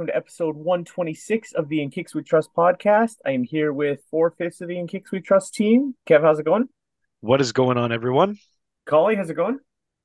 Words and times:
Welcome 0.00 0.14
to 0.14 0.16
episode 0.16 0.56
126 0.56 1.52
of 1.52 1.68
the 1.68 1.82
In 1.82 1.90
Kix 1.90 2.14
We 2.14 2.22
Trust 2.22 2.54
podcast. 2.56 3.16
I 3.26 3.32
am 3.32 3.44
here 3.44 3.70
with 3.70 4.00
four 4.10 4.30
fifths 4.30 4.62
of 4.62 4.68
the 4.68 4.78
In 4.78 4.86
Kix 4.86 5.10
We 5.12 5.20
Trust 5.20 5.52
team. 5.52 5.94
Kev, 6.08 6.22
how's 6.22 6.38
it 6.38 6.46
going? 6.46 6.70
What 7.20 7.42
is 7.42 7.52
going 7.52 7.76
on, 7.76 7.92
everyone? 7.92 8.38
Collie, 8.86 9.14
how's 9.14 9.28
it 9.28 9.34
going? 9.34 9.58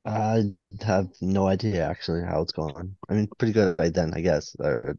I 0.05 0.51
have 0.85 1.07
no 1.21 1.47
idea 1.47 1.85
actually 1.85 2.23
how 2.23 2.41
it's 2.41 2.51
going. 2.51 2.97
I 3.07 3.13
mean, 3.13 3.29
pretty 3.37 3.53
good 3.53 3.77
right 3.79 3.93
then, 3.93 4.11
I 4.13 4.19
guess. 4.19 4.53
Uh, 4.59 4.95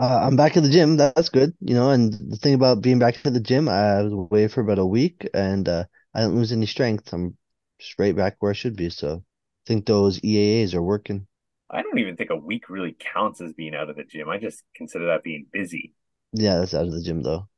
uh, 0.00 0.20
I'm 0.22 0.36
back 0.36 0.56
at 0.56 0.62
the 0.62 0.70
gym. 0.70 0.96
That's 0.96 1.28
good, 1.28 1.52
you 1.60 1.74
know. 1.74 1.90
And 1.90 2.14
the 2.14 2.38
thing 2.38 2.54
about 2.54 2.80
being 2.80 2.98
back 2.98 3.16
at 3.26 3.34
the 3.34 3.40
gym, 3.40 3.68
I 3.68 4.00
was 4.00 4.14
away 4.14 4.48
for 4.48 4.62
about 4.62 4.78
a 4.78 4.86
week, 4.86 5.28
and 5.34 5.68
uh, 5.68 5.84
I 6.14 6.20
didn't 6.22 6.36
lose 6.36 6.52
any 6.52 6.64
strength. 6.64 7.12
I'm 7.12 7.36
straight 7.82 8.16
back 8.16 8.36
where 8.38 8.52
I 8.52 8.54
should 8.54 8.76
be. 8.76 8.88
So 8.88 9.16
I 9.16 9.64
think 9.66 9.84
those 9.84 10.20
EAAs 10.20 10.72
are 10.72 10.82
working. 10.82 11.26
I 11.70 11.82
don't 11.82 11.98
even 11.98 12.16
think 12.16 12.30
a 12.30 12.36
week 12.36 12.70
really 12.70 12.96
counts 12.98 13.40
as 13.40 13.52
being 13.52 13.74
out 13.74 13.90
of 13.90 13.96
the 13.96 14.04
gym. 14.04 14.28
I 14.28 14.38
just 14.38 14.62
consider 14.74 15.06
that 15.06 15.22
being 15.22 15.46
busy. 15.52 15.94
Yeah, 16.32 16.58
that's 16.58 16.74
out 16.74 16.86
of 16.86 16.92
the 16.92 17.02
gym 17.02 17.22
though. 17.22 17.48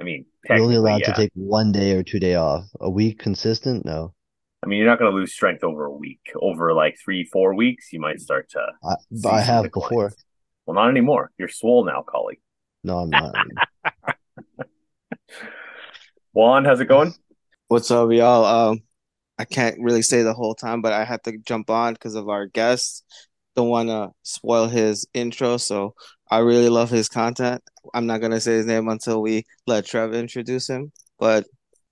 I 0.00 0.04
mean, 0.04 0.26
You're 0.48 0.60
only 0.60 0.76
allowed 0.76 1.00
yeah. 1.00 1.12
to 1.12 1.16
take 1.16 1.30
one 1.34 1.72
day 1.72 1.92
or 1.92 2.02
two 2.02 2.18
day 2.18 2.34
off. 2.34 2.64
A 2.80 2.90
week 2.90 3.18
consistent? 3.18 3.84
No. 3.84 4.12
I 4.62 4.66
mean, 4.66 4.78
you're 4.78 4.88
not 4.88 4.98
going 4.98 5.10
to 5.10 5.16
lose 5.16 5.32
strength 5.32 5.62
over 5.62 5.84
a 5.84 5.92
week. 5.92 6.20
Over 6.40 6.74
like 6.74 6.96
three, 7.02 7.24
four 7.24 7.54
weeks, 7.54 7.92
you 7.92 8.00
might 8.00 8.20
start 8.20 8.50
to. 8.50 8.66
I, 8.82 8.94
but 9.10 9.32
I 9.32 9.40
have 9.40 9.64
declines. 9.64 9.88
before. 9.88 10.12
Well, 10.66 10.74
not 10.74 10.88
anymore. 10.88 11.30
You're 11.38 11.48
swole 11.48 11.84
now, 11.84 12.02
Collie. 12.02 12.40
No, 12.82 12.98
I'm 12.98 13.10
not. 13.10 13.34
Juan, 16.32 16.64
how's 16.64 16.80
it 16.80 16.88
going? 16.88 17.14
What's 17.68 17.90
up, 17.90 18.10
y'all? 18.10 18.44
Um, 18.44 18.82
I 19.38 19.44
can't 19.44 19.76
really 19.80 20.02
say 20.02 20.22
the 20.22 20.34
whole 20.34 20.54
time, 20.54 20.82
but 20.82 20.92
I 20.92 21.04
had 21.04 21.22
to 21.24 21.38
jump 21.38 21.70
on 21.70 21.92
because 21.94 22.14
of 22.14 22.28
our 22.28 22.46
guest. 22.46 23.04
Don't 23.56 23.68
want 23.68 23.88
to 23.88 24.10
spoil 24.22 24.66
his 24.66 25.06
intro, 25.14 25.56
so 25.56 25.94
I 26.30 26.38
really 26.38 26.68
love 26.68 26.90
his 26.90 27.08
content. 27.08 27.62
I'm 27.94 28.06
not 28.06 28.20
gonna 28.20 28.40
say 28.40 28.54
his 28.54 28.66
name 28.66 28.88
until 28.88 29.22
we 29.22 29.44
let 29.66 29.86
Trev 29.86 30.14
introduce 30.14 30.68
him. 30.68 30.90
But 31.18 31.46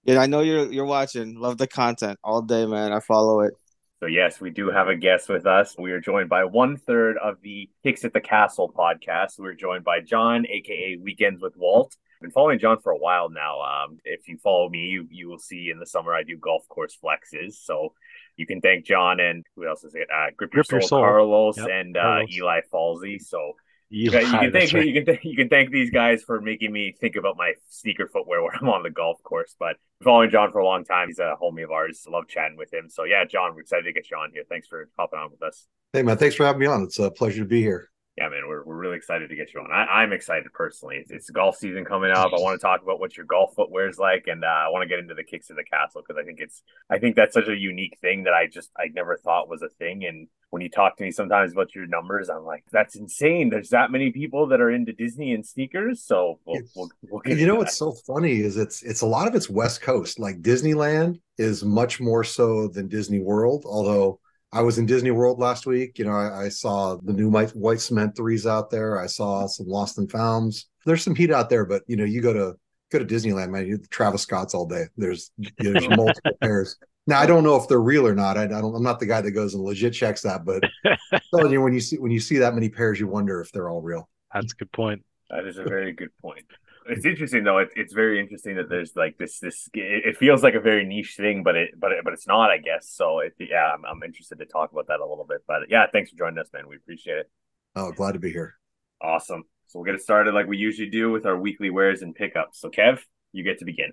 yeah, 0.05 0.19
I 0.19 0.27
know 0.27 0.41
you're 0.41 0.73
you're 0.73 0.87
watching. 0.87 1.39
Love 1.39 1.59
the 1.59 1.69
content 1.69 2.19
all 2.25 2.43
day, 2.43 2.67
man. 2.67 2.93
I 2.93 3.01
follow 3.01 3.41
it. 3.41 3.55
So 4.01 4.07
yes, 4.07 4.41
we 4.41 4.51
do 4.51 4.69
have 4.69 4.89
a 4.89 4.97
guest 4.97 5.29
with 5.29 5.47
us. 5.47 5.77
We 5.79 5.93
are 5.93 6.01
joined 6.01 6.29
by 6.29 6.45
one 6.45 6.77
third 6.77 7.17
of 7.19 7.41
the 7.41 7.71
Kicks 7.85 8.05
at 8.05 8.13
the 8.13 8.21
Castle 8.21 8.73
podcast. 8.77 9.39
We're 9.39 9.55
joined 9.55 9.85
by 9.85 10.01
John, 10.01 10.45
aka 10.49 10.97
Weekends 11.01 11.41
with 11.41 11.57
Walt. 11.57 11.95
I've 12.17 12.23
been 12.23 12.31
following 12.33 12.59
John 12.59 12.81
for 12.81 12.91
a 12.91 12.99
while 12.99 13.31
now. 13.31 13.61
Um, 13.61 13.99
if 14.05 14.27
you 14.27 14.39
follow 14.39 14.69
me, 14.69 14.87
you 14.87 15.07
you 15.09 15.29
will 15.29 15.39
see 15.39 15.71
in 15.71 15.79
the 15.79 15.87
summer 15.87 16.13
I 16.13 16.25
do 16.25 16.37
golf 16.37 16.67
course 16.69 16.99
flexes. 17.01 17.55
So 17.55 17.95
you 18.37 18.47
can 18.47 18.61
thank 18.61 18.85
John 18.85 19.21
and 19.21 19.45
who 19.57 19.67
else 19.67 19.85
is 19.85 19.95
it? 19.95 20.09
Uh, 20.15 20.27
Grip, 20.37 20.53
Your 20.55 20.63
Grip 20.65 20.71
Your 20.73 20.81
Soul, 20.81 20.89
Soul. 20.89 21.01
Carlos, 21.01 21.57
Yep, 21.59 21.69
and 21.71 21.97
uh, 21.97 22.21
Eli 22.33 22.61
Falsey. 22.73 23.21
So 23.21 23.53
you, 23.89 24.11
Eli, 24.11 24.23
can- 24.23 24.33
you 24.33 24.39
can 24.41 24.53
thank 24.53 24.73
right. 24.73 24.87
you 24.87 24.93
can 24.95 25.05
th- 25.05 25.25
you 25.25 25.37
can 25.37 25.49
thank 25.49 25.71
these 25.71 25.91
guys 25.91 26.23
for 26.23 26.41
making 26.41 26.73
me 26.73 26.95
think 26.99 27.17
about 27.17 27.37
my 27.37 27.53
sneaker 27.69 28.09
footwear 28.09 28.43
when 28.45 28.53
I'm 28.61 28.69
on 28.69 28.83
the 28.83 28.91
golf 28.91 29.23
course. 29.23 29.55
But 29.59 29.77
following 30.03 30.31
John 30.31 30.51
for 30.51 30.59
a 30.61 30.65
long 30.65 30.85
time. 30.85 31.09
He's 31.09 31.19
a 31.19 31.35
homie 31.41 31.65
of 31.65 31.71
ours. 31.71 32.07
Love 32.09 32.27
chatting 32.27 32.57
with 32.57 32.73
him. 32.73 32.89
So 32.89 33.05
yeah, 33.05 33.25
John, 33.25 33.55
we're 33.55 33.61
excited 33.61 33.85
to 33.85 33.93
get 33.93 34.11
you 34.11 34.17
on 34.17 34.31
here. 34.33 34.45
Thanks 34.49 34.67
for 34.67 34.89
hopping 34.99 35.19
on 35.19 35.31
with 35.31 35.43
us. 35.43 35.67
Hey 35.93 36.03
man, 36.03 36.17
thanks 36.17 36.35
for 36.37 36.47
having 36.47 36.61
me 36.61 36.67
on. 36.67 36.83
It's 36.85 36.99
a 36.99 37.11
pleasure 37.11 37.43
to 37.43 37.49
be 37.49 37.61
here. 37.61 37.91
Yeah, 38.19 38.29
man, 38.29 38.43
we're, 38.47 38.63
we're 38.63 38.77
really 38.77 38.99
excited 38.99 39.31
to 39.31 39.37
get 39.37 39.55
you 39.55 39.61
on. 39.61 39.73
I, 39.73 40.03
I'm 40.03 40.13
excited 40.13 40.53
personally. 40.53 40.97
It's, 40.97 41.11
it's 41.11 41.31
golf 41.31 41.57
season 41.57 41.87
coming 41.87 42.11
up. 42.11 42.33
I 42.37 42.41
want 42.41 42.61
to 42.61 42.63
talk 42.63 42.83
about 42.83 43.01
what 43.01 43.17
your 43.17 43.25
golf 43.25 43.55
footwear 43.57 43.89
is 43.89 43.99
like, 43.99 44.25
and 44.27 44.45
uh, 44.45 44.49
I 44.49 44.69
want 44.69 44.83
to 44.83 44.89
get 44.89 44.99
into 44.99 45.15
the 45.15 45.25
kicks 45.25 45.49
of 45.49 45.57
the 45.57 45.65
castle 45.65 46.03
because 46.07 46.21
I 46.21 46.25
think 46.27 46.39
it's 46.39 46.63
I 46.91 46.99
think 46.99 47.17
that's 47.17 47.33
such 47.33 47.49
a 47.49 47.57
unique 47.57 47.97
thing 48.03 48.25
that 48.25 48.35
I 48.35 48.49
just 48.49 48.71
I 48.77 48.89
never 48.93 49.17
thought 49.17 49.49
was 49.49 49.63
a 49.63 49.71
thing. 49.71 50.05
And 50.05 50.29
when 50.51 50.61
you 50.61 50.69
talk 50.69 50.99
to 50.99 51.05
me 51.05 51.11
sometimes 51.11 51.53
about 51.53 51.75
your 51.75 51.87
numbers, 51.87 52.29
I'm 52.29 52.45
like, 52.45 52.65
that's 52.71 52.97
insane. 52.97 53.49
There's 53.49 53.71
that 53.71 53.91
many 53.91 54.13
people 54.13 54.47
that 54.49 54.61
are 54.61 54.71
into 54.71 54.93
Disney 54.93 55.33
and 55.33 55.47
sneakers. 55.47 56.05
So 56.05 56.39
we'll 56.45 56.61
we'll, 56.77 56.91
we'll 57.09 57.21
get 57.23 57.39
You 57.39 57.47
know 57.47 57.55
into 57.55 57.61
what's 57.61 57.79
so 57.79 57.93
funny 58.07 58.41
is 58.41 58.59
it's 58.59 58.83
it's 58.83 59.01
a 59.01 59.07
lot 59.07 59.27
of 59.27 59.35
it's 59.35 59.49
West 59.49 59.81
Coast. 59.81 60.19
Like 60.19 60.43
Disneyland 60.43 61.19
is 61.39 61.65
much 61.65 61.99
more 61.99 62.25
so 62.25 62.69
than 62.69 62.89
Disney 62.89 63.21
World. 63.21 63.65
Although 63.67 64.21
I 64.53 64.61
was 64.61 64.79
in 64.79 64.87
Disney 64.87 65.11
World 65.11 65.39
last 65.39 65.65
week, 65.67 65.99
you 65.99 66.05
know, 66.05 66.13
I, 66.13 66.45
I 66.45 66.49
saw 66.51 66.97
the 66.97 67.13
new 67.13 67.31
white, 67.31 67.51
white 67.51 67.81
cement 67.81 68.15
threes 68.15 68.47
out 68.47 68.71
there. 68.71 69.01
I 69.01 69.07
saw 69.07 69.47
some 69.47 69.67
lost 69.67 69.97
and 69.97 70.11
founds. 70.11 70.69
There's 70.85 71.03
some 71.03 71.15
heat 71.15 71.31
out 71.31 71.49
there, 71.49 71.65
but 71.65 71.83
you 71.87 71.97
know, 71.97 72.05
you 72.05 72.21
go 72.21 72.33
to 72.35 72.55
go 72.91 72.99
to 72.99 73.05
Disneyland, 73.05 73.51
man. 73.51 73.67
You 73.67 73.79
Travis 73.91 74.23
Scott's 74.23 74.55
all 74.55 74.67
day. 74.67 74.85
There's 74.97 75.31
you 75.39 75.51
know, 75.61 75.73
there's 75.73 75.89
multiple 75.97 76.33
pairs. 76.43 76.77
Now 77.07 77.19
I 77.19 77.27
don't 77.27 77.45
know 77.45 77.57
if 77.57 77.67
they're 77.67 77.81
real 77.81 78.07
or 78.07 78.15
not. 78.15 78.37
I, 78.37 78.45
I 78.45 78.47
don't. 78.47 78.75
I'm 78.75 78.83
not 78.83 79.01
the 79.01 79.07
guy 79.07 79.23
that 79.23 79.31
goes 79.31 79.55
and 79.55 79.65
legit 79.65 79.95
checks 79.95 80.23
that, 80.23 80.45
but 80.45 80.63
I'm 80.85 81.21
telling 81.35 81.53
you, 81.53 81.63
when 81.63 81.73
you 81.73 81.81
see 81.81 81.99
when 81.99 82.13
you 82.13 82.21
see 82.21 82.39
that 82.39 82.55
many 82.55 82.69
pairs, 82.69 83.01
you 83.01 83.07
wonder 83.07 83.41
if 83.41 83.51
they're 83.53 83.71
all 83.71 83.81
real. 83.81 84.09
That's 84.35 84.53
a 84.53 84.57
good 84.57 84.73
point. 84.73 85.03
That 85.31 85.47
is 85.47 85.57
a 85.57 85.65
very 85.65 85.93
good 85.93 86.11
point. 86.21 86.45
It's 86.87 87.05
interesting 87.05 87.45
though. 87.45 87.59
It, 87.59 87.71
it's 87.77 87.93
very 87.93 88.21
interesting 88.21 88.57
that 88.57 88.69
there's 88.69 88.93
like 88.97 89.17
this 89.19 89.39
this. 89.39 89.69
It, 89.75 90.07
it 90.07 90.17
feels 90.17 90.43
like 90.43 90.55
a 90.55 90.61
very 90.61 90.85
niche 90.85 91.15
thing, 91.17 91.43
but 91.43 91.57
it 91.57 91.71
but 91.79 91.93
it, 91.93 92.05
but 92.05 92.13
it's 92.13 92.27
not, 92.27 92.51
I 92.51 92.59
guess. 92.59 92.89
So 92.89 93.21
it, 93.21 93.35
yeah, 93.39 93.73
I'm, 93.75 93.85
I'm 93.85 94.03
interested 94.03 94.39
to 94.39 94.47
talk 94.47 94.73
about 94.73 94.89
that 94.89 95.01
a 95.01 95.07
little 95.07 95.27
bit. 95.29 95.43
But 95.47 95.63
yeah, 95.69 95.87
thanks 95.93 96.11
for 96.11 96.17
joining 96.17 96.39
us, 96.39 96.49
man. 96.53 96.69
We 96.69 96.77
appreciate 96.77 97.19
it. 97.19 97.31
Oh, 97.77 97.93
glad 97.93 98.13
to 98.13 98.19
be 98.19 98.31
here. 98.31 98.55
Awesome. 99.01 99.45
So 99.69 99.79
we'll 99.79 99.87
get 99.87 99.95
it 99.95 100.03
started 100.03 100.35
like 100.35 100.47
we 100.47 100.59
usually 100.59 100.91
do 100.91 101.11
with 101.11 101.25
our 101.25 101.37
weekly 101.37 101.71
wares 101.71 102.03
and 102.03 102.15
pickups. 102.15 102.61
So 102.61 102.69
Kev, 102.69 103.01
you 103.33 103.43
get 103.43 103.59
to 103.61 103.65
begin. 103.65 103.93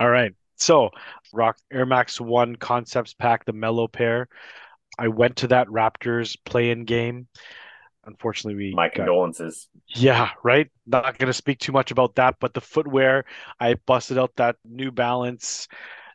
All 0.00 0.10
right. 0.10 0.34
So, 0.56 0.90
Rock 1.32 1.58
Air 1.72 1.86
Max 1.86 2.20
1 2.20 2.56
Concepts 2.56 3.14
Pack, 3.14 3.44
the 3.44 3.52
Mellow 3.52 3.88
pair. 3.88 4.28
I 4.98 5.08
went 5.08 5.36
to 5.36 5.48
that 5.48 5.68
Raptors 5.68 6.36
play 6.44 6.70
in 6.70 6.84
game. 6.84 7.26
Unfortunately, 8.04 8.56
we 8.70 8.74
My 8.74 8.88
got- 8.88 8.94
condolences. 8.96 9.68
Yeah, 9.88 10.30
right. 10.42 10.68
Not 10.86 11.18
going 11.18 11.28
to 11.28 11.32
speak 11.32 11.58
too 11.58 11.72
much 11.72 11.90
about 11.90 12.14
that, 12.16 12.36
but 12.40 12.54
the 12.54 12.60
footwear, 12.60 13.24
I 13.60 13.74
busted 13.86 14.18
out 14.18 14.32
that 14.36 14.56
New 14.64 14.90
Balance 14.90 15.68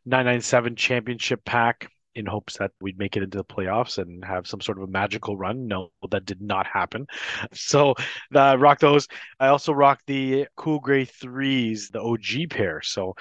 997 0.06 0.76
championship 0.76 1.44
pack 1.46 1.90
in 2.16 2.26
hopes 2.26 2.58
that 2.58 2.72
we'd 2.82 2.98
make 2.98 3.16
it 3.16 3.22
into 3.24 3.38
the 3.38 3.44
playoffs 3.46 4.00
and 4.00 4.26
have 4.26 4.48
some 4.48 4.60
sort 4.60 4.80
of 4.80 4.84
a 4.86 4.92
magical 4.92 5.38
run. 5.38 5.68
No, 5.68 5.92
that 6.10 6.26
did 6.26 6.42
not 6.42 6.66
happen. 6.66 7.06
So, 7.54 7.94
uh, 8.36 8.58
rock 8.60 8.80
those. 8.80 9.08
I 9.40 9.48
also 9.48 9.72
rocked 9.72 10.08
the 10.08 10.48
Cool 10.56 10.80
Gray 10.80 11.06
threes, 11.06 11.90
the 11.90 12.02
OG 12.02 12.50
pair. 12.50 12.82
So, 12.82 13.16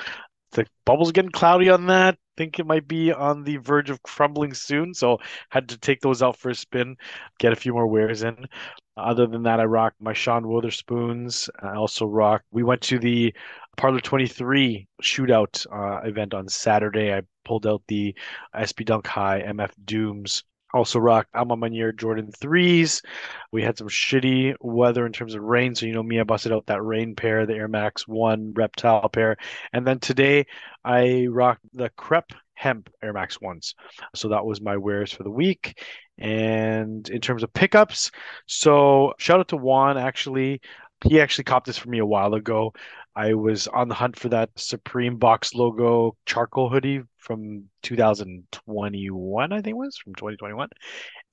the 0.56 0.66
bubble's 0.84 1.12
getting 1.12 1.30
cloudy 1.30 1.70
on 1.70 1.86
that. 1.86 2.18
Think 2.36 2.58
it 2.58 2.66
might 2.66 2.86
be 2.86 3.12
on 3.12 3.44
the 3.44 3.56
verge 3.58 3.88
of 3.88 4.02
crumbling 4.02 4.52
soon. 4.52 4.92
So, 4.92 5.18
had 5.50 5.68
to 5.70 5.78
take 5.78 6.00
those 6.00 6.22
out 6.22 6.36
for 6.36 6.50
a 6.50 6.54
spin, 6.54 6.96
get 7.38 7.52
a 7.52 7.56
few 7.56 7.72
more 7.72 7.86
wears 7.86 8.22
in. 8.22 8.46
Other 8.96 9.26
than 9.26 9.42
that, 9.44 9.60
I 9.60 9.64
rocked 9.64 10.00
my 10.00 10.12
Sean 10.14 10.44
Wotherspoons. 10.44 11.48
I 11.62 11.74
also 11.74 12.06
rocked. 12.06 12.46
We 12.50 12.62
went 12.62 12.80
to 12.82 12.98
the 12.98 13.34
Parlor 13.76 14.00
23 14.00 14.88
shootout 15.02 15.66
uh, 15.70 16.06
event 16.06 16.32
on 16.32 16.48
Saturday. 16.48 17.12
I 17.12 17.22
pulled 17.44 17.66
out 17.66 17.82
the 17.88 18.14
SB 18.54 18.86
Dunk 18.86 19.06
High 19.06 19.42
MF 19.42 19.70
Dooms. 19.84 20.44
Also 20.76 20.98
rocked 20.98 21.30
A 21.32 21.42
Ma 21.42 21.56
Maniére 21.56 21.96
Jordan 21.96 22.30
3s. 22.30 23.02
We 23.50 23.62
had 23.62 23.78
some 23.78 23.88
shitty 23.88 24.56
weather 24.60 25.06
in 25.06 25.12
terms 25.12 25.34
of 25.34 25.42
rain. 25.42 25.74
So, 25.74 25.86
you 25.86 25.94
know, 25.94 26.02
me, 26.02 26.20
I 26.20 26.24
busted 26.24 26.52
out 26.52 26.66
that 26.66 26.82
rain 26.82 27.16
pair, 27.16 27.46
the 27.46 27.54
Air 27.54 27.66
Max 27.66 28.06
1 28.06 28.52
reptile 28.54 29.08
pair. 29.08 29.38
And 29.72 29.86
then 29.86 30.00
today, 30.00 30.44
I 30.84 31.28
rocked 31.30 31.62
the 31.72 31.88
Crepe 31.96 32.34
Hemp 32.52 32.90
Air 33.02 33.14
Max 33.14 33.38
1s. 33.38 33.72
So 34.14 34.28
that 34.28 34.44
was 34.44 34.60
my 34.60 34.76
wares 34.76 35.10
for 35.10 35.22
the 35.22 35.30
week. 35.30 35.82
And 36.18 37.08
in 37.08 37.22
terms 37.22 37.42
of 37.42 37.54
pickups, 37.54 38.10
so 38.44 39.14
shout 39.18 39.40
out 39.40 39.48
to 39.48 39.56
Juan. 39.56 39.96
Actually, 39.96 40.60
he 41.04 41.22
actually 41.22 41.44
copped 41.44 41.66
this 41.66 41.78
for 41.78 41.88
me 41.88 42.00
a 42.00 42.06
while 42.06 42.34
ago. 42.34 42.74
I 43.16 43.32
was 43.32 43.66
on 43.66 43.88
the 43.88 43.94
hunt 43.94 44.18
for 44.18 44.28
that 44.28 44.50
Supreme 44.56 45.16
Box 45.16 45.54
logo 45.54 46.16
charcoal 46.26 46.68
hoodie 46.68 47.00
from 47.16 47.64
2021, 47.82 49.52
I 49.52 49.56
think 49.56 49.68
it 49.68 49.76
was 49.76 49.96
from 49.96 50.14
2021. 50.14 50.68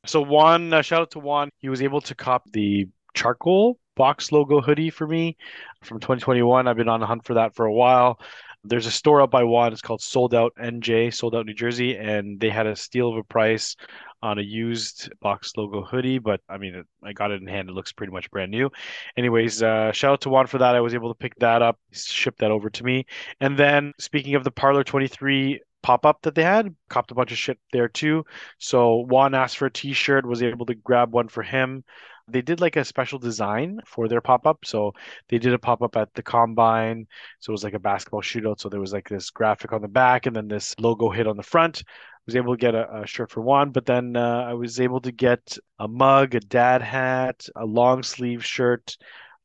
So 0.06 0.22
Juan, 0.22 0.72
uh, 0.72 0.82
shout 0.82 1.02
out 1.02 1.12
to 1.12 1.20
Juan. 1.20 1.50
He 1.60 1.68
was 1.68 1.82
able 1.82 2.00
to 2.02 2.16
cop 2.16 2.50
the 2.52 2.88
charcoal 3.14 3.78
box 3.96 4.32
logo 4.32 4.62
hoodie 4.62 4.90
for 4.90 5.06
me 5.06 5.36
from 5.84 6.00
2021. 6.00 6.68
I've 6.68 6.78
been 6.78 6.88
on 6.88 7.02
the 7.02 7.06
hunt 7.06 7.26
for 7.26 7.36
that 7.36 7.54
for 7.54 7.66
a 7.66 7.74
while. 7.74 8.18
There's 8.66 8.86
a 8.86 8.92
store 8.92 9.22
up 9.22 9.32
by 9.32 9.44
Juan. 9.44 9.74
It's 9.74 9.82
called 9.82 10.02
Sold 10.02 10.34
Out 10.34 10.54
NJ, 10.58 11.14
Sold 11.14 11.36
Out 11.36 11.46
New 11.46 11.54
Jersey, 11.54 11.98
and 11.98 12.40
they 12.40 12.50
had 12.50 12.66
a 12.66 12.76
steal 12.76 13.10
of 13.10 13.18
a 13.18 13.24
price 13.24 13.76
on 14.22 14.40
a 14.40 14.42
used 14.42 15.12
box 15.20 15.52
logo 15.58 15.84
hoodie. 15.84 16.18
But 16.18 16.40
I 16.48 16.58
mean, 16.58 16.84
I 17.04 17.12
got 17.12 17.32
it 17.32 17.42
in 17.42 17.48
hand. 17.48 17.70
It 17.70 17.74
looks 17.74 17.92
pretty 17.92 18.14
much 18.14 18.32
brand 18.32 18.52
new. 18.52 18.72
Anyways, 19.18 19.62
uh, 19.62 19.92
shout 19.92 20.14
out 20.14 20.22
to 20.22 20.30
Juan 20.30 20.48
for 20.48 20.60
that. 20.60 20.76
I 20.76 20.80
was 20.80 20.94
able 20.94 21.14
to 21.14 21.18
pick 21.18 21.36
that 21.40 21.62
up, 21.62 21.78
ship 21.92 22.38
that 22.38 22.52
over 22.52 22.70
to 22.70 22.84
me. 22.84 23.06
And 23.42 23.58
then 23.58 23.94
speaking 24.00 24.36
of 24.36 24.46
the 24.46 24.52
Parlor 24.52 24.86
23 24.86 25.62
pop 25.82 26.06
up 26.06 26.22
that 26.22 26.34
they 26.34 26.44
had, 26.44 26.74
copped 26.90 27.12
a 27.12 27.16
bunch 27.16 27.32
of 27.34 27.38
shit 27.38 27.60
there 27.74 27.90
too. 27.90 28.24
So 28.58 29.06
Juan 29.10 29.36
asked 29.36 29.58
for 29.58 29.66
a 29.66 29.72
t 29.72 29.94
shirt, 29.94 30.26
was 30.26 30.42
able 30.42 30.66
to 30.68 30.76
grab 30.76 31.12
one 31.12 31.28
for 31.28 31.44
him. 31.44 31.84
They 32.28 32.42
did 32.42 32.62
like 32.62 32.76
a 32.76 32.86
special 32.86 33.20
design 33.20 33.80
for 33.86 34.08
their 34.08 34.22
pop 34.22 34.48
up. 34.48 34.60
So 34.66 34.94
they 35.30 35.38
did 35.38 35.54
a 35.54 35.60
pop 35.60 35.82
up 35.82 35.96
at 35.98 36.14
the 36.14 36.24
combine. 36.24 37.08
So 37.40 37.52
it 37.52 37.54
was 37.54 37.64
like 37.64 37.74
a 37.74 37.80
basketball 37.80 38.22
shootout. 38.22 38.60
So 38.60 38.70
there 38.70 38.80
was 38.80 38.94
like 38.94 39.10
this 39.10 39.30
graphic 39.30 39.74
on 39.74 39.82
the 39.82 39.88
back 39.88 40.26
and 40.26 40.36
then 40.36 40.48
this 40.48 40.76
logo 40.80 41.10
hit 41.10 41.28
on 41.28 41.38
the 41.38 41.44
front. 41.44 41.84
I 41.86 42.22
was 42.26 42.36
able 42.38 42.54
to 42.54 42.60
get 42.60 42.76
a, 42.76 43.02
a 43.02 43.08
shirt 43.08 43.32
for 43.32 43.42
one, 43.42 43.72
but 43.72 43.86
then 43.86 44.16
uh, 44.16 44.46
I 44.48 44.54
was 44.54 44.80
able 44.80 45.02
to 45.02 45.12
get 45.12 45.58
a 45.80 45.88
mug, 45.90 46.36
a 46.36 46.40
dad 46.40 46.82
hat, 46.82 47.46
a 47.58 47.66
long 47.66 48.02
sleeve 48.02 48.46
shirt, 48.46 48.96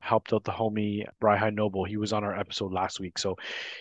helped 0.00 0.32
out 0.32 0.44
the 0.44 0.52
homie 0.52 1.04
Bryhai 1.20 1.52
Noble. 1.52 1.84
He 1.84 1.96
was 1.96 2.12
on 2.12 2.25
our 2.25 2.38
episode 2.38 2.72
last 2.72 3.00
week. 3.00 3.19
So 3.19 3.36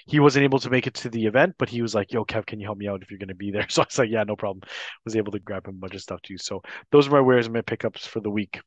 he 0.08 0.20
wasn't 0.20 0.44
able 0.44 0.60
to 0.60 0.70
make 0.70 0.88
it 0.88 0.96
to 0.96 1.10
the 1.10 1.26
event, 1.26 1.56
but 1.58 1.70
he 1.70 1.82
was 1.82 1.94
like, 1.94 2.12
Yo, 2.12 2.26
Kev, 2.26 2.46
can 2.46 2.60
you 2.60 2.66
help 2.66 2.78
me 2.78 2.88
out 2.88 3.02
if 3.02 3.12
you're 3.12 3.20
going 3.20 3.28
to 3.30 3.36
be 3.36 3.52
there? 3.52 3.68
So 3.70 3.84
I 3.84 3.86
was 3.86 4.00
like, 4.00 4.10
Yeah, 4.10 4.24
no 4.24 4.36
problem. 4.36 4.64
Was 5.06 5.16
able 5.16 5.32
to 5.34 5.40
grab 5.40 5.68
him 5.68 5.76
a 5.76 5.78
bunch 5.80 5.96
of 5.96 6.02
stuff 6.02 6.22
too. 6.22 6.38
So 6.38 6.62
those 6.92 7.08
are 7.08 7.12
my 7.12 7.22
wares 7.22 7.46
and 7.46 7.54
my 7.54 7.62
pickups 7.62 8.08
for 8.08 8.20
the 8.20 8.32
week. 8.32 8.60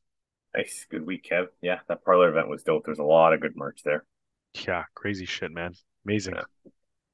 Nice. 0.55 0.85
Good 0.89 1.05
week, 1.05 1.27
Kev. 1.29 1.47
Yeah, 1.61 1.79
that 1.87 2.03
parlor 2.03 2.29
event 2.29 2.49
was 2.49 2.63
dope. 2.63 2.85
There's 2.85 2.99
a 2.99 3.03
lot 3.03 3.33
of 3.33 3.39
good 3.39 3.55
merch 3.55 3.81
there. 3.83 4.03
Yeah, 4.67 4.83
crazy 4.95 5.25
shit, 5.25 5.51
man. 5.51 5.73
Amazing. 6.05 6.35
Yeah. 6.35 6.71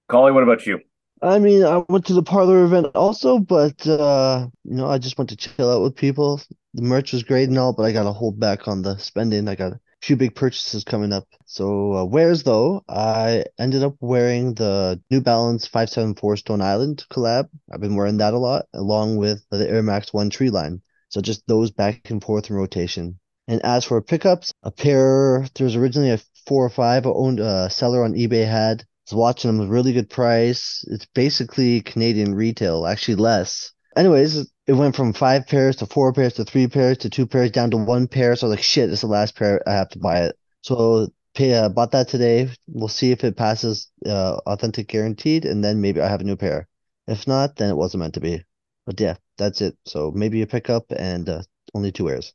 Collie, 0.07 0.31
what 0.31 0.43
about 0.43 0.65
you? 0.65 0.79
I 1.21 1.39
mean, 1.39 1.63
I 1.63 1.83
went 1.89 2.05
to 2.07 2.13
the 2.13 2.23
parlor 2.23 2.63
event 2.63 2.87
also, 2.95 3.39
but 3.39 3.85
uh, 3.87 4.47
you 4.63 4.75
know, 4.75 4.87
I 4.87 4.97
just 4.97 5.17
went 5.17 5.29
to 5.31 5.35
chill 5.35 5.69
out 5.69 5.81
with 5.81 5.95
people. 5.95 6.41
The 6.73 6.83
merch 6.83 7.11
was 7.11 7.23
great 7.23 7.49
and 7.49 7.57
all, 7.57 7.73
but 7.73 7.83
I 7.83 7.91
gotta 7.91 8.11
hold 8.11 8.39
back 8.39 8.67
on 8.67 8.81
the 8.83 8.97
spending. 8.97 9.47
I 9.47 9.55
got 9.55 9.73
a 9.73 9.79
few 10.01 10.15
big 10.15 10.35
purchases 10.35 10.83
coming 10.83 11.11
up. 11.11 11.27
So, 11.45 11.95
uh, 11.95 12.05
wears 12.05 12.43
though, 12.43 12.83
I 12.87 13.45
ended 13.59 13.83
up 13.83 13.95
wearing 13.99 14.53
the 14.53 15.01
New 15.09 15.21
Balance 15.21 15.65
574 15.65 16.37
Stone 16.37 16.61
Island 16.61 17.05
collab. 17.11 17.49
I've 17.71 17.81
been 17.81 17.95
wearing 17.95 18.17
that 18.17 18.35
a 18.35 18.37
lot, 18.37 18.65
along 18.73 19.17
with 19.17 19.43
the 19.49 19.67
Air 19.67 19.81
Max 19.81 20.13
1 20.13 20.29
Tree 20.29 20.51
line. 20.51 20.81
So 21.09 21.21
just 21.21 21.47
those 21.47 21.71
back 21.71 22.09
and 22.11 22.23
forth 22.23 22.49
in 22.49 22.55
rotation. 22.55 23.19
And 23.47 23.63
as 23.63 23.85
for 23.85 24.01
pickups, 24.01 24.51
a 24.63 24.71
pair, 24.71 25.47
there 25.55 25.65
was 25.65 25.75
originally 25.75 26.11
a 26.11 26.19
four 26.45 26.65
or 26.65 26.69
five 26.69 27.05
owned 27.05 27.39
a 27.39 27.69
seller 27.69 28.03
on 28.03 28.13
eBay 28.13 28.45
had. 28.45 28.81
I 28.81 28.85
was 29.11 29.17
watching 29.17 29.55
them, 29.55 29.67
a 29.67 29.71
really 29.71 29.93
good 29.93 30.09
price. 30.09 30.83
It's 30.89 31.05
basically 31.13 31.81
Canadian 31.81 32.35
retail, 32.35 32.85
actually 32.85 33.15
less. 33.15 33.71
Anyways, 33.95 34.49
it 34.67 34.73
went 34.73 34.95
from 34.95 35.13
five 35.13 35.47
pairs 35.47 35.77
to 35.77 35.85
four 35.85 36.11
pairs 36.11 36.33
to 36.33 36.43
three 36.43 36.67
pairs 36.67 36.97
to 36.99 37.09
two 37.09 37.25
pairs 37.25 37.51
down 37.51 37.71
to 37.71 37.77
one 37.77 38.07
pair. 38.07 38.35
So 38.35 38.47
I 38.47 38.49
was 38.49 38.57
like, 38.57 38.63
shit, 38.63 38.89
it's 38.89 39.01
the 39.01 39.07
last 39.07 39.35
pair. 39.35 39.61
I 39.67 39.73
have 39.73 39.89
to 39.89 39.99
buy 39.99 40.25
it. 40.25 40.35
So 40.61 41.07
pay, 41.33 41.53
uh, 41.53 41.69
bought 41.69 41.91
that 41.91 42.09
today. 42.09 42.49
We'll 42.67 42.89
see 42.89 43.11
if 43.11 43.23
it 43.23 43.37
passes 43.37 43.89
uh, 44.05 44.37
authentic 44.45 44.89
guaranteed, 44.89 45.45
and 45.45 45.63
then 45.63 45.79
maybe 45.79 46.01
I 46.01 46.09
have 46.09 46.21
a 46.21 46.25
new 46.25 46.35
pair. 46.35 46.67
If 47.07 47.27
not, 47.27 47.55
then 47.55 47.69
it 47.69 47.77
wasn't 47.77 48.01
meant 48.01 48.15
to 48.15 48.19
be. 48.19 48.43
But 48.85 48.99
yeah, 48.99 49.15
that's 49.37 49.61
it. 49.61 49.77
So 49.85 50.11
maybe 50.11 50.41
a 50.41 50.47
pickup 50.47 50.91
and 50.91 51.29
uh, 51.29 51.43
only 51.73 51.93
two 51.93 52.03
wears. 52.03 52.33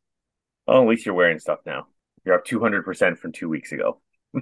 Oh, 0.66 0.82
at 0.82 0.88
least 0.88 1.06
you're 1.06 1.14
wearing 1.14 1.38
stuff 1.38 1.60
now. 1.66 1.86
You're 2.24 2.34
up 2.36 2.44
200% 2.44 3.18
from 3.18 3.32
two 3.32 3.48
weeks 3.48 3.72
ago. 3.72 4.00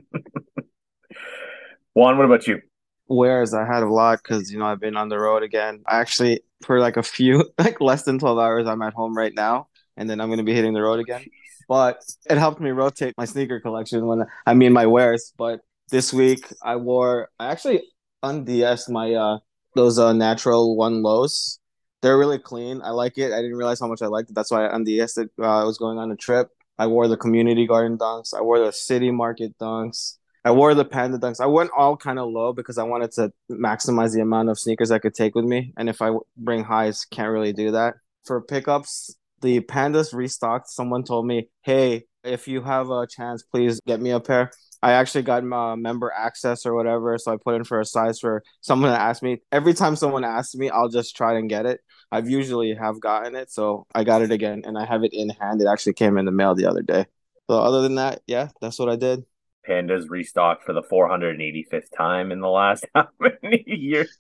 Juan, 1.94 2.19
what 2.19 2.26
about 2.26 2.46
you? 2.46 2.61
Whereas 3.06 3.55
I 3.55 3.64
had 3.64 3.82
a 3.82 3.88
lot 3.88 4.20
because, 4.22 4.52
you 4.52 4.58
know, 4.58 4.67
I've 4.67 4.81
been 4.81 4.96
on 4.96 5.08
the 5.08 5.19
road 5.19 5.43
again. 5.43 5.82
I 5.87 5.99
actually, 5.99 6.43
for 6.64 6.78
like 6.78 6.96
a 6.96 7.02
few, 7.02 7.50
like 7.58 7.81
less 7.81 8.02
than 8.05 8.19
12 8.19 8.38
hours, 8.38 8.67
I'm 8.67 8.82
at 8.82 8.93
home 8.93 9.17
right 9.17 9.32
now. 9.34 9.69
And 9.96 10.08
then 10.08 10.20
I'm 10.20 10.28
going 10.28 10.38
to 10.38 10.44
be 10.44 10.55
hitting 10.55 10.72
the 10.72 10.82
road 10.82 11.00
again. 11.00 11.25
But 11.69 12.02
it 12.28 12.38
helped 12.38 12.61
me 12.61 12.70
rotate 12.70 13.14
my 13.16 13.25
sneaker 13.25 13.61
collection 13.61 14.06
when 14.06 14.25
I 14.46 14.55
mean 14.55 14.73
my 14.73 14.87
wears. 14.87 15.32
But 15.37 15.61
this 15.90 16.12
week 16.12 16.46
I 16.62 16.76
wore, 16.76 17.28
I 17.38 17.50
actually 17.50 17.82
unds 18.23 18.88
my, 18.88 19.14
uh, 19.14 19.38
those 19.75 19.99
uh, 19.99 20.12
natural 20.12 20.76
one 20.76 21.02
lows 21.02 21.59
they're 22.02 22.19
really 22.19 22.38
clean. 22.38 22.81
I 22.82 22.91
like 22.91 23.19
it. 23.19 23.32
I 23.32 23.37
didn't 23.37 23.56
realize 23.56 23.81
how 23.81 23.87
much 23.87 24.02
I 24.02 24.06
liked 24.06 24.31
it. 24.31 24.35
That's 24.35 24.50
why 24.50 24.67
unds 24.67 25.19
it. 25.19 25.31
Uh, 25.38 25.62
I 25.62 25.64
was 25.64 25.79
going 25.79 25.99
on 25.99 26.11
a 26.11 26.17
trip. 26.17 26.49
I 26.79 26.87
wore 26.87 27.08
the 27.08 27.17
community 27.17 27.67
garden 27.67 27.99
dunks. 27.99 28.32
I 28.32 28.41
wore 28.41 28.58
the 28.58 28.73
city 28.73 29.11
market 29.11 29.58
dunks. 29.58 30.17
I 30.44 30.52
wore 30.52 30.75
the 30.75 30.87
panda 30.87 31.19
dunks. 31.19 31.41
I 31.41 31.47
went 31.47 31.70
all 31.76 31.97
kind 31.97 32.19
of 32.19 32.31
low 32.31 32.55
because 32.55 32.79
I 32.79 32.85
wanted 32.85 33.12
to 33.12 33.31
maximize 33.50 34.14
the 34.14 34.23
amount 34.23 34.49
of 34.49 34.58
sneakers 34.58 34.91
I 34.91 34.99
could 34.99 35.14
take 35.14 35.35
with 35.35 35.44
me. 35.44 35.75
And 35.76 35.91
if 35.91 36.00
I 36.00 36.12
bring 36.38 36.64
highs, 36.64 37.05
can't 37.05 37.31
really 37.31 37.52
do 37.52 37.73
that. 37.73 37.97
For 38.25 38.41
pickups, 38.41 39.14
the 39.43 39.61
pandas 39.61 40.14
restocked. 40.14 40.70
Someone 40.70 41.05
told 41.05 41.26
me, 41.26 41.50
hey, 41.62 42.05
if 42.25 42.49
you 42.49 42.62
have 42.62 42.88
a 42.88 43.06
chance, 43.06 43.43
please 43.43 43.81
get 43.87 44.00
me 44.00 44.11
a 44.11 44.20
pair. 44.20 44.50
I 44.82 44.92
actually 44.92 45.22
got 45.22 45.44
my 45.44 45.74
member 45.74 46.10
access 46.10 46.64
or 46.64 46.74
whatever, 46.74 47.16
so 47.18 47.32
I 47.32 47.36
put 47.36 47.54
in 47.54 47.64
for 47.64 47.80
a 47.80 47.84
size 47.84 48.18
for 48.18 48.42
someone 48.60 48.90
that 48.90 49.00
asked 49.00 49.22
me. 49.22 49.42
Every 49.52 49.74
time 49.74 49.94
someone 49.94 50.24
asks 50.24 50.54
me, 50.54 50.70
I'll 50.70 50.88
just 50.88 51.16
try 51.16 51.38
and 51.38 51.50
get 51.50 51.66
it. 51.66 51.80
I've 52.10 52.28
usually 52.28 52.74
have 52.74 52.98
gotten 53.00 53.36
it, 53.36 53.50
so 53.50 53.86
I 53.94 54.04
got 54.04 54.22
it 54.22 54.32
again, 54.32 54.62
and 54.64 54.78
I 54.78 54.86
have 54.86 55.04
it 55.04 55.12
in 55.12 55.28
hand. 55.28 55.60
It 55.60 55.68
actually 55.70 55.92
came 55.92 56.16
in 56.16 56.24
the 56.24 56.32
mail 56.32 56.54
the 56.54 56.66
other 56.66 56.82
day. 56.82 57.06
So 57.50 57.58
other 57.58 57.82
than 57.82 57.96
that, 57.96 58.22
yeah, 58.26 58.48
that's 58.60 58.78
what 58.78 58.88
I 58.88 58.96
did. 58.96 59.24
Pandas 59.68 60.06
restocked 60.08 60.64
for 60.64 60.72
the 60.72 60.82
485th 60.82 61.94
time 61.96 62.32
in 62.32 62.40
the 62.40 62.48
last 62.48 62.86
how 62.94 63.08
many 63.20 63.62
years? 63.66 64.16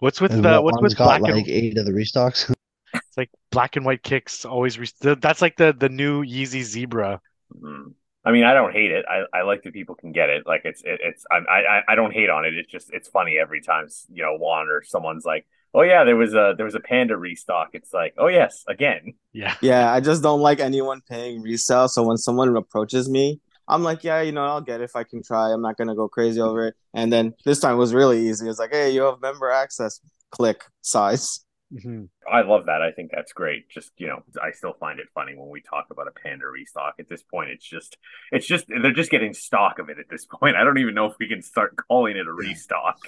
What's 0.00 0.20
with 0.20 0.42
the 0.42 0.60
what's 0.60 0.80
with 0.82 0.96
got 0.96 1.20
black 1.20 1.22
like 1.22 1.46
and... 1.46 1.48
eight 1.48 1.78
of 1.78 1.86
the 1.86 1.92
restocks? 1.92 2.52
it's 2.94 3.16
like 3.16 3.30
black 3.50 3.76
and 3.76 3.86
white 3.86 4.02
kicks 4.02 4.44
always. 4.44 4.78
Re- 4.78 5.16
that's 5.20 5.40
like 5.40 5.56
the 5.56 5.72
the 5.72 5.88
new 5.88 6.24
Yeezy 6.24 6.62
Zebra. 6.62 7.20
Mm-hmm. 7.54 7.90
I 8.26 8.32
mean, 8.32 8.42
I 8.42 8.54
don't 8.54 8.72
hate 8.72 8.90
it. 8.90 9.04
I, 9.08 9.38
I 9.38 9.42
like 9.42 9.62
that 9.62 9.72
people 9.72 9.94
can 9.94 10.10
get 10.10 10.30
it. 10.30 10.46
Like 10.46 10.62
it's 10.64 10.82
it, 10.82 10.98
it's 11.02 11.24
I, 11.30 11.36
I 11.36 11.82
I 11.90 11.94
don't 11.94 12.12
hate 12.12 12.28
on 12.28 12.44
it. 12.44 12.54
It's 12.54 12.70
just 12.70 12.92
it's 12.92 13.08
funny 13.08 13.38
every 13.38 13.60
time 13.60 13.86
you 14.12 14.24
know 14.24 14.36
Juan 14.36 14.66
or 14.68 14.82
someone's 14.82 15.24
like, 15.24 15.46
oh 15.72 15.82
yeah, 15.82 16.02
there 16.02 16.16
was 16.16 16.34
a 16.34 16.54
there 16.56 16.66
was 16.66 16.74
a 16.74 16.80
panda 16.80 17.16
restock. 17.16 17.70
It's 17.74 17.94
like, 17.94 18.14
oh 18.18 18.26
yes, 18.26 18.64
again. 18.66 19.14
Yeah. 19.32 19.54
Yeah, 19.60 19.92
I 19.92 20.00
just 20.00 20.24
don't 20.24 20.40
like 20.40 20.58
anyone 20.58 21.02
paying 21.08 21.40
resale. 21.40 21.86
So 21.88 22.02
when 22.02 22.16
someone 22.16 22.56
approaches 22.56 23.08
me, 23.08 23.40
I'm 23.68 23.84
like, 23.84 24.02
yeah, 24.02 24.22
you 24.22 24.32
know, 24.32 24.44
I'll 24.44 24.60
get 24.60 24.80
it 24.80 24.84
if 24.84 24.96
I 24.96 25.04
can 25.04 25.22
try. 25.22 25.52
I'm 25.52 25.62
not 25.62 25.76
gonna 25.76 25.94
go 25.94 26.08
crazy 26.08 26.40
over 26.40 26.66
it. 26.66 26.74
And 26.94 27.12
then 27.12 27.32
this 27.44 27.60
time 27.60 27.78
was 27.78 27.94
really 27.94 28.28
easy. 28.28 28.48
It's 28.48 28.58
like, 28.58 28.72
hey, 28.72 28.90
you 28.90 29.02
have 29.02 29.20
member 29.20 29.50
access. 29.50 30.00
Click 30.32 30.64
size. 30.80 31.45
Mm-hmm. 31.72 32.04
I 32.30 32.42
love 32.42 32.66
that. 32.66 32.80
I 32.80 32.92
think 32.92 33.10
that's 33.12 33.32
great. 33.32 33.68
Just 33.68 33.90
you 33.96 34.06
know, 34.06 34.22
I 34.40 34.52
still 34.52 34.74
find 34.78 35.00
it 35.00 35.06
funny 35.14 35.34
when 35.36 35.48
we 35.48 35.60
talk 35.60 35.86
about 35.90 36.06
a 36.06 36.12
panda 36.12 36.46
restock. 36.46 36.94
At 37.00 37.08
this 37.08 37.22
point, 37.22 37.50
it's 37.50 37.66
just, 37.66 37.96
it's 38.30 38.46
just 38.46 38.66
they're 38.68 38.92
just 38.92 39.10
getting 39.10 39.34
stock 39.34 39.78
of 39.78 39.88
it. 39.88 39.98
At 39.98 40.08
this 40.08 40.26
point, 40.40 40.56
I 40.56 40.64
don't 40.64 40.78
even 40.78 40.94
know 40.94 41.06
if 41.06 41.16
we 41.18 41.28
can 41.28 41.42
start 41.42 41.74
calling 41.88 42.16
it 42.16 42.26
a 42.26 42.32
restock. 42.32 42.98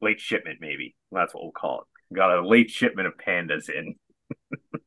Late 0.00 0.20
shipment, 0.20 0.58
maybe. 0.60 0.94
That's 1.10 1.34
what 1.34 1.42
we'll 1.42 1.52
call 1.52 1.82
it. 1.82 2.14
Got 2.14 2.36
a 2.36 2.46
late 2.46 2.70
shipment 2.70 3.08
of 3.08 3.14
pandas 3.16 3.68
in. 3.68 3.96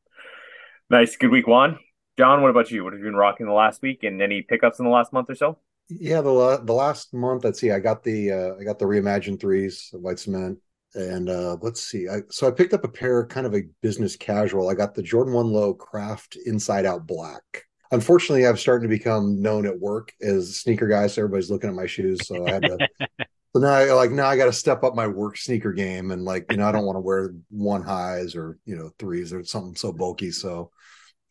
nice, 0.90 1.16
good 1.16 1.30
week, 1.30 1.46
Juan. 1.46 1.78
John, 2.18 2.42
what 2.42 2.50
about 2.50 2.70
you? 2.70 2.84
What 2.84 2.92
have 2.92 3.00
you 3.00 3.06
been 3.06 3.16
rocking 3.16 3.46
the 3.46 3.52
last 3.52 3.80
week, 3.80 4.02
and 4.02 4.20
any 4.20 4.42
pickups 4.42 4.78
in 4.78 4.84
the 4.84 4.90
last 4.90 5.12
month 5.12 5.30
or 5.30 5.34
so? 5.34 5.58
Yeah, 5.88 6.20
the 6.20 6.60
the 6.62 6.72
last 6.74 7.14
month. 7.14 7.44
Let's 7.44 7.60
see. 7.60 7.70
I 7.70 7.78
got 7.78 8.02
the 8.02 8.30
uh, 8.30 8.54
I 8.60 8.64
got 8.64 8.78
the 8.78 8.84
reimagined 8.84 9.40
threes, 9.40 9.88
white 9.92 10.18
cement 10.18 10.58
and 10.94 11.28
uh, 11.28 11.56
let's 11.60 11.82
see. 11.82 12.08
I, 12.08 12.22
so 12.30 12.46
I 12.46 12.50
picked 12.50 12.74
up 12.74 12.84
a 12.84 12.88
pair, 12.88 13.26
kind 13.26 13.46
of 13.46 13.54
a 13.54 13.64
business 13.80 14.16
casual. 14.16 14.68
I 14.68 14.74
got 14.74 14.94
the 14.94 15.02
Jordan 15.02 15.32
One 15.32 15.52
Low 15.52 15.74
Craft 15.74 16.36
Inside 16.46 16.86
Out 16.86 17.06
Black. 17.06 17.42
Unfortunately, 17.90 18.46
I'm 18.46 18.56
starting 18.56 18.88
to 18.88 18.96
become 18.96 19.40
known 19.40 19.66
at 19.66 19.78
work 19.78 20.12
as 20.22 20.56
sneaker 20.56 20.88
guy, 20.88 21.06
so 21.06 21.22
everybody's 21.22 21.50
looking 21.50 21.70
at 21.70 21.76
my 21.76 21.86
shoes. 21.86 22.26
So 22.26 22.46
I 22.46 22.52
had 22.52 22.62
to. 22.62 22.78
so 23.54 23.60
now, 23.60 23.68
I, 23.68 23.92
like 23.92 24.10
now, 24.10 24.26
I 24.26 24.36
got 24.36 24.46
to 24.46 24.52
step 24.52 24.82
up 24.82 24.94
my 24.94 25.06
work 25.06 25.36
sneaker 25.36 25.72
game, 25.72 26.10
and 26.10 26.24
like 26.24 26.50
you 26.50 26.56
know, 26.56 26.66
I 26.66 26.72
don't 26.72 26.86
want 26.86 26.96
to 26.96 27.00
wear 27.00 27.34
one 27.50 27.82
highs 27.82 28.34
or 28.34 28.58
you 28.64 28.76
know 28.76 28.90
threes 28.98 29.32
or 29.32 29.44
something 29.44 29.76
so 29.76 29.92
bulky. 29.92 30.30
So 30.30 30.70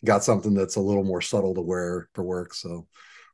got 0.05 0.23
something 0.23 0.53
that's 0.53 0.75
a 0.75 0.81
little 0.81 1.03
more 1.03 1.21
subtle 1.21 1.55
to 1.55 1.61
wear 1.61 2.09
for 2.13 2.23
work. 2.23 2.53
So 2.53 2.87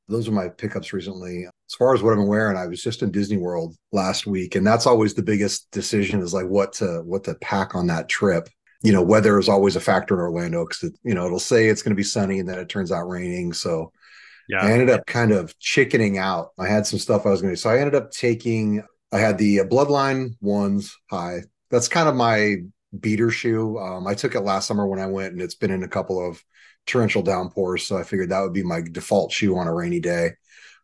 those 0.08 0.28
are 0.28 0.34
my 0.34 0.50
pickups 0.50 0.94
recently. 0.94 1.48
As 1.70 1.76
far 1.76 1.94
as 1.94 2.02
what 2.02 2.12
I've 2.12 2.20
been 2.20 2.28
wearing, 2.28 2.58
I 2.58 2.68
was 2.68 2.82
just 2.82 3.04
in 3.04 3.12
Disney 3.12 3.38
World 3.38 3.76
last 3.92 4.26
week, 4.26 4.56
and 4.56 4.66
that's 4.66 4.88
always 4.88 5.14
the 5.14 5.22
biggest 5.22 5.70
decision 5.72 6.22
is 6.22 6.34
like 6.34 6.48
what 6.48 6.74
to 6.74 7.02
what 7.04 7.26
to 7.26 7.36
pack 7.36 7.76
on 7.76 7.88
that 7.88 8.08
trip. 8.08 8.48
You 8.84 8.94
know, 8.94 9.02
weather 9.02 9.38
is 9.38 9.50
always 9.50 9.76
a 9.76 9.82
factor 9.82 10.14
in 10.14 10.22
Orlando 10.22 10.66
because 10.66 10.92
you 11.04 11.14
know 11.14 11.26
it'll 11.26 11.40
say 11.40 11.68
it's 11.68 11.82
going 11.82 11.92
to 11.92 11.96
be 11.96 12.04
sunny 12.04 12.40
and 12.40 12.48
then 12.48 12.60
it 12.60 12.70
turns 12.70 12.92
out 12.92 13.10
raining. 13.10 13.52
So 13.52 13.92
yeah. 14.48 14.62
I 14.62 14.72
ended 14.72 14.90
up 14.90 15.06
kind 15.06 15.32
of 15.34 15.58
chickening 15.60 16.18
out. 16.18 16.52
I 16.58 16.68
had 16.68 16.88
some 16.88 17.00
stuff 17.00 17.26
I 17.26 17.32
was 17.32 17.42
going 17.42 17.54
to, 17.54 17.60
so 17.60 17.70
I 17.70 17.80
ended 17.80 17.96
up 17.96 18.12
taking. 18.12 18.84
I 19.12 19.20
had 19.20 19.38
the 19.38 19.60
Bloodline 19.60 20.36
ones 20.42 20.96
high. 21.10 21.44
That's 21.70 21.88
kind 21.88 22.08
of 22.08 22.16
my 22.16 22.58
beater 22.98 23.30
shoe. 23.30 23.78
Um, 23.78 24.08
I 24.08 24.14
took 24.14 24.36
it 24.36 24.42
last 24.42 24.68
summer 24.68 24.88
when 24.88 25.00
I 25.00 25.08
went, 25.08 25.34
and 25.34 25.42
it's 25.42 25.56
been 25.56 25.72
in 25.72 25.84
a 25.84 25.88
couple 25.88 26.26
of 26.26 26.42
torrential 26.86 27.22
downpours. 27.22 27.86
So 27.86 27.98
I 27.98 28.04
figured 28.04 28.30
that 28.30 28.42
would 28.42 28.54
be 28.54 28.64
my 28.64 28.82
default 28.82 29.32
shoe 29.32 29.58
on 29.58 29.68
a 29.68 29.74
rainy 29.74 30.00
day. 30.00 30.32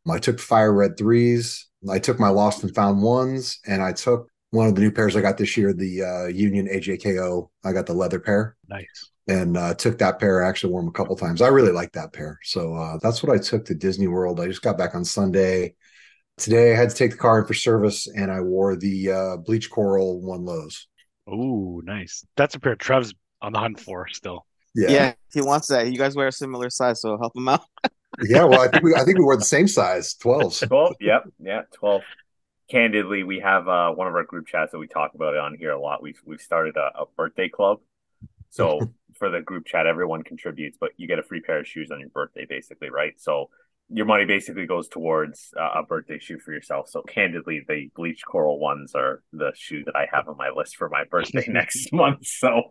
I 0.10 0.20
took 0.20 0.40
fire 0.40 0.74
red 0.74 0.98
threes, 0.98 1.68
I 1.90 2.00
took 2.00 2.20
my 2.20 2.30
lost 2.30 2.64
and 2.64 2.74
found 2.74 3.02
ones, 3.02 3.60
and 3.68 3.82
I 3.82 3.94
took 3.94 4.28
one 4.52 4.68
of 4.68 4.76
the 4.76 4.82
new 4.82 4.92
pairs 4.92 5.16
I 5.16 5.22
got 5.22 5.38
this 5.38 5.58
year, 5.58 5.74
the 5.74 6.04
uh, 6.04 6.28
Union 6.28 6.68
AJKO. 6.68 7.50
I 7.66 7.74
got 7.74 7.86
the 7.86 7.94
leather 7.94 8.20
pair. 8.20 8.56
Nice. 8.70 9.10
And 9.28 9.58
uh, 9.58 9.74
took 9.74 9.98
that 10.00 10.20
pair. 10.20 10.44
I 10.44 10.50
actually 10.50 10.74
wore 10.74 10.82
them 10.82 10.90
a 10.90 10.92
couple 10.94 11.16
times. 11.16 11.42
I 11.42 11.48
really 11.48 11.72
like 11.72 11.92
that 11.94 12.14
pair. 12.14 12.38
So 12.44 12.76
uh, 12.76 13.00
that's 13.02 13.24
what 13.24 13.36
I 13.36 13.40
took 13.40 13.66
to 13.66 13.76
Disney 13.76 14.08
World. 14.08 14.40
I 14.40 14.48
just 14.48 14.62
got 14.62 14.78
back 14.78 14.96
on 14.96 15.06
Sunday. 15.06 15.76
Today 16.38 16.74
I 16.74 16.76
had 16.76 16.90
to 16.90 16.96
take 16.96 17.12
the 17.12 17.18
car 17.18 17.40
in 17.40 17.46
for 17.46 17.54
service, 17.54 18.08
and 18.08 18.32
I 18.32 18.42
wore 18.42 18.76
the 18.76 19.12
uh, 19.12 19.38
bleach 19.38 19.70
coral 19.70 20.22
one 20.22 20.46
lows. 20.46 20.88
Oh, 21.28 21.82
nice. 21.84 22.26
That's 22.36 22.56
a 22.56 22.60
pair 22.60 22.76
Trev's 22.76 23.14
on 23.42 23.54
the 23.54 23.60
hunt 23.60 23.80
for 23.80 24.08
still. 24.10 24.46
Yeah. 24.76 24.90
yeah, 24.90 25.14
he 25.32 25.42
wants 25.42 25.68
that. 25.68 25.92
You 25.92 25.98
guys 25.98 26.16
wear 26.16 26.28
a 26.28 26.32
similar 26.32 26.70
size, 26.70 27.02
so 27.02 27.18
help 27.18 27.36
him 27.36 27.48
out. 27.48 27.62
yeah, 28.22 28.44
well, 28.44 28.62
I 28.62 28.68
think 28.68 28.84
we 28.84 28.96
I 28.96 29.04
think 29.04 29.18
we 29.18 29.26
were 29.26 29.38
the 29.38 29.44
same 29.44 29.68
size, 29.68 30.16
12s. 30.16 30.68
12, 30.68 30.96
yep, 31.00 31.24
yeah, 31.40 31.62
12. 31.74 32.02
Candidly, 32.70 33.24
we 33.24 33.40
have 33.40 33.68
uh, 33.68 33.92
one 33.92 34.08
of 34.08 34.16
our 34.16 34.24
group 34.24 34.48
chats 34.48 34.72
that 34.72 34.80
we 34.80 34.88
talk 34.88 35.14
about 35.16 35.34
it 35.34 35.40
on 35.40 35.56
here 35.56 35.72
a 35.72 35.80
lot. 35.80 36.02
We've 36.02 36.22
we've 36.26 36.42
started 36.42 36.78
a, 36.78 37.02
a 37.02 37.06
birthday 37.18 37.50
club. 37.50 37.80
So 38.50 38.80
for 39.16 39.30
the 39.30 39.42
group 39.42 39.66
chat, 39.66 39.86
everyone 39.86 40.24
contributes, 40.24 40.78
but 40.80 40.92
you 40.98 41.08
get 41.08 41.20
a 41.20 41.24
free 41.24 41.42
pair 41.42 41.60
of 41.60 41.68
shoes 41.68 41.92
on 41.92 42.00
your 42.00 42.10
birthday, 42.10 42.46
basically, 42.48 42.90
right? 42.90 43.20
So 43.20 43.50
your 43.90 44.06
money 44.06 44.26
basically 44.26 44.66
goes 44.66 44.88
towards 44.88 45.54
uh, 45.60 45.80
a 45.80 45.84
birthday 45.84 46.20
shoe 46.20 46.40
for 46.40 46.52
yourself. 46.52 46.90
So 46.90 47.02
candidly, 47.02 47.64
the 47.68 47.90
bleach 47.96 48.22
coral 48.26 48.60
ones 48.60 48.94
are 48.96 49.22
the 49.32 49.52
shoe 49.56 49.84
that 49.86 49.96
I 49.96 50.08
have 50.12 50.28
on 50.28 50.38
my 50.38 50.50
list 50.50 50.78
for 50.78 50.90
my 50.90 51.04
birthday 51.10 51.46
next 51.48 51.92
month. 51.94 52.26
So 52.26 52.64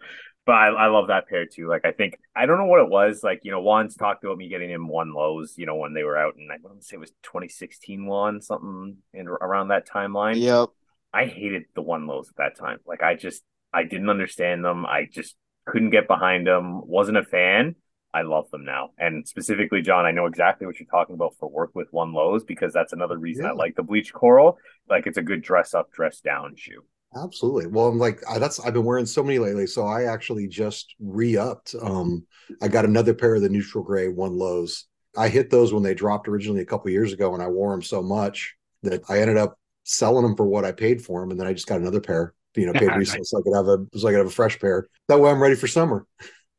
but 0.45 0.55
I, 0.55 0.69
I, 0.69 0.87
love 0.89 1.09
that 1.09 1.29
pair 1.29 1.47
too. 1.47 1.69
Like 1.69 1.85
I 1.85 1.93
think 1.93 2.19
I 2.35 2.47
don't 2.47 2.59
know 2.59 2.67
what 2.67 2.81
it 2.81 2.89
was. 2.89 3.21
Like 3.23 3.41
you 3.45 3.53
know, 3.53 3.61
Juan's 3.61 3.97
talked 3.97 4.25
about 4.25 4.37
me 4.37 4.49
getting 4.49 4.71
him 4.71 4.89
one 4.89 5.15
lows. 5.15 5.55
You 5.57 5.67
know, 5.67 5.77
when 5.77 5.95
they 5.95 6.03
were 6.03 6.19
out, 6.19 6.35
and 6.37 6.51
I 6.51 6.57
want 6.61 6.81
to 6.81 6.87
say 6.87 6.97
it 6.97 7.01
was 7.01 7.13
2016 7.23 8.07
Juan 8.07 8.41
something 8.41 8.97
in 9.15 9.29
around 9.29 9.69
that 9.69 9.89
timeline. 9.89 10.41
Yep. 10.41 10.71
I 11.15 11.27
hated 11.27 11.65
the 11.75 11.83
one 11.83 12.07
lows 12.07 12.29
at 12.29 12.37
that 12.37 12.59
time. 12.59 12.79
Like 12.87 13.03
I 13.03 13.15
just 13.15 13.43
I 13.73 13.85
didn't 13.85 14.11
understand 14.11 14.65
them. 14.65 14.85
I 14.85 15.07
just 15.11 15.37
couldn't 15.67 15.91
get 15.91 16.09
behind 16.09 16.47
them. 16.47 16.87
Wasn't 16.87 17.17
a 17.17 17.25
fan. 17.25 17.77
I 18.15 18.23
love 18.23 18.51
them 18.51 18.65
now, 18.65 18.91
and 18.99 19.27
specifically, 19.27 19.81
John, 19.83 20.05
I 20.05 20.11
know 20.11 20.27
exactly 20.27 20.67
what 20.67 20.79
you're 20.79 20.89
talking 20.89 21.15
about 21.15 21.35
for 21.39 21.49
work 21.49 21.71
with 21.75 21.93
one 21.93 22.13
lows 22.13 22.45
because 22.45 22.73
that's 22.73 22.93
another 22.93 23.19
reason 23.19 23.45
yeah. 23.45 23.53
I 23.53 23.55
like 23.55 23.75
the 23.75 23.83
bleach 23.83 24.13
coral. 24.13 24.59
Like 24.89 25.07
it's 25.07 25.19
a 25.19 25.23
good 25.23 25.43
dress 25.43 25.75
up, 25.75 25.91
dress 25.93 26.21
down 26.21 26.55
shoe. 26.57 26.85
Absolutely. 27.15 27.67
Well, 27.67 27.89
I'm 27.89 27.99
like 27.99 28.23
that's 28.39 28.59
I've 28.61 28.75
been 28.75 28.85
wearing 28.85 29.07
so 29.07 29.23
many 29.23 29.39
lately, 29.39 29.67
so 29.67 29.87
I 29.87 30.05
actually 30.05 30.47
just 30.47 30.95
re-upped. 30.99 31.75
Um, 31.81 32.27
I 32.63 32.69
got 32.69 32.85
another 32.85 33.15
pair 33.15 33.35
of 33.35 33.43
the 33.43 33.49
neutral 33.49 33.85
gray 33.85 34.09
one 34.09 34.39
lows. 34.39 34.87
I 35.17 35.29
hit 35.29 35.51
those 35.51 35.75
when 35.75 35.83
they 35.83 35.95
dropped 35.95 36.27
originally 36.29 36.63
a 36.63 36.67
couple 36.67 36.91
years 36.91 37.13
ago, 37.13 37.35
and 37.35 37.43
I 37.43 37.49
wore 37.49 37.73
them 37.73 37.83
so 37.83 38.03
much 38.03 38.55
that 38.83 39.03
I 39.11 39.21
ended 39.21 39.37
up 39.37 39.59
selling 39.85 40.23
them 40.23 40.37
for 40.37 40.47
what 40.47 40.65
I 40.65 40.73
paid 40.73 41.05
for 41.05 41.21
them, 41.21 41.31
and 41.31 41.39
then 41.39 41.47
I 41.47 41.53
just 41.53 41.67
got 41.67 41.81
another 41.81 42.01
pair. 42.01 42.35
You 42.57 42.67
know, 42.67 42.73
paid 42.73 42.95
resale 42.95 43.17
nice. 43.19 43.31
so 43.31 43.39
I 43.39 43.43
could 43.43 43.57
have 43.57 43.69
a 43.69 43.99
so 43.99 44.09
I 44.09 44.11
could 44.13 44.19
have 44.19 44.27
a 44.27 44.31
fresh 44.31 44.59
pair. 44.59 44.89
That 45.09 45.21
way, 45.21 45.31
I'm 45.31 45.43
ready 45.43 45.57
for 45.57 45.67
summer. 45.67 46.07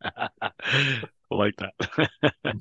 like 1.38 1.56
that. 1.58 2.10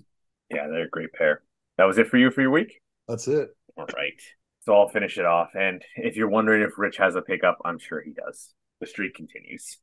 yeah, 0.51 0.67
they're 0.69 0.85
a 0.85 0.91
great 0.91 1.13
pair. 1.13 1.43
That 1.79 1.85
was 1.85 1.99
it 1.99 2.09
for 2.09 2.19
you 2.19 2.31
for 2.31 2.43
your 2.43 2.51
week. 2.51 2.81
That's 3.09 3.29
it. 3.29 3.49
All 3.77 3.87
right. 3.97 4.21
So 4.61 4.75
I'll 4.75 4.89
finish 4.89 5.19
it 5.19 5.25
off. 5.25 5.51
And 5.55 5.83
if 5.97 6.17
you're 6.17 6.29
wondering 6.29 6.63
if 6.63 6.79
Rich 6.79 6.99
has 6.99 7.17
a 7.17 7.23
pickup, 7.23 7.59
I'm 7.65 7.79
sure 7.79 8.01
he 8.01 8.13
does. 8.13 8.55
The 8.81 8.87
streak 8.87 9.15
continues. 9.15 9.79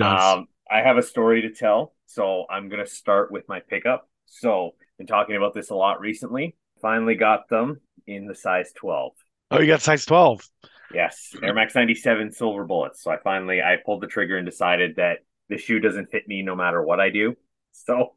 Um, 0.00 0.46
I 0.70 0.80
have 0.82 0.96
a 0.96 1.02
story 1.02 1.42
to 1.42 1.50
tell. 1.52 1.94
So 2.06 2.46
I'm 2.50 2.68
going 2.68 2.84
to 2.84 2.90
start 2.90 3.30
with 3.30 3.48
my 3.48 3.60
pickup. 3.60 4.08
So, 4.26 4.72
been 4.96 5.06
talking 5.06 5.36
about 5.36 5.52
this 5.52 5.70
a 5.70 5.74
lot 5.74 6.00
recently. 6.00 6.56
Finally 6.80 7.16
got 7.16 7.48
them 7.50 7.80
in 8.06 8.26
the 8.26 8.34
size 8.34 8.72
12. 8.76 9.12
Oh, 9.50 9.60
you 9.60 9.66
got 9.66 9.82
size 9.82 10.06
12? 10.06 10.48
Yes. 10.94 11.34
Air 11.42 11.54
Max 11.54 11.74
97 11.74 12.32
silver 12.32 12.64
bullets. 12.64 13.02
So 13.02 13.10
I 13.10 13.18
finally 13.18 13.60
I 13.60 13.76
pulled 13.84 14.02
the 14.02 14.06
trigger 14.06 14.36
and 14.36 14.46
decided 14.46 14.96
that 14.96 15.18
the 15.48 15.58
shoe 15.58 15.80
doesn't 15.80 16.10
fit 16.10 16.26
me 16.26 16.42
no 16.42 16.54
matter 16.54 16.82
what 16.82 17.00
I 17.00 17.10
do. 17.10 17.36
So 17.84 18.14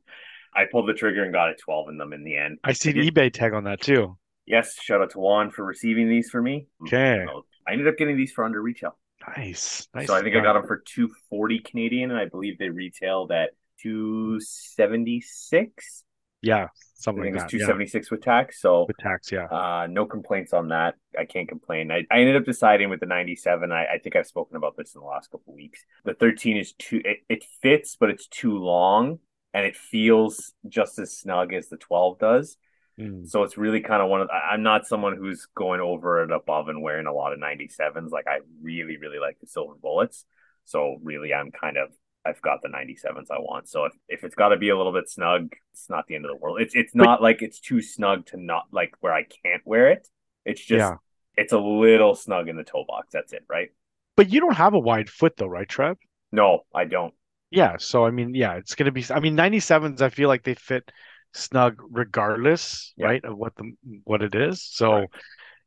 I 0.54 0.66
pulled 0.72 0.88
the 0.88 0.94
trigger 0.94 1.24
and 1.24 1.34
got 1.34 1.50
a 1.50 1.56
12 1.56 1.90
in 1.90 1.98
them 1.98 2.14
in 2.14 2.24
the 2.24 2.38
end. 2.38 2.60
I 2.64 2.74
see 2.74 2.92
the 2.92 3.10
eBay 3.10 3.34
tag 3.34 3.54
on 3.54 3.64
that 3.64 3.82
too 3.82 4.16
yes, 4.46 4.76
shout 4.82 5.02
out 5.02 5.10
to 5.12 5.20
Juan 5.20 5.52
for 5.52 5.66
receiving 5.66 6.10
these 6.10 6.30
for 6.30 6.42
me. 6.42 6.68
Okay. 6.84 7.26
I 7.68 7.74
ended 7.74 7.88
up 7.88 7.98
getting 7.98 8.16
these 8.18 8.32
for 8.32 8.46
under 8.46 8.62
retail. 8.62 8.98
Nice. 9.36 9.88
nice. 9.94 10.08
So 10.08 10.16
I 10.16 10.22
think 10.22 10.36
I 10.36 10.42
got 10.42 10.54
them 10.54 10.68
for 10.68 10.84
240 10.86 11.60
Canadian 11.60 12.12
and 12.12 12.20
I 12.20 12.26
believe 12.26 12.60
they 12.60 12.70
retailed 12.70 13.32
at 13.32 13.52
276. 13.82 16.04
Yeah, 16.42 16.68
something 16.94 17.24
I 17.24 17.28
think 17.28 17.38
like 17.38 17.46
was 17.46 17.52
276 17.52 18.06
yeah. 18.06 18.10
with 18.16 18.22
tax. 18.24 18.62
So 18.62 18.86
with 18.88 18.98
tax, 18.98 19.32
yeah. 19.32 19.46
Uh, 19.46 19.88
no 19.90 20.06
complaints 20.06 20.54
on 20.54 20.68
that. 20.68 20.94
I 21.18 21.26
can't 21.26 21.50
complain. 21.50 21.92
I, 21.92 22.06
I 22.12 22.20
ended 22.20 22.36
up 22.36 22.46
deciding 22.46 22.92
with 22.92 23.00
the 23.00 23.08
97. 23.08 23.72
I, 23.72 23.86
I 23.86 23.98
think 23.98 24.16
I've 24.16 24.28
spoken 24.28 24.56
about 24.56 24.78
this 24.78 24.94
in 24.94 25.02
the 25.02 25.08
last 25.08 25.32
couple 25.32 25.56
weeks. 25.56 25.84
The 26.04 26.14
13 26.14 26.58
is 26.58 26.74
too 26.74 27.02
it, 27.04 27.24
it 27.30 27.44
fits, 27.64 27.98
but 28.00 28.12
it's 28.12 28.28
too 28.28 28.60
long 28.60 29.18
and 29.56 29.66
it 29.66 29.78
feels 29.78 30.52
just 30.68 31.00
as 31.00 31.18
snug 31.18 31.54
as 31.54 31.70
the 31.70 31.78
12 31.78 32.20
does. 32.20 32.58
Mm. 33.00 33.26
So 33.26 33.44
it's 33.44 33.58
really 33.58 33.80
kind 33.80 34.04
of 34.04 34.10
one 34.10 34.20
of 34.20 34.30
I'm 34.30 34.64
not 34.64 34.86
someone 34.86 35.16
who's 35.16 35.48
going 35.56 35.80
over 35.80 36.22
and 36.22 36.34
above 36.34 36.68
and 36.68 36.84
wearing 36.84 37.08
a 37.08 37.14
lot 37.14 37.32
of 37.32 37.40
97s. 37.40 38.12
Like 38.12 38.28
I 38.28 38.40
really, 38.62 38.98
really 38.98 39.18
like 39.18 39.40
the 39.40 39.48
silver 39.48 39.76
bullets. 39.82 40.26
So 40.66 40.98
really 41.02 41.34
I'm 41.34 41.52
kind 41.52 41.78
of 41.78 41.90
I've 42.26 42.42
got 42.42 42.62
the 42.62 42.68
97s 42.68 43.32
I 43.32 43.40
want. 43.40 43.70
So 43.70 43.86
if, 43.86 43.94
if 44.10 44.24
it's 44.26 44.36
got 44.36 44.50
to 44.50 44.58
be 44.58 44.70
a 44.70 44.78
little 44.78 44.92
bit 44.92 45.10
snug, 45.10 45.54
it's 45.72 45.90
not 45.90 46.06
the 46.08 46.16
end 46.16 46.26
of 46.26 46.32
the 46.32 46.38
world. 46.38 46.60
It's 46.60 46.76
it's 46.76 46.94
not 46.94 47.22
like 47.22 47.42
it's 47.42 47.62
too 47.62 47.82
snug 47.82 48.26
to 48.28 48.38
not 48.38 48.66
like 48.72 48.94
where 49.00 49.14
I 49.14 49.24
can't 49.24 49.62
wear 49.64 49.90
it. 49.90 50.06
It's 50.44 50.60
just 50.60 50.82
yeah. 50.82 50.96
it's 51.38 51.54
a 51.54 51.60
little 51.60 52.14
snug 52.14 52.50
in 52.50 52.58
the 52.58 52.66
toe 52.66 52.84
box. 52.86 53.08
That's 53.14 53.32
it, 53.32 53.46
right? 53.50 53.70
But 54.18 54.30
you 54.30 54.42
don't 54.42 54.58
have 54.58 54.74
a 54.74 54.80
wide 54.80 55.10
foot 55.10 55.38
though, 55.38 55.48
right, 55.48 55.68
Trev? 55.68 55.96
No, 56.34 56.64
I 56.74 56.84
don't. 56.84 57.14
Yeah, 57.52 57.78
so 57.78 58.06
I 58.06 58.12
mean, 58.12 58.36
yeah, 58.36 58.56
it's 58.56 58.76
gonna 58.76 58.92
be. 58.92 59.06
I 59.10 59.20
mean, 59.20 59.36
97s. 59.36 60.02
I 60.02 60.10
feel 60.10 60.28
like 60.28 60.44
they 60.44 60.56
fit 60.56 60.92
snug 61.34 61.82
regardless, 61.90 62.94
yeah. 62.98 63.08
right, 63.08 63.24
of 63.26 63.38
what 63.38 63.56
the 63.56 63.74
what 64.04 64.22
it 64.22 64.36
is. 64.36 64.62
So 64.64 64.92
right. 64.94 65.10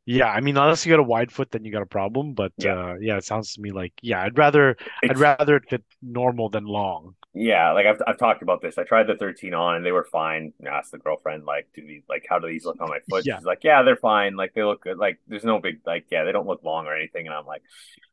Yeah, 0.09 0.31
I 0.31 0.41
mean 0.41 0.57
unless 0.57 0.87
you 0.87 0.91
got 0.91 1.01
a 1.01 1.03
wide 1.03 1.31
foot 1.31 1.51
then 1.51 1.67
you 1.67 1.71
got 1.71 1.83
a 1.83 1.87
problem. 1.87 2.33
But 2.33 2.53
yeah, 2.57 2.73
uh, 2.73 2.95
yeah 2.99 3.19
it 3.19 3.25
sounds 3.25 3.53
to 3.55 3.61
me 3.61 3.73
like 3.73 3.93
yeah, 4.01 4.23
I'd 4.23 4.39
rather 4.39 4.71
it's, 5.03 5.11
I'd 5.11 5.19
rather 5.19 5.57
it 5.57 5.69
fit 5.69 5.85
normal 6.01 6.49
than 6.49 6.65
long. 6.65 7.15
Yeah, 7.35 7.73
like 7.73 7.85
I've 7.85 8.01
I've 8.07 8.17
talked 8.17 8.41
about 8.41 8.63
this. 8.63 8.79
I 8.79 8.85
tried 8.85 9.07
the 9.07 9.17
13 9.17 9.53
on 9.53 9.77
and 9.77 9.85
they 9.85 9.93
were 9.93 10.09
fine. 10.11 10.55
And 10.59 10.69
I 10.69 10.79
asked 10.79 10.93
the 10.93 10.99
girlfriend, 10.99 11.45
like, 11.45 11.69
do 11.75 11.87
these 11.87 12.05
like 12.09 12.25
how 12.27 12.39
do 12.39 12.49
these 12.49 12.65
look 12.65 12.81
on 12.81 12.89
my 12.89 13.01
foot? 13.11 13.27
Yeah. 13.27 13.37
She's 13.37 13.45
like, 13.45 13.65
Yeah, 13.65 13.83
they're 13.83 13.97
fine. 13.97 14.35
Like 14.35 14.55
they 14.55 14.65
look 14.65 14.83
good. 14.83 14.97
Like 14.97 15.19
there's 15.29 15.45
no 15.45 15.59
big 15.59 15.81
like 15.85 16.07
yeah, 16.11 16.25
they 16.25 16.33
don't 16.33 16.47
look 16.47 16.65
long 16.65 16.87
or 16.87 16.97
anything. 16.97 17.27
And 17.27 17.35
I'm 17.35 17.45
like, 17.45 17.63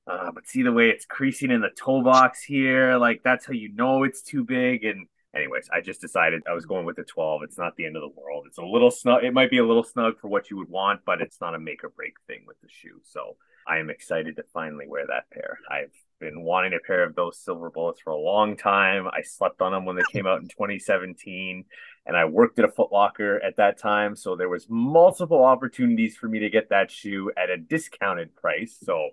uh, 0.05 0.31
but 0.33 0.47
see 0.47 0.63
the 0.63 0.73
way 0.73 0.89
it's 0.89 1.05
creasing 1.05 1.49
in 1.49 1.61
the 1.61 1.69
toe 1.69 2.03
box 2.03 2.43
here, 2.43 2.97
like 2.97 3.23
that's 3.23 3.45
how 3.45 3.53
you 3.53 3.73
know 3.73 4.03
it's 4.03 4.21
too 4.21 4.43
big. 4.43 4.83
And 4.83 5.07
anyways, 5.35 5.69
I 5.73 5.81
just 5.81 6.01
decided 6.01 6.43
I 6.49 6.53
was 6.53 6.65
going 6.65 6.85
with 6.85 6.95
the 6.95 7.03
12. 7.03 7.43
It's 7.43 7.57
not 7.57 7.75
the 7.75 7.85
end 7.85 7.95
of 7.95 8.01
the 8.01 8.19
world. 8.19 8.45
It's 8.47 8.57
a 8.57 8.63
little 8.63 8.91
snug. 8.91 9.23
It 9.23 9.33
might 9.33 9.49
be 9.49 9.57
a 9.57 9.65
little 9.65 9.83
snug 9.83 10.19
for 10.19 10.27
what 10.27 10.49
you 10.49 10.57
would 10.57 10.69
want, 10.69 11.01
but 11.05 11.21
it's 11.21 11.41
not 11.41 11.55
a 11.55 11.59
make 11.59 11.83
or 11.83 11.89
break 11.89 12.13
thing 12.27 12.43
with 12.47 12.59
the 12.61 12.69
shoe. 12.69 13.01
So 13.03 13.37
I 13.67 13.77
am 13.79 13.89
excited 13.89 14.35
to 14.35 14.43
finally 14.53 14.85
wear 14.87 15.05
that 15.07 15.29
pair. 15.31 15.59
I've 15.69 15.91
been 16.19 16.43
wanting 16.43 16.73
a 16.73 16.85
pair 16.85 17.03
of 17.03 17.15
those 17.15 17.39
silver 17.39 17.69
bullets 17.69 18.01
for 18.01 18.11
a 18.11 18.17
long 18.17 18.55
time. 18.55 19.07
I 19.07 19.21
slept 19.23 19.61
on 19.61 19.71
them 19.71 19.85
when 19.85 19.95
they 19.95 20.03
came 20.11 20.27
out 20.27 20.41
in 20.41 20.47
2017 20.47 21.65
and 22.05 22.15
I 22.15 22.25
worked 22.25 22.59
at 22.59 22.65
a 22.65 22.71
Foot 22.71 22.91
Locker 22.91 23.41
at 23.43 23.57
that 23.57 23.79
time, 23.79 24.15
so 24.15 24.35
there 24.35 24.49
was 24.49 24.67
multiple 24.69 25.43
opportunities 25.43 26.15
for 26.15 26.27
me 26.27 26.39
to 26.39 26.49
get 26.51 26.69
that 26.69 26.91
shoe 26.91 27.31
at 27.35 27.49
a 27.49 27.57
discounted 27.57 28.35
price. 28.35 28.77
So 28.83 29.09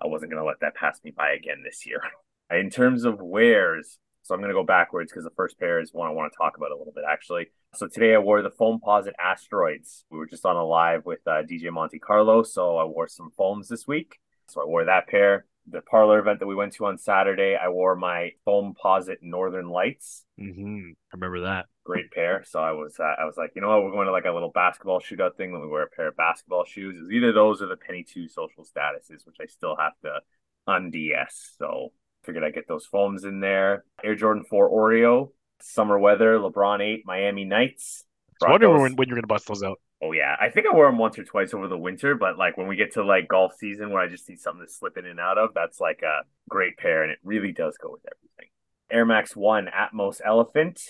I 0.00 0.06
wasn't 0.06 0.30
going 0.30 0.40
to 0.40 0.46
let 0.46 0.60
that 0.60 0.76
pass 0.76 1.00
me 1.02 1.10
by 1.10 1.30
again 1.30 1.62
this 1.64 1.84
year. 1.84 2.00
In 2.50 2.70
terms 2.70 3.04
of 3.04 3.20
wears, 3.20 3.98
so 4.28 4.34
I'm 4.34 4.42
going 4.42 4.50
to 4.50 4.54
go 4.54 4.62
backwards 4.62 5.10
because 5.10 5.24
the 5.24 5.30
first 5.30 5.58
pair 5.58 5.80
is 5.80 5.94
one 5.94 6.06
I 6.06 6.12
want 6.12 6.30
to 6.30 6.36
talk 6.36 6.58
about 6.58 6.70
a 6.70 6.76
little 6.76 6.92
bit, 6.92 7.04
actually. 7.10 7.46
So 7.74 7.88
today 7.88 8.14
I 8.14 8.18
wore 8.18 8.42
the 8.42 8.50
Foamposite 8.50 9.14
Asteroids. 9.18 10.04
We 10.10 10.18
were 10.18 10.26
just 10.26 10.44
on 10.44 10.54
a 10.54 10.62
live 10.62 11.06
with 11.06 11.20
uh, 11.26 11.42
DJ 11.50 11.72
Monte 11.72 11.98
Carlo. 11.98 12.42
So 12.42 12.76
I 12.76 12.84
wore 12.84 13.08
some 13.08 13.30
foams 13.38 13.68
this 13.68 13.86
week. 13.86 14.18
So 14.50 14.60
I 14.60 14.66
wore 14.66 14.84
that 14.84 15.08
pair. 15.08 15.46
The 15.70 15.80
parlor 15.80 16.18
event 16.18 16.40
that 16.40 16.46
we 16.46 16.54
went 16.54 16.74
to 16.74 16.84
on 16.84 16.98
Saturday, 16.98 17.56
I 17.56 17.70
wore 17.70 17.96
my 17.96 18.32
Foamposite 18.46 19.22
Northern 19.22 19.70
Lights. 19.70 20.26
Mm-hmm. 20.38 20.90
I 21.10 21.16
remember 21.16 21.46
that. 21.46 21.64
Great 21.86 22.10
pair. 22.10 22.44
So 22.46 22.60
I 22.60 22.72
was, 22.72 22.96
uh, 23.00 23.14
I 23.18 23.24
was 23.24 23.38
like, 23.38 23.52
you 23.56 23.62
know 23.62 23.68
what, 23.68 23.82
we're 23.82 23.92
going 23.92 24.06
to 24.06 24.12
like 24.12 24.26
a 24.26 24.30
little 24.30 24.50
basketball 24.50 25.00
shootout 25.00 25.36
thing. 25.36 25.54
Let 25.54 25.62
me 25.62 25.68
wear 25.68 25.84
a 25.84 25.88
pair 25.88 26.08
of 26.08 26.16
basketball 26.16 26.66
shoes. 26.66 26.98
It's 27.00 27.10
either 27.10 27.32
those 27.32 27.62
or 27.62 27.66
the 27.66 27.76
Penny 27.76 28.04
Two 28.04 28.28
social 28.28 28.64
statuses, 28.64 29.24
which 29.24 29.36
I 29.40 29.46
still 29.46 29.76
have 29.76 29.92
to 30.04 30.20
unds. 30.66 31.56
So 31.58 31.92
Figured 32.28 32.44
I'd 32.44 32.52
get 32.52 32.68
those 32.68 32.84
foams 32.84 33.24
in 33.24 33.40
there. 33.40 33.84
Air 34.04 34.14
Jordan 34.14 34.44
4 34.44 34.70
Oreo, 34.70 35.30
summer 35.62 35.98
weather, 35.98 36.38
LeBron 36.38 36.82
8, 36.82 37.04
Miami 37.06 37.46
Nights. 37.46 38.04
I 38.44 38.50
wonder 38.50 38.68
when, 38.68 38.96
when 38.96 39.08
you're 39.08 39.16
going 39.16 39.22
to 39.22 39.26
bust 39.26 39.48
those 39.48 39.62
out. 39.62 39.80
Oh, 40.02 40.12
yeah. 40.12 40.36
I 40.38 40.50
think 40.50 40.66
I 40.70 40.74
wore 40.74 40.84
them 40.84 40.98
once 40.98 41.18
or 41.18 41.24
twice 41.24 41.54
over 41.54 41.68
the 41.68 41.78
winter, 41.78 42.14
but 42.16 42.36
like 42.36 42.58
when 42.58 42.66
we 42.66 42.76
get 42.76 42.92
to 42.92 43.02
like 43.02 43.28
golf 43.28 43.54
season 43.58 43.88
where 43.88 44.02
I 44.02 44.08
just 44.08 44.28
need 44.28 44.40
something 44.40 44.66
to 44.66 44.70
slip 44.70 44.98
in 44.98 45.06
and 45.06 45.18
out 45.18 45.38
of, 45.38 45.54
that's 45.54 45.80
like 45.80 46.02
a 46.02 46.20
great 46.50 46.76
pair. 46.76 47.02
And 47.02 47.10
it 47.10 47.18
really 47.24 47.52
does 47.52 47.78
go 47.82 47.92
with 47.92 48.02
everything. 48.04 48.50
Air 48.90 49.06
Max 49.06 49.34
1 49.34 49.66
Atmos 49.74 50.20
Elephant, 50.22 50.82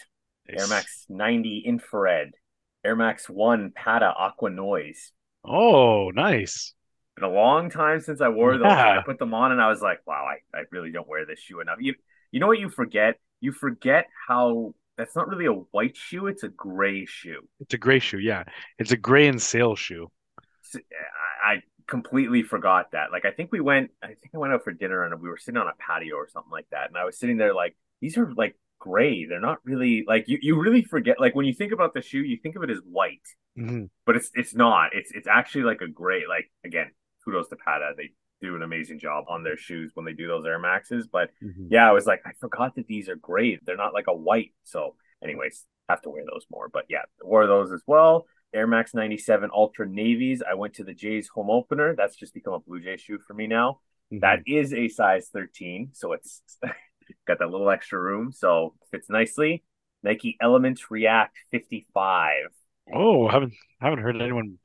nice. 0.48 0.60
Air 0.60 0.66
Max 0.66 1.06
90 1.08 1.62
Infrared, 1.64 2.32
Air 2.84 2.96
Max 2.96 3.30
1 3.30 3.70
Patta 3.76 4.06
Aqua 4.06 4.50
Noise. 4.50 5.12
Oh, 5.44 6.10
nice. 6.12 6.74
Been 7.18 7.30
a 7.30 7.32
long 7.32 7.68
time 7.68 8.00
since 8.00 8.20
I 8.20 8.28
wore 8.28 8.56
those. 8.58 8.66
Yeah. 8.66 8.98
I 9.00 9.02
put 9.04 9.18
them 9.18 9.34
on 9.34 9.50
and 9.50 9.60
I 9.60 9.68
was 9.68 9.80
like, 9.80 10.00
wow, 10.06 10.24
I, 10.28 10.56
I 10.56 10.62
really 10.70 10.92
don't 10.92 11.08
wear 11.08 11.26
this 11.26 11.40
shoe 11.40 11.60
enough. 11.60 11.78
You 11.80 11.94
you 12.30 12.38
know 12.38 12.46
what 12.46 12.60
you 12.60 12.68
forget? 12.68 13.18
You 13.40 13.50
forget 13.52 14.06
how 14.28 14.74
that's 14.96 15.16
not 15.16 15.28
really 15.28 15.46
a 15.46 15.52
white 15.52 15.96
shoe, 15.96 16.26
it's 16.26 16.42
a 16.42 16.48
gray 16.48 17.06
shoe. 17.06 17.40
It's 17.60 17.74
a 17.74 17.78
gray 17.78 17.98
shoe. 17.98 18.18
Yeah. 18.18 18.44
It's 18.78 18.92
a 18.92 18.96
gray 18.96 19.26
and 19.26 19.40
sail 19.40 19.74
shoe. 19.74 20.10
I 21.44 21.62
completely 21.88 22.42
forgot 22.42 22.92
that. 22.92 23.10
Like 23.10 23.24
I 23.24 23.30
think 23.32 23.50
we 23.50 23.60
went 23.60 23.90
I 24.02 24.08
think 24.08 24.30
I 24.34 24.38
went 24.38 24.52
out 24.52 24.62
for 24.62 24.72
dinner 24.72 25.02
and 25.04 25.20
we 25.20 25.28
were 25.28 25.38
sitting 25.38 25.60
on 25.60 25.66
a 25.66 25.72
patio 25.78 26.14
or 26.16 26.28
something 26.28 26.52
like 26.52 26.66
that. 26.70 26.88
And 26.88 26.96
I 26.96 27.04
was 27.04 27.18
sitting 27.18 27.36
there 27.36 27.54
like, 27.54 27.76
these 28.00 28.16
are 28.16 28.32
like 28.34 28.56
gray. 28.78 29.24
They're 29.26 29.40
not 29.40 29.58
really 29.64 30.04
like 30.06 30.26
you, 30.28 30.38
you 30.40 30.60
really 30.60 30.82
forget 30.82 31.20
like 31.20 31.34
when 31.34 31.46
you 31.46 31.54
think 31.54 31.72
about 31.72 31.94
the 31.94 32.02
shoe, 32.02 32.20
you 32.20 32.38
think 32.42 32.54
of 32.56 32.62
it 32.62 32.70
as 32.70 32.78
white. 32.84 33.26
hmm 33.56 33.86
but 34.06 34.16
it's 34.16 34.30
it's 34.34 34.54
not. 34.54 34.90
It's 34.94 35.10
it's 35.12 35.28
actually 35.28 35.64
like 35.64 35.80
a 35.82 35.88
gray, 35.88 36.22
like 36.28 36.50
again, 36.64 36.90
kudos 37.28 37.48
to 37.48 37.56
Patta. 37.56 37.92
They 37.96 38.10
do 38.40 38.56
an 38.56 38.62
amazing 38.62 38.98
job 38.98 39.24
on 39.28 39.42
their 39.42 39.56
shoes 39.56 39.90
when 39.94 40.04
they 40.06 40.12
do 40.12 40.26
those 40.28 40.46
Air 40.46 40.58
Maxes. 40.58 41.06
But 41.06 41.30
hmm 41.42 41.66
yeah, 41.70 41.88
I 41.88 41.92
was 41.92 42.06
like, 42.06 42.22
I 42.24 42.30
forgot 42.40 42.74
that 42.76 42.86
these 42.86 43.08
are 43.08 43.16
great. 43.16 43.64
They're 43.64 43.76
not 43.76 43.94
like 43.94 44.06
a 44.08 44.14
white. 44.14 44.52
So, 44.64 44.94
anyways, 45.22 45.64
have 45.88 46.02
to 46.02 46.10
wear 46.10 46.22
those 46.30 46.46
more. 46.50 46.68
But 46.68 46.84
yeah, 46.88 47.02
wore 47.22 47.46
those 47.46 47.72
as 47.72 47.82
well. 47.86 48.26
Air 48.54 48.66
Max 48.66 48.94
97 48.94 49.50
Ultra 49.52 49.86
Navies. 49.86 50.42
I 50.48 50.54
went 50.54 50.74
to 50.74 50.84
the 50.84 50.94
Jays 50.94 51.28
home 51.28 51.50
opener. 51.50 51.94
That's 51.96 52.16
just 52.16 52.32
become 52.32 52.54
a 52.54 52.60
Blue 52.60 52.80
Jay 52.80 52.96
shoe 52.96 53.18
for 53.18 53.34
me 53.34 53.46
now. 53.46 53.80
Mm-hmm. 54.12 54.20
That 54.20 54.40
is 54.46 54.72
a 54.72 54.88
size 54.88 55.28
13. 55.32 55.90
So 55.92 56.12
it's 56.12 56.42
got 57.26 57.40
that 57.40 57.50
little 57.50 57.70
extra 57.70 58.00
room. 58.00 58.32
So 58.32 58.74
fits 58.90 59.10
nicely. 59.10 59.64
Nike 60.02 60.36
Elements 60.40 60.90
React 60.90 61.36
55. 61.50 62.46
Oh, 62.94 63.28
haven't 63.28 63.52
haven't 63.80 63.98
heard 63.98 64.20
anyone 64.20 64.58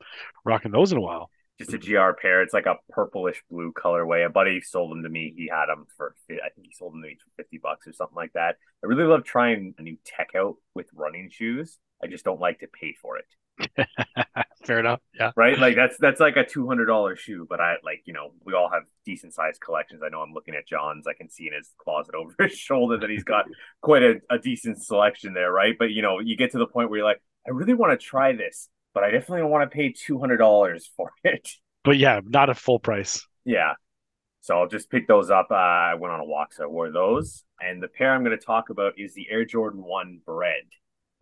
rocking 0.44 0.72
those 0.72 0.92
in 0.92 0.98
a 0.98 1.00
while. 1.00 1.28
Just 1.58 1.72
a 1.72 1.78
GR 1.78 2.12
pair. 2.20 2.42
It's 2.42 2.54
like 2.54 2.66
a 2.66 2.76
purplish 2.90 3.42
blue 3.50 3.72
colorway. 3.72 4.26
A 4.26 4.30
buddy 4.30 4.60
sold 4.60 4.90
them 4.90 5.02
to 5.02 5.08
me. 5.08 5.32
He 5.36 5.48
had 5.48 5.66
them 5.66 5.86
for 5.96 6.14
I 6.30 6.50
think 6.54 6.66
he 6.66 6.74
sold 6.74 6.94
them 6.94 7.02
to 7.02 7.08
me 7.08 7.16
for 7.16 7.30
fifty 7.42 7.58
bucks 7.58 7.86
or 7.86 7.92
something 7.92 8.16
like 8.16 8.32
that. 8.32 8.56
I 8.82 8.86
really 8.86 9.04
love 9.04 9.24
trying 9.24 9.74
a 9.78 9.82
new 9.82 9.96
tech 10.04 10.30
out 10.36 10.56
with 10.74 10.86
running 10.94 11.30
shoes. 11.30 11.78
I 12.02 12.06
just 12.06 12.24
don't 12.24 12.40
like 12.40 12.60
to 12.60 12.66
pay 12.66 12.94
for 13.00 13.18
it. 13.18 13.26
Fair 14.64 14.80
enough. 14.80 15.00
Yeah. 15.18 15.32
Right? 15.36 15.58
Like 15.58 15.76
that's 15.76 15.96
that's 15.98 16.20
like 16.20 16.36
a 16.36 16.44
two 16.44 16.66
hundred 16.66 16.86
dollar 16.86 17.16
shoe, 17.16 17.46
but 17.48 17.60
I 17.60 17.76
like, 17.84 18.02
you 18.06 18.12
know, 18.12 18.32
we 18.44 18.54
all 18.54 18.70
have 18.72 18.82
decent 19.04 19.34
sized 19.34 19.60
collections. 19.60 20.02
I 20.04 20.08
know 20.08 20.20
I'm 20.20 20.32
looking 20.32 20.54
at 20.54 20.66
John's. 20.66 21.06
I 21.06 21.12
can 21.12 21.30
see 21.30 21.46
in 21.46 21.54
his 21.54 21.70
closet 21.78 22.14
over 22.18 22.34
his 22.40 22.58
shoulder 22.58 22.98
that 22.98 23.10
he's 23.10 23.24
got 23.24 23.44
quite 23.80 24.02
a, 24.02 24.14
a 24.30 24.38
decent 24.38 24.82
selection 24.82 25.34
there, 25.34 25.52
right? 25.52 25.76
But 25.78 25.90
you 25.90 26.02
know, 26.02 26.20
you 26.20 26.36
get 26.36 26.52
to 26.52 26.58
the 26.58 26.66
point 26.66 26.90
where 26.90 26.98
you're 26.98 27.06
like, 27.06 27.22
I 27.46 27.50
really 27.50 27.74
want 27.74 27.98
to 27.98 28.04
try 28.04 28.32
this, 28.32 28.68
but 28.94 29.04
I 29.04 29.10
definitely 29.10 29.40
don't 29.40 29.50
want 29.50 29.70
to 29.70 29.74
pay 29.74 29.92
two 29.92 30.18
hundred 30.18 30.38
dollars 30.38 30.90
for 30.96 31.12
it. 31.24 31.48
But 31.82 31.98
yeah, 31.98 32.20
not 32.24 32.50
at 32.50 32.56
full 32.56 32.78
price. 32.78 33.26
Yeah. 33.44 33.74
So 34.40 34.58
I'll 34.58 34.68
just 34.68 34.90
pick 34.90 35.08
those 35.08 35.30
up. 35.30 35.48
Uh, 35.50 35.54
I 35.54 35.94
went 35.94 36.12
on 36.12 36.20
a 36.20 36.24
walk, 36.24 36.52
so 36.52 36.64
I 36.64 36.66
wore 36.66 36.90
those. 36.90 37.44
And 37.62 37.82
the 37.82 37.88
pair 37.88 38.12
I'm 38.12 38.24
going 38.24 38.38
to 38.38 38.44
talk 38.44 38.68
about 38.68 38.98
is 38.98 39.14
the 39.14 39.26
Air 39.30 39.46
Jordan 39.46 39.82
1 39.82 40.20
Bread. 40.26 40.64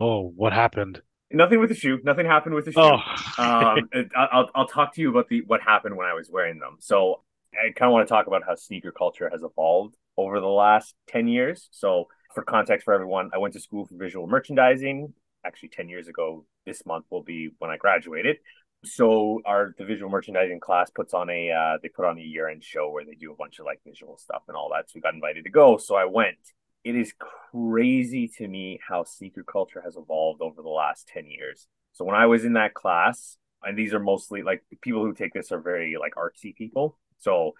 Oh, 0.01 0.33
what 0.35 0.53
happened? 0.53 1.01
Nothing 1.31 1.61
with 1.61 1.69
the 1.69 1.77
shoe. 1.77 2.01
Nothing 2.03 2.27
happened 2.27 2.57
with 2.57 2.65
the 2.65 2.73
shoe. 2.73 2.81
Oh, 2.81 2.99
um, 3.39 3.89
I'll, 4.17 4.51
I'll 4.57 4.67
talk 4.67 4.95
to 4.97 5.01
you 5.01 5.11
about 5.11 5.29
the 5.29 5.43
what 5.47 5.63
happened 5.63 5.97
when 5.97 6.09
I 6.09 6.15
was 6.15 6.29
wearing 6.31 6.59
them. 6.59 6.79
So 6.81 7.23
I 7.55 7.71
kind 7.73 7.89
of 7.89 7.93
want 7.93 8.09
to 8.09 8.13
talk 8.13 8.27
about 8.27 8.43
how 8.45 8.57
sneaker 8.57 8.91
culture 8.91 9.31
has 9.31 9.43
evolved 9.43 9.97
over 10.17 10.41
the 10.41 10.47
last 10.49 10.95
10 11.07 11.29
years. 11.29 11.69
So 11.71 12.09
for 12.35 12.43
context 12.43 12.85
for 12.85 12.93
everyone, 12.93 13.31
I 13.33 13.39
went 13.39 13.55
to 13.55 13.61
school 13.61 13.87
for 13.87 13.95
visual 13.95 14.27
merchandising. 14.27 15.15
Actually, 15.45 15.71
10 15.71 15.89
years 15.89 16.09
ago, 16.09 16.45
this 16.67 16.85
month 16.87 17.07
will 17.11 17.23
be 17.23 17.51
when 17.59 17.71
I 17.71 17.77
graduated. 17.77 18.37
So 18.85 19.41
our 19.47 19.75
the 19.79 19.85
visual 19.85 20.11
merchandising 20.11 20.59
class 20.61 20.91
puts 20.91 21.15
on 21.15 21.31
a 21.31 21.51
uh, 21.51 21.79
they 21.83 21.89
put 21.89 22.05
on 22.05 22.19
a 22.19 22.23
year 22.23 22.49
end 22.49 22.65
show 22.65 22.91
where 22.91 23.05
they 23.05 23.15
do 23.15 23.33
a 23.33 23.37
bunch 23.37 23.61
of 23.61 23.67
like 23.67 23.81
visual 23.87 24.19
stuff 24.19 24.43
and 24.49 24.57
all 24.57 24.71
that. 24.73 24.91
So 24.91 24.93
we 24.97 25.01
got 25.01 25.15
invited 25.15 25.45
to 25.45 25.51
go. 25.51 25.77
So 25.77 25.95
I 25.95 26.05
went. 26.05 26.39
It 26.85 26.97
is 26.97 27.15
crazy 27.53 28.27
to 28.39 28.49
me 28.49 28.81
how 28.87 29.05
sneaker 29.05 29.45
culture 29.45 29.81
has 29.85 29.97
evolved 29.97 30.43
over 30.43 30.63
the 30.63 30.69
last 30.69 31.07
10 31.07 31.27
years. 31.27 31.69
So 31.93 32.05
when 32.05 32.17
I 32.17 32.27
was 32.27 32.45
in 32.45 32.55
that 32.55 32.75
class, 32.75 33.37
and 33.63 33.79
these 33.79 33.95
are 33.95 34.01
mostly 34.01 34.43
like 34.43 34.65
people 34.81 35.05
who 35.05 35.15
take 35.15 35.33
this 35.33 35.53
are 35.53 35.61
very 35.61 35.97
like 35.99 36.15
artsy 36.17 36.55
people. 36.55 36.99
So 37.19 37.53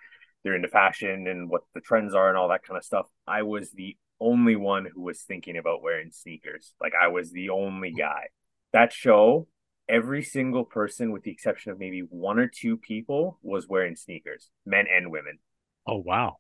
they're 0.43 0.57
into 0.57 0.69
fashion 0.69 1.27
and 1.29 1.49
what 1.49 1.63
the 1.75 1.81
trends 1.81 2.15
are 2.15 2.29
and 2.29 2.37
all 2.37 2.49
that 2.49 2.65
kind 2.65 2.77
of 2.77 2.85
stuff. 2.85 3.07
I 3.27 3.43
was 3.43 3.71
the 3.71 3.97
only 4.23 4.57
one 4.57 4.87
who 4.95 5.03
was 5.03 5.23
thinking 5.23 5.57
about 5.57 5.83
wearing 5.83 6.11
sneakers. 6.13 6.73
Like 6.81 6.93
I 7.01 7.09
was 7.09 7.31
the 7.33 7.51
only 7.51 7.91
guy. 7.93 8.29
That 8.73 8.93
show, 8.93 9.49
every 9.89 10.23
single 10.23 10.65
person, 10.65 11.13
with 11.13 11.23
the 11.25 11.31
exception 11.33 11.73
of 11.73 11.79
maybe 11.79 12.01
one 12.01 12.39
or 12.39 12.49
two 12.49 12.77
people, 12.77 13.39
was 13.43 13.69
wearing 13.69 13.97
sneakers, 13.97 14.49
men 14.65 14.87
and 14.95 15.11
women. 15.11 15.39
oh 15.87 15.99
wow. 15.99 16.37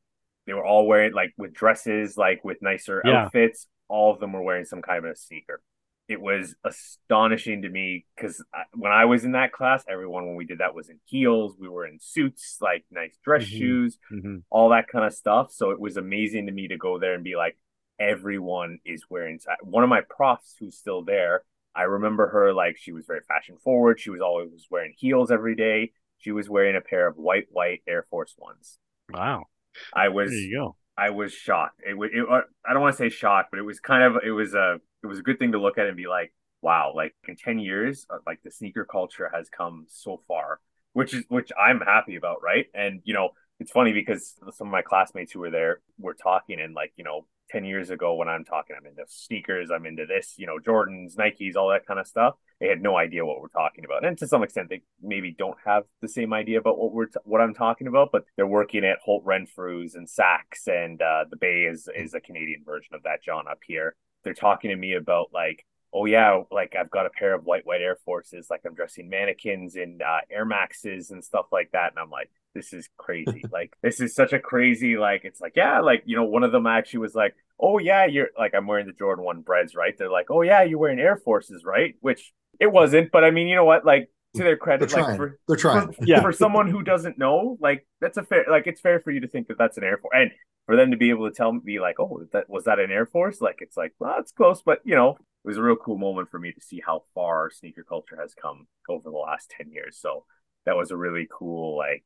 They 0.46 0.54
were 0.54 0.64
all 0.66 0.86
wearing 0.86 1.12
like 1.12 1.32
with 1.36 1.52
dresses, 1.52 2.16
like 2.16 2.42
with 2.44 2.58
nicer 2.62 3.02
Yeah. 3.04 3.24
outfits. 3.24 3.68
All 3.88 4.12
of 4.12 4.18
them 4.20 4.32
were 4.32 4.42
wearing 4.42 4.64
some 4.64 4.82
kind 4.82 5.04
of 5.04 5.10
a 5.12 5.16
sneaker. 5.16 5.60
It 6.08 6.20
was 6.20 6.54
astonishing 6.64 7.62
to 7.62 7.68
me 7.68 8.06
because 8.16 8.42
when 8.74 8.90
I 8.92 9.04
was 9.04 9.24
in 9.24 9.32
that 9.32 9.52
class, 9.52 9.84
everyone 9.88 10.26
when 10.26 10.34
we 10.36 10.44
did 10.44 10.58
that 10.58 10.74
was 10.74 10.88
in 10.88 10.98
heels. 11.04 11.54
We 11.58 11.68
were 11.68 11.86
in 11.86 11.98
suits, 12.00 12.58
like 12.60 12.84
nice 12.90 13.16
dress 13.24 13.42
Mhm. 13.44 13.58
shoes, 13.58 13.98
hmm 14.08 14.38
all 14.50 14.68
that 14.70 14.86
kind 14.88 15.06
of 15.06 15.14
stuff. 15.14 15.50
So 15.52 15.70
it 15.70 15.80
was 15.80 15.96
amazing 15.96 16.44
to 16.46 16.52
me 16.52 16.68
to 16.68 16.76
go 16.76 16.98
there 16.98 17.14
and 17.14 17.24
be 17.24 17.36
like, 17.36 17.56
everyone 17.98 18.78
is 18.84 19.04
wearing. 19.08 19.38
One 19.62 19.82
of 19.84 19.90
my 19.90 20.02
profs 20.08 20.54
who's 20.58 20.76
still 20.76 21.02
there, 21.02 21.42
I 21.74 21.82
remember 21.82 22.28
her 22.28 22.52
like 22.52 22.76
she 22.78 22.92
was 22.92 23.06
very 23.06 23.20
fashion 23.26 23.56
forward. 23.62 24.00
She 24.00 24.10
was 24.10 24.20
always 24.20 24.66
wearing 24.70 24.94
heels 24.96 25.30
every 25.30 25.54
day. 25.54 25.92
She 26.18 26.32
was 26.32 26.48
wearing 26.48 26.76
a 26.76 26.80
pair 26.80 27.06
of 27.06 27.16
white, 27.16 27.46
white 27.50 27.82
Air 27.88 28.06
Force 28.10 28.34
Ones. 28.38 28.78
Wow. 29.10 29.46
I 29.94 30.08
was 30.08 30.30
There 30.30 30.38
you 30.38 30.56
go. 30.58 30.76
I 30.96 31.10
was 31.10 31.32
shocked. 31.32 31.80
It, 31.84 31.96
it 32.12 32.24
uh, 32.30 32.42
I 32.66 32.72
don't 32.72 32.82
want 32.82 32.96
to 32.96 32.98
say 32.98 33.08
shocked, 33.08 33.48
but 33.50 33.58
it 33.58 33.64
was 33.64 33.80
kind 33.80 34.02
of 34.04 34.22
it 34.24 34.30
was 34.30 34.54
a 34.54 34.76
it 35.02 35.06
was 35.06 35.18
a 35.18 35.22
good 35.22 35.38
thing 35.38 35.52
to 35.52 35.60
look 35.60 35.78
at 35.78 35.86
and 35.86 35.96
be 35.96 36.06
like, 36.06 36.32
wow, 36.60 36.92
like 36.94 37.14
in 37.26 37.36
10 37.36 37.58
years, 37.58 38.06
uh, 38.10 38.18
like 38.26 38.40
the 38.44 38.50
sneaker 38.50 38.84
culture 38.84 39.30
has 39.34 39.48
come 39.48 39.86
so 39.88 40.22
far, 40.28 40.60
which 40.92 41.14
is 41.14 41.24
which 41.28 41.50
I'm 41.58 41.80
happy 41.80 42.16
about, 42.16 42.42
right? 42.42 42.66
And 42.74 43.00
you 43.04 43.14
know, 43.14 43.30
it's 43.58 43.70
funny 43.70 43.92
because 43.92 44.34
some 44.52 44.68
of 44.68 44.72
my 44.72 44.82
classmates 44.82 45.32
who 45.32 45.40
were 45.40 45.50
there 45.50 45.80
were 45.98 46.14
talking 46.14 46.60
and 46.60 46.74
like, 46.74 46.92
you 46.96 47.04
know, 47.04 47.26
10 47.52 47.64
years 47.64 47.90
ago 47.90 48.14
when 48.14 48.28
I'm 48.28 48.44
talking, 48.44 48.74
I'm 48.78 48.86
into 48.86 49.04
sneakers, 49.06 49.70
I'm 49.70 49.86
into 49.86 50.06
this, 50.06 50.34
you 50.38 50.46
know, 50.46 50.58
Jordans, 50.58 51.16
Nikes, 51.16 51.54
all 51.54 51.68
that 51.68 51.86
kind 51.86 52.00
of 52.00 52.06
stuff. 52.06 52.34
They 52.60 52.68
had 52.68 52.80
no 52.80 52.96
idea 52.96 53.24
what 53.26 53.40
we're 53.40 53.48
talking 53.48 53.84
about. 53.84 54.04
And 54.04 54.16
to 54.18 54.26
some 54.26 54.42
extent, 54.42 54.70
they 54.70 54.82
maybe 55.02 55.34
don't 55.36 55.58
have 55.64 55.84
the 56.00 56.08
same 56.08 56.32
idea 56.32 56.58
about 56.58 56.78
what 56.78 56.92
we're, 56.92 57.06
t- 57.06 57.20
what 57.24 57.40
I'm 57.40 57.54
talking 57.54 57.86
about, 57.86 58.10
but 58.10 58.24
they're 58.36 58.46
working 58.46 58.84
at 58.84 58.98
Holt 59.04 59.24
Renfrews 59.24 59.94
and 59.94 60.08
Saks 60.08 60.66
and 60.66 61.00
uh, 61.02 61.24
the 61.28 61.36
Bay 61.36 61.64
is, 61.64 61.88
is 61.94 62.14
a 62.14 62.20
Canadian 62.20 62.62
version 62.64 62.94
of 62.94 63.02
that, 63.02 63.22
John, 63.22 63.46
up 63.48 63.60
here. 63.66 63.94
They're 64.24 64.34
talking 64.34 64.70
to 64.70 64.76
me 64.76 64.94
about 64.94 65.30
like, 65.34 65.64
oh 65.92 66.06
yeah, 66.06 66.40
like 66.50 66.74
I've 66.78 66.90
got 66.90 67.06
a 67.06 67.10
pair 67.10 67.34
of 67.34 67.44
white, 67.44 67.66
white 67.66 67.82
Air 67.82 67.98
Forces, 68.04 68.46
like 68.48 68.62
I'm 68.66 68.74
dressing 68.74 69.08
mannequins 69.08 69.76
in 69.76 70.00
uh, 70.04 70.20
Air 70.30 70.44
Maxes 70.44 71.10
and 71.10 71.22
stuff 71.22 71.46
like 71.52 71.70
that. 71.72 71.90
And 71.92 71.98
I'm 71.98 72.10
like, 72.10 72.30
this 72.54 72.72
is 72.72 72.88
crazy. 72.96 73.42
like, 73.52 73.74
this 73.82 74.00
is 74.00 74.14
such 74.14 74.32
a 74.32 74.38
crazy, 74.38 74.96
like, 74.96 75.22
it's 75.24 75.40
like, 75.40 75.52
yeah, 75.56 75.80
like, 75.80 76.02
you 76.06 76.16
know, 76.16 76.24
one 76.24 76.42
of 76.42 76.52
them 76.52 76.66
actually 76.66 77.00
was 77.00 77.14
like, 77.14 77.34
oh 77.60 77.78
yeah, 77.78 78.06
you're 78.06 78.28
like, 78.38 78.54
I'm 78.54 78.66
wearing 78.66 78.86
the 78.86 78.92
Jordan 78.92 79.24
1 79.24 79.40
breads, 79.42 79.74
right? 79.74 79.96
They're 79.96 80.10
like, 80.10 80.30
oh 80.30 80.42
yeah, 80.42 80.62
you're 80.62 80.78
wearing 80.78 80.98
Air 80.98 81.16
Forces, 81.16 81.64
right? 81.64 81.94
Which 82.00 82.32
it 82.60 82.70
wasn't, 82.70 83.10
but 83.12 83.24
I 83.24 83.30
mean, 83.30 83.48
you 83.48 83.56
know 83.56 83.64
what? 83.64 83.84
Like, 83.84 84.10
to 84.34 84.42
their 84.42 84.56
credit, 84.56 84.88
They're 84.88 85.02
credit, 85.04 85.08
like, 85.10 85.16
trying. 85.16 85.16
for, 85.18 85.38
They're 85.46 85.56
trying. 85.56 85.92
for, 85.92 86.04
Yeah. 86.04 86.20
for 86.22 86.32
someone 86.32 86.68
who 86.68 86.82
doesn't 86.82 87.18
know, 87.18 87.58
like 87.60 87.86
that's 88.00 88.16
a 88.16 88.22
fair, 88.22 88.46
like 88.50 88.66
it's 88.66 88.80
fair 88.80 88.98
for 89.00 89.10
you 89.10 89.20
to 89.20 89.28
think 89.28 89.48
that 89.48 89.58
that's 89.58 89.76
an 89.76 89.84
Air 89.84 89.98
Force, 89.98 90.12
and 90.14 90.30
for 90.66 90.76
them 90.76 90.90
to 90.92 90.96
be 90.96 91.10
able 91.10 91.28
to 91.28 91.34
tell 91.34 91.52
me, 91.52 91.80
like, 91.80 92.00
oh, 92.00 92.22
that 92.32 92.48
was 92.48 92.64
that 92.64 92.78
an 92.78 92.90
Air 92.90 93.04
Force? 93.06 93.40
Like 93.40 93.56
it's 93.60 93.76
like, 93.76 93.92
well, 93.98 94.16
it's 94.18 94.32
close, 94.32 94.62
but 94.62 94.78
you 94.84 94.94
know, 94.94 95.10
it 95.10 95.48
was 95.48 95.58
a 95.58 95.62
real 95.62 95.76
cool 95.76 95.98
moment 95.98 96.30
for 96.30 96.38
me 96.38 96.50
to 96.52 96.60
see 96.60 96.80
how 96.84 97.02
far 97.14 97.50
sneaker 97.50 97.84
culture 97.86 98.16
has 98.18 98.32
come 98.34 98.66
over 98.88 99.10
the 99.10 99.16
last 99.16 99.50
ten 99.56 99.70
years. 99.70 99.98
So 100.00 100.24
that 100.64 100.76
was 100.76 100.90
a 100.90 100.96
really 100.96 101.28
cool 101.30 101.76
like 101.76 102.04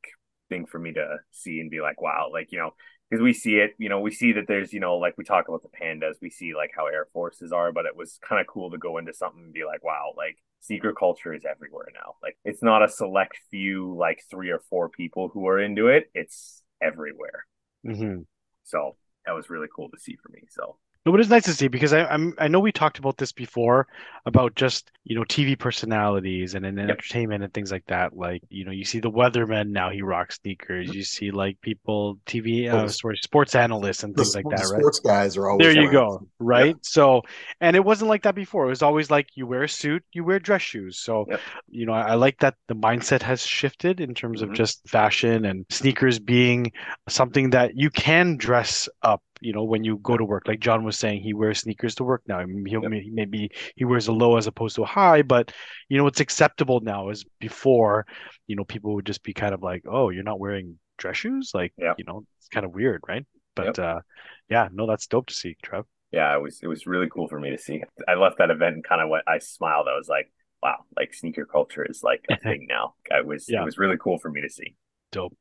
thing 0.48 0.66
for 0.66 0.78
me 0.78 0.92
to 0.92 1.18
see 1.30 1.60
and 1.60 1.70
be 1.70 1.80
like, 1.80 2.00
wow, 2.00 2.28
like 2.32 2.52
you 2.52 2.58
know, 2.58 2.70
because 3.10 3.22
we 3.22 3.32
see 3.32 3.56
it, 3.56 3.74
you 3.78 3.88
know, 3.88 4.00
we 4.00 4.10
see 4.10 4.32
that 4.32 4.46
there's, 4.48 4.72
you 4.72 4.80
know, 4.80 4.96
like 4.96 5.16
we 5.16 5.24
talk 5.24 5.48
about 5.48 5.62
the 5.62 5.68
pandas, 5.68 6.14
we 6.20 6.30
see 6.30 6.54
like 6.54 6.70
how 6.76 6.86
Air 6.86 7.06
Forces 7.12 7.52
are, 7.52 7.72
but 7.72 7.86
it 7.86 7.96
was 7.96 8.18
kind 8.26 8.40
of 8.40 8.46
cool 8.46 8.70
to 8.70 8.78
go 8.78 8.98
into 8.98 9.12
something 9.12 9.42
and 9.44 9.52
be 9.52 9.64
like, 9.64 9.84
wow, 9.84 10.12
like 10.16 10.38
sneaker 10.60 10.92
culture 10.92 11.32
is 11.32 11.44
everywhere 11.44 11.86
now. 11.94 12.14
Like 12.22 12.36
it's 12.44 12.62
not 12.62 12.82
a 12.82 12.88
select 12.88 13.38
few, 13.50 13.94
like 13.96 14.22
three 14.30 14.50
or 14.50 14.60
four 14.70 14.88
people 14.88 15.28
who 15.28 15.46
are 15.46 15.60
into 15.60 15.88
it. 15.88 16.10
It's 16.14 16.62
everywhere. 16.82 17.44
hmm 17.84 18.26
So 18.64 18.96
that 19.24 19.32
was 19.32 19.50
really 19.50 19.68
cool 19.74 19.90
to 19.90 19.98
see 19.98 20.16
for 20.16 20.28
me. 20.30 20.42
So 20.50 20.78
No, 21.06 21.12
but 21.12 21.20
it's 21.20 21.30
nice 21.30 21.44
to 21.44 21.54
see 21.54 21.68
because 21.68 21.92
I, 21.92 22.04
I'm 22.06 22.34
I 22.38 22.48
know 22.48 22.60
we 22.60 22.72
talked 22.72 22.98
about 22.98 23.16
this 23.16 23.32
before 23.32 23.86
about 24.26 24.56
just 24.56 24.90
you 25.04 25.16
know 25.16 25.24
TV 25.24 25.56
personalities 25.56 26.54
and, 26.56 26.66
and 26.66 26.80
Yep. 26.86 26.98
entertainment 26.98 27.44
and 27.44 27.54
things 27.54 27.72
like 27.72 27.86
that. 27.86 28.16
Like 28.16 28.42
you 28.50 28.64
know 28.64 28.72
you 28.72 28.84
see 28.84 28.98
the 28.98 29.10
weatherman 29.10 29.68
now 29.70 29.90
he 29.90 30.02
rocks 30.02 30.36
sneakers. 30.42 30.92
You 30.92 31.04
see 31.04 31.30
like 31.30 31.60
people 31.60 32.18
TV 32.26 32.68
uh, 32.68 32.90
sorry 32.90 33.18
sports 33.18 33.54
analysts 33.54 34.02
and 34.02 34.16
The, 34.16 34.24
things 34.24 34.34
like 34.34 34.48
the 34.50 34.56
that, 34.56 34.68
right? 34.68 34.86
sports 34.86 34.98
guys 35.00 35.36
are 35.36 35.48
always 35.48 35.68
There 35.68 35.72
you 35.72 35.90
go. 35.90 36.26
Right. 36.38 36.76
So, 36.82 37.22
and 37.60 37.76
it 37.76 37.84
wasn't 37.84 38.10
like 38.10 38.24
that 38.24 38.34
before. 38.34 38.66
It 38.66 38.70
was 38.70 38.82
always 38.82 39.10
like 39.10 39.28
you 39.36 39.46
wear 39.46 39.62
a 39.64 39.68
suit, 39.68 40.04
you 40.12 40.24
wear 40.24 40.38
dress 40.38 40.62
shoes. 40.62 40.98
So, 40.98 41.26
Yep. 41.26 41.42
you 41.68 41.86
know, 41.86 41.94
I, 41.94 42.10
I 42.10 42.14
like 42.14 42.38
that 42.40 42.56
the 42.68 42.74
mindset 42.76 43.22
has 43.22 43.46
shifted 43.46 44.00
in 44.00 44.14
terms 44.14 44.40
Mhm. 44.40 44.42
of 44.42 44.52
just 44.52 44.86
fashion 44.88 45.46
and 45.46 45.66
sneakers 45.70 46.18
being 46.18 46.72
something 47.08 47.50
that 47.50 47.76
you 47.76 47.90
can 47.90 48.36
dress 48.36 48.88
up. 49.02 49.22
You 49.46 49.52
know, 49.52 49.62
when 49.72 49.84
you 49.84 49.98
go 50.02 50.16
to 50.16 50.24
work, 50.24 50.44
like 50.48 50.60
John 50.60 50.82
was 50.84 50.98
saying, 50.98 51.22
he 51.22 51.32
wears 51.32 51.60
sneakers 51.60 51.94
to 51.96 52.04
work 52.04 52.22
now. 52.26 52.38
I 52.38 52.46
mean, 52.46 52.66
he'll, 52.66 52.82
Yep. 52.82 53.02
maybe 53.12 53.50
he 53.76 53.84
wears 53.84 54.08
a 54.08 54.12
low 54.12 54.36
as 54.36 54.46
opposed 54.48 54.74
to 54.76 54.82
a 54.82 54.86
high, 54.86 55.22
but 55.22 55.52
you 55.88 55.96
know, 55.98 56.06
it's 56.08 56.20
acceptable 56.20 56.80
now. 56.80 57.10
As 57.10 57.24
before, 57.38 58.06
you 58.48 58.56
know, 58.56 58.64
people 58.64 58.94
would 58.94 59.06
just 59.06 59.22
be 59.22 59.32
kind 59.32 59.54
of 59.54 59.62
like, 59.62 59.82
"Oh, 59.86 60.10
you're 60.10 60.24
not 60.30 60.40
wearing 60.40 60.78
dress 60.98 61.18
shoes?" 61.18 61.52
Like, 61.54 61.72
Yep. 61.78 61.94
you 61.98 62.04
know, 62.08 62.24
it's 62.38 62.48
kind 62.48 62.66
of 62.66 62.74
weird, 62.74 63.02
right? 63.06 63.24
But 63.54 63.78
uh, 63.78 64.00
yeah, 64.48 64.68
no, 64.72 64.86
that's 64.86 65.06
dope 65.06 65.26
to 65.28 65.34
see, 65.34 65.56
Trev. 65.62 65.84
yeah, 66.10 66.34
it 66.36 66.42
was 66.42 66.58
it 66.62 66.66
was 66.66 66.86
really 66.86 67.08
cool 67.08 67.28
for 67.28 67.38
me 67.38 67.50
to 67.50 67.58
see. 67.58 67.82
I 68.08 68.14
left 68.14 68.38
that 68.38 68.50
event 68.50 68.74
and 68.76 68.84
kind 68.84 69.00
of 69.00 69.08
went. 69.08 69.24
I 69.28 69.38
smiled. 69.38 69.86
I 69.88 69.96
was 69.96 70.08
like, 70.08 70.32
wow, 70.62 70.78
like 70.96 71.14
sneaker 71.14 71.46
culture 71.46 71.84
is 71.88 72.02
like 72.02 72.24
a 72.28 72.36
thing 72.46 72.66
now. 72.68 72.94
I 73.12 73.20
was 73.22 73.48
Yeah. 73.48 73.62
it 73.62 73.64
was 73.64 73.78
really 73.78 73.96
cool 73.96 74.18
for 74.18 74.30
me 74.30 74.40
to 74.42 74.50
see. 74.50 74.74
Dope. 75.12 75.36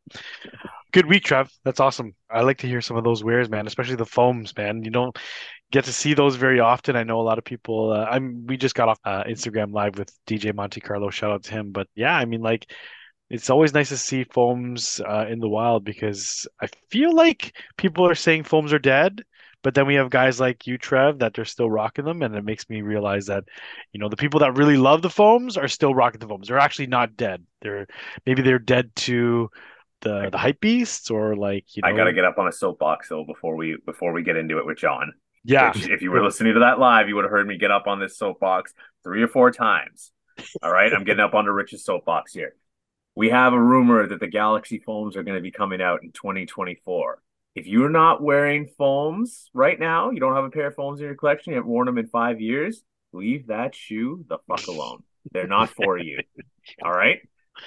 Good 0.96 1.08
week, 1.08 1.26
Trev. 1.26 1.52
That's 1.66 1.82
awesome. 1.82 2.16
I 2.30 2.40
like 2.44 2.60
to 2.60 2.68
hear 2.68 2.80
some 2.80 2.96
of 2.96 3.04
those 3.04 3.22
wares, 3.22 3.50
man, 3.50 3.68
especially 3.68 3.98
the 3.98 4.06
foams, 4.06 4.56
man. 4.56 4.82
You 4.82 4.92
don't 4.92 5.14
get 5.70 5.84
to 5.84 5.92
see 5.92 6.14
those 6.14 6.38
very 6.38 6.62
often. 6.62 6.96
I 6.96 7.04
know 7.04 7.20
a 7.20 7.22
lot 7.22 7.38
of 7.38 7.44
people. 7.44 7.92
Uh, 7.92 8.06
I'm. 8.06 8.48
We 8.48 8.56
just 8.56 8.76
got 8.76 8.88
off 8.88 9.00
uh, 9.04 9.26
Instagram 9.26 9.74
live 9.74 9.98
with 9.98 10.10
DJ 10.26 10.56
Monte 10.56 10.80
Carlo. 10.80 11.10
Shout 11.10 11.32
out 11.32 11.44
to 11.44 11.52
him. 11.52 11.74
But 11.74 11.90
yeah, 11.96 12.16
I 12.16 12.24
mean, 12.24 12.40
like, 12.40 12.72
it's 13.30 13.50
always 13.50 13.74
nice 13.74 13.90
to 13.90 13.98
see 13.98 14.24
foams 14.24 15.02
uh, 15.06 15.26
in 15.28 15.40
the 15.40 15.50
wild 15.50 15.84
because 15.84 16.48
I 16.62 16.68
feel 16.90 17.14
like 17.14 17.58
people 17.76 18.08
are 18.08 18.16
saying 18.16 18.46
foams 18.46 18.72
are 18.72 18.80
dead. 18.80 19.22
But 19.64 19.74
then 19.74 19.88
we 19.88 19.96
have 19.96 20.10
guys 20.10 20.40
like 20.40 20.66
you, 20.66 20.78
Trev, 20.78 21.20
that 21.20 21.34
they're 21.34 21.44
still 21.44 21.70
rocking 21.70 22.06
them, 22.06 22.22
and 22.22 22.34
it 22.36 22.46
makes 22.46 22.70
me 22.70 22.84
realize 22.84 23.26
that, 23.26 23.44
you 23.92 24.00
know, 24.00 24.08
the 24.08 24.16
people 24.16 24.40
that 24.42 24.56
really 24.56 24.78
love 24.78 25.02
the 25.02 25.10
foams 25.10 25.58
are 25.58 25.68
still 25.68 25.94
rocking 25.94 26.20
the 26.20 26.28
foams. 26.28 26.48
They're 26.48 26.58
actually 26.58 26.88
not 26.88 27.18
dead. 27.18 27.44
They're 27.62 27.88
maybe 28.26 28.44
they're 28.44 28.60
dead 28.60 28.96
to 28.96 29.50
the 30.06 30.30
the 30.32 30.38
hype 30.38 30.62
beasts 30.62 31.12
or 31.12 31.36
like 31.36 31.76
you 31.76 31.82
know. 31.82 31.90
I 31.90 31.94
got 31.96 32.06
to 32.06 32.14
get 32.14 32.24
up 32.24 32.38
on 32.38 32.48
a 32.48 32.52
soapbox 32.52 33.10
though 33.10 33.26
before 33.26 33.56
we 33.56 33.78
before 33.86 34.14
we 34.14 34.24
get 34.24 34.38
into 34.38 34.60
it 34.60 34.66
with 34.66 34.78
John. 34.78 35.14
Yeah, 35.44 35.72
Which, 35.74 35.90
if 35.90 36.02
you 36.02 36.12
were 36.12 36.24
listening 36.24 36.54
to 36.54 36.62
that 36.62 36.80
live, 36.80 37.08
you 37.08 37.16
would 37.16 37.26
have 37.26 37.32
heard 37.32 37.48
me 37.48 37.58
get 37.58 37.72
up 37.72 37.86
on 37.88 38.00
this 38.00 38.18
soapbox 38.18 38.74
three 39.04 39.22
or 39.22 39.28
four 39.28 39.52
times. 39.52 40.12
All 40.64 40.72
right, 40.72 40.92
I'm 40.92 41.04
getting 41.04 41.24
up 41.24 41.34
onto 41.34 41.52
Rich's 41.52 41.84
soapbox 41.84 42.34
here. 42.34 42.56
We 43.16 43.30
have 43.30 43.54
a 43.54 43.62
rumor 43.62 44.08
that 44.08 44.20
the 44.20 44.28
Galaxy 44.28 44.80
foams 44.80 45.16
are 45.16 45.24
going 45.24 45.38
to 45.38 45.42
be 45.42 45.52
coming 45.52 45.82
out 45.82 46.04
in 46.04 46.12
2024. 46.12 47.22
If 47.54 47.68
you're 47.68 47.90
not 47.90 48.22
wearing 48.22 48.68
foams 48.78 49.50
right 49.54 49.80
now, 49.80 50.10
you 50.10 50.20
don't 50.20 50.36
have 50.36 50.44
a 50.44 50.50
pair 50.50 50.68
of 50.68 50.76
foams 50.76 51.00
in 51.00 51.06
your 51.06 51.16
collection, 51.16 51.52
you 51.52 51.58
haven't 51.58 51.72
worn 51.72 51.86
them 51.86 51.98
in 51.98 52.08
five 52.08 52.42
years, 52.42 52.84
leave 53.14 53.48
that 53.48 53.74
shoe 53.76 54.26
the 54.28 54.40
fuck 54.48 54.68
alone. 54.68 55.04
They're 55.32 55.48
not 55.48 55.70
for 55.70 55.98
you. 55.98 56.20
All 56.84 56.92
right. 56.92 57.20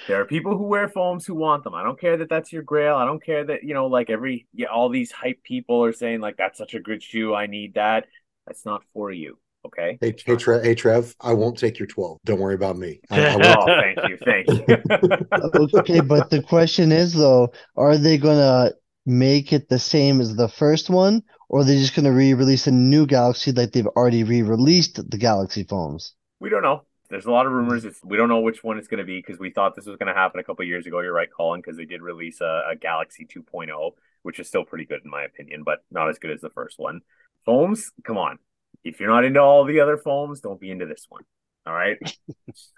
There 0.07 0.19
are 0.19 0.25
people 0.25 0.57
who 0.57 0.63
wear 0.63 0.87
foams 0.87 1.25
who 1.25 1.35
want 1.35 1.63
them. 1.63 1.73
I 1.73 1.83
don't 1.83 1.99
care 1.99 2.17
that 2.17 2.29
that's 2.29 2.51
your 2.51 2.63
grail. 2.63 2.95
I 2.95 3.05
don't 3.05 3.23
care 3.23 3.43
that, 3.45 3.63
you 3.63 3.73
know, 3.73 3.87
like 3.87 4.09
every, 4.09 4.47
yeah, 4.53 4.67
all 4.67 4.89
these 4.89 5.11
hype 5.11 5.43
people 5.43 5.83
are 5.83 5.93
saying, 5.93 6.21
like, 6.21 6.37
that's 6.37 6.57
such 6.57 6.73
a 6.73 6.79
good 6.79 7.01
shoe. 7.01 7.33
I 7.33 7.47
need 7.47 7.75
that. 7.75 8.07
That's 8.47 8.65
not 8.65 8.83
for 8.93 9.11
you. 9.11 9.37
Okay. 9.65 9.97
Hey, 9.99 10.15
hey, 10.25 10.35
Trev, 10.37 10.63
hey, 10.63 10.73
Trev, 10.73 11.13
I 11.19 11.33
won't 11.33 11.57
take 11.57 11.79
your 11.79 11.87
12. 11.87 12.19
Don't 12.25 12.39
worry 12.39 12.55
about 12.55 12.77
me. 12.77 13.01
I, 13.09 13.25
I 13.25 13.35
won't. 13.35 13.45
Oh, 13.45 13.65
thank 13.65 14.09
you. 14.09 14.17
Thank 14.23 14.47
you. 14.47 15.69
Okay, 15.79 15.99
but 15.99 16.29
the 16.29 16.41
question 16.41 16.91
is 16.91 17.13
though, 17.13 17.51
are 17.75 17.97
they 17.97 18.17
gonna 18.17 18.71
make 19.05 19.51
it 19.51 19.69
the 19.69 19.79
same 19.79 20.21
as 20.21 20.35
the 20.35 20.47
first 20.47 20.89
one, 20.89 21.23
or 21.49 21.61
are 21.61 21.63
they 21.63 21.77
just 21.77 21.95
gonna 21.95 22.11
re-release 22.11 22.67
a 22.67 22.71
new 22.71 23.05
Galaxy 23.05 23.51
like 23.51 23.71
they've 23.71 23.87
already 23.87 24.23
re-released 24.23 25.09
the 25.09 25.17
Galaxy 25.17 25.63
foams? 25.63 26.13
we 26.39 26.49
don't 26.49 26.63
know. 26.63 26.83
There's 27.09 27.25
a 27.25 27.31
lot 27.31 27.47
of 27.47 27.51
rumors. 27.51 27.85
It's, 27.85 27.99
we 28.03 28.17
don't 28.17 28.29
know 28.29 28.41
which 28.41 28.63
one 28.63 28.77
it's 28.77 28.87
going 28.87 28.99
to 28.99 29.03
be 29.03 29.17
because 29.17 29.39
we 29.39 29.49
thought 29.49 29.75
this 29.75 29.85
was 29.85 29.97
going 29.97 30.13
to 30.13 30.19
happen 30.19 30.39
a 30.39 30.43
couple 30.43 30.63
years 30.65 30.85
ago. 30.85 30.99
You're 30.99 31.13
right, 31.13 31.29
Colin, 31.35 31.59
because 31.59 31.77
they 31.77 31.85
did 31.85 32.01
release 32.01 32.39
a, 32.41 32.63
a 32.71 32.75
Galaxy 32.75 33.25
2.0, 33.25 33.91
which 34.21 34.39
is 34.39 34.47
still 34.47 34.63
pretty 34.63 34.85
good 34.85 35.01
in 35.03 35.09
my 35.09 35.23
opinion, 35.23 35.63
but 35.63 35.79
not 35.89 36.09
as 36.09 36.19
good 36.19 36.31
as 36.31 36.41
the 36.41 36.51
first 36.51 36.77
one. 36.77 37.01
Foams, 37.45 37.91
come 38.03 38.17
on. 38.17 38.37
If 38.83 38.99
you're 38.99 39.09
not 39.09 39.25
into 39.25 39.41
all 39.41 39.65
the 39.65 39.79
other 39.79 39.97
foams, 39.97 40.39
don't 40.41 40.59
be 40.59 40.69
into 40.69 40.85
this 40.85 41.07
one. 41.09 41.23
All 41.65 41.73
right. 41.73 41.97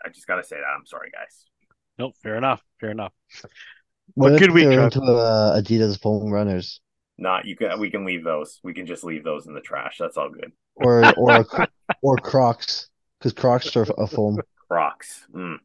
I 0.06 0.10
just 0.10 0.28
got 0.28 0.38
to 0.38 0.44
say 0.44 0.56
that. 0.56 0.76
I'm 0.78 0.86
sorry, 0.86 1.12
guys. 1.12 1.46
Nope, 2.00 2.16
fair 2.24 2.36
enough. 2.36 2.62
Fair 2.80 2.92
enough. 2.92 3.14
What 4.14 4.30
But 4.30 4.34
if 4.34 4.40
good 4.40 4.52
week, 4.52 4.70
they're 4.70 4.84
into 4.84 5.02
uh, 5.02 5.62
Adidas 5.62 6.02
foam 6.02 6.32
runners, 6.32 6.82
Not 7.18 7.46
you 7.46 7.56
can. 7.56 7.80
We 7.80 7.92
can 7.92 8.06
leave 8.06 8.24
those. 8.24 8.60
We 8.64 8.74
can 8.74 8.86
just 8.86 9.04
leave 9.04 9.24
those 9.24 9.46
in 9.46 9.54
the 9.54 9.62
trash. 9.62 9.98
That's 10.00 10.18
all 10.18 10.30
good. 10.30 10.52
or 10.76 11.04
or 11.18 11.46
or 12.02 12.18
Crocs, 12.18 12.90
because 13.22 13.34
Crocs 13.34 13.76
are 13.76 13.86
a 13.98 14.08
foam. 14.08 14.40
Crocs. 14.70 15.28
Mm, 15.34 15.58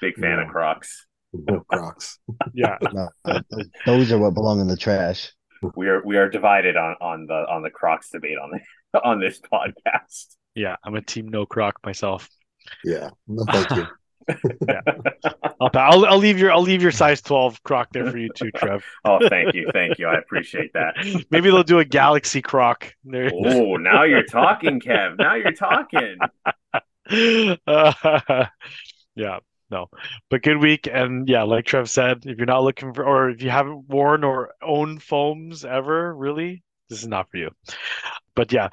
big 0.00 0.16
fan 0.16 0.38
of 0.40 0.46
Yeah. 0.46 0.50
Crocs. 0.52 1.06
No 1.32 1.60
Crocs. 1.70 2.18
Yeah. 2.54 2.78
No, 2.92 3.08
those 3.86 4.10
are 4.12 4.18
what 4.18 4.34
belong 4.34 4.60
in 4.60 4.66
the 4.68 4.76
trash. 4.76 5.32
We 5.76 5.88
are 5.88 6.02
we 6.04 6.16
are 6.16 6.28
divided 6.28 6.76
on 6.76 6.96
on 7.00 7.26
the 7.26 7.46
on 7.48 7.62
the 7.62 7.70
Crocs 7.70 8.10
debate 8.10 8.38
on 8.38 8.50
the 8.92 9.02
on 9.04 9.20
this 9.20 9.40
podcast. 9.40 10.36
Yeah. 10.54 10.76
I'm 10.84 10.94
a 10.94 11.02
team 11.02 11.28
no 11.28 11.46
croc 11.46 11.76
myself. 11.84 12.28
Yeah. 12.84 13.10
No, 13.26 13.44
thank 13.50 13.70
you. 13.70 13.86
I'll, 15.60 15.70
I'll 15.74 16.06
I'll 16.06 16.18
leave 16.18 16.38
your 16.38 16.50
I'll 16.52 16.62
leave 16.62 16.80
your 16.82 16.92
size 16.92 17.20
12 17.20 17.62
croc 17.62 17.88
there 17.92 18.10
for 18.10 18.16
you 18.16 18.30
too, 18.34 18.50
Trev. 18.52 18.82
Oh, 19.04 19.18
thank 19.28 19.54
you, 19.54 19.68
thank 19.72 19.98
you. 19.98 20.06
I 20.06 20.14
appreciate 20.16 20.72
that. 20.72 20.94
Maybe 21.30 21.50
they'll 21.50 21.62
do 21.62 21.78
a 21.80 21.84
galaxy 21.84 22.40
croc. 22.40 22.90
There. 23.04 23.30
Oh, 23.34 23.76
now 23.76 24.04
you're 24.04 24.24
talking, 24.24 24.80
Kev. 24.80 25.18
Now 25.18 25.34
you're 25.34 25.52
talking. 25.52 26.16
Uh, 27.10 27.54
yeah, 29.14 29.38
no, 29.70 29.86
but 30.30 30.42
good 30.42 30.58
week. 30.58 30.88
And 30.90 31.28
yeah, 31.28 31.42
like 31.42 31.66
Trev 31.66 31.88
said, 31.88 32.24
if 32.24 32.38
you're 32.38 32.46
not 32.46 32.62
looking 32.62 32.92
for, 32.94 33.04
or 33.04 33.30
if 33.30 33.42
you 33.42 33.50
haven't 33.50 33.88
worn 33.88 34.24
or 34.24 34.52
owned 34.62 35.02
foams 35.02 35.64
ever, 35.64 36.14
really, 36.14 36.62
this 36.88 37.02
is 37.02 37.08
not 37.08 37.30
for 37.30 37.38
you. 37.38 37.50
But 38.34 38.52
yeah, 38.52 38.68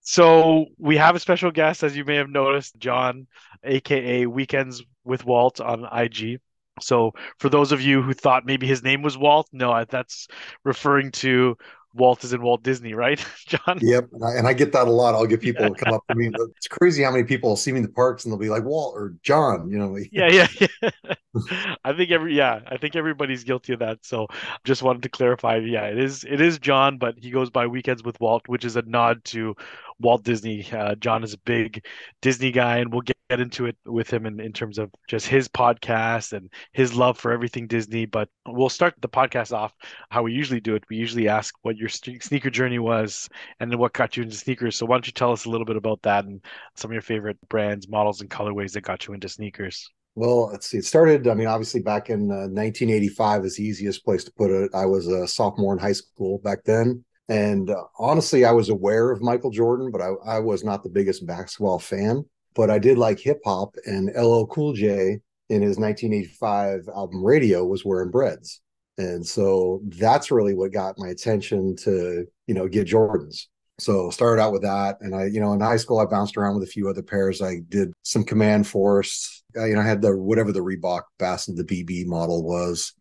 so 0.00 0.66
we 0.78 0.96
have 0.96 1.16
a 1.16 1.20
special 1.20 1.50
guest, 1.50 1.82
as 1.82 1.96
you 1.96 2.04
may 2.04 2.16
have 2.16 2.30
noticed, 2.30 2.78
John, 2.78 3.26
aka 3.64 4.26
Weekends 4.26 4.82
with 5.04 5.24
Walt 5.24 5.60
on 5.60 5.86
IG. 5.92 6.38
So 6.80 7.12
for 7.38 7.48
those 7.48 7.72
of 7.72 7.80
you 7.80 8.02
who 8.02 8.12
thought 8.12 8.46
maybe 8.46 8.66
his 8.66 8.82
name 8.82 9.02
was 9.02 9.18
Walt, 9.18 9.48
no, 9.52 9.84
that's 9.88 10.28
referring 10.64 11.10
to 11.12 11.56
Walt 11.96 12.24
is 12.24 12.32
in 12.32 12.42
Walt 12.42 12.62
Disney, 12.62 12.94
right, 12.94 13.24
John? 13.46 13.78
Yep. 13.80 14.08
And 14.12 14.24
I, 14.24 14.32
and 14.34 14.46
I 14.46 14.52
get 14.52 14.72
that 14.72 14.86
a 14.86 14.90
lot. 14.90 15.14
I'll 15.14 15.26
get 15.26 15.40
people 15.40 15.74
come 15.74 15.94
up 15.94 16.04
to 16.08 16.14
me. 16.14 16.30
It's 16.56 16.68
crazy 16.68 17.02
how 17.02 17.10
many 17.10 17.24
people 17.24 17.56
see 17.56 17.72
me 17.72 17.78
in 17.78 17.82
the 17.82 17.88
parks 17.92 18.24
and 18.24 18.32
they'll 18.32 18.38
be 18.38 18.48
like, 18.48 18.64
Walt 18.64 18.94
or 18.94 19.14
John, 19.22 19.68
you 19.68 19.78
know, 19.78 19.96
yeah 20.12 20.28
yeah 20.30 20.46
yeah 20.60 20.90
i 21.84 21.92
think 21.92 22.10
every 22.10 22.34
yeah 22.34 22.60
i 22.66 22.76
think 22.76 22.96
everybody's 22.96 23.44
guilty 23.44 23.72
of 23.72 23.78
that 23.80 23.98
so 24.02 24.26
just 24.64 24.82
wanted 24.82 25.02
to 25.02 25.08
clarify 25.08 25.56
yeah 25.56 25.84
it 25.84 25.98
is 25.98 26.24
it 26.24 26.40
is 26.40 26.58
john 26.58 26.98
but 26.98 27.14
he 27.18 27.30
goes 27.30 27.50
by 27.50 27.66
weekends 27.66 28.02
with 28.02 28.18
walt 28.20 28.42
which 28.46 28.64
is 28.64 28.76
a 28.76 28.82
nod 28.82 29.22
to 29.24 29.54
walt 30.00 30.22
disney 30.24 30.66
uh, 30.72 30.94
john 30.96 31.22
is 31.22 31.34
a 31.34 31.38
big 31.38 31.84
disney 32.22 32.50
guy 32.50 32.78
and 32.78 32.92
we'll 32.92 33.02
get, 33.02 33.15
get 33.28 33.40
into 33.40 33.66
it 33.66 33.76
with 33.84 34.12
him 34.12 34.26
in, 34.26 34.40
in 34.40 34.52
terms 34.52 34.78
of 34.78 34.90
just 35.08 35.26
his 35.26 35.48
podcast 35.48 36.32
and 36.32 36.50
his 36.72 36.94
love 36.94 37.18
for 37.18 37.32
everything 37.32 37.66
disney 37.66 38.06
but 38.06 38.28
we'll 38.46 38.68
start 38.68 38.94
the 39.00 39.08
podcast 39.08 39.52
off 39.52 39.72
how 40.10 40.22
we 40.22 40.32
usually 40.32 40.60
do 40.60 40.74
it 40.74 40.84
we 40.90 40.96
usually 40.96 41.28
ask 41.28 41.54
what 41.62 41.76
your 41.76 41.88
sneaker 41.88 42.50
journey 42.50 42.78
was 42.78 43.28
and 43.60 43.74
what 43.76 43.92
got 43.92 44.16
you 44.16 44.22
into 44.22 44.36
sneakers 44.36 44.76
so 44.76 44.86
why 44.86 44.94
don't 44.96 45.06
you 45.06 45.12
tell 45.12 45.32
us 45.32 45.44
a 45.44 45.50
little 45.50 45.66
bit 45.66 45.76
about 45.76 46.00
that 46.02 46.24
and 46.24 46.44
some 46.76 46.90
of 46.90 46.94
your 46.94 47.02
favorite 47.02 47.38
brands 47.48 47.88
models 47.88 48.20
and 48.20 48.30
colorways 48.30 48.72
that 48.72 48.82
got 48.82 49.06
you 49.06 49.14
into 49.14 49.28
sneakers 49.28 49.90
Well, 50.14 50.48
let's 50.50 50.66
see. 50.66 50.78
It 50.78 50.84
started, 50.86 51.28
I 51.28 51.34
mean, 51.34 51.46
obviously 51.46 51.80
back 51.80 52.08
in 52.08 52.30
uh, 52.30 52.48
1985 52.48 53.44
is 53.44 53.56
the 53.56 53.64
easiest 53.64 54.04
place 54.04 54.24
to 54.24 54.32
put 54.32 54.50
it. 54.50 54.70
I 54.74 54.86
was 54.86 55.06
a 55.06 55.28
sophomore 55.28 55.74
in 55.74 55.78
high 55.78 55.92
school 55.92 56.38
back 56.38 56.64
then. 56.64 57.04
And 57.28 57.70
uh, 57.70 57.84
honestly, 57.98 58.44
I 58.44 58.52
was 58.52 58.68
aware 58.68 59.10
of 59.10 59.20
Michael 59.20 59.50
Jordan, 59.50 59.90
but 59.90 60.00
I, 60.00 60.12
I 60.24 60.38
was 60.38 60.64
not 60.64 60.82
the 60.82 60.88
biggest 60.88 61.26
basketball 61.26 61.78
fan. 61.78 62.24
But 62.56 62.70
I 62.70 62.78
did 62.78 62.98
like 62.98 63.20
hip 63.20 63.40
hop, 63.44 63.76
and 63.84 64.10
LL 64.16 64.46
Cool 64.46 64.72
J 64.72 65.20
in 65.48 65.62
his 65.62 65.78
1985 65.78 66.88
album 66.94 67.24
Radio 67.24 67.64
was 67.64 67.84
wearing 67.84 68.10
breads. 68.10 68.60
And 68.98 69.24
so 69.24 69.82
that's 69.84 70.30
really 70.30 70.54
what 70.54 70.72
got 70.72 70.98
my 70.98 71.08
attention 71.08 71.76
to, 71.76 72.26
you 72.46 72.54
know, 72.54 72.66
get 72.66 72.88
Jordans. 72.88 73.46
So 73.78 74.08
started 74.08 74.40
out 74.40 74.52
with 74.52 74.62
that, 74.62 74.96
and 75.02 75.14
I, 75.14 75.26
you 75.26 75.38
know, 75.38 75.52
in 75.52 75.60
high 75.60 75.76
school 75.76 75.98
I 75.98 76.06
bounced 76.06 76.38
around 76.38 76.54
with 76.54 76.66
a 76.66 76.72
few 76.72 76.88
other 76.88 77.02
pairs. 77.02 77.42
I 77.42 77.58
did 77.68 77.92
some 78.04 78.24
Command 78.24 78.66
Force. 78.66 79.44
I, 79.54 79.66
you 79.66 79.74
know, 79.74 79.82
I 79.82 79.86
had 79.86 80.00
the 80.00 80.16
whatever 80.16 80.50
the 80.50 80.60
Reebok 80.60 81.02
Bass 81.18 81.44
the 81.44 81.62
BB 81.62 82.06
model 82.06 82.42
was, 82.42 82.94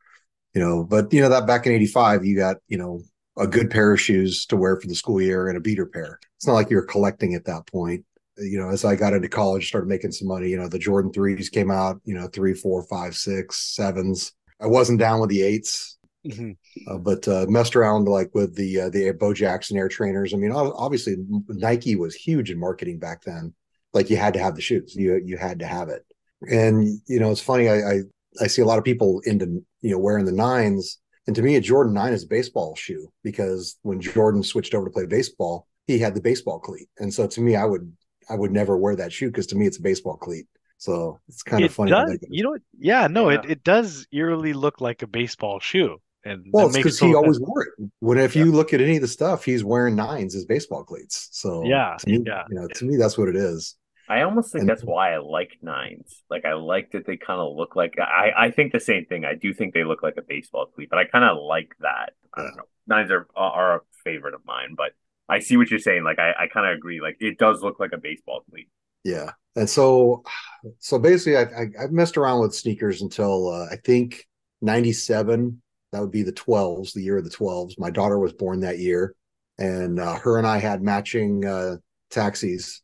you 0.54 0.60
know. 0.60 0.84
But 0.84 1.14
you 1.14 1.22
know 1.22 1.30
that 1.30 1.48
back 1.48 1.66
in 1.66 1.72
'85, 1.72 2.26
you 2.26 2.36
got 2.36 2.58
you 2.68 2.78
know 2.78 3.02
a 3.38 3.48
good 3.48 3.70
pair 3.70 3.94
of 3.94 4.02
shoes 4.02 4.46
to 4.48 4.58
wear 4.58 4.78
for 4.78 4.88
the 4.88 4.96
school 4.96 5.22
year 5.22 5.48
and 5.48 5.58
a 5.58 5.62
beater 5.62 5.86
pair. 5.86 6.20
It's 6.36 6.46
not 6.46 6.56
like 6.56 6.70
you're 6.70 6.86
collecting 6.86 7.36
at 7.36 7.46
that 7.46 7.68
point. 7.68 8.04
You 8.38 8.60
know, 8.60 8.70
as 8.70 8.84
I 8.84 8.96
got 8.96 9.14
into 9.14 9.30
college, 9.30 9.68
started 9.68 9.88
making 9.88 10.12
some 10.12 10.28
money. 10.28 10.50
You 10.50 10.58
know, 10.58 10.68
the 10.68 10.80
Jordan 10.80 11.12
threes 11.14 11.50
came 11.50 11.72
out. 11.72 12.02
You 12.04 12.16
know, 12.16 12.28
three, 12.28 12.54
four, 12.54 12.84
five, 12.84 13.16
six, 13.16 13.58
sevens. 13.76 14.34
I 14.62 14.68
wasn't 14.68 15.00
down 15.00 15.20
with 15.20 15.30
the 15.30 15.42
8s 15.42 15.98
Mhm. 16.26 16.58
uh, 16.88 16.98
but 16.98 17.28
uh, 17.28 17.46
messed 17.48 17.76
around 17.76 18.06
like 18.08 18.34
with 18.34 18.56
the 18.56 18.82
uh, 18.82 18.90
the 18.90 19.12
Bo 19.12 19.32
Jackson 19.34 19.78
Air 19.78 19.88
Trainers. 19.88 20.34
I 20.34 20.38
mean, 20.38 20.52
obviously 20.52 21.18
Nike 21.50 21.96
was 21.96 22.16
huge 22.16 22.50
in 22.50 22.60
marketing 22.60 22.98
back 23.00 23.22
then. 23.24 23.54
Like 23.94 24.10
you 24.10 24.18
had 24.18 24.34
to 24.34 24.40
have 24.40 24.56
the 24.56 24.62
shoes. 24.62 24.96
You 24.96 25.22
you 25.24 25.38
had 25.38 25.60
to 25.60 25.68
have 25.68 25.90
it. 25.90 26.04
And 26.50 27.00
you 27.08 27.20
know, 27.20 27.32
it's 27.32 27.42
funny. 27.42 27.70
I 27.70 27.76
I, 27.78 28.00
I 28.42 28.48
see 28.48 28.62
a 28.62 28.66
lot 28.66 28.80
of 28.80 28.84
people 28.84 29.22
into 29.26 29.64
you 29.82 29.92
know 29.92 30.00
wearing 30.00 30.26
the 30.26 30.32
nines. 30.32 31.00
And 31.28 31.36
to 31.36 31.42
me, 31.42 31.56
a 31.58 31.62
Jordan 31.62 31.94
nine 31.94 32.14
is 32.14 32.24
a 32.24 32.28
baseball 32.28 32.76
shoe 32.76 33.08
because 33.24 33.78
when 33.84 34.02
Jordan 34.02 34.44
switched 34.44 34.74
over 34.74 34.86
to 34.86 34.92
play 34.92 35.06
baseball, 35.06 35.68
he 35.88 36.00
had 36.00 36.16
the 36.16 36.22
baseball 36.22 36.60
cleat. 36.60 36.88
And 37.00 37.14
so 37.14 37.28
to 37.28 37.42
me, 37.42 37.56
I 37.56 37.66
would 37.66 37.92
I 38.30 38.36
would 38.36 38.52
never 38.52 38.78
wear 38.78 38.96
that 38.96 39.12
shoe 39.14 39.28
because 39.28 39.48
to 39.48 39.56
me, 39.56 39.66
it's 39.68 39.78
a 39.78 39.82
baseball 39.82 40.18
cleat. 40.18 40.46
So 40.78 41.20
it's 41.28 41.42
kind 41.44 41.64
It 41.64 41.68
of 41.68 41.74
funny. 41.74 41.92
how 41.92 42.06
does, 42.06 42.20
you 42.30 42.44
know, 42.44 42.52
what? 42.52 42.62
yeah, 42.78 43.08
no, 43.08 43.30
Yeah. 43.30 43.40
it, 43.44 43.50
it 43.52 43.64
does 43.64 44.08
eerily 44.12 44.54
look 44.54 44.82
like 44.82 45.02
a 45.02 45.08
baseball 45.08 45.60
shoe, 45.60 46.02
and 46.26 46.46
Well, 46.52 46.68
it's 46.68 46.76
because 46.76 47.00
he 47.00 47.08
sense. 47.08 47.16
always 47.16 47.40
wore 47.40 47.64
it. 47.64 47.90
When 48.00 48.18
if 48.18 48.36
you 48.36 48.52
look 48.52 48.74
at 48.74 48.82
any 48.82 48.96
of 48.98 49.02
the 49.02 49.08
stuff, 49.08 49.46
he's 49.46 49.64
wearing 49.64 49.96
nines 49.96 50.36
as 50.36 50.46
baseball 50.46 50.84
cleats. 50.84 51.30
So 51.32 51.64
Yeah, 51.66 51.96
to 52.00 52.10
me, 52.10 52.24
yeah. 52.26 52.44
you 52.50 52.56
know, 52.56 52.68
to 52.68 52.86
me 52.86 52.98
that's 52.98 53.18
what 53.18 53.30
it 53.30 53.36
is. 53.38 53.78
I 54.08 54.22
almost 54.22 54.52
think 54.52 54.62
And- 54.64 54.70
that's 54.70 54.84
why 54.84 55.14
I 55.16 55.18
like 55.18 55.58
nines. 55.64 56.22
Like 56.30 56.46
I 56.46 56.54
like 56.54 56.92
that 56.92 57.08
they 57.08 57.18
kind 57.18 57.40
of 57.40 57.56
look 57.56 57.76
like 57.76 57.96
I, 57.98 58.32
I 58.38 58.52
think 58.52 58.72
the 58.74 58.80
same 58.80 59.06
thing. 59.06 59.24
I 59.26 59.34
do 59.34 59.54
think 59.54 59.74
they 59.74 59.84
look 59.86 60.04
like 60.04 60.16
a 60.18 60.22
baseball 60.22 60.68
cleat, 60.68 60.90
but 60.92 61.00
I 61.00 61.06
kind 61.06 61.24
of 61.24 61.38
like 61.42 61.74
that. 61.80 62.14
I 62.34 62.44
don't 62.44 62.58
know. 62.58 62.64
Nines 62.86 63.10
are 63.12 63.28
are 63.36 63.78
a 63.78 63.82
favorite 64.04 64.34
of 64.36 64.42
mine, 64.46 64.76
but 64.76 64.92
I 65.30 65.40
see 65.40 65.58
what 65.58 65.70
you're 65.70 65.80
saying. 65.80 66.04
Like 66.04 66.20
I, 66.20 66.32
I 66.44 66.48
kind 66.48 66.68
of 66.68 66.78
agree. 66.78 67.02
Like 67.02 67.18
it 67.20 67.38
does 67.38 67.62
look 67.62 67.80
like 67.80 67.92
a 67.94 67.98
baseball 67.98 68.44
cleat. 68.50 68.70
Yeah, 69.04 69.32
and 69.56 69.70
so 69.70 70.24
so 70.80 71.00
basically, 71.00 71.38
I 71.38 71.44
I, 71.44 71.86
I 71.86 71.88
messed 71.90 72.18
around 72.18 72.42
with 72.42 72.56
sneakers 72.56 73.02
until 73.02 73.50
uh, 73.50 73.68
I 73.72 73.78
think 73.78 74.28
'97. 74.62 75.62
That 75.92 76.02
would 76.02 76.12
be 76.12 76.24
the 76.24 76.34
12s, 76.34 76.92
the 76.94 77.02
year 77.02 77.18
of 77.18 77.24
the 77.24 77.30
12s. 77.30 77.76
My 77.80 77.90
daughter 77.90 78.20
was 78.20 78.34
born 78.34 78.60
that 78.62 78.80
year, 78.80 79.16
and 79.58 79.98
uh, 80.00 80.16
her 80.20 80.38
and 80.38 80.46
I 80.46 80.58
had 80.58 80.82
matching 80.82 81.46
uh, 81.46 81.78
taxis. 82.10 82.82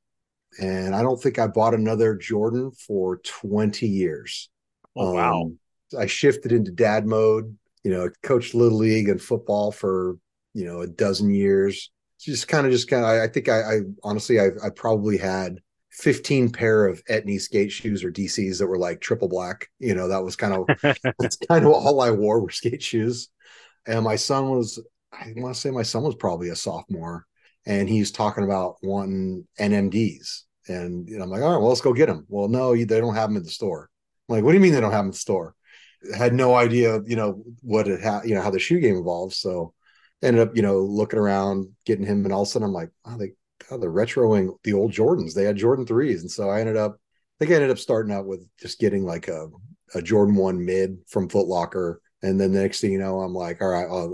And 0.61 0.95
I 0.95 1.01
don't 1.01 1.21
think 1.21 1.39
I 1.39 1.47
bought 1.47 1.73
another 1.73 2.15
Jordan 2.15 2.71
for 2.71 3.17
20 3.23 3.87
years. 3.87 4.49
Oh 4.95 5.07
wow, 5.13 5.41
Um, 5.43 5.59
I 5.97 6.05
shifted 6.05 6.51
into 6.51 6.71
dad 6.71 7.05
mode. 7.05 7.57
You 7.83 7.91
know, 7.91 8.09
coached 8.23 8.53
little 8.55 8.77
league 8.77 9.09
and 9.09 9.21
football 9.21 9.71
for 9.71 10.17
you 10.53 10.65
know 10.65 10.81
a 10.81 10.87
dozen 10.87 11.33
years. 11.33 11.91
Just 12.21 12.47
kind 12.47 12.65
of, 12.65 12.71
just 12.71 12.87
kind 12.87 13.03
of. 13.03 13.09
I, 13.09 13.23
I 13.23 13.27
think 13.27 13.49
I, 13.49 13.61
I 13.61 13.79
honestly, 14.03 14.39
I, 14.39 14.47
I 14.63 14.69
probably 14.69 15.17
had 15.17 15.59
15 15.91 16.51
pair 16.51 16.85
of 16.85 17.03
Etney 17.05 17.39
skate 17.39 17.71
shoes 17.71 18.03
or 18.03 18.11
DCs 18.11 18.59
that 18.59 18.67
were 18.67 18.77
like 18.77 19.01
triple 19.01 19.27
black. 19.27 19.69
You 19.79 19.95
know, 19.95 20.07
that 20.07 20.23
was 20.23 20.35
kind 20.35 20.53
of 20.53 20.67
that's 21.19 21.37
kind 21.37 21.65
of 21.65 21.71
all 21.71 22.01
I 22.01 22.11
wore 22.11 22.41
were 22.41 22.49
skate 22.49 22.83
shoes. 22.83 23.29
And 23.85 24.03
my 24.03 24.15
son 24.15 24.49
was, 24.49 24.79
I 25.11 25.33
want 25.35 25.55
to 25.55 25.59
say 25.59 25.71
my 25.71 25.83
son 25.83 26.03
was 26.03 26.15
probably 26.15 26.49
a 26.49 26.55
sophomore, 26.55 27.25
and 27.65 27.89
he's 27.89 28.11
talking 28.11 28.43
about 28.43 28.75
wanting 28.83 29.47
NMDs. 29.59 30.43
And 30.67 31.09
you 31.09 31.17
know, 31.17 31.23
I'm 31.23 31.29
like, 31.29 31.41
all 31.41 31.51
right, 31.51 31.57
well, 31.57 31.69
let's 31.69 31.81
go 31.81 31.93
get 31.93 32.05
them. 32.05 32.25
Well, 32.29 32.47
no, 32.47 32.75
they 32.75 32.85
don't 32.85 33.15
have 33.15 33.29
them 33.29 33.37
in 33.37 33.43
the 33.43 33.49
store. 33.49 33.89
I'm 34.29 34.35
like, 34.35 34.43
what 34.43 34.51
do 34.51 34.57
you 34.57 34.61
mean 34.61 34.73
they 34.73 34.81
don't 34.81 34.91
have 34.91 34.99
them 34.99 35.07
in 35.07 35.11
the 35.11 35.17
store? 35.17 35.55
Had 36.15 36.33
no 36.33 36.55
idea, 36.55 37.01
you 37.05 37.15
know, 37.15 37.43
what 37.61 37.87
it 37.87 38.01
had, 38.01 38.25
you 38.25 38.35
know, 38.35 38.41
how 38.41 38.51
the 38.51 38.59
shoe 38.59 38.79
game 38.79 38.95
evolves. 38.95 39.37
So 39.37 39.73
ended 40.23 40.47
up, 40.47 40.55
you 40.55 40.61
know, 40.61 40.79
looking 40.79 41.19
around, 41.19 41.69
getting 41.85 42.05
him, 42.05 42.23
and 42.25 42.33
all 42.33 42.43
of 42.43 42.47
a 42.47 42.51
sudden 42.51 42.67
I'm 42.67 42.73
like, 42.73 42.91
oh, 43.05 43.17
they, 43.17 43.31
oh, 43.69 43.77
they're 43.77 43.91
retroing 43.91 44.55
the 44.63 44.73
old 44.73 44.91
Jordans. 44.91 45.33
They 45.33 45.43
had 45.43 45.57
Jordan 45.57 45.85
threes, 45.85 46.21
and 46.21 46.31
so 46.31 46.49
I 46.49 46.59
ended 46.59 46.77
up, 46.77 46.93
I 46.93 47.33
think 47.39 47.51
I 47.51 47.55
ended 47.55 47.71
up 47.71 47.79
starting 47.79 48.13
out 48.13 48.25
with 48.25 48.47
just 48.59 48.79
getting 48.79 49.03
like 49.03 49.27
a 49.27 49.47
a 49.93 50.01
Jordan 50.01 50.35
one 50.35 50.63
mid 50.63 50.97
from 51.07 51.29
Foot 51.29 51.47
Locker. 51.47 52.01
And 52.23 52.39
then 52.39 52.51
the 52.51 52.61
next 52.61 52.81
thing 52.81 52.91
you 52.91 52.99
know, 52.99 53.21
I'm 53.21 53.33
like, 53.33 53.61
all 53.61 53.69
right, 53.69 53.87
uh, 53.87 54.09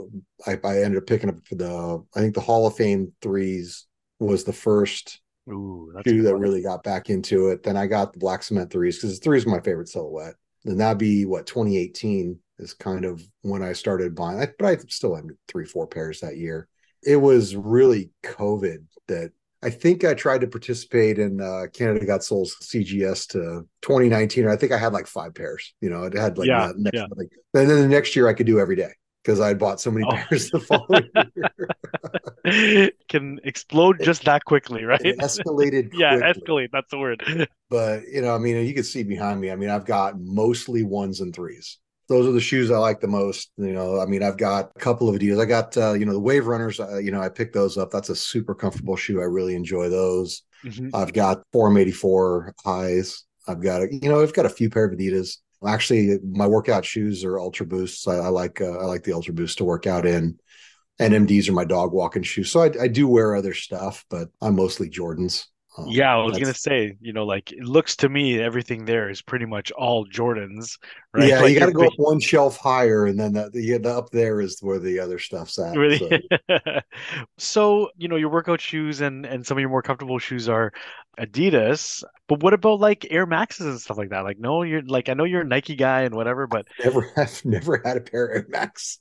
I, 0.49 0.59
I 0.67 0.81
ended 0.81 1.01
up 1.01 1.07
picking 1.07 1.29
up 1.29 1.35
the, 1.51 2.03
I 2.15 2.19
think 2.19 2.35
the 2.35 2.41
Hall 2.41 2.65
of 2.65 2.75
Fame 2.75 3.11
threes 3.21 3.85
was 4.19 4.43
the 4.43 4.53
first 4.53 5.19
ooh, 5.49 5.93
shoe 6.05 6.21
that 6.23 6.37
really 6.37 6.61
got 6.61 6.83
back 6.83 7.09
into 7.09 7.49
it. 7.49 7.63
Then 7.63 7.75
I 7.75 7.85
got 7.87 8.13
the 8.13 8.19
black 8.19 8.43
cement 8.43 8.71
threes 8.71 8.97
because 8.97 9.19
the 9.19 9.23
threes 9.23 9.45
are 9.45 9.49
my 9.49 9.59
favorite 9.59 9.89
silhouette. 9.89 10.35
And 10.65 10.79
that'd 10.79 10.97
be 10.97 11.25
what 11.25 11.47
2018 11.47 12.39
is 12.59 12.73
kind 12.73 13.05
of 13.05 13.21
when 13.41 13.61
I 13.63 13.73
started 13.73 14.15
buying. 14.15 14.39
I, 14.39 14.47
but 14.57 14.65
I 14.67 14.77
still 14.89 15.15
had 15.15 15.25
three, 15.47 15.65
four 15.65 15.87
pairs 15.87 16.19
that 16.21 16.37
year. 16.37 16.67
It 17.03 17.17
was 17.17 17.55
really 17.55 18.09
COVID 18.23 18.83
that 19.07 19.31
I 19.63 19.69
think 19.69 20.03
I 20.03 20.13
tried 20.13 20.41
to 20.41 20.47
participate 20.47 21.19
in 21.19 21.41
uh, 21.41 21.63
Canada 21.73 22.05
Got 22.05 22.23
Soul's 22.23 22.55
CGS 22.61 23.27
to 23.29 23.65
2019. 23.81 24.45
Or 24.45 24.49
I 24.49 24.55
think 24.55 24.71
I 24.71 24.77
had 24.77 24.93
like 24.93 25.07
five 25.07 25.33
pairs. 25.33 25.73
You 25.81 25.89
know, 25.89 26.03
it 26.03 26.13
had 26.13 26.37
like 26.37 26.47
Yeah, 26.47 26.71
next, 26.75 26.95
yeah. 26.95 27.05
like, 27.15 27.29
and 27.53 27.69
then 27.69 27.81
the 27.81 27.87
next 27.87 28.15
year 28.15 28.27
I 28.27 28.33
could 28.33 28.45
do 28.45 28.59
every 28.59 28.75
day 28.75 28.91
because 29.23 29.39
I 29.39 29.47
had 29.49 29.57
bought 29.59 29.81
so 29.81 29.91
many 29.91 30.05
Oh. 30.07 30.11
pairs 30.15 30.49
the 30.51 30.59
following 30.59 31.09
year. 32.45 32.91
Can 33.09 33.39
explode 33.43 33.99
just 34.01 34.23
that 34.25 34.45
quickly, 34.45 34.83
right? 34.85 35.01
It 35.03 35.17
escalated. 35.19 35.91
Yeah, 35.93 36.17
quickly. 36.17 36.41
escalate. 36.43 36.69
That's 36.71 36.89
the 36.91 36.97
word. 36.99 37.47
but 37.69 38.03
you 38.07 38.21
know, 38.21 38.33
I 38.33 38.37
mean, 38.37 38.65
you 38.65 38.73
can 38.73 38.83
see 38.83 39.03
behind 39.03 39.41
me. 39.41 39.51
I 39.51 39.55
mean, 39.55 39.69
I've 39.69 39.85
got 39.85 40.19
mostly 40.19 40.83
ones 40.83 41.19
and 41.21 41.33
threes. 41.33 41.77
Those 42.09 42.25
are 42.27 42.31
the 42.31 42.39
shoes 42.39 42.71
I 42.71 42.77
like 42.77 42.99
the 43.01 43.07
most. 43.07 43.51
You 43.57 43.73
know, 43.73 43.99
I 43.99 44.05
mean, 44.05 44.23
I've 44.23 44.37
got 44.37 44.71
a 44.75 44.79
couple 44.79 45.09
of 45.09 45.15
Adidas. 45.15 45.41
I 45.41 45.45
got, 45.45 45.75
uh, 45.77 45.93
you 45.93 46.05
know, 46.05 46.13
the 46.13 46.19
Wave 46.19 46.47
Runners. 46.47 46.79
Uh, 46.79 46.97
you 46.97 47.11
know, 47.11 47.21
I 47.21 47.29
picked 47.29 47.53
those 47.53 47.77
up. 47.77 47.91
That's 47.91 48.09
a 48.09 48.15
super 48.15 48.55
comfortable 48.55 48.95
shoe. 48.95 49.19
I 49.19 49.25
really 49.25 49.55
enjoy 49.55 49.89
those. 49.89 50.43
Mhm. 50.63 50.91
I've 50.93 51.13
got 51.13 51.43
Forum 51.51 51.77
84 51.77 52.55
highs. 52.63 53.23
I've 53.47 53.61
got, 53.61 53.81
a, 53.83 53.87
you 53.93 54.09
know, 54.09 54.21
I've 54.21 54.33
got 54.33 54.45
a 54.45 54.49
few 54.49 54.69
pair 54.69 54.85
of 54.85 54.97
Adidas. 54.97 55.37
Actually, 55.65 56.19
my 56.23 56.47
workout 56.47 56.85
shoes 56.85 57.23
are 57.23 57.39
Ultra 57.39 57.65
Boosts. 57.65 58.07
I, 58.07 58.15
I 58.15 58.27
like, 58.27 58.61
uh, 58.61 58.77
I 58.77 58.85
like 58.85 59.03
the 59.03 59.13
Ultra 59.13 59.33
Boost 59.33 59.57
to 59.57 59.63
work 59.65 59.87
out 59.87 60.05
in. 60.05 60.37
NMDs 60.99 61.47
are 61.49 61.53
my 61.53 61.65
dog 61.65 61.93
walking 61.93 62.23
shoes. 62.23 62.51
So 62.51 62.61
I, 62.61 62.71
I 62.81 62.87
do 62.87 63.07
wear 63.07 63.35
other 63.35 63.53
stuff, 63.53 64.05
but 64.09 64.29
I'm 64.41 64.55
mostly 64.55 64.89
Jordans. 64.89 65.45
Um, 65.77 65.85
Yeah, 65.87 66.13
I 66.13 66.23
was 66.23 66.37
gonna 66.37 66.53
say, 66.53 66.97
you 66.99 67.13
know, 67.13 67.25
like 67.25 67.51
it 67.51 67.63
looks 67.63 67.95
to 67.97 68.09
me 68.09 68.41
everything 68.41 68.85
there 68.85 69.09
is 69.09 69.21
pretty 69.21 69.45
much 69.45 69.71
all 69.71 70.05
Jordans, 70.07 70.77
right? 71.13 71.29
Yeah, 71.29 71.41
Like 71.41 71.53
you 71.53 71.59
got 71.59 71.67
to 71.67 71.71
go 71.71 71.85
up 71.85 71.93
one 71.97 72.19
shelf 72.19 72.57
higher, 72.57 73.05
and 73.05 73.19
then 73.19 73.33
the, 73.33 73.49
the, 73.51 73.77
the 73.77 73.89
up 73.89 74.09
there 74.11 74.41
is 74.41 74.59
where 74.61 74.79
the 74.79 74.99
other 74.99 75.19
stuff's 75.19 75.59
at. 75.59 75.75
Really? 75.75 76.27
So, 76.49 76.57
So, 77.37 77.89
you 77.97 78.07
know, 78.07 78.15
your 78.15 78.29
workout 78.29 78.61
shoes 78.61 79.01
and 79.01 79.25
and 79.25 79.45
some 79.45 79.57
of 79.57 79.61
your 79.61 79.69
more 79.69 79.81
comfortable 79.81 80.19
shoes 80.19 80.49
are 80.49 80.71
Adidas, 81.19 82.03
but 82.27 82.41
what 82.41 82.53
about 82.53 82.79
like 82.79 83.07
Air 83.09 83.25
Maxes 83.25 83.65
and 83.65 83.81
stuff 83.81 83.97
like 83.97 84.09
that? 84.09 84.23
Like, 84.23 84.39
no, 84.39 84.63
you're 84.63 84.83
like 84.83 85.09
I 85.09 85.13
know 85.13 85.23
you're 85.23 85.41
a 85.41 85.45
Nike 85.45 85.75
guy 85.75 86.01
and 86.01 86.15
whatever, 86.15 86.47
but 86.47 86.67
never 86.83 87.11
have 87.15 87.43
never 87.45 87.81
had 87.83 87.97
a 87.97 88.01
pair 88.01 88.25
of 88.25 88.35
Air 88.35 88.45
Max. 88.49 88.99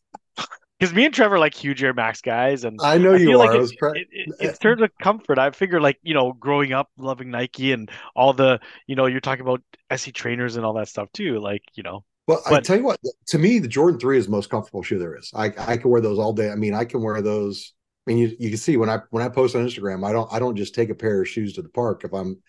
Because 0.78 0.94
me 0.94 1.04
and 1.06 1.14
Trevor 1.14 1.36
are 1.36 1.38
like 1.38 1.54
huge 1.54 1.82
Air 1.82 1.94
Max 1.94 2.20
guys, 2.20 2.64
and 2.64 2.78
I 2.82 2.98
know 2.98 3.14
I 3.14 3.16
you 3.16 3.26
feel 3.26 3.42
are. 3.42 3.46
like 3.46 3.60
I 3.60 3.62
it- 3.62 3.78
pre- 3.78 4.00
it, 4.00 4.08
it, 4.40 4.48
in 4.48 4.54
terms 4.56 4.82
of 4.82 4.90
comfort, 5.00 5.38
I 5.38 5.50
figure 5.50 5.80
like 5.80 5.98
you 6.02 6.14
know, 6.14 6.32
growing 6.32 6.72
up 6.72 6.90
loving 6.98 7.30
Nike 7.30 7.72
and 7.72 7.90
all 8.14 8.32
the 8.32 8.60
you 8.86 8.96
know, 8.96 9.06
you're 9.06 9.20
talking 9.20 9.42
about 9.42 9.62
SE 9.90 10.12
trainers 10.12 10.56
and 10.56 10.64
all 10.66 10.74
that 10.74 10.88
stuff 10.88 11.08
too. 11.12 11.38
Like, 11.38 11.62
you 11.74 11.82
know, 11.82 12.04
well, 12.26 12.42
I 12.46 12.50
but- 12.50 12.64
tell 12.64 12.76
you 12.76 12.84
what. 12.84 12.98
To 13.28 13.38
me, 13.38 13.58
the 13.58 13.68
Jordan 13.68 13.98
Three 14.00 14.18
is 14.18 14.26
the 14.26 14.32
most 14.32 14.50
comfortable 14.50 14.82
shoe 14.82 14.98
there 14.98 15.16
is. 15.16 15.30
I 15.34 15.46
I 15.58 15.76
can 15.76 15.90
wear 15.90 16.00
those 16.00 16.18
all 16.18 16.32
day. 16.32 16.50
I 16.50 16.54
mean, 16.56 16.74
I 16.74 16.84
can 16.84 17.02
wear 17.02 17.20
those. 17.22 17.72
I 18.06 18.12
mean, 18.12 18.18
you, 18.18 18.36
you 18.38 18.48
can 18.50 18.58
see 18.58 18.76
when 18.76 18.88
I 18.90 18.98
when 19.10 19.24
I 19.24 19.28
post 19.28 19.56
on 19.56 19.66
Instagram, 19.66 20.06
I 20.06 20.12
don't 20.12 20.32
I 20.32 20.38
don't 20.38 20.56
just 20.56 20.74
take 20.74 20.90
a 20.90 20.94
pair 20.94 21.22
of 21.22 21.28
shoes 21.28 21.54
to 21.54 21.62
the 21.62 21.68
park. 21.68 22.02
If 22.04 22.12
I'm, 22.12 22.40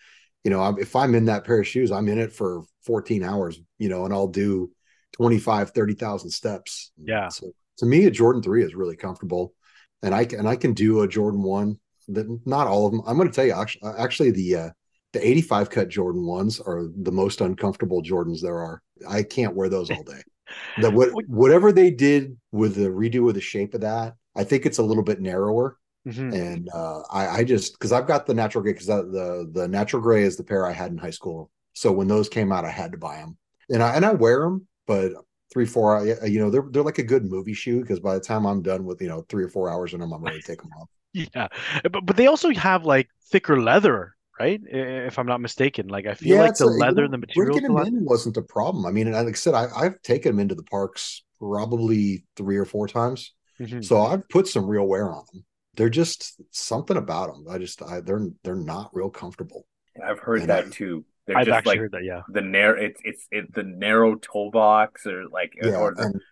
you 0.44 0.50
know, 0.52 0.60
I'm, 0.60 0.78
if 0.78 0.94
I'm 0.94 1.14
in 1.16 1.24
that 1.24 1.44
pair 1.44 1.60
of 1.60 1.66
shoes, 1.66 1.90
I'm 1.90 2.08
in 2.08 2.18
it 2.18 2.32
for 2.32 2.62
14 2.84 3.24
hours. 3.24 3.58
You 3.78 3.88
know, 3.88 4.04
and 4.04 4.14
I'll 4.14 4.28
do 4.28 4.70
25, 5.14 5.70
30,000 5.70 6.30
steps. 6.30 6.92
Yeah. 7.02 7.28
So 7.28 7.50
to 7.78 7.86
me, 7.86 8.04
a 8.06 8.10
Jordan 8.10 8.42
Three 8.42 8.62
is 8.64 8.74
really 8.74 8.96
comfortable, 8.96 9.54
and 10.02 10.14
I 10.14 10.24
can 10.24 10.40
and 10.40 10.48
I 10.48 10.56
can 10.56 10.74
do 10.74 11.02
a 11.02 11.08
Jordan 11.08 11.42
One. 11.42 11.78
That 12.08 12.26
not 12.46 12.66
all 12.66 12.86
of 12.86 12.92
them. 12.92 13.02
I'm 13.06 13.16
going 13.16 13.28
to 13.28 13.34
tell 13.34 13.44
you 13.44 13.52
actually, 13.52 13.90
actually 13.98 14.30
the 14.30 14.56
uh, 14.56 14.70
the 15.12 15.26
85 15.26 15.70
cut 15.70 15.88
Jordan 15.88 16.26
ones 16.26 16.60
are 16.60 16.84
the 17.02 17.12
most 17.12 17.40
uncomfortable 17.40 18.02
Jordans 18.02 18.40
there 18.40 18.58
are. 18.58 18.82
I 19.08 19.22
can't 19.22 19.54
wear 19.54 19.68
those 19.68 19.90
all 19.90 20.02
day. 20.02 20.22
The 20.78 20.90
what 20.90 21.10
whatever 21.26 21.72
they 21.72 21.90
did 21.90 22.38
with 22.52 22.74
the 22.74 22.88
redo 22.88 23.28
of 23.28 23.34
the 23.34 23.40
shape 23.40 23.74
of 23.74 23.82
that, 23.82 24.14
I 24.34 24.44
think 24.44 24.64
it's 24.64 24.78
a 24.78 24.82
little 24.82 25.02
bit 25.02 25.20
narrower. 25.20 25.76
mhm. 26.06 26.32
And 26.34 26.68
uh, 26.72 27.02
I, 27.10 27.28
I 27.28 27.44
just 27.44 27.74
because 27.74 27.92
I've 27.92 28.06
got 28.06 28.26
the 28.26 28.32
natural 28.34 28.62
gray 28.62 28.72
because 28.72 28.86
the 28.86 29.50
the 29.52 29.68
natural 29.68 30.00
gray 30.00 30.22
is 30.22 30.36
the 30.36 30.44
pair 30.44 30.66
I 30.66 30.72
had 30.72 30.90
in 30.90 30.98
high 30.98 31.10
school. 31.10 31.50
So 31.74 31.92
when 31.92 32.08
those 32.08 32.28
came 32.30 32.50
out, 32.50 32.64
I 32.64 32.70
had 32.70 32.92
to 32.92 32.98
buy 32.98 33.16
them, 33.16 33.36
and 33.70 33.82
I 33.82 33.94
and 33.94 34.06
I 34.06 34.12
wear 34.12 34.40
them, 34.40 34.66
but 34.86 35.12
three 35.52 35.66
four 35.66 36.04
you 36.26 36.38
know 36.38 36.50
they're 36.50 36.64
they're 36.70 36.82
like 36.82 36.98
a 36.98 37.02
good 37.02 37.24
movie 37.24 37.54
shoe 37.54 37.80
because 37.80 38.00
by 38.00 38.14
the 38.14 38.20
time 38.20 38.46
I'm 38.46 38.62
done 38.62 38.84
with 38.84 39.00
you 39.00 39.08
know 39.08 39.24
three 39.28 39.44
or 39.44 39.48
four 39.48 39.70
hours 39.70 39.94
in 39.94 40.00
them, 40.00 40.12
I'm 40.12 40.22
ready 40.22 40.40
to 40.40 40.46
take 40.46 40.60
them 40.62 40.70
off. 40.80 40.88
Yeah, 41.14 41.48
but 41.90 42.04
but 42.04 42.16
they 42.16 42.26
also 42.26 42.50
have 42.52 42.84
like 42.84 43.08
thicker 43.30 43.60
leather, 43.60 44.14
right? 44.38 44.60
If 44.64 45.18
I'm 45.18 45.26
not 45.26 45.40
mistaken, 45.40 45.88
like 45.88 46.06
I 46.06 46.12
feel 46.14 46.36
like 46.38 46.54
the 46.54 46.66
a- 46.66 46.80
leather 46.84 47.00
know, 47.00 47.04
and 47.06 47.14
the 47.14 47.18
material 47.18 47.52
Bringing 47.54 47.62
them 47.68 47.74
lot- 47.76 47.86
in 47.88 48.04
wasn't 48.04 48.36
a 48.36 48.42
problem. 48.42 48.84
I 48.84 48.90
mean, 48.90 49.06
and 49.06 49.16
like 49.16 49.26
I 49.28 49.32
said, 49.32 49.54
I, 49.54 49.68
I've 49.74 50.00
taken 50.02 50.32
them 50.32 50.40
into 50.40 50.54
the 50.54 50.62
parks 50.64 51.24
probably 51.40 52.24
three 52.36 52.58
or 52.58 52.66
four 52.66 52.86
times. 52.88 53.32
Mhm. 53.58 53.82
So 53.84 54.00
I've 54.02 54.28
put 54.28 54.46
some 54.46 54.66
real 54.66 54.86
wear 54.86 55.10
on 55.10 55.24
them. 55.32 55.44
They're 55.76 55.88
just 55.88 56.40
something 56.50 56.96
about 56.98 57.32
them. 57.32 57.46
I 57.50 57.56
just 57.58 57.82
I, 57.82 58.00
they're 58.00 58.28
they're 58.44 58.54
not 58.54 58.90
real 58.92 59.10
comfortable. 59.10 59.66
I've 60.04 60.18
heard 60.20 60.40
And 60.42 60.50
that 60.50 60.66
I- 60.66 60.70
too. 60.70 61.04
They're 61.28 61.38
I've 61.38 61.46
just 61.46 61.56
actually 61.56 61.72
like 61.72 61.80
heard 61.80 61.92
that. 61.92 62.04
Yeah. 62.04 62.22
the 62.28 62.40
narrow. 62.42 62.80
It's 62.80 63.00
it's 63.04 63.28
it, 63.30 63.54
the 63.54 63.62
narrow 63.64 64.16
toe 64.16 64.50
box 64.50 65.06
or 65.06 65.28
like 65.28 65.54
Yeah, 65.62 65.76
or 65.76 65.94
the, 65.94 66.02
and, 66.04 66.22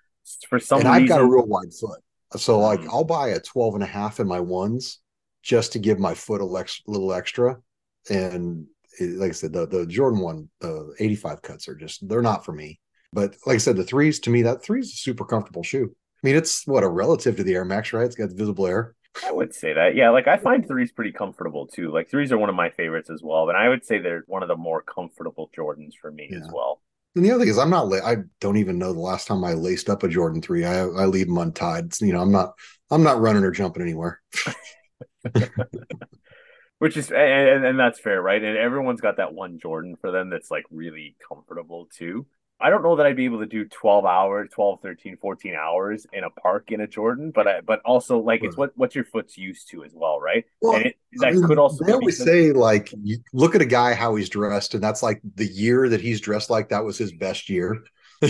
for 0.49 0.59
some 0.61 0.81
and 0.81 0.89
reason. 0.89 1.03
I've 1.05 1.09
got 1.09 1.21
a 1.21 1.27
real 1.27 1.47
wide 1.47 1.73
foot. 1.75 2.01
So 2.37 2.59
like 2.61 2.81
Mm. 2.81 2.89
I'll 2.91 3.05
buy 3.05 3.29
a 3.29 3.41
12 3.41 3.75
and 3.77 3.85
a 3.85 3.87
half 3.87 4.21
in 4.21 4.27
my 4.27 4.41
ones 4.41 5.01
just 5.45 5.73
to 5.75 5.79
give 5.79 6.01
my 6.01 6.15
foot 6.15 6.41
a 6.41 6.45
lex, 6.45 6.83
little 6.89 7.13
extra. 7.13 7.59
And 8.11 8.67
it, 8.99 9.19
like 9.19 9.31
I 9.31 9.33
said, 9.33 9.53
the, 9.53 9.67
the 9.67 9.87
Jordan 9.87 10.21
one, 10.21 10.51
the 10.61 10.95
85 10.99 11.43
cuts 11.43 11.69
are 11.69 11.77
just, 11.77 12.09
they're 12.09 12.23
not 12.23 12.45
for 12.45 12.53
me. 12.53 12.81
But 13.13 13.37
like 13.47 13.57
I 13.57 13.59
said, 13.59 13.77
the 13.77 13.85
threes 13.85 14.19
to 14.21 14.31
me, 14.31 14.43
that 14.43 14.63
three 14.65 14.81
is 14.81 14.93
a 14.93 14.97
super 14.97 15.25
comfortable 15.25 15.63
shoe. 15.63 15.95
I 15.95 16.27
mean, 16.27 16.37
it's 16.37 16.67
what 16.67 16.83
a 16.83 16.89
relative 16.89 17.37
to 17.37 17.45
the 17.45 17.55
Air 17.55 17.65
Max, 17.65 17.93
right? 17.93 18.05
It's 18.07 18.17
got 18.17 18.31
visible 18.33 18.67
air. 18.67 18.96
I 19.25 19.33
would 19.33 19.55
say 19.55 19.73
that. 19.73 19.95
Yeah, 19.95 20.11
like 20.11 20.27
I 20.27 20.37
find 20.37 20.67
threes 20.67 20.93
pretty 20.93 21.13
comfortable 21.13 21.67
too. 21.67 21.91
Like 21.93 22.11
threes 22.11 22.33
are 22.33 22.39
one 22.39 22.49
of 22.49 22.55
my 22.55 22.71
favorites 22.71 23.11
as 23.11 23.23
well, 23.23 23.47
but 23.47 23.57
I 23.57 23.69
would 23.69 23.85
say 23.85 23.99
they're 23.99 24.25
one 24.27 24.43
of 24.43 24.49
the 24.49 24.57
more 24.57 24.83
comfortable 24.83 25.51
Jordans 25.57 25.95
for 26.01 26.11
me 26.11 26.31
as 26.35 26.49
well. 26.53 26.81
And 27.15 27.25
the 27.25 27.31
other 27.31 27.41
thing 27.41 27.49
is, 27.49 27.59
I'm 27.59 27.71
not. 27.71 27.89
la- 27.89 28.07
I 28.07 28.17
don't 28.41 28.59
even 28.59 28.79
know 28.79 28.93
the 28.93 29.01
last 29.01 29.27
time 29.27 29.43
I 29.43 29.55
laced 29.55 29.89
up 29.89 30.03
a 30.03 30.09
Jordan 30.09 30.43
three. 30.43 30.65
I 30.65 30.81
I 30.81 31.07
leave 31.07 31.29
them 31.29 31.39
untied. 31.39 31.93
You 32.01 32.13
know, 32.13 32.21
I'm 32.21 32.33
not. 32.33 32.53
I'm 32.91 33.03
not 33.03 33.21
running 33.21 33.43
or 33.43 33.51
jumping 33.51 33.83
anywhere. 33.83 34.21
Which 36.79 36.99
is 36.99 37.11
and, 37.11 37.65
and 37.65 37.81
that's 37.81 37.99
fair, 37.99 38.21
right? 38.21 38.43
And 38.43 38.59
everyone's 38.59 39.01
got 39.01 39.17
that 39.17 39.33
one 39.33 39.59
Jordan 39.59 39.97
for 39.99 40.11
them 40.11 40.29
that's 40.29 40.51
like 40.51 40.65
really 40.71 41.17
comfortable 41.27 41.89
too. 41.97 42.27
I 42.59 42.71
don't 42.71 42.83
know 42.83 42.97
that 42.97 43.05
I'd 43.05 43.17
be 43.17 43.27
able 43.27 43.41
to 43.41 43.47
do 43.47 43.67
12 43.67 44.07
hours, 44.07 44.49
12, 44.55 44.81
13, 44.81 45.19
14 45.19 45.55
hours 45.55 46.07
in 46.13 46.25
a 46.25 46.31
park 46.31 46.73
in 46.73 46.81
a 46.81 46.87
Jordan, 46.87 47.31
but 47.31 47.47
I, 47.47 47.61
but 47.61 47.81
also 47.85 48.19
like 48.19 48.43
it's 48.43 48.57
what 48.57 48.73
what 48.77 48.95
your 48.95 49.05
foot's 49.05 49.37
used 49.37 49.69
to 49.71 49.85
as 49.85 49.93
well, 49.95 50.21
right? 50.21 50.45
Well, 50.63 50.77
and 50.77 50.87
it, 50.87 50.97
I 51.23 51.27
that 51.33 51.35
mean, 51.35 51.47
could 51.47 51.59
also 51.59 51.85
They 51.85 51.91
be 51.91 51.95
always 51.95 52.19
because- 52.19 52.33
say 52.33 52.53
like, 52.53 52.95
you 53.03 53.19
look 53.35 53.55
at 53.55 53.61
a 53.61 53.67
guy 53.67 53.93
how 53.95 54.15
he's 54.15 54.31
dressed, 54.31 54.73
and 54.75 54.83
that's 54.83 55.03
like 55.03 55.21
the 55.35 55.47
year 55.47 55.89
that 55.91 56.01
he's 56.01 56.21
dressed 56.21 56.49
like 56.49 56.71
that 56.71 56.83
was 56.85 56.97
his 56.97 57.13
best 57.13 57.51
year. 57.51 57.85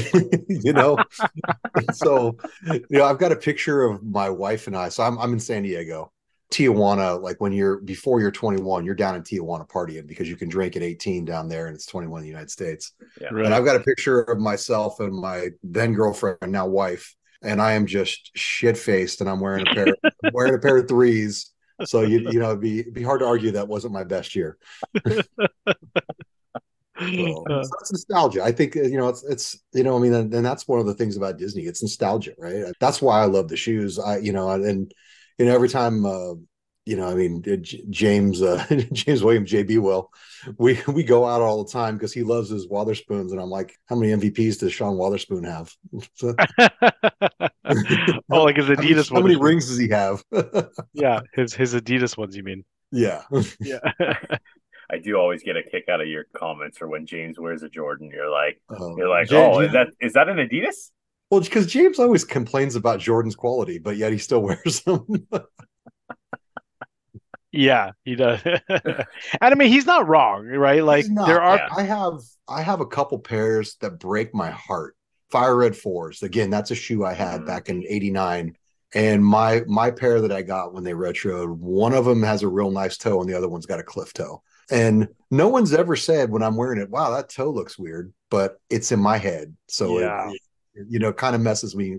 you 0.49 0.73
know, 0.73 0.99
so 1.93 2.37
you 2.67 2.85
know, 2.91 3.05
I've 3.05 3.19
got 3.19 3.31
a 3.31 3.37
picture 3.37 3.85
of 3.85 4.03
my 4.03 4.29
wife 4.29 4.67
and 4.67 4.77
I. 4.77 4.89
So 4.89 5.05
I'm 5.05 5.17
I'm 5.19 5.33
in 5.35 5.39
San 5.39 5.63
Diego, 5.63 6.11
Tijuana. 6.51 7.21
Like 7.21 7.41
when 7.41 7.53
you're 7.53 7.79
before 7.79 8.21
you're 8.21 8.31
21, 8.31 8.85
you're 8.85 8.95
down 8.95 9.17
in 9.17 9.23
Tijuana 9.23 9.69
partying 9.69 10.07
because 10.07 10.29
you 10.29 10.37
can 10.37 10.49
drink 10.49 10.77
at 10.77 10.83
18 10.83 11.25
down 11.25 11.49
there, 11.49 11.67
and 11.67 11.75
it's 11.75 11.87
21 11.87 12.19
in 12.19 12.23
the 12.23 12.29
United 12.29 12.51
States. 12.51 12.93
Yeah. 13.21 13.29
Right. 13.33 13.45
And 13.45 13.55
I've 13.55 13.65
got 13.65 13.77
a 13.77 13.81
picture 13.81 14.21
of 14.23 14.39
myself 14.39 15.01
and 15.01 15.15
my 15.15 15.49
then 15.63 15.93
girlfriend, 15.93 16.39
now 16.49 16.67
wife, 16.67 17.15
and 17.43 17.61
I 17.61 17.73
am 17.73 17.87
just 17.87 18.37
shit 18.37 18.79
faced, 18.79 19.21
and 19.21 19.29
I'm 19.29 19.41
wearing 19.41 19.67
a 19.67 19.75
pair, 19.75 19.87
I'm 20.25 20.33
wearing 20.33 20.55
a 20.55 20.59
pair 20.59 20.77
of 20.77 20.89
threes. 20.89 21.53
So 21.85 22.03
you 22.03 22.31
you 22.31 22.39
know, 22.39 22.51
it'd 22.51 22.61
be 22.61 22.81
it'd 22.81 22.95
be 22.95 23.03
hard 23.03 23.21
to 23.21 23.27
argue 23.27 23.53
that 23.53 23.69
wasn't 23.69 23.93
my 23.93 24.05
best 24.05 24.35
year. 24.35 24.59
So, 25.07 25.23
Uh, 26.99 27.63
so 27.63 27.71
it's 27.81 27.93
nostalgia. 27.93 28.43
I 28.43 28.53
think 28.53 28.77
uh, 28.77 28.83
you 28.83 28.97
know 28.97 29.09
it's 29.09 29.23
it's 29.25 29.59
you 29.75 29.85
know 29.85 29.97
I 29.97 30.01
mean 30.01 30.15
and, 30.15 30.33
and 30.33 30.45
that's 30.45 30.67
one 30.67 30.81
of 30.81 30.87
the 30.87 30.95
things 30.95 31.17
about 31.17 31.37
Disney. 31.37 31.65
It's 31.65 31.83
nostalgia, 31.83 32.33
right? 32.39 32.73
That's 32.81 33.03
why 33.03 33.21
I 33.21 33.27
love 33.27 33.49
the 33.49 33.57
shoes. 33.57 33.99
I 33.99 34.19
you 34.19 34.33
know 34.33 34.51
and 34.51 34.93
you 35.39 35.47
know 35.47 35.55
every 35.55 35.69
time 35.69 36.05
uh, 36.07 36.35
you 36.85 36.97
know 36.97 37.09
I 37.09 37.15
mean 37.15 37.43
uh, 37.51 37.57
J- 37.57 37.85
James 37.91 38.43
uh, 38.43 38.65
James 38.93 39.23
Williams 39.23 39.51
JB 39.51 39.79
will 39.79 40.11
we 40.59 40.79
we 40.89 41.03
go 41.05 41.25
out 41.27 41.41
all 41.41 41.65
the 41.65 41.71
time 41.73 41.97
because 41.97 42.13
he 42.13 42.23
loves 42.23 42.49
his 42.51 42.69
Wotherspoons 42.69 43.33
and 43.33 43.41
I'm 43.41 43.51
like 43.51 43.77
how 43.87 43.97
many 43.97 44.13
MVPs 44.13 44.61
does 44.61 44.73
Sean 44.73 44.97
Wotherspoon 44.97 45.45
have? 45.45 45.73
Oh, 48.31 48.45
like 48.45 48.57
his 48.57 48.67
how 48.69 48.75
many, 48.75 48.95
Adidas 48.95 49.13
how 49.13 49.21
many 49.21 49.37
rings 49.37 49.67
does 49.69 49.79
he 49.79 49.89
have? 49.89 50.23
Yeah, 50.93 51.21
his 51.35 51.55
his 51.55 51.75
Adidas 51.75 52.17
ones. 52.17 52.37
You 52.37 52.43
mean? 52.43 52.65
yeah. 52.93 53.23
Yeah. 53.61 53.81
I 54.89 54.99
do 54.99 55.17
always 55.17 55.43
get 55.43 55.57
a 55.57 55.65
kick 55.65 55.89
out 55.89 56.01
of 56.01 56.07
your 56.07 56.25
comments 56.37 56.81
or 56.81 56.87
when 56.87 57.07
James 57.07 57.41
wears 57.41 57.65
a 57.65 57.69
Jordan, 57.69 58.09
you're 58.15 58.31
like 58.31 58.61
Um, 58.69 58.95
you're 58.97 59.09
like, 59.09 59.29
J- 59.29 59.37
oh, 59.45 59.61
J- 59.61 59.67
is 59.67 59.73
that 59.73 59.89
is 60.01 60.13
that 60.13 60.29
an 60.29 60.37
Adidas? 60.37 60.93
Well 61.31 61.41
because 61.41 61.67
James 61.67 61.99
always 61.99 62.25
complains 62.25 62.77
about 62.77 63.01
Jordan's 63.01 63.37
quality, 63.37 63.79
but 63.79 63.97
yet 63.97 64.13
he 64.13 64.19
still 64.19 64.41
wears 64.43 64.83
them. 64.83 65.07
Yeah, 67.53 67.93
he 68.05 68.17
does. 68.17 68.41
and 68.45 69.05
I 69.41 69.55
mean, 69.55 69.69
he's 69.73 69.87
not 69.87 70.07
wrong, 70.09 70.47
right? 70.47 70.83
Like 70.85 71.07
there 71.27 71.41
are. 71.41 71.61
I 71.77 71.83
have 71.83 72.21
I 72.49 72.61
have 72.63 72.81
a 72.81 72.87
couple 72.87 73.19
pairs 73.19 73.77
that 73.81 73.99
break 73.99 74.35
my 74.35 74.51
heart. 74.51 74.95
Fire 75.31 75.57
Red 75.57 75.77
Fours. 75.77 76.23
Again, 76.23 76.51
that's 76.51 76.71
a 76.71 76.75
shoe 76.75 77.05
I 77.05 77.15
had 77.15 77.43
Mhm. 77.43 77.47
back 77.47 77.69
in 77.69 77.85
'89. 77.89 78.57
And 78.95 79.25
my 79.25 79.63
my 79.67 79.91
pair 79.91 80.21
that 80.21 80.33
I 80.33 80.43
got 80.43 80.73
when 80.75 80.85
they 80.85 80.93
retroed, 80.93 81.57
one 81.57 81.93
of 81.95 82.05
them 82.05 82.23
has 82.23 82.43
a 82.43 82.49
real 82.49 82.71
nice 82.71 82.97
toe, 82.97 83.21
and 83.21 83.29
the 83.31 83.37
other 83.37 83.49
one's 83.49 83.67
got 83.67 83.81
a 83.81 83.85
cliff 83.85 84.13
toe. 84.13 84.43
And 84.71 85.09
no 85.31 85.49
one's 85.49 85.73
ever 85.73 85.97
said 85.97 86.31
when 86.31 86.43
I'm 86.43 86.57
wearing 86.57 86.81
it, 86.81 86.91
"Wow, 86.91 87.11
that 87.13 87.29
toe 87.31 87.51
looks 87.51 87.79
weird," 87.79 88.13
but 88.31 88.61
it's 88.71 88.93
in 88.93 89.01
my 89.01 89.17
head, 89.17 89.57
so 89.69 89.99
Yeah. 89.99 90.31
it, 90.31 90.41
you 90.89 90.99
know, 90.99 91.13
kind 91.13 91.35
of 91.35 91.41
messes 91.41 91.75
me. 91.75 91.99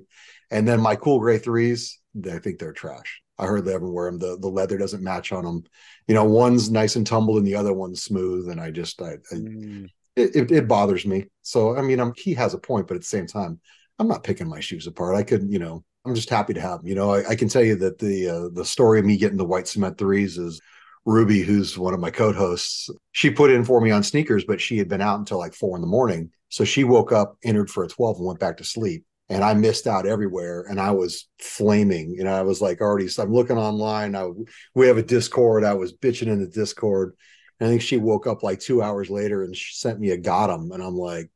And 0.51 0.67
then 0.67 0.79
my 0.79 0.95
cool 0.95 1.19
gray 1.19 1.37
threes, 1.37 1.99
I 2.29 2.39
think 2.39 2.59
they're 2.59 2.73
trash. 2.73 3.21
I 3.37 3.45
hardly 3.45 3.73
ever 3.73 3.89
wear 3.91 4.09
them. 4.09 4.19
The 4.19 4.37
the 4.39 4.47
leather 4.47 4.77
doesn't 4.77 5.03
match 5.03 5.31
on 5.31 5.43
them. 5.43 5.63
You 6.07 6.15
know, 6.15 6.25
one's 6.25 6.71
nice 6.71 6.95
and 6.95 7.05
tumbled, 7.05 7.37
and 7.37 7.45
the 7.45 7.55
other 7.55 7.73
one's 7.73 8.01
smooth. 8.01 8.49
And 8.49 8.59
I 8.59 8.71
just 8.71 9.01
I, 9.01 9.17
I 9.31 9.35
Mm, 9.35 9.89
it, 10.15 10.51
it, 10.51 10.67
bothers 10.67 11.05
me. 11.05 11.25
So 11.43 11.77
I 11.77 11.81
mean, 11.81 11.99
I'm, 11.99 12.13
he 12.15 12.33
has 12.33 12.53
a 12.53 12.57
point, 12.57 12.87
but 12.87 12.95
at 12.95 13.01
the 13.01 13.07
same 13.07 13.27
time, 13.27 13.59
I'm 13.99 14.07
not 14.07 14.23
picking 14.23 14.49
my 14.49 14.59
shoes 14.59 14.87
apart. 14.87 15.15
I 15.15 15.23
could, 15.23 15.51
you 15.51 15.59
know, 15.59 15.83
I'm 16.05 16.15
just 16.15 16.29
happy 16.29 16.53
to 16.53 16.61
have 16.61 16.79
them. 16.79 16.87
You 16.87 16.95
know, 16.95 17.11
I, 17.13 17.29
I 17.29 17.35
can 17.35 17.49
tell 17.49 17.63
you 17.63 17.75
that 17.75 17.99
the 17.99 18.29
uh, 18.29 18.49
the 18.53 18.65
story 18.65 18.99
of 18.99 19.05
me 19.05 19.17
getting 19.17 19.37
the 19.37 19.45
white 19.45 19.67
cement 19.67 19.97
threes 19.97 20.37
is 20.37 20.59
Ruby, 21.05 21.41
who's 21.41 21.77
one 21.77 21.93
of 21.93 21.99
my 21.99 22.09
co-hosts. 22.11 22.89
She 23.11 23.29
put 23.29 23.51
in 23.51 23.63
for 23.63 23.79
me 23.79 23.91
on 23.91 24.03
sneakers, 24.03 24.43
but 24.45 24.59
she 24.59 24.77
had 24.77 24.89
been 24.89 25.01
out 25.01 25.19
until 25.19 25.37
like 25.37 25.53
four 25.53 25.75
in 25.75 25.81
the 25.81 25.87
morning. 25.87 26.31
So 26.49 26.63
she 26.63 26.83
woke 26.83 27.11
up, 27.11 27.37
entered 27.43 27.69
for 27.69 27.83
a 27.83 27.87
12, 27.87 28.17
and 28.17 28.25
went 28.25 28.39
back 28.39 28.57
to 28.57 28.63
sleep. 28.63 29.05
And 29.29 29.43
I 29.43 29.53
missed 29.53 29.87
out 29.87 30.05
everywhere, 30.07 30.65
and 30.69 30.79
I 30.79 30.91
was 30.91 31.27
flaming. 31.39 32.11
You 32.15 32.23
know, 32.23 32.31
I 32.33 32.43
was 32.43 32.61
like 32.61 32.79
already. 32.79 33.09
So 33.09 33.23
I'm 33.23 33.33
looking 33.33 33.57
online. 33.57 34.15
I, 34.15 34.29
we 34.73 34.87
have 34.87 34.97
a 34.97 35.03
Discord. 35.03 35.63
I 35.65 35.73
was 35.73 35.93
bitching 35.93 36.27
in 36.27 36.39
the 36.39 36.47
Discord. 36.47 37.13
And 37.59 37.67
I 37.67 37.71
think 37.71 37.81
she 37.81 37.97
woke 37.97 38.27
up 38.27 38.43
like 38.43 38.59
two 38.59 38.81
hours 38.81 39.09
later 39.09 39.43
and 39.43 39.55
she 39.55 39.73
sent 39.75 39.99
me 39.99 40.11
a 40.11 40.17
got 40.17 40.51
'em. 40.51 40.71
And 40.71 40.81
I'm 40.83 40.95
like, 40.95 41.29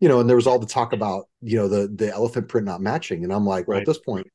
you 0.00 0.08
know, 0.08 0.20
and 0.20 0.28
there 0.28 0.36
was 0.36 0.46
all 0.46 0.58
the 0.58 0.66
talk 0.66 0.92
about, 0.92 1.28
you 1.40 1.56
know, 1.56 1.68
the 1.68 1.88
the 1.88 2.08
elephant 2.12 2.48
print 2.48 2.66
not 2.66 2.80
matching. 2.80 3.24
And 3.24 3.32
I'm 3.32 3.46
like, 3.46 3.68
well, 3.68 3.76
Right. 3.76 3.82
at 3.82 3.86
this 3.86 3.98
point, 3.98 4.26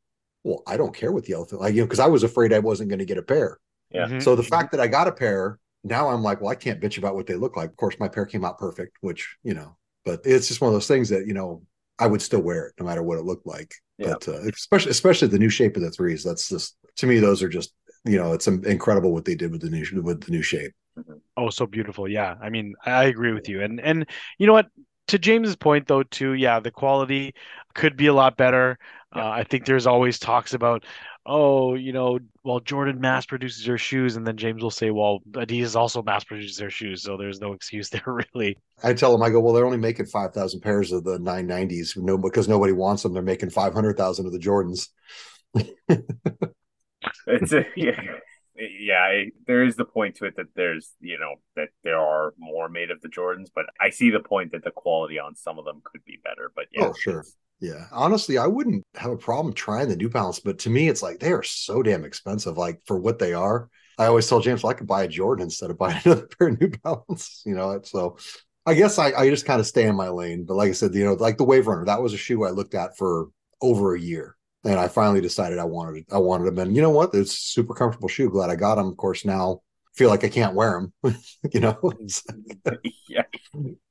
well, 0.43 0.63
I 0.67 0.77
don't 0.77 0.95
care 0.95 1.11
what 1.11 1.25
the 1.25 1.33
elephant 1.33 1.61
like, 1.61 1.73
you 1.75 1.81
know, 1.81 1.85
because 1.87 1.99
I 1.99 2.07
was 2.07 2.23
afraid 2.23 2.53
I 2.53 2.59
wasn't 2.59 2.89
going 2.89 2.99
to 2.99 3.05
get 3.05 3.17
a 3.17 3.23
pair. 3.23 3.59
Yeah. 3.91 4.07
mhm. 4.07 4.21
So 4.21 4.35
the 4.35 4.43
fact 4.43 4.71
that 4.71 4.81
I 4.81 4.87
got 4.87 5.07
a 5.07 5.11
pair, 5.11 5.59
now 5.83 6.09
I'm 6.09 6.23
like, 6.23 6.41
well, 6.41 6.49
I 6.51 6.55
can't 6.55 6.81
bitch 6.81 6.97
about 6.97 7.15
what 7.15 7.27
they 7.27 7.35
look 7.35 7.57
like. 7.57 7.69
Of 7.69 7.77
course, 7.77 7.99
my 7.99 8.07
pair 8.07 8.25
came 8.25 8.45
out 8.45 8.57
perfect, 8.57 8.97
which, 9.01 9.35
you 9.43 9.53
know, 9.53 9.77
but 10.05 10.21
it's 10.23 10.47
just 10.47 10.61
one 10.61 10.69
of 10.69 10.73
those 10.73 10.87
things 10.87 11.09
that, 11.09 11.27
you 11.27 11.33
know, 11.33 11.61
I 11.99 12.07
would 12.07 12.21
still 12.21 12.41
wear 12.41 12.67
it 12.67 12.73
no 12.79 12.85
matter 12.85 13.03
what 13.03 13.19
it 13.19 13.25
looked 13.25 13.45
like. 13.45 13.73
Yeah. 13.97 14.13
But 14.13 14.27
uh, 14.27 14.41
especially 14.53 14.91
especially 14.91 15.27
the 15.27 15.39
new 15.39 15.49
shape 15.49 15.75
of 15.75 15.83
the 15.83 15.91
threes. 15.91 16.23
That's 16.23 16.49
just 16.49 16.75
to 16.97 17.07
me, 17.07 17.19
those 17.19 17.43
are 17.43 17.49
just, 17.49 17.73
you 18.03 18.17
know, 18.17 18.33
it's 18.33 18.47
incredible 18.47 19.13
what 19.13 19.25
they 19.25 19.35
did 19.35 19.51
with 19.51 19.61
the 19.61 19.69
new 19.69 19.85
with 20.01 20.21
the 20.21 20.31
new 20.31 20.41
shape. 20.41 20.73
Oh, 21.37 21.49
so 21.49 21.65
beautiful. 21.65 22.07
Yeah. 22.07 22.35
I 22.41 22.49
mean, 22.49 22.73
I 22.85 23.05
agree 23.05 23.33
with 23.33 23.47
you. 23.47 23.61
And 23.61 23.79
and 23.79 24.05
you 24.37 24.47
know 24.47 24.53
what? 24.53 24.67
To 25.07 25.19
James's 25.19 25.57
point 25.57 25.87
though, 25.87 26.03
too, 26.03 26.33
yeah, 26.33 26.59
the 26.61 26.71
quality 26.71 27.35
could 27.75 27.97
be 27.97 28.07
a 28.07 28.13
lot 28.13 28.37
better. 28.37 28.79
Uh, 29.13 29.29
I 29.29 29.43
think 29.43 29.65
there's 29.65 29.85
always 29.85 30.17
talks 30.17 30.53
about, 30.53 30.85
oh, 31.25 31.75
you 31.75 31.93
know, 31.93 32.19
well, 32.43 32.59
Jordan 32.59 32.99
mass 32.99 33.25
produces 33.25 33.65
their 33.65 33.77
shoes, 33.77 34.15
and 34.17 34.27
then 34.27 34.35
James 34.37 34.61
will 34.61 34.71
say, 34.71 34.91
well, 34.91 35.19
Adidas 35.31 35.75
also 35.75 36.01
mass 36.03 36.23
produces 36.23 36.57
their 36.57 36.69
shoes, 36.69 37.03
so 37.03 37.15
there's 37.17 37.39
no 37.39 37.53
excuse 37.53 37.89
there 37.91 38.03
really. 38.05 38.57
I 38.83 38.93
tell 38.93 39.11
them, 39.11 39.21
I 39.21 39.29
go, 39.29 39.39
well, 39.39 39.53
they're 39.53 39.65
only 39.65 39.77
making 39.77 40.07
5,000 40.07 40.59
pairs 40.61 40.91
of 40.91 41.03
the 41.03 41.17
990s 41.19 41.95
no, 41.97 42.17
because 42.17 42.47
nobody 42.47 42.73
wants 42.73 43.03
them. 43.03 43.13
They're 43.13 43.21
making 43.21 43.51
500,000 43.51 44.25
of 44.25 44.31
the 44.31 44.39
Jordans. 44.39 44.89
It's 47.27 47.53
a, 47.53 47.65
yeah, 47.75 48.01
yeah. 48.55 48.95
I, 48.99 49.31
there 49.47 49.63
is 49.63 49.75
the 49.75 49.85
point 49.85 50.15
to 50.15 50.25
it 50.25 50.35
that 50.37 50.47
there's 50.55 50.91
you 50.99 51.17
know 51.19 51.35
that 51.55 51.69
there 51.83 51.99
are 51.99 52.33
more 52.37 52.69
made 52.69 52.91
of 52.91 53.01
the 53.01 53.09
Jordans, 53.09 53.47
but 53.53 53.65
I 53.79 53.89
see 53.89 54.09
the 54.09 54.19
point 54.19 54.51
that 54.53 54.63
the 54.63 54.71
quality 54.71 55.19
on 55.19 55.35
some 55.35 55.59
of 55.59 55.65
them 55.65 55.81
could 55.83 56.03
be 56.05 56.19
better. 56.23 56.51
But 56.55 56.65
yeah, 56.71 56.85
Oh, 56.87 56.93
sure. 56.93 57.19
it's- 57.19 57.35
Yeah. 57.63 57.85
Honestly, 57.93 58.37
I 58.37 58.45
wouldn't 58.45 58.83
have 58.95 59.11
a 59.11 59.17
problem 59.17 59.53
trying 59.53 59.87
the 59.87 59.95
New 59.95 60.09
Balance, 60.09 60.41
but 60.41 60.59
to 60.59 60.69
me, 60.69 60.89
it's 60.89 61.01
like 61.01 61.19
they 61.19 61.31
are 61.31 61.43
so 61.43 61.81
damn 61.81 62.03
expensive. 62.03 62.57
Like 62.57 62.81
for 62.85 62.99
what 62.99 63.19
they 63.19 63.33
are, 63.33 63.69
I 63.97 64.07
always 64.07 64.27
tell 64.27 64.41
James, 64.41 64.63
well, 64.63 64.71
I 64.71 64.73
could 64.73 64.85
buy 64.85 65.03
a 65.03 65.07
Jordan 65.07 65.45
instead 65.45 65.71
of 65.71 65.77
buying 65.79 66.01
another 66.03 66.27
pair 66.27 66.49
of 66.49 66.59
New 66.59 66.71
Balance, 66.83 67.41
you 67.45 67.55
know? 67.55 67.79
So 67.83 68.17
I 68.65 68.73
guess 68.73 68.99
I, 68.99 69.13
I 69.13 69.29
just 69.29 69.45
kind 69.45 69.61
of 69.61 69.65
stay 69.65 69.87
in 69.87 69.95
my 69.95 70.09
lane. 70.09 70.43
But 70.43 70.55
like 70.55 70.69
I 70.69 70.73
said, 70.73 70.93
you 70.93 71.05
know, 71.05 71.13
like 71.13 71.37
the 71.37 71.45
Wave 71.45 71.67
Runner, 71.67 71.85
that 71.85 72.01
was 72.01 72.13
a 72.13 72.17
shoe 72.17 72.43
I 72.43 72.49
looked 72.49 72.75
at 72.75 72.97
for 72.97 73.29
over 73.61 73.95
a 73.95 73.99
year. 73.99 74.35
And 74.65 74.77
I 74.77 74.89
finally 74.89 75.21
decided 75.21 75.57
I 75.57 75.63
wanted. 75.63 76.03
I 76.11 76.17
wanted 76.17 76.45
them. 76.45 76.59
And 76.59 76.75
you 76.75 76.81
know 76.81 76.89
what? 76.89 77.13
It's 77.13 77.37
super 77.37 77.73
comfortable 77.73 78.09
shoe. 78.09 78.29
Glad 78.29 78.49
I 78.49 78.55
got 78.57 78.75
them. 78.75 78.87
Of 78.87 78.97
course, 78.97 79.23
now 79.23 79.61
feel 79.93 80.09
like 80.09 80.23
I 80.23 80.29
can't 80.29 80.55
wear 80.55 80.89
them, 81.03 81.15
you 81.51 81.59
know? 81.59 81.77
yeah. 83.09 83.23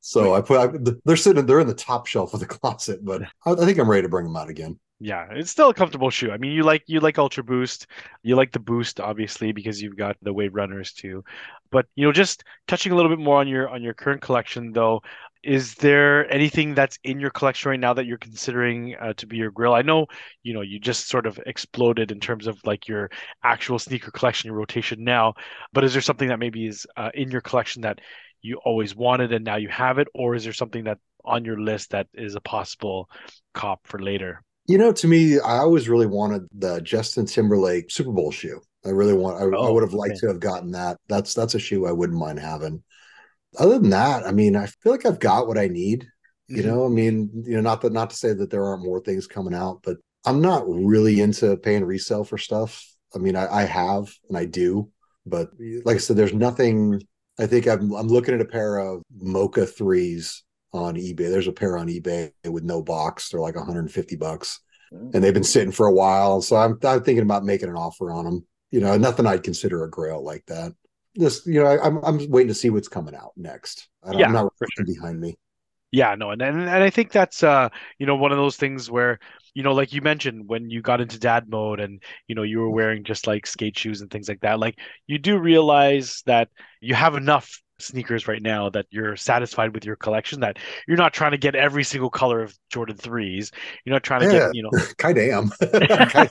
So 0.01 0.35
I 0.35 0.41
put 0.41 0.59
I, 0.59 0.79
they're 1.05 1.17
sitting 1.17 1.47
they're 1.47 1.61
in 1.61 1.67
the 1.67 1.75
top 1.75 2.07
shelf 2.07 2.35
of 2.35 2.41
the 2.41 2.47
closet, 2.47 3.05
but 3.05 3.23
I, 3.47 3.53
I 3.53 3.65
think 3.65 3.79
I'm 3.79 3.91
ready 3.91 4.03
to 4.03 4.09
bring 4.09 4.27
them 4.27 4.37
out 4.37 4.49
again. 4.49 4.79
Yeah, 5.05 5.27
it's 5.33 5.51
still 5.51 5.71
a 5.71 5.75
comfortable 5.75 6.11
shoe. 6.11 6.31
I 6.31 6.37
mean, 6.37 6.53
you 6.53 6.63
like 6.63 6.85
you 6.87 7.01
like 7.01 7.19
Ultra 7.19 7.43
Boost, 7.43 7.89
you 8.23 8.37
like 8.37 8.53
the 8.53 8.61
Boost 8.61 9.01
obviously 9.01 9.51
because 9.51 9.83
you've 9.83 9.97
got 9.97 10.17
the 10.23 10.33
Wave 10.33 10.55
Runners 10.55 10.93
too. 10.93 11.25
But 11.71 11.87
you 11.97 12.07
know, 12.07 12.13
just 12.13 12.45
touching 12.69 12.93
a 12.93 12.95
little 12.95 13.11
bit 13.11 13.19
more 13.19 13.41
on 13.41 13.49
your 13.49 13.69
on 13.69 13.83
your 13.83 13.95
current 13.95 14.23
collection 14.23 14.73
though, 14.73 15.03
is 15.43 15.75
there 15.75 16.33
anything 16.33 16.75
that's 16.75 16.99
in 17.05 17.19
your 17.19 17.31
collection 17.31 17.71
right 17.71 17.81
now 17.81 17.93
that 17.95 18.07
you're 18.07 18.19
considering 18.19 18.95
uh, 19.01 19.13
to 19.15 19.27
be 19.27 19.37
your 19.37 19.51
grail? 19.51 19.75
I 19.75 19.83
know, 19.83 20.07
you 20.43 20.55
know, 20.55 20.61
you 20.61 20.79
just 20.79 21.09
sort 21.09 21.27
of 21.27 21.39
exploded 21.47 22.13
in 22.13 22.21
terms 22.21 22.47
of 22.47 22.59
like 22.65 22.87
your 22.87 23.11
actual 23.43 23.79
sneaker 23.79 24.11
collection, 24.11 24.49
your 24.49 24.57
rotation 24.57 25.03
now, 25.05 25.35
but 25.73 25.85
is 25.85 25.93
there 25.93 26.03
something 26.03 26.29
that 26.29 26.39
maybe 26.39 26.67
is 26.67 26.87
uh, 26.97 27.11
in 27.15 27.31
your 27.31 27.41
collection 27.41 27.83
that 27.83 28.01
you 28.41 28.61
always 28.65 28.95
wanted 28.95 29.33
and 29.33 29.45
now 29.45 29.57
you 29.57 29.69
have 29.69 29.99
it, 29.99 30.09
or 30.15 30.35
is 30.35 30.45
there 30.45 30.53
something 30.53 30.85
that 30.85 30.99
on 31.25 31.45
your 31.45 31.61
list 31.61 31.91
that 31.91 32.09
is 32.15 32.35
a 32.35 32.41
possible 32.41 33.09
cop 33.55 33.81
for 33.87 34.01
later? 34.01 34.43
You 34.67 34.79
know, 34.79 34.93
to 34.93 35.09
me, 35.09 35.41
I 35.41 35.59
always 35.59 35.89
really 35.89 36.07
wanted 36.07 36.47
the 36.53 36.81
Justin 36.81 37.27
Timberlake 37.27 37.91
Super 37.91 38.13
Bowl 38.13 38.31
shoe. 38.31 38.61
I 38.85 38.91
really 38.91 39.15
want. 39.15 39.37
I, 39.37 39.57
Oh, 39.57 39.67
I 39.67 39.71
would 39.71 39.83
have 39.83 39.93
liked 39.93 40.13
okay. 40.13 40.21
to 40.21 40.27
have 40.29 40.41
gotten 40.41 40.71
that. 40.73 40.99
That's 41.09 41.35
that's 41.35 41.55
a 41.55 41.59
shoe 41.59 41.87
I 41.87 41.93
wouldn't 41.93 42.19
mind 42.19 42.39
having. 42.39 42.83
Other 43.59 43.79
than 43.79 43.91
that, 43.91 44.27
I 44.27 44.33
mean, 44.33 44.57
I 44.57 44.67
feel 44.67 44.93
like 44.93 45.05
I've 45.07 45.19
got 45.21 45.47
what 45.47 45.59
I 45.59 45.69
need. 45.69 46.07
You 46.49 46.63
Mhm. 46.63 46.67
know, 46.67 46.85
I 46.87 46.89
mean, 46.89 47.31
you 47.47 47.55
know, 47.55 47.61
not 47.61 47.81
that 47.83 47.93
not 47.93 48.11
to 48.11 48.17
say 48.17 48.33
that 48.33 48.51
there 48.51 48.65
aren't 48.65 48.85
more 48.85 49.01
things 49.01 49.27
coming 49.27 49.55
out, 49.55 49.81
but 49.83 49.99
I'm 50.25 50.41
not 50.41 50.69
really 50.69 51.21
into 51.21 51.57
paying 51.57 51.85
resale 51.85 52.25
for 52.25 52.39
stuff. 52.39 52.85
I 53.15 53.19
mean, 53.19 53.37
I, 53.37 53.47
I 53.53 53.63
have 53.65 54.13
and 54.29 54.37
I 54.39 54.45
do, 54.47 54.91
but 55.27 55.51
like 55.85 55.97
I 55.97 55.99
said, 55.99 56.17
there's 56.17 56.35
nothing. 56.35 57.03
I 57.39 57.47
think 57.47 57.67
I'm 57.67 57.93
I'm 57.93 58.09
looking 58.09 58.35
at 58.35 58.41
a 58.41 58.45
pair 58.47 58.79
of 58.79 59.03
Mocha 59.21 59.67
threes 59.67 60.45
on 60.73 60.97
eBay. 60.97 61.31
There's 61.31 61.49
a 61.49 61.53
pair 61.53 61.77
on 61.77 61.89
eBay 61.89 62.31
with 62.49 62.65
no 62.65 62.83
box. 62.83 63.29
They're 63.31 63.41
like 63.41 63.57
150 63.57 64.17
bucks, 64.17 64.61
Mm. 64.93 65.15
and 65.15 65.25
they've 65.25 65.35
been 65.35 65.45
sitting 65.45 65.73
for 65.73 65.87
a 65.87 65.93
while. 65.93 66.43
So 66.43 66.57
I'm 66.57 66.79
I'm 66.85 67.03
thinking 67.03 67.25
about 67.25 67.45
making 67.45 67.69
an 67.71 67.77
offer 67.77 68.11
on 68.11 68.25
them. 68.25 68.47
You 68.71 68.81
know, 68.81 68.97
nothing 68.97 69.27
I'd 69.27 69.43
consider 69.43 69.85
a 69.85 69.91
grail 69.91 70.23
like 70.23 70.45
that. 70.47 70.73
Just 71.19 71.47
you 71.47 71.63
know, 71.63 71.67
I, 71.67 71.85
I'm 71.85 72.03
I'm 72.05 72.31
waiting 72.31 72.49
to 72.49 72.55
see 72.55 72.71
what's 72.71 72.89
coming 72.89 73.15
out 73.15 73.33
next. 73.37 73.89
I, 74.03 74.13
yeah, 74.13 74.27
I'm 74.27 74.33
not 74.33 74.53
looking 74.61 74.95
behind 74.95 75.21
me. 75.21 75.37
Yeah, 75.91 76.15
no, 76.15 76.31
and, 76.31 76.41
and 76.41 76.59
and 76.59 76.71
I 76.71 76.89
think 76.89 77.13
that's 77.13 77.43
uh, 77.43 77.69
you 77.99 78.07
know, 78.07 78.17
one 78.17 78.33
of 78.33 78.39
those 78.39 78.57
things 78.57 78.91
where, 78.91 79.19
you 79.53 79.63
know, 79.63 79.73
like 79.75 79.93
you 79.93 80.01
mentioned 80.01 80.49
when 80.49 80.71
you 80.71 80.81
got 80.81 81.03
into 81.03 81.19
dad 81.19 81.51
mode 81.51 81.81
and, 81.81 82.03
you 82.29 82.35
know, 82.35 82.45
you 82.45 82.61
were 82.61 82.71
wearing 82.71 83.05
just 83.05 83.27
like 83.27 83.47
skate 83.47 83.79
shoes 83.79 84.01
and 84.01 84.11
things 84.11 84.27
like 84.27 84.41
that, 84.41 84.59
like 84.59 84.79
you 85.07 85.19
do 85.19 85.39
realize 85.39 86.23
that 86.25 86.49
you 86.81 86.95
have 86.95 87.15
enough 87.15 87.61
sneakers 87.83 88.29
right 88.29 88.43
now 88.43 88.71
that 88.71 88.87
you're 88.91 89.17
satisfied 89.17 89.75
with 89.75 89.85
your 89.85 89.97
collection, 89.97 90.41
that 90.41 90.59
you're 90.89 90.97
not 90.97 91.13
trying 91.13 91.33
to 91.33 91.39
get 91.39 91.55
every 91.55 91.85
single 91.85 92.11
color 92.11 92.43
of 92.43 92.57
Jordan 92.71 92.97
3s. 92.97 93.53
You're 93.85 93.95
not 93.95 94.03
trying 94.03 94.21
to 94.21 94.27
Yeah. 94.27 94.29
get, 94.29 94.53
you 94.53 94.63
know, 94.63 94.73
kind 94.99 95.19
of 95.19 95.25
am. 95.29 95.53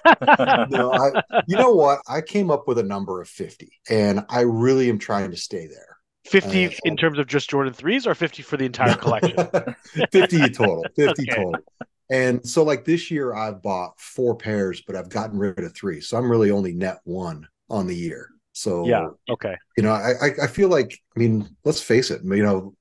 No, 0.70 0.91
I, 0.93 1.12
you 1.45 1.58
know 1.58 1.72
what? 1.72 2.02
I 2.08 2.22
came 2.22 2.52
up 2.52 2.68
with 2.68 2.78
a 2.78 2.84
number 2.84 3.22
of 3.22 3.28
50, 3.30 3.72
and 3.89 4.26
I 4.30 4.41
really 4.41 4.89
am 4.89 4.99
trying 4.99 5.32
to 5.32 5.38
stay 5.38 5.68
there. 5.68 5.97
50 6.26 6.66
Uh, 6.66 6.70
in 6.84 6.97
terms 6.97 7.18
of 7.18 7.28
just 7.28 7.49
Jordan 7.49 7.74
3s 7.74 8.06
or 8.06 8.14
50 8.16 8.43
for 8.43 8.58
the 8.58 8.66
entire 8.66 8.95
collection? 8.95 9.41
50 10.12 10.49
total 10.52 10.91
50 10.95 11.28
Okay. 11.28 11.36
total 11.36 11.64
and 12.10 12.45
so 12.47 12.64
like 12.64 12.86
this 12.86 13.12
year 13.12 13.34
i've 13.34 13.62
bought 13.62 13.99
four 13.99 14.36
pairs 14.36 14.82
but 14.86 14.95
i've 14.95 15.10
gotten 15.10 15.38
rid 15.38 15.60
of 15.60 15.74
three 15.76 16.02
so 16.02 16.18
i'm 16.18 16.30
really 16.30 16.52
only 16.52 16.74
net 16.74 16.99
one 17.04 17.47
on 17.70 17.88
the 17.88 17.95
year 17.95 18.30
so 18.54 18.86
Yeah, 18.86 19.08
okay. 19.30 19.56
you 19.78 19.84
know 19.84 19.91
I, 19.93 20.32
I 20.43 20.47
feel 20.47 20.70
like 20.70 20.99
i 21.16 21.20
mean 21.20 21.49
let's 21.66 21.82
face 21.82 22.12
it 22.12 22.22
you 22.24 22.43
know 22.43 22.76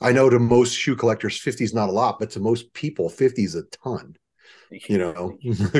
i 0.00 0.12
know 0.12 0.30
to 0.30 0.38
most 0.38 0.74
shoe 0.74 0.96
collectors 0.96 1.38
50 1.38 1.64
is 1.64 1.74
not 1.74 1.88
a 1.88 1.92
lot 1.92 2.18
but 2.18 2.30
to 2.32 2.40
most 2.40 2.72
people 2.74 3.08
50 3.08 3.44
is 3.44 3.54
a 3.54 3.64
ton 3.84 4.16
you 4.88 4.98
know 4.98 5.38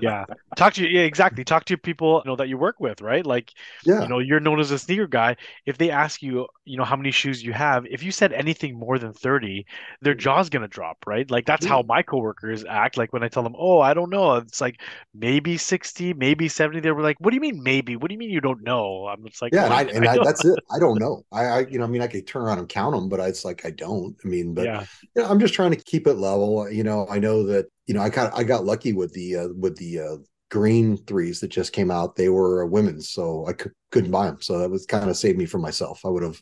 Yeah. 0.00 0.24
Talk 0.56 0.74
to 0.74 0.82
you, 0.82 0.88
yeah, 0.88 1.04
exactly. 1.04 1.44
Talk 1.44 1.64
to 1.66 1.76
people, 1.76 2.22
you 2.24 2.30
know, 2.30 2.36
that 2.36 2.48
you 2.48 2.56
work 2.56 2.80
with, 2.80 3.00
right? 3.00 3.24
Like 3.24 3.52
yeah. 3.84 4.02
you 4.02 4.08
know 4.08 4.18
you're 4.18 4.40
known 4.40 4.60
as 4.60 4.70
a 4.70 4.78
sneaker 4.78 5.06
guy. 5.06 5.36
If 5.66 5.78
they 5.78 5.90
ask 5.90 6.22
you 6.22 6.46
you 6.64 6.76
know 6.76 6.84
how 6.84 6.96
many 6.96 7.10
shoes 7.10 7.42
you 7.42 7.52
have 7.52 7.84
if 7.86 8.02
you 8.02 8.12
said 8.12 8.32
anything 8.32 8.78
more 8.78 8.96
than 8.98 9.12
30 9.12 9.66
their 10.02 10.14
jaw's 10.14 10.48
going 10.48 10.62
to 10.62 10.68
drop 10.68 10.98
right? 11.06 11.28
Like 11.30 11.46
that's 11.46 11.66
how 11.66 11.82
my 11.82 12.02
coworkers 12.02 12.64
act. 12.64 12.96
Like 12.96 13.12
when 13.12 13.22
i 13.22 13.28
tell 13.28 13.42
them 13.42 13.54
oh 13.58 13.80
i 13.80 13.94
don't 13.94 14.10
know 14.10 14.36
it's 14.36 14.60
like 14.60 14.80
maybe 15.14 15.56
60 15.56 16.14
maybe 16.14 16.48
70 16.48 16.80
they 16.80 16.92
were 16.92 17.02
like 17.02 17.16
what 17.18 17.30
do 17.30 17.36
you 17.36 17.40
mean 17.40 17.62
maybe? 17.62 17.96
What 17.96 18.08
do 18.08 18.14
you 18.14 18.18
mean 18.18 18.30
you 18.30 18.40
don't 18.40 18.62
know? 18.62 19.06
I'm 19.06 19.26
just 19.26 19.42
like 19.42 19.52
yeah 19.52 19.64
and, 19.64 19.74
I, 19.74 19.82
and 19.82 20.06
I, 20.06 20.16
don't-" 20.16 20.24
that's 20.24 20.44
it. 20.44 20.58
I 20.70 20.78
don't 20.78 20.98
know. 20.98 21.24
I, 21.32 21.44
I 21.44 21.58
you 21.66 21.78
know 21.78 21.84
i 21.84 21.88
mean 21.88 22.02
i 22.02 22.06
could 22.06 22.26
turn 22.26 22.42
around 22.42 22.58
and 22.58 22.68
count 22.68 22.94
them 22.94 23.08
but 23.08 23.20
it's 23.20 23.44
like 23.44 23.64
i 23.64 23.70
don't. 23.70 24.16
I 24.24 24.28
mean 24.28 24.54
but 24.54 24.64
yeah. 24.64 24.84
you 25.14 25.22
know, 25.22 25.28
I'm 25.28 25.40
just 25.40 25.54
trying 25.54 25.70
to 25.72 25.76
keep 25.76 26.06
it 26.06 26.14
level. 26.14 26.70
You 26.70 26.84
know, 26.84 27.06
I 27.08 27.18
know 27.18 27.44
that 27.46 27.66
you 27.90 27.94
know 27.94 28.02
I 28.02 28.08
kind 28.08 28.28
of 28.28 28.38
I 28.38 28.44
got 28.44 28.64
lucky 28.64 28.92
with 28.92 29.12
the 29.14 29.36
uh, 29.36 29.48
with 29.58 29.76
the 29.76 29.98
uh, 29.98 30.16
green 30.48 30.96
threes 30.96 31.40
that 31.40 31.48
just 31.48 31.72
came 31.72 31.90
out. 31.90 32.14
They 32.14 32.28
were 32.28 32.62
uh, 32.62 32.66
women's, 32.68 33.10
so 33.10 33.44
I 33.48 33.52
could, 33.52 33.72
couldn't 33.90 34.12
buy 34.12 34.26
them. 34.26 34.40
So 34.40 34.58
that 34.58 34.70
was 34.70 34.86
kind 34.86 35.10
of 35.10 35.16
saved 35.16 35.36
me 35.36 35.44
from 35.44 35.60
myself. 35.60 36.00
I 36.04 36.08
would 36.08 36.22
have, 36.22 36.40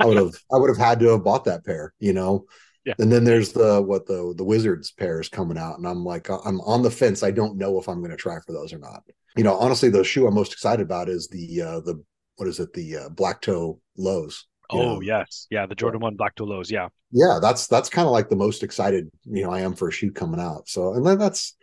I 0.00 0.06
would 0.06 0.16
have, 0.16 0.32
I 0.54 0.56
would 0.56 0.70
have 0.70 0.78
had 0.78 0.98
to 1.00 1.08
have 1.08 1.22
bought 1.22 1.44
that 1.44 1.66
pair. 1.66 1.92
You 1.98 2.14
know. 2.14 2.46
Yeah. 2.86 2.94
And 2.98 3.12
then 3.12 3.24
there's 3.24 3.52
the 3.52 3.82
what 3.82 4.06
the 4.06 4.32
the 4.38 4.44
Wizards 4.44 4.90
pairs 4.90 5.28
coming 5.28 5.58
out, 5.58 5.76
and 5.76 5.86
I'm 5.86 6.02
like 6.02 6.30
I'm 6.30 6.62
on 6.62 6.80
the 6.80 6.90
fence. 6.90 7.22
I 7.22 7.30
don't 7.30 7.58
know 7.58 7.78
if 7.78 7.90
I'm 7.90 7.98
going 7.98 8.10
to 8.10 8.16
try 8.16 8.38
for 8.46 8.54
those 8.54 8.72
or 8.72 8.78
not. 8.78 9.02
You 9.36 9.44
know, 9.44 9.54
honestly, 9.54 9.90
the 9.90 10.02
shoe 10.02 10.26
I'm 10.26 10.32
most 10.32 10.54
excited 10.54 10.82
about 10.82 11.10
is 11.10 11.28
the 11.28 11.60
uh, 11.60 11.80
the 11.80 12.02
what 12.36 12.48
is 12.48 12.58
it 12.58 12.72
the 12.72 12.96
uh, 12.96 13.08
black 13.10 13.42
toe 13.42 13.80
lows. 13.98 14.46
Oh 14.70 14.78
know. 14.78 15.00
yes 15.00 15.46
yeah 15.50 15.66
the 15.66 15.74
jordan 15.74 16.00
1 16.00 16.16
black 16.16 16.32
lows 16.40 16.70
yeah 16.70 16.88
yeah, 17.12 17.38
that's 17.40 17.66
that's 17.66 17.88
kind 17.88 18.06
of 18.06 18.12
like 18.12 18.28
the 18.28 18.36
most 18.36 18.62
excited 18.62 19.10
you 19.24 19.44
know 19.44 19.50
I 19.50 19.60
am 19.60 19.74
for 19.74 19.88
a 19.88 19.92
shoe 19.92 20.10
coming 20.10 20.40
out. 20.40 20.68
So 20.68 20.94
and 20.94 21.06
then 21.06 21.18
that's 21.18 21.56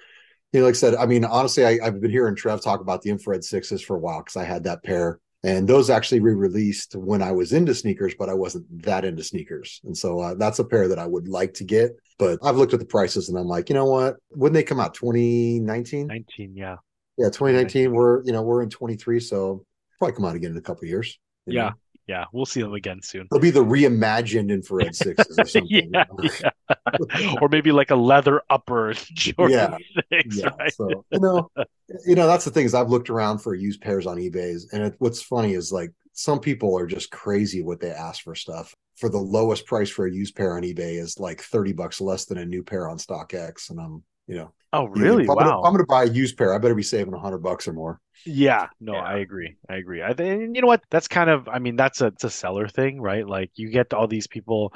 you 0.52 0.60
know 0.60 0.66
like 0.66 0.76
I 0.76 0.78
said, 0.78 0.96
I 0.96 1.06
mean 1.06 1.26
honestly, 1.26 1.66
I, 1.66 1.80
I've 1.84 2.02
been 2.02 2.12
hearing 2.12 2.36
Trev 2.36 2.62
talk 2.62 2.82
about 2.82 3.02
the 3.02 3.10
infrared 3.10 3.44
sixes 3.44 3.82
for 3.82 3.96
a 3.96 4.00
while 4.00 4.22
because 4.22 4.38
I 4.38 4.46
had 4.46 4.64
that 4.64 4.84
pair, 4.84 5.20
and 5.44 5.68
those 5.68 5.90
actually 5.90 6.22
re-released 6.22 6.96
when 6.96 7.22
I 7.22 7.32
was 7.34 7.54
into 7.54 7.76
sneakers, 7.76 8.16
but 8.18 8.30
I 8.30 8.34
wasn't 8.34 8.84
that 8.84 9.06
into 9.06 9.24
sneakers, 9.24 9.82
and 9.84 9.98
so 9.98 10.20
uh, 10.20 10.34
that's 10.36 10.60
a 10.60 10.66
pair 10.66 10.88
that 10.88 11.00
I 11.00 11.06
would 11.06 11.28
like 11.28 11.54
to 11.56 11.64
get. 11.64 11.92
But 12.18 12.40
I've 12.42 12.56
looked 12.56 12.74
at 12.74 12.80
the 12.80 12.86
prices 12.86 13.30
and 13.30 13.38
I'm 13.38 13.48
like, 13.48 13.70
you 13.70 13.76
know 13.76 13.86
what? 13.86 14.16
When 14.30 14.54
they 14.54 14.64
come 14.64 14.80
out, 14.80 14.94
2019, 14.94 16.08
19 16.08 16.56
yeah 16.56 16.78
yeah, 17.18 17.28
2019. 17.28 17.92
We're 17.92 18.24
you 18.24 18.32
know 18.32 18.44
we're 18.44 18.64
in 18.64 18.70
23, 18.70 19.20
so 19.20 19.66
probably 20.00 20.16
come 20.16 20.26
out 20.26 20.36
again 20.36 20.52
in 20.52 20.58
a 20.58 20.62
couple 20.62 20.84
of 20.84 20.90
years. 20.90 21.20
yeah 21.46 21.64
know? 21.64 21.72
Yeah 22.08 22.26
we'll 22.34 22.46
see 22.46 22.62
them 22.62 22.74
again 22.74 23.00
soon 23.02 23.28
They'll 23.32 23.40
be 23.40 23.52
the 23.52 23.64
reimagined 23.64 24.50
infrared 24.50 24.96
sixes 24.96 25.38
or 25.40 25.46
something. 25.46 25.66
you 25.70 25.90
yeah, 25.94 26.04
know? 26.10 26.30
yeah. 26.42 27.36
or 27.42 27.50
maybe 27.50 27.72
like 27.72 27.92
a 27.92 27.96
leather 27.96 28.42
upper 28.50 28.94
jordan 29.14 29.78
six, 30.12 30.38
yeah. 30.38 30.50
right? 30.60 30.74
So 30.74 31.06
you 31.12 31.20
know, 31.20 31.50
you 32.06 32.16
know 32.16 32.28
that's 32.28 32.46
the 32.46 32.52
thing 32.52 32.66
is 32.66 32.74
I've 32.74 32.90
looked 32.90 33.10
around 33.10 33.40
for 33.40 33.56
used 33.56 33.82
pairs 33.82 34.06
on 34.06 34.18
eBay's, 34.18 34.70
and 34.72 34.84
it, 34.84 34.96
what's 35.00 35.22
funny 35.22 35.54
is 35.54 35.72
like 35.72 35.92
some 36.14 36.40
people 36.40 36.78
are 36.78 36.88
just 36.88 37.12
crazy 37.12 37.62
what 37.64 37.80
they 37.80 37.92
ask 37.92 38.24
for 38.24 38.36
stuff. 38.36 38.74
For 38.98 39.10
the 39.10 39.18
lowest 39.18 39.66
price 39.66 39.90
for 39.90 40.06
a 40.06 40.12
used 40.12 40.36
pair 40.36 40.56
on 40.56 40.64
eBay 40.64 41.00
is 41.00 41.20
like 41.20 41.42
thirty 41.42 41.74
bucks 41.74 42.00
less 42.00 42.26
than 42.26 42.38
a 42.38 42.46
new 42.46 42.64
pair 42.64 42.88
on 42.90 42.98
StockX, 42.98 43.70
and 43.70 43.80
I'm 43.80 44.04
you 44.28 44.36
know 44.36 44.54
oh 44.74 44.88
you 44.94 45.06
know, 45.06 45.16
really 45.16 45.26
I'm, 45.30 45.38
gonna, 45.38 45.54
wow 45.54 45.64
I'm 45.64 45.74
gonna 45.74 45.86
buy 45.86 46.04
a 46.04 46.08
used 46.10 46.38
pair, 46.38 46.54
I 46.54 46.58
better 46.58 46.76
be 46.76 46.84
saving 46.84 47.14
a 47.14 47.20
hundred 47.20 47.40
bucks 47.40 47.68
or 47.68 47.74
more. 47.74 48.00
Yeah, 48.26 48.68
no, 48.80 48.94
Yeah. 48.94 49.02
I 49.02 49.18
agree. 49.18 49.58
I 49.70 49.76
agree. 49.76 50.02
I 50.02 50.14
think 50.14 50.56
you 50.56 50.62
know 50.62 50.68
what? 50.68 50.82
That's 50.90 51.10
kind 51.10 51.30
of, 51.30 51.50
I 51.50 51.60
mean, 51.60 51.76
that's 51.76 52.00
a 52.00 52.08
it's 52.08 52.24
a 52.24 52.30
seller 52.30 52.70
thing, 52.70 53.02
right? 53.02 53.28
Like 53.28 53.52
you 53.56 53.70
get 53.70 53.94
all 53.94 54.08
these 54.08 54.28
people 54.28 54.74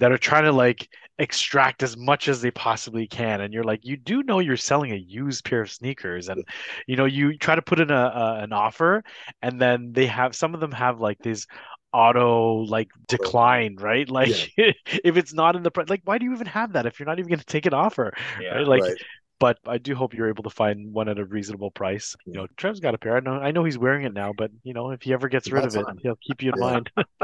that 0.00 0.12
are 0.12 0.18
trying 0.18 0.44
to 0.44 0.52
like 0.52 0.86
extract 1.18 1.82
as 1.82 1.96
much 1.96 2.28
as 2.28 2.42
they 2.42 2.50
possibly 2.50 3.06
can, 3.06 3.40
and 3.40 3.54
you're 3.54 3.64
like, 3.64 3.80
you 3.84 3.96
do 3.96 4.22
know 4.22 4.40
you're 4.40 4.56
selling 4.58 4.92
a 4.92 4.96
used 4.96 5.44
pair 5.46 5.62
of 5.62 5.70
sneakers, 5.70 6.28
and 6.28 6.44
you 6.86 6.96
know, 6.96 7.06
you 7.06 7.38
try 7.38 7.54
to 7.54 7.62
put 7.62 7.80
in 7.80 7.90
a, 7.90 7.94
a 7.94 8.40
an 8.42 8.52
offer, 8.52 9.02
and 9.40 9.58
then 9.60 9.92
they 9.92 10.06
have 10.06 10.36
some 10.36 10.52
of 10.52 10.60
them 10.60 10.72
have 10.72 11.00
like 11.00 11.18
these 11.22 11.46
auto 11.92 12.64
like 12.64 12.90
decline, 13.08 13.76
right? 13.78 14.08
Like 14.10 14.52
if 14.56 15.16
it's 15.16 15.32
not 15.34 15.56
in 15.56 15.62
the 15.62 15.70
price, 15.70 15.88
like 15.88 16.02
why 16.04 16.18
do 16.18 16.24
you 16.24 16.32
even 16.32 16.46
have 16.46 16.72
that 16.74 16.86
if 16.86 16.98
you're 16.98 17.06
not 17.06 17.18
even 17.18 17.28
going 17.28 17.38
to 17.40 17.44
take 17.46 17.66
an 17.66 17.74
offer, 17.74 18.12
Yeah. 18.36 18.48
right? 18.50 18.66
Like 18.66 18.86
right. 18.88 18.96
but 19.38 19.58
I 19.66 19.78
do 19.78 19.94
hope 19.94 20.12
you're 20.14 20.28
able 20.28 20.42
to 20.44 20.50
find 20.50 20.92
one 20.92 21.08
at 21.08 21.18
a 21.18 21.24
reasonable 21.24 21.70
price. 21.70 22.14
You 22.32 22.40
know, 22.40 22.46
Trev's 22.56 22.80
got 22.80 22.94
a 22.94 22.98
pair. 22.98 23.16
I 23.16 23.20
know, 23.20 23.32
I 23.32 23.52
know 23.52 23.64
he's 23.64 23.78
wearing 23.78 24.04
it 24.04 24.12
now, 24.12 24.32
but 24.34 24.50
you 24.64 24.74
know, 24.74 24.90
if 24.90 25.02
he 25.02 25.12
ever 25.14 25.28
gets 25.28 25.50
rid 25.50 25.64
That's 25.64 25.66
of 25.66 25.76
it, 25.76 25.88
fine. 25.88 26.00
he'll 26.02 26.18
keep 26.26 26.42
you 26.42 26.50
in 26.50 26.58
Yeah. 26.58 26.60
mind. 26.60 26.90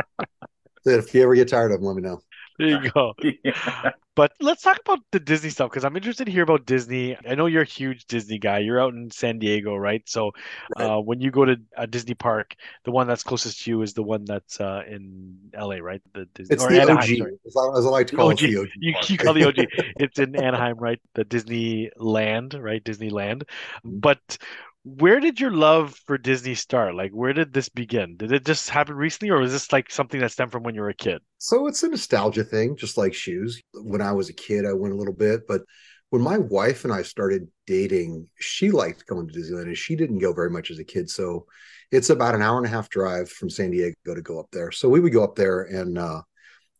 If 0.86 1.14
you 1.14 1.22
ever 1.22 1.34
get 1.34 1.48
tired 1.48 1.72
of 1.72 1.80
him, 1.80 1.86
let 1.86 1.96
me 1.96 2.02
know. 2.02 2.22
There 2.58 2.68
you 2.82 2.90
go. 2.90 3.14
Yeah. 3.44 3.92
But 4.16 4.32
let's 4.40 4.62
talk 4.62 4.78
about 4.80 5.00
the 5.12 5.20
Disney 5.20 5.50
stuff 5.50 5.68
because 5.70 5.84
I'm 5.84 5.94
interested 5.94 6.24
to 6.24 6.30
hear 6.32 6.42
about 6.42 6.64
Disney. 6.64 7.18
I 7.28 7.34
know 7.34 7.44
you're 7.44 7.62
a 7.62 7.66
huge 7.66 8.06
Disney 8.06 8.38
guy. 8.38 8.60
You're 8.60 8.80
out 8.80 8.94
in 8.94 9.10
San 9.10 9.38
Diego, 9.38 9.76
right? 9.76 10.02
So, 10.08 10.32
Right. 10.78 10.86
uh, 10.86 11.00
when 11.00 11.20
you 11.20 11.30
go 11.30 11.44
to 11.44 11.56
a 11.76 11.86
Disney 11.86 12.14
park, 12.14 12.54
the 12.84 12.92
one 12.92 13.06
that's 13.06 13.22
closest 13.22 13.62
to 13.64 13.70
you 13.70 13.82
is 13.82 13.92
the 13.92 14.02
one 14.02 14.24
that's 14.24 14.58
uh, 14.58 14.84
in 14.88 15.36
LA, 15.54 15.76
right? 15.76 16.00
The 16.14 16.24
Disney 16.34 16.54
It's 16.54 16.64
or 16.64 16.70
the 16.70 16.80
Anaheim, 16.80 17.22
OG, 17.22 17.28
as 17.46 17.56
I, 17.56 17.78
as 17.78 17.84
I 17.84 17.88
like 17.90 18.06
to 18.06 18.16
call 18.16 18.30
OG. 18.30 18.42
it, 18.42 18.50
the 18.52 18.56
OG. 18.60 18.68
You, 18.76 18.94
you 19.06 19.18
call 19.18 19.34
the 19.34 19.44
OG. 19.48 19.56
It's 20.00 20.18
in 20.18 20.34
Anaheim, 20.34 20.78
right? 20.78 21.00
The 21.14 21.26
Disneyland, 21.26 22.58
right? 22.62 22.82
Disneyland. 22.82 23.42
Mm-hmm. 23.84 23.98
But 23.98 24.38
where 24.86 25.18
did 25.18 25.40
your 25.40 25.50
love 25.50 26.00
for 26.06 26.16
Disney 26.16 26.54
start? 26.54 26.94
Like, 26.94 27.10
where 27.10 27.32
did 27.32 27.52
this 27.52 27.68
begin? 27.68 28.16
Did 28.16 28.30
it 28.30 28.46
just 28.46 28.70
happen 28.70 28.94
recently, 28.94 29.30
or 29.30 29.40
was 29.40 29.50
this 29.50 29.72
like 29.72 29.90
something 29.90 30.20
that 30.20 30.30
stemmed 30.30 30.52
from 30.52 30.62
when 30.62 30.76
you 30.76 30.80
were 30.80 30.90
a 30.90 30.94
kid? 30.94 31.22
So 31.38 31.66
it's 31.66 31.82
a 31.82 31.88
nostalgia 31.88 32.44
thing, 32.44 32.76
just 32.76 32.96
like 32.96 33.12
shoes. 33.12 33.60
When 33.74 34.00
I 34.00 34.12
was 34.12 34.28
a 34.28 34.32
kid, 34.32 34.64
I 34.64 34.74
went 34.74 34.94
a 34.94 34.96
little 34.96 35.12
bit, 35.12 35.48
but 35.48 35.62
when 36.10 36.22
my 36.22 36.38
wife 36.38 36.84
and 36.84 36.92
I 36.92 37.02
started 37.02 37.48
dating, 37.66 38.28
she 38.38 38.70
liked 38.70 39.06
going 39.06 39.26
to 39.26 39.34
Disneyland 39.34 39.62
and 39.62 39.76
she 39.76 39.96
didn't 39.96 40.20
go 40.20 40.32
very 40.32 40.50
much 40.50 40.70
as 40.70 40.78
a 40.78 40.84
kid. 40.84 41.10
So 41.10 41.46
it's 41.90 42.10
about 42.10 42.36
an 42.36 42.42
hour 42.42 42.56
and 42.56 42.66
a 42.66 42.70
half 42.70 42.88
drive 42.88 43.28
from 43.28 43.50
San 43.50 43.72
Diego 43.72 43.96
to 44.06 44.22
go 44.22 44.38
up 44.38 44.46
there. 44.52 44.70
So 44.70 44.88
we 44.88 45.00
would 45.00 45.12
go 45.12 45.24
up 45.24 45.34
there 45.34 45.62
and 45.62 45.98
uh, 45.98 46.22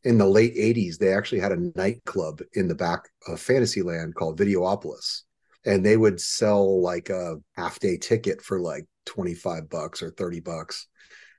in 0.04 0.16
the 0.16 0.28
late 0.28 0.54
80s, 0.54 0.98
they 0.98 1.12
actually 1.12 1.40
had 1.40 1.50
a 1.50 1.72
nightclub 1.74 2.40
in 2.52 2.68
the 2.68 2.74
back 2.76 3.08
of 3.26 3.40
Fantasyland 3.40 4.14
called 4.14 4.38
Videopolis. 4.38 5.22
And 5.66 5.84
they 5.84 5.96
would 5.96 6.20
sell 6.20 6.80
like 6.80 7.10
a 7.10 7.36
half 7.56 7.78
day 7.78 7.98
ticket 7.98 8.40
for 8.40 8.60
like 8.60 8.86
25 9.06 9.68
bucks 9.68 10.02
or 10.02 10.10
30 10.10 10.40
bucks. 10.40 10.86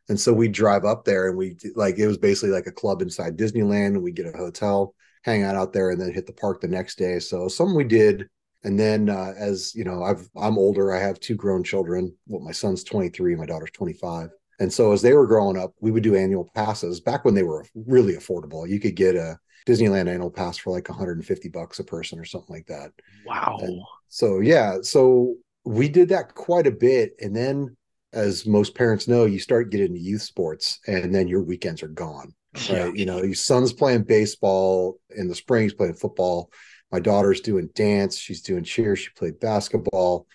And 0.10 0.20
so 0.20 0.32
we'd 0.32 0.52
drive 0.52 0.86
up 0.86 1.04
there 1.04 1.28
and 1.28 1.38
we 1.38 1.58
like 1.76 1.98
it 1.98 2.08
was 2.08 2.18
basically 2.18 2.52
like 2.52 2.68
a 2.68 2.72
club 2.72 3.02
inside 3.02 3.38
Disneyland 3.38 3.88
and 3.88 4.04
we'd 4.04 4.16
get 4.16 4.34
a 4.34 4.38
hotel, 4.38 4.94
hang 5.24 5.44
out 5.44 5.56
out 5.56 5.74
there 5.74 5.90
and 5.92 6.00
then 6.00 6.14
hit 6.14 6.28
the 6.28 6.34
park 6.34 6.62
the 6.62 6.68
next 6.68 6.98
day. 6.98 7.20
So 7.20 7.48
something 7.48 7.76
we 7.76 7.84
did. 7.84 8.28
And 8.64 8.80
then 8.80 9.10
uh, 9.10 9.34
as 9.38 9.74
you 9.76 9.84
know, 9.84 10.04
I've 10.04 10.28
I'm 10.36 10.58
older. 10.58 10.94
I 10.94 11.00
have 11.00 11.20
two 11.20 11.36
grown 11.36 11.64
children. 11.64 12.16
Well, 12.28 12.42
my 12.42 12.52
son's 12.52 12.84
23, 12.84 13.36
my 13.36 13.46
daughter's 13.46 13.72
25. 13.72 14.30
And 14.60 14.74
so 14.74 14.92
as 14.92 15.02
they 15.02 15.14
were 15.14 15.28
growing 15.28 15.58
up, 15.58 15.74
we 15.82 15.92
would 15.92 16.04
do 16.04 16.16
annual 16.16 16.50
passes 16.56 17.00
back 17.00 17.24
when 17.26 17.36
they 17.36 17.44
were 17.44 17.66
really 17.76 18.14
affordable. 18.14 18.68
You 18.68 18.80
could 18.80 18.96
get 18.96 19.16
a 19.16 19.38
Disneyland 19.68 20.08
annual 20.08 20.32
pass 20.32 20.58
for 20.58 20.72
like 20.72 20.88
150 20.88 21.50
bucks 21.50 21.80
a 21.80 21.84
person 21.84 22.20
or 22.20 22.26
something 22.26 22.56
like 22.56 22.68
that. 22.68 22.92
Wow. 23.26 23.60
And 23.62 23.82
so 24.08 24.40
yeah, 24.40 24.78
so 24.82 25.36
we 25.66 25.90
did 25.90 26.10
that 26.10 26.34
quite 26.34 26.68
a 26.68 26.72
bit. 26.72 27.16
And 27.20 27.36
then 27.36 27.76
as 28.14 28.46
most 28.46 28.76
parents 28.76 29.08
know, 29.08 29.26
you 29.26 29.40
start 29.40 29.70
getting 29.70 29.88
into 29.88 30.00
youth 30.00 30.22
sports 30.22 30.80
and 30.88 31.14
then 31.14 31.28
your 31.28 31.44
weekends 31.44 31.84
are 31.84 31.90
gone. 31.90 32.34
Right. 32.56 32.72
Yeah. 32.72 32.92
You 32.94 33.06
know, 33.06 33.22
your 33.22 33.36
son's 33.36 33.74
playing 33.74 34.04
baseball 34.04 35.00
in 35.16 35.28
the 35.28 35.36
spring, 35.36 35.64
he's 35.64 35.74
playing 35.74 35.96
football. 35.96 36.50
My 36.90 37.02
daughter's 37.02 37.42
doing 37.42 37.70
dance, 37.76 38.18
she's 38.18 38.42
doing 38.42 38.64
cheer, 38.64 38.96
she 38.96 39.10
played 39.18 39.42
basketball. 39.42 40.26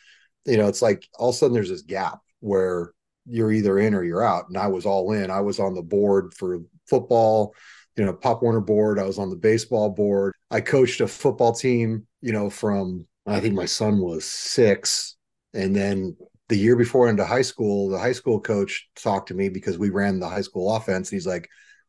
You 0.44 0.58
know, 0.58 0.68
it's 0.68 0.82
like 0.82 1.08
all 1.18 1.30
of 1.30 1.34
a 1.34 1.38
sudden 1.38 1.54
there's 1.54 1.70
this 1.70 1.82
gap 1.82 2.20
where 2.40 2.92
you're 3.24 3.52
either 3.52 3.78
in 3.78 3.94
or 3.94 4.04
you're 4.04 4.24
out. 4.24 4.48
And 4.48 4.58
I 4.58 4.66
was 4.66 4.84
all 4.84 5.12
in. 5.12 5.30
I 5.30 5.40
was 5.40 5.58
on 5.58 5.74
the 5.74 5.82
board 5.82 6.34
for 6.34 6.58
football, 6.86 7.54
you 7.96 8.04
know, 8.04 8.12
Pop 8.12 8.42
Warner 8.42 8.60
board. 8.60 8.98
I 8.98 9.04
was 9.04 9.18
on 9.18 9.30
the 9.30 9.36
baseball 9.36 9.90
board. 9.90 10.34
I 10.50 10.60
coached 10.60 11.00
a 11.00 11.08
football 11.08 11.52
team, 11.52 12.06
you 12.20 12.32
know, 12.32 12.50
from 12.50 13.06
I 13.26 13.40
think 13.40 13.54
my 13.54 13.66
son 13.66 13.98
was 13.98 14.24
six. 14.24 15.16
And 15.54 15.76
then 15.76 16.16
the 16.48 16.56
year 16.56 16.76
before 16.76 17.08
into 17.08 17.24
high 17.24 17.42
school, 17.42 17.88
the 17.88 17.98
high 17.98 18.12
school 18.12 18.40
coach 18.40 18.88
talked 18.96 19.28
to 19.28 19.34
me 19.34 19.48
because 19.48 19.78
we 19.78 19.90
ran 19.90 20.18
the 20.18 20.28
high 20.28 20.40
school 20.40 20.74
offense. 20.74 21.10
And 21.10 21.16
he's 21.16 21.26
like, 21.26 21.48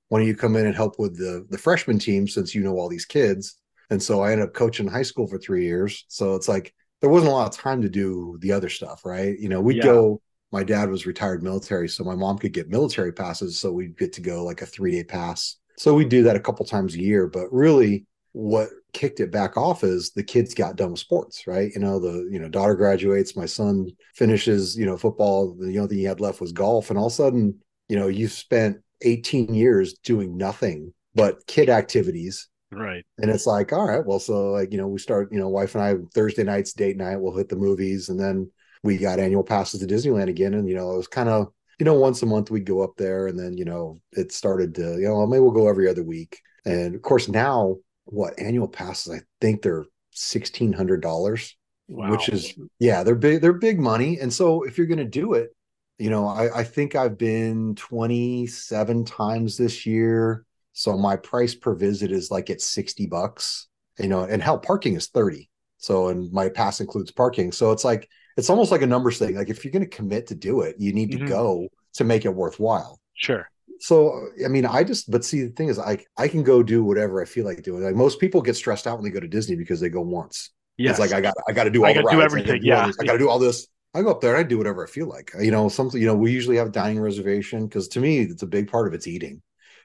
why 0.09 0.19
don't 0.19 0.27
you 0.27 0.35
come 0.35 0.55
in 0.55 0.65
and 0.65 0.75
help 0.75 0.99
with 0.99 1.17
the 1.17 1.45
the 1.49 1.57
freshman 1.57 1.99
team 1.99 2.27
since 2.27 2.53
you 2.53 2.61
know 2.61 2.77
all 2.77 2.89
these 2.89 3.05
kids? 3.05 3.57
And 3.89 4.01
so 4.01 4.21
I 4.21 4.31
ended 4.31 4.47
up 4.47 4.53
coaching 4.53 4.87
high 4.87 5.03
school 5.03 5.27
for 5.27 5.37
three 5.37 5.65
years. 5.65 6.05
So 6.07 6.35
it's 6.35 6.47
like 6.47 6.73
there 7.01 7.09
wasn't 7.09 7.31
a 7.31 7.35
lot 7.35 7.53
of 7.53 7.59
time 7.59 7.81
to 7.81 7.89
do 7.89 8.37
the 8.41 8.51
other 8.51 8.69
stuff, 8.69 9.05
right? 9.05 9.37
You 9.37 9.49
know, 9.49 9.61
we'd 9.61 9.77
yeah. 9.77 9.83
go 9.83 10.21
my 10.53 10.63
dad 10.63 10.89
was 10.89 11.07
retired 11.07 11.41
military, 11.41 11.89
so 11.89 12.03
my 12.03 12.13
mom 12.13 12.37
could 12.37 12.53
get 12.53 12.69
military 12.69 13.11
passes. 13.11 13.57
So 13.57 13.71
we'd 13.71 13.97
get 13.97 14.13
to 14.13 14.21
go 14.21 14.45
like 14.45 14.61
a 14.61 14.67
three 14.67 14.91
day 14.91 15.03
pass. 15.03 15.57
So 15.77 15.93
we 15.93 16.05
do 16.05 16.23
that 16.23 16.35
a 16.35 16.39
couple 16.39 16.65
times 16.65 16.95
a 16.95 17.01
year. 17.01 17.27
But 17.27 17.51
really, 17.51 18.05
what 18.31 18.69
kicked 18.93 19.19
it 19.19 19.31
back 19.31 19.57
off 19.57 19.83
is 19.83 20.11
the 20.11 20.23
kids 20.23 20.53
got 20.53 20.75
done 20.75 20.91
with 20.91 20.99
sports, 20.99 21.47
right? 21.47 21.71
You 21.73 21.81
know, 21.81 21.99
the 21.99 22.27
you 22.31 22.39
know 22.39 22.49
daughter 22.49 22.75
graduates, 22.75 23.35
my 23.35 23.45
son 23.45 23.89
finishes, 24.15 24.77
you 24.77 24.85
know, 24.85 24.97
football. 24.97 25.55
The 25.59 25.77
only 25.77 25.89
thing 25.89 25.97
he 25.99 26.03
had 26.03 26.19
left 26.19 26.41
was 26.41 26.51
golf, 26.51 26.89
and 26.89 26.97
all 26.97 27.07
of 27.07 27.13
a 27.13 27.15
sudden, 27.15 27.59
you 27.89 27.97
know, 27.97 28.07
you've 28.07 28.31
spent 28.31 28.77
18 29.01 29.53
years 29.53 29.93
doing 29.93 30.37
nothing 30.37 30.93
but 31.15 31.45
kid 31.47 31.69
activities. 31.69 32.49
Right. 32.71 33.05
And 33.19 33.29
it's 33.29 33.45
like, 33.45 33.71
all 33.71 33.87
right, 33.87 34.03
well, 34.03 34.19
so 34.19 34.51
like, 34.51 34.71
you 34.71 34.77
know, 34.77 34.87
we 34.87 34.97
start, 34.99 35.31
you 35.31 35.39
know, 35.39 35.49
wife 35.49 35.75
and 35.75 35.83
I 35.83 35.95
Thursday 36.13 36.43
nights, 36.43 36.73
date 36.73 36.97
night, 36.97 37.17
we'll 37.17 37.37
hit 37.37 37.49
the 37.49 37.55
movies 37.55 38.09
and 38.09 38.19
then 38.19 38.49
we 38.81 38.97
got 38.97 39.19
annual 39.19 39.43
passes 39.43 39.79
to 39.79 39.85
Disneyland 39.85 40.29
again. 40.29 40.53
And, 40.55 40.67
you 40.67 40.75
know, 40.75 40.91
it 40.93 40.97
was 40.97 41.07
kind 41.07 41.29
of, 41.29 41.53
you 41.79 41.85
know, 41.85 41.93
once 41.93 42.21
a 42.21 42.25
month 42.25 42.51
we'd 42.51 42.65
go 42.65 42.81
up 42.81 42.95
there 42.97 43.27
and 43.27 43.37
then, 43.37 43.57
you 43.57 43.65
know, 43.65 43.99
it 44.11 44.31
started 44.31 44.75
to, 44.75 44.95
you 44.99 45.07
know, 45.07 45.25
maybe 45.25 45.41
we'll 45.41 45.51
go 45.51 45.67
every 45.67 45.89
other 45.89 46.03
week. 46.03 46.39
And 46.65 46.95
of 46.95 47.01
course, 47.01 47.27
now 47.27 47.77
what 48.05 48.37
annual 48.39 48.67
passes, 48.67 49.13
I 49.13 49.21
think 49.41 49.61
they're 49.61 49.85
$1,600, 50.15 51.53
wow. 51.87 52.11
which 52.11 52.29
is, 52.29 52.53
yeah, 52.79 53.03
they're 53.03 53.15
big, 53.15 53.41
they're 53.41 53.53
big 53.53 53.79
money. 53.79 54.19
And 54.19 54.31
so 54.31 54.63
if 54.63 54.77
you're 54.77 54.87
going 54.87 54.97
to 54.97 55.05
do 55.05 55.33
it, 55.33 55.55
you 55.97 56.09
know, 56.09 56.27
I, 56.27 56.59
I 56.59 56.63
think 56.63 56.95
I've 56.95 57.17
been 57.17 57.75
27 57.75 59.05
times 59.05 59.57
this 59.57 59.85
year. 59.85 60.45
So 60.73 60.97
my 60.97 61.15
price 61.15 61.53
per 61.53 61.75
visit 61.75 62.11
is 62.11 62.31
like 62.31 62.49
at 62.49 62.61
60 62.61 63.05
bucks, 63.07 63.67
you 63.99 64.07
know, 64.07 64.23
and 64.23 64.41
hell, 64.41 64.59
parking 64.59 64.95
is 64.95 65.07
30. 65.07 65.49
So, 65.77 66.07
and 66.07 66.31
my 66.31 66.49
pass 66.49 66.79
includes 66.79 67.11
parking. 67.11 67.51
So 67.51 67.71
it's 67.71 67.83
like, 67.83 68.09
it's 68.37 68.49
almost 68.49 68.71
like 68.71 68.81
a 68.81 68.87
numbers 68.87 69.19
thing. 69.19 69.35
Like 69.35 69.49
if 69.49 69.63
you're 69.63 69.71
going 69.71 69.87
to 69.87 69.95
commit 69.95 70.27
to 70.27 70.35
do 70.35 70.61
it, 70.61 70.75
you 70.79 70.93
need 70.93 71.11
to 71.11 71.17
mm-hmm. 71.17 71.27
go 71.27 71.67
to 71.93 72.03
make 72.03 72.25
it 72.25 72.33
worthwhile. 72.33 72.99
Sure. 73.13 73.49
So 73.79 74.27
I 74.43 74.47
mean, 74.47 74.65
I 74.65 74.83
just 74.83 75.11
but 75.11 75.25
see 75.25 75.43
the 75.43 75.49
thing 75.49 75.67
is, 75.67 75.77
I 75.77 75.99
I 76.17 76.27
can 76.27 76.43
go 76.43 76.63
do 76.63 76.83
whatever 76.83 77.21
I 77.21 77.25
feel 77.25 77.45
like 77.45 77.61
doing. 77.63 77.83
Like 77.83 77.95
most 77.95 78.19
people 78.19 78.41
get 78.41 78.55
stressed 78.55 78.87
out 78.87 78.97
when 78.97 79.03
they 79.03 79.09
go 79.09 79.19
to 79.19 79.27
Disney 79.27 79.55
because 79.55 79.79
they 79.79 79.89
go 79.89 80.01
once. 80.01 80.51
Yeah, 80.77 80.91
it's 80.91 80.99
like 80.99 81.11
I 81.11 81.21
got 81.21 81.33
I 81.47 81.51
got 81.51 81.65
to 81.65 81.69
do 81.69 81.83
all 81.83 81.89
I 81.89 81.93
got 81.93 82.03
to 82.03 82.15
do 82.15 82.21
everything. 82.21 82.61
I 82.61 82.65
yeah, 82.65 82.91
I 82.99 83.03
got 83.03 83.13
to 83.13 83.19
do 83.19 83.29
all 83.29 83.39
this. 83.39 83.67
I 83.93 84.01
go 84.01 84.09
up 84.09 84.21
there 84.21 84.35
and 84.35 84.45
I 84.45 84.47
do 84.47 84.57
whatever 84.57 84.83
I 84.85 84.89
feel 84.89 85.07
like. 85.07 85.31
You 85.39 85.51
know, 85.51 85.69
something. 85.69 85.99
You 85.99 86.07
know, 86.07 86.15
we 86.15 86.31
usually 86.31 86.57
have 86.57 86.67
a 86.67 86.71
dining 86.71 86.99
reservation 86.99 87.67
because 87.67 87.89
to 87.89 87.99
me, 87.99 88.19
it's 88.21 88.41
a 88.41 88.47
big 88.47 88.71
part 88.71 88.87
of 88.87 88.93
it's 88.93 89.05
eating, 89.05 89.41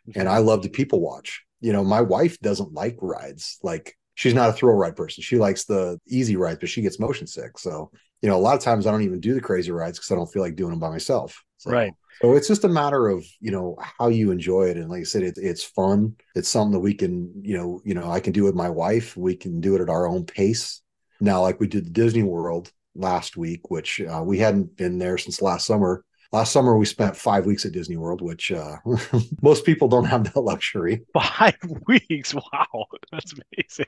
mm-hmm. 0.09 0.21
and 0.21 0.29
I 0.29 0.39
love 0.39 0.63
to 0.63 0.69
people 0.69 1.01
watch. 1.01 1.43
You 1.61 1.73
know, 1.73 1.83
my 1.83 2.01
wife 2.01 2.39
doesn't 2.39 2.73
like 2.73 2.97
rides. 3.03 3.59
Like 3.63 3.99
she's 4.15 4.35
not 4.35 4.51
a 4.51 4.53
thrill 4.53 4.77
ride 4.77 4.97
person. 4.97 5.23
She 5.23 5.39
likes 5.39 5.65
the 5.65 5.99
easy 6.07 6.37
rides, 6.37 6.59
but 6.61 6.69
she 6.69 6.83
gets 6.83 7.01
motion 7.01 7.27
sick. 7.27 7.59
So 7.59 7.91
you 8.23 8.29
know, 8.29 8.37
a 8.37 8.41
lot 8.41 8.57
of 8.57 8.63
times 8.63 8.87
I 8.87 8.91
don't 8.91 9.03
even 9.03 9.21
do 9.21 9.35
the 9.35 9.41
crazy 9.41 9.71
rides 9.71 9.99
because 9.99 10.11
I 10.11 10.17
don't 10.17 10.31
feel 10.31 10.43
like 10.43 10.57
doing 10.57 10.71
them 10.71 10.81
by 10.81 10.91
myself. 10.91 11.43
So, 11.59 11.71
right. 11.71 11.93
So 12.21 12.35
it's 12.35 12.49
just 12.49 12.65
a 12.65 12.69
matter 12.69 13.09
of 13.09 13.25
you 13.41 13.53
know 13.53 13.77
how 13.99 14.09
you 14.09 14.33
enjoy 14.33 14.65
it, 14.71 14.77
and 14.77 14.89
like 14.89 15.01
I 15.01 15.05
said, 15.05 15.23
it, 15.23 15.39
it's 15.39 15.63
fun. 15.63 16.17
It's 16.35 16.49
something 16.49 16.73
that 16.73 16.81
we 16.81 16.95
can 16.95 17.33
you 17.43 17.57
know 17.57 17.81
you 17.85 17.95
know 17.95 18.11
I 18.11 18.21
can 18.21 18.33
do 18.33 18.45
with 18.45 18.55
my 18.55 18.69
wife. 18.69 19.17
We 19.17 19.37
can 19.37 19.61
do 19.61 19.77
it 19.77 19.81
at 19.81 19.89
our 19.89 20.09
own 20.09 20.25
pace. 20.25 20.83
Now, 21.21 21.43
like 21.43 21.61
we 21.61 21.69
did 21.69 21.87
the 21.87 21.91
Disney 21.91 22.25
World 22.25 22.73
last 22.95 23.37
week, 23.37 23.71
which 23.71 24.01
uh, 24.01 24.23
we 24.25 24.39
hadn't 24.39 24.77
been 24.77 24.99
there 24.99 25.19
since 25.19 25.41
last 25.41 25.67
summer. 25.67 26.05
Last 26.33 26.53
summer 26.53 26.77
we 26.77 26.85
spent 26.85 27.17
five 27.17 27.47
weeks 27.47 27.65
at 27.65 27.73
Disney 27.73 27.97
World, 27.97 28.21
which 28.21 28.51
uh, 28.53 28.77
most 29.43 29.65
people 29.65 29.89
don't 29.89 30.05
have 30.05 30.25
that 30.25 30.41
luxury. 30.41 31.03
Five 31.15 31.57
weeks, 31.87 32.35
wow, 32.35 32.87
that's 33.13 33.33
amazing 33.33 33.87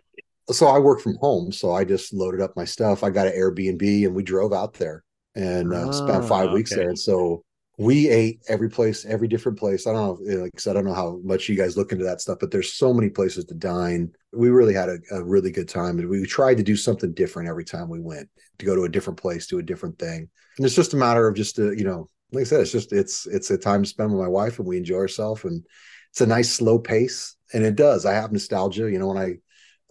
so 0.53 0.67
I 0.67 0.79
work 0.79 1.01
from 1.01 1.17
home, 1.17 1.53
so 1.53 1.73
I 1.73 1.85
just 1.85 2.13
loaded 2.13 2.41
up 2.41 2.57
my 2.57 2.65
stuff. 2.65 3.03
I 3.03 3.11
got 3.11 3.27
an 3.27 3.35
Airbnb 3.35 4.07
and 4.07 4.15
we 4.15 4.23
drove 4.23 4.53
out 4.53 4.75
there 4.75 5.05
and 5.35 5.73
uh, 5.73 5.85
oh, 5.85 5.89
ah, 5.89 5.93
spent 5.93 6.25
five 6.25 6.47
okay. 6.47 6.55
weeks 6.55 6.75
there. 6.75 6.89
And 6.89 6.99
so 6.99 7.45
we 7.79 8.11
ate 8.11 8.43
every 8.49 8.69
place, 8.69 9.07
every 9.07 9.27
different 9.27 9.59
place. 9.59 9.87
I 9.87 9.93
don't 9.93 10.21
know, 10.21 10.31
eh, 10.31 10.43
like 10.43 10.53
I 10.55 10.59
said, 10.59 10.73
I 10.73 10.81
don't 10.81 10.85
know 10.85 10.95
how 10.95 11.19
much 11.25 11.49
you 11.49 11.57
guys 11.57 11.77
look 11.77 11.93
into 11.93 12.05
that 12.05 12.21
stuff, 12.21 12.39
but 12.39 12.51
there's 12.51 12.75
so 12.75 12.93
many 12.93 13.09
places 13.09 13.47
to 13.47 13.55
dine. 13.55 14.13
We 14.33 14.51
really 14.51 14.75
had 14.75 14.91
a, 14.91 14.99
a 15.13 15.25
really 15.25 15.51
good 15.51 15.69
time, 15.69 15.99
and 15.99 16.09
we 16.09 16.27
tried 16.27 16.59
to 16.59 16.63
do 16.63 16.77
something 16.77 17.15
different 17.15 17.49
every 17.49 17.65
time 17.65 17.89
we 17.89 18.01
went 18.01 18.29
to 18.59 18.67
go 18.67 18.77
to 18.77 18.85
a 18.85 18.89
different 18.89 19.19
place, 19.19 19.47
do 19.47 19.61
a 19.61 19.63
different 19.63 19.99
thing. 19.99 20.29
And 20.59 20.67
it's 20.67 20.75
just 20.75 20.93
a 20.93 20.99
matter 20.99 21.27
of 21.27 21.35
just 21.35 21.57
to, 21.57 21.73
you 21.73 21.85
know, 21.85 22.11
like 22.33 22.43
I 22.43 22.45
said, 22.45 22.61
it's 22.61 22.73
just 22.73 22.93
it's 22.93 23.27
it's 23.27 23.51
a 23.51 23.57
time 23.57 23.83
to 23.83 23.89
spend 23.89 24.13
with 24.13 24.21
my 24.21 24.29
wife, 24.29 24.59
and 24.59 24.69
we 24.69 24.77
enjoy 24.77 24.97
ourselves, 24.97 25.45
and 25.45 25.65
it's 26.11 26.21
a 26.21 26.27
nice 26.27 26.53
slow 26.53 26.79
pace, 26.79 27.35
and 27.55 27.65
it 27.65 27.77
does. 27.77 28.05
I 28.05 28.13
have 28.13 28.31
nostalgia, 28.31 28.91
you 28.91 28.99
know, 28.99 29.09
when 29.09 29.17
I 29.17 29.37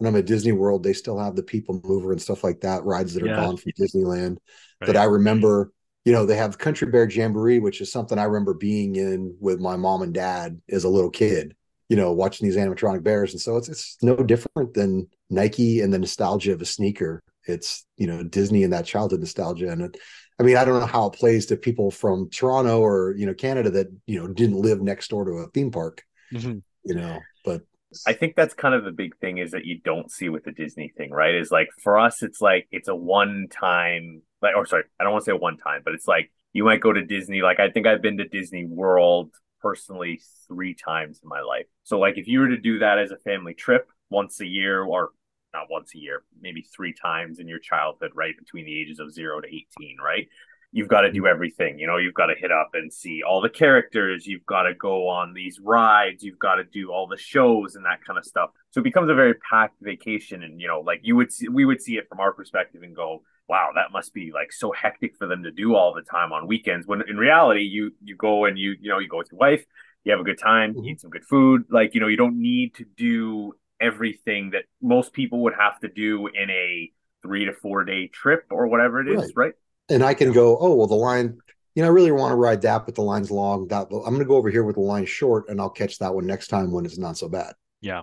when 0.00 0.08
I'm 0.08 0.18
at 0.18 0.26
Disney 0.26 0.52
World, 0.52 0.82
they 0.82 0.94
still 0.94 1.18
have 1.18 1.36
the 1.36 1.42
people 1.42 1.80
mover 1.84 2.10
and 2.10 2.20
stuff 2.20 2.42
like 2.42 2.62
that, 2.62 2.84
rides 2.84 3.14
that 3.14 3.22
are 3.22 3.26
yeah. 3.26 3.36
gone 3.36 3.58
from 3.58 3.72
Disneyland 3.78 4.38
right. 4.80 4.86
that 4.86 4.96
I 4.96 5.04
remember. 5.04 5.72
You 6.06 6.12
know, 6.14 6.24
they 6.24 6.36
have 6.36 6.56
Country 6.56 6.90
Bear 6.90 7.06
Jamboree, 7.06 7.60
which 7.60 7.82
is 7.82 7.92
something 7.92 8.18
I 8.18 8.24
remember 8.24 8.54
being 8.54 8.96
in 8.96 9.36
with 9.38 9.60
my 9.60 9.76
mom 9.76 10.00
and 10.00 10.14
dad 10.14 10.58
as 10.70 10.84
a 10.84 10.88
little 10.88 11.10
kid, 11.10 11.54
you 11.90 11.96
know, 11.96 12.12
watching 12.12 12.46
these 12.48 12.56
animatronic 12.56 13.02
bears. 13.02 13.32
And 13.32 13.40
so 13.40 13.58
it's 13.58 13.68
it's 13.68 13.98
no 14.00 14.16
different 14.16 14.72
than 14.72 15.08
Nike 15.28 15.80
and 15.80 15.92
the 15.92 15.98
nostalgia 15.98 16.54
of 16.54 16.62
a 16.62 16.64
sneaker. 16.64 17.22
It's, 17.44 17.84
you 17.98 18.06
know, 18.06 18.22
Disney 18.22 18.64
and 18.64 18.72
that 18.72 18.86
childhood 18.86 19.20
nostalgia. 19.20 19.68
And 19.68 19.82
it, 19.82 19.98
I 20.38 20.42
mean, 20.42 20.56
I 20.56 20.64
don't 20.64 20.80
know 20.80 20.86
how 20.86 21.04
it 21.08 21.12
plays 21.12 21.44
to 21.46 21.56
people 21.56 21.90
from 21.90 22.30
Toronto 22.30 22.80
or, 22.80 23.14
you 23.18 23.26
know, 23.26 23.34
Canada 23.34 23.68
that, 23.72 23.88
you 24.06 24.18
know, 24.18 24.26
didn't 24.26 24.56
live 24.56 24.80
next 24.80 25.08
door 25.08 25.26
to 25.26 25.32
a 25.32 25.48
theme 25.48 25.70
park, 25.70 26.02
mm-hmm. 26.32 26.60
you 26.84 26.94
know, 26.94 27.18
but 27.44 27.60
I 28.06 28.12
think 28.12 28.36
that's 28.36 28.54
kind 28.54 28.74
of 28.74 28.84
the 28.84 28.92
big 28.92 29.16
thing 29.18 29.38
is 29.38 29.50
that 29.50 29.64
you 29.64 29.80
don't 29.80 30.10
see 30.10 30.28
with 30.28 30.44
the 30.44 30.52
Disney 30.52 30.92
thing, 30.96 31.10
right? 31.10 31.34
Is 31.34 31.50
like 31.50 31.68
for 31.82 31.98
us, 31.98 32.22
it's 32.22 32.40
like 32.40 32.68
it's 32.70 32.88
a 32.88 32.94
one 32.94 33.48
time, 33.50 34.22
like, 34.42 34.56
or 34.56 34.66
sorry, 34.66 34.84
I 34.98 35.04
don't 35.04 35.12
want 35.12 35.24
to 35.24 35.30
say 35.30 35.36
one 35.36 35.56
time, 35.56 35.82
but 35.84 35.94
it's 35.94 36.06
like 36.06 36.30
you 36.52 36.64
might 36.64 36.80
go 36.80 36.92
to 36.92 37.04
Disney. 37.04 37.42
Like, 37.42 37.60
I 37.60 37.70
think 37.70 37.86
I've 37.86 38.02
been 38.02 38.18
to 38.18 38.28
Disney 38.28 38.64
World 38.64 39.34
personally 39.60 40.20
three 40.48 40.74
times 40.74 41.20
in 41.22 41.28
my 41.28 41.40
life. 41.40 41.66
So, 41.84 41.98
like, 41.98 42.16
if 42.18 42.26
you 42.28 42.40
were 42.40 42.48
to 42.48 42.58
do 42.58 42.78
that 42.80 42.98
as 42.98 43.10
a 43.10 43.16
family 43.16 43.54
trip 43.54 43.88
once 44.08 44.40
a 44.40 44.46
year, 44.46 44.82
or 44.82 45.10
not 45.52 45.66
once 45.70 45.94
a 45.94 45.98
year, 45.98 46.22
maybe 46.40 46.62
three 46.62 46.92
times 46.92 47.38
in 47.38 47.48
your 47.48 47.58
childhood, 47.58 48.12
right? 48.14 48.34
Between 48.38 48.64
the 48.64 48.80
ages 48.80 49.00
of 49.00 49.12
zero 49.12 49.40
to 49.40 49.48
18, 49.48 49.96
right? 50.02 50.28
You've 50.72 50.88
got 50.88 51.00
to 51.02 51.10
do 51.10 51.26
everything. 51.26 51.78
You 51.78 51.86
know, 51.86 51.96
you've 51.96 52.14
got 52.14 52.26
to 52.26 52.34
hit 52.38 52.52
up 52.52 52.70
and 52.74 52.92
see 52.92 53.22
all 53.22 53.40
the 53.40 53.48
characters. 53.48 54.26
You've 54.26 54.46
got 54.46 54.62
to 54.62 54.74
go 54.74 55.08
on 55.08 55.34
these 55.34 55.58
rides. 55.60 56.22
You've 56.22 56.38
got 56.38 56.56
to 56.56 56.64
do 56.64 56.92
all 56.92 57.08
the 57.08 57.16
shows 57.16 57.74
and 57.74 57.84
that 57.84 58.04
kind 58.04 58.18
of 58.18 58.24
stuff. 58.24 58.50
So 58.70 58.80
it 58.80 58.84
becomes 58.84 59.10
a 59.10 59.14
very 59.14 59.34
packed 59.34 59.80
vacation. 59.80 60.42
And, 60.42 60.60
you 60.60 60.68
know, 60.68 60.80
like 60.80 61.00
you 61.02 61.16
would 61.16 61.32
see, 61.32 61.48
we 61.48 61.64
would 61.64 61.82
see 61.82 61.96
it 61.96 62.08
from 62.08 62.20
our 62.20 62.32
perspective 62.32 62.82
and 62.82 62.94
go, 62.94 63.22
wow, 63.48 63.70
that 63.74 63.90
must 63.92 64.14
be 64.14 64.30
like 64.32 64.52
so 64.52 64.70
hectic 64.70 65.16
for 65.16 65.26
them 65.26 65.42
to 65.42 65.50
do 65.50 65.74
all 65.74 65.92
the 65.92 66.02
time 66.02 66.32
on 66.32 66.46
weekends. 66.46 66.86
When 66.86 67.02
in 67.08 67.16
reality, 67.16 67.62
you, 67.62 67.92
you 68.04 68.14
go 68.14 68.44
and 68.44 68.56
you, 68.56 68.76
you 68.80 68.90
know, 68.90 69.00
you 69.00 69.08
go 69.08 69.18
with 69.18 69.32
your 69.32 69.40
wife, 69.40 69.64
you 70.04 70.12
have 70.12 70.20
a 70.20 70.24
good 70.24 70.38
time, 70.38 70.74
mm-hmm. 70.74 70.86
eat 70.86 71.00
some 71.00 71.10
good 71.10 71.24
food. 71.24 71.64
Like, 71.68 71.94
you 71.94 72.00
know, 72.00 72.06
you 72.06 72.16
don't 72.16 72.40
need 72.40 72.76
to 72.76 72.84
do 72.96 73.54
everything 73.80 74.50
that 74.50 74.64
most 74.80 75.12
people 75.12 75.42
would 75.42 75.54
have 75.58 75.80
to 75.80 75.88
do 75.88 76.28
in 76.28 76.48
a 76.48 76.92
three 77.22 77.46
to 77.46 77.52
four 77.52 77.84
day 77.84 78.06
trip 78.06 78.46
or 78.50 78.68
whatever 78.68 79.00
it 79.00 79.08
is, 79.08 79.32
right? 79.34 79.46
right? 79.46 79.54
And 79.90 80.02
I 80.02 80.14
can 80.14 80.32
go, 80.32 80.56
oh 80.58 80.74
well, 80.74 80.86
the 80.86 80.94
line. 80.94 81.38
You 81.74 81.82
know, 81.82 81.88
I 81.88 81.92
really 81.92 82.10
want 82.10 82.32
to 82.32 82.36
ride 82.36 82.62
that, 82.62 82.84
but 82.84 82.96
the 82.96 83.02
line's 83.02 83.30
long. 83.30 83.68
That 83.68 83.86
I'm 83.90 84.00
going 84.00 84.18
to 84.18 84.24
go 84.24 84.36
over 84.36 84.50
here 84.50 84.64
with 84.64 84.74
the 84.74 84.82
line 84.82 85.06
short, 85.06 85.48
and 85.48 85.60
I'll 85.60 85.70
catch 85.70 85.98
that 85.98 86.14
one 86.14 86.26
next 86.26 86.48
time 86.48 86.72
when 86.72 86.84
it's 86.84 86.98
not 86.98 87.16
so 87.16 87.28
bad. 87.28 87.54
Yeah, 87.80 88.02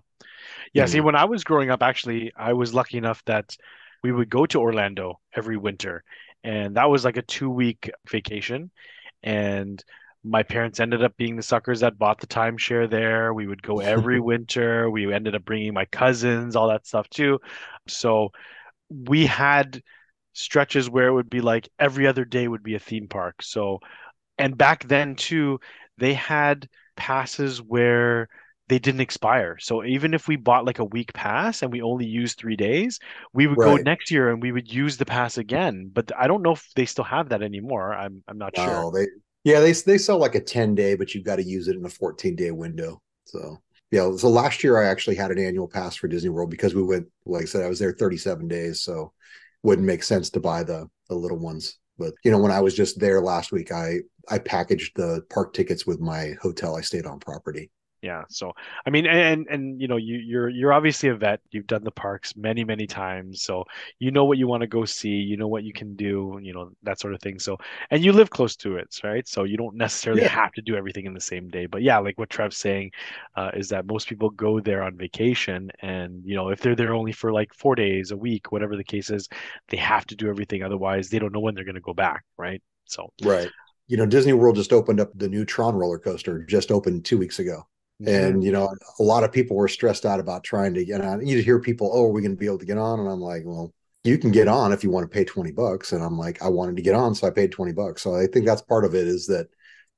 yeah. 0.74 0.86
See, 0.86 1.00
hmm. 1.00 1.06
when 1.06 1.16
I 1.16 1.26
was 1.26 1.44
growing 1.44 1.70
up, 1.70 1.84
actually, 1.84 2.32
I 2.36 2.54
was 2.54 2.74
lucky 2.74 2.98
enough 2.98 3.24
that 3.26 3.56
we 4.04 4.12
would 4.12 4.30
go 4.30 4.46
to 4.46 4.60
Orlando 4.60 5.20
every 5.36 5.58
winter, 5.58 6.04
and 6.44 6.78
that 6.78 6.90
was 6.90 7.04
like 7.04 7.18
a 7.18 7.22
two 7.22 7.50
week 7.50 7.92
vacation, 8.10 8.72
and 9.22 9.84
my 10.24 10.44
parents 10.44 10.80
ended 10.80 11.04
up 11.04 11.16
being 11.18 11.36
the 11.36 11.44
suckers 11.44 11.82
that 11.82 11.98
bought 11.98 12.20
the 12.20 12.28
timeshare 12.28 12.90
there. 12.90 13.34
We 13.34 13.48
would 13.48 13.62
go 13.62 13.80
every 13.80 14.20
winter. 14.22 14.90
We 14.90 15.14
ended 15.14 15.36
up 15.36 15.46
bringing 15.46 15.74
my 15.74 15.86
cousins, 15.86 16.56
all 16.56 16.70
that 16.70 16.88
stuff 16.88 17.10
too. 17.10 17.40
So 17.88 18.32
we 18.90 19.26
had 19.26 19.82
stretches 20.38 20.88
where 20.88 21.08
it 21.08 21.14
would 21.14 21.30
be 21.30 21.42
like 21.42 21.68
every 21.80 22.06
other 22.06 22.24
day 22.24 22.48
would 22.48 22.62
be 22.62 22.76
a 22.76 22.80
theme 22.80 23.08
park. 23.08 23.42
So, 23.42 23.80
and 24.38 24.56
back 24.56 24.88
then 24.88 25.16
too, 25.16 25.60
they 25.98 26.14
had 26.14 26.70
passes 26.96 27.60
where 27.60 28.30
they 28.68 28.78
didn't 28.78 29.02
expire. 29.02 29.58
So 29.60 29.84
even 29.84 30.14
if 30.14 30.28
we 30.28 30.36
bought 30.36 30.66
like 30.66 30.78
a 30.78 30.86
week 30.86 31.12
pass 31.14 31.64
and 31.64 31.72
we 31.72 31.82
only 31.82 32.06
used 32.06 32.38
three 32.38 32.56
days, 32.56 33.00
we 33.34 33.48
would 33.48 33.58
right. 33.58 33.78
go 33.78 33.84
next 33.84 34.12
year 34.12 34.30
and 34.30 34.42
we 34.42 34.52
would 34.52 34.72
use 34.72 34.98
the 34.98 35.06
pass 35.06 35.40
again. 35.40 35.90
But 35.92 36.12
I 36.16 36.28
don't 36.28 36.44
know 36.44 36.52
if 36.52 36.70
they 36.76 36.86
still 36.86 37.06
have 37.06 37.30
that 37.30 37.42
anymore. 37.42 37.94
I'm 37.94 38.24
I'm 38.28 38.38
not 38.38 38.54
no, 38.56 38.64
sure. 38.64 38.92
They 38.94 39.08
yeah, 39.44 39.60
they 39.60 39.72
they 39.72 39.98
sell 39.98 40.20
like 40.20 40.36
a 40.36 40.42
10 40.42 40.76
day, 40.76 40.96
but 40.96 41.16
you've 41.16 41.26
got 41.26 41.38
to 41.38 41.44
use 41.44 41.68
it 41.68 41.78
in 41.78 41.86
a 41.86 41.90
14 41.90 42.36
day 42.36 42.52
window. 42.52 43.02
So 43.26 43.58
yeah, 43.90 44.16
so 44.18 44.30
last 44.30 44.64
year 44.64 44.78
I 44.78 44.88
actually 44.88 45.16
had 45.16 45.32
an 45.32 45.40
annual 45.40 45.68
pass 45.68 45.96
for 45.96 46.08
Disney 46.08 46.30
World 46.30 46.52
because 46.52 46.76
we 46.76 46.84
went, 46.84 47.08
like 47.26 47.44
I 47.44 47.46
said, 47.46 47.64
I 47.64 47.70
was 47.70 47.80
there 47.80 47.94
37 47.94 48.48
days. 48.48 48.82
So 48.82 49.14
wouldn't 49.64 49.88
make 49.88 50.04
sense 50.04 50.30
to 50.32 50.40
buy 50.40 50.64
the 50.64 50.88
the 51.10 51.16
little 51.16 51.40
ones. 51.40 51.78
But 51.98 52.14
you 52.24 52.32
know, 52.32 52.40
when 52.40 52.52
I 52.52 52.62
was 52.62 52.76
just 52.76 53.00
there 53.00 53.22
last 53.22 53.52
week, 53.52 53.72
I 53.72 54.00
I 54.30 54.40
packaged 54.40 54.96
the 54.96 55.24
park 55.30 55.54
tickets 55.54 55.86
with 55.88 56.00
my 56.00 56.34
hotel 56.42 56.76
I 56.76 56.82
stayed 56.82 57.06
on 57.06 57.20
property 57.20 57.72
yeah 58.08 58.24
so 58.30 58.54
i 58.86 58.90
mean 58.90 59.06
and 59.06 59.48
and 59.50 59.82
you 59.82 59.88
know 59.88 59.98
you 59.98 60.16
you're 60.18 60.50
you're 60.50 60.72
obviously 60.72 61.10
a 61.10 61.16
vet. 61.16 61.42
You've 61.52 61.68
done 61.68 61.84
the 61.84 61.92
parks 61.92 62.36
many 62.38 62.64
many 62.64 62.88
times 62.88 63.42
so 63.42 63.66
you 64.00 64.12
know 64.12 64.24
what 64.24 64.38
you 64.38 64.48
want 64.48 64.62
to 64.62 64.68
go 64.68 64.86
see 64.86 65.18
you 65.32 65.36
know 65.36 65.50
what 65.54 65.66
you 65.66 65.74
can 65.74 65.96
do 65.96 66.40
you 66.42 66.54
know 66.54 66.72
that 66.84 67.00
sort 67.02 67.14
of 67.14 67.20
thing 67.22 67.38
so 67.38 67.58
and 67.92 68.04
you 68.04 68.14
live 68.14 68.30
close 68.30 68.56
to 68.58 68.78
it 68.78 68.88
right? 69.04 69.28
So 69.28 69.44
you 69.44 69.58
don't 69.58 69.76
necessarily 69.76 70.22
yeah. 70.22 70.30
have 70.30 70.54
to 70.54 70.62
do 70.62 70.76
everything 70.76 71.06
in 71.06 71.14
the 71.14 71.28
same 71.34 71.50
day 71.50 71.66
but 71.66 71.82
yeah 71.82 71.98
like 71.98 72.18
what 72.18 72.30
trev's 72.30 72.58
saying 72.58 72.92
uh, 73.36 73.52
is 73.54 73.68
that 73.70 73.86
most 73.86 74.08
people 74.08 74.30
go 74.30 74.60
there 74.62 74.84
on 74.84 74.96
vacation 74.96 75.70
and 75.82 76.22
you 76.26 76.36
know 76.36 76.50
if 76.50 76.62
they're 76.62 76.76
there 76.76 76.94
only 76.94 77.12
for 77.12 77.34
like 77.34 77.54
four 77.54 77.76
days 77.76 78.12
a 78.12 78.18
week 78.18 78.52
whatever 78.54 78.78
the 78.78 78.84
case 78.84 79.10
is 79.10 79.28
they 79.68 79.78
have 79.78 80.06
to 80.06 80.16
do 80.16 80.30
everything 80.30 80.64
otherwise 80.64 81.10
they 81.10 81.20
don't 81.20 81.34
know 81.34 81.42
when 81.42 81.54
they're 81.56 81.66
going 81.72 81.76
to 81.76 81.82
go 81.82 81.94
back 81.94 82.24
right? 82.38 82.62
So 82.86 83.12
right. 83.24 83.50
You 83.88 83.98
know 83.98 84.06
disney 84.06 84.34
world 84.34 84.56
just 84.56 84.74
opened 84.74 85.00
up 85.00 85.12
the 85.16 85.28
new 85.28 85.44
tron 85.46 85.76
roller 85.76 86.00
coaster 86.00 86.44
just 86.44 86.72
opened 86.72 87.04
two 87.04 87.18
weeks 87.18 87.40
ago 87.40 87.68
Mm-hmm. 88.02 88.14
and 88.14 88.44
you 88.44 88.52
know, 88.52 88.70
a 89.00 89.04
lot 89.04 89.24
of 89.24 89.32
people 89.32 89.56
were 89.58 89.68
stressed 89.68 90.06
out 90.06 90.20
about 90.20 90.44
trying 90.44 90.74
to 90.76 90.86
get 90.86 91.02
on. 91.02 91.26
You'd 91.26 91.44
hear 91.44 91.60
people, 91.60 91.90
"Oh, 91.94 92.06
are 92.06 92.12
we 92.12 92.22
going 92.22 92.32
to 92.32 92.38
be 92.38 92.46
able 92.46 92.60
to 92.60 92.66
get 92.66 92.78
on?" 92.78 93.00
And 93.00 93.10
I'm 93.10 93.20
like, 93.22 93.44
"Well, 93.46 93.74
you 94.04 94.18
can 94.20 94.32
get 94.32 94.48
on 94.48 94.72
if 94.72 94.84
you 94.84 94.92
want 94.92 95.10
to 95.10 95.16
pay 95.16 95.24
20 95.26 95.52
bucks." 95.52 95.92
And 95.94 96.04
I'm 96.04 96.18
like, 96.18 96.42
"I 96.42 96.50
wanted 96.50 96.76
to 96.76 96.84
get 96.84 96.94
on, 96.96 97.16
so 97.16 97.28
I 97.28 97.32
paid 97.32 97.52
20 97.52 97.72
bucks." 97.74 98.04
So 98.04 98.16
I 98.16 98.28
think 98.28 98.46
that's 98.46 98.62
part 98.62 98.86
of 98.86 98.94
it 98.94 99.08
is 99.08 99.26
that, 99.28 99.48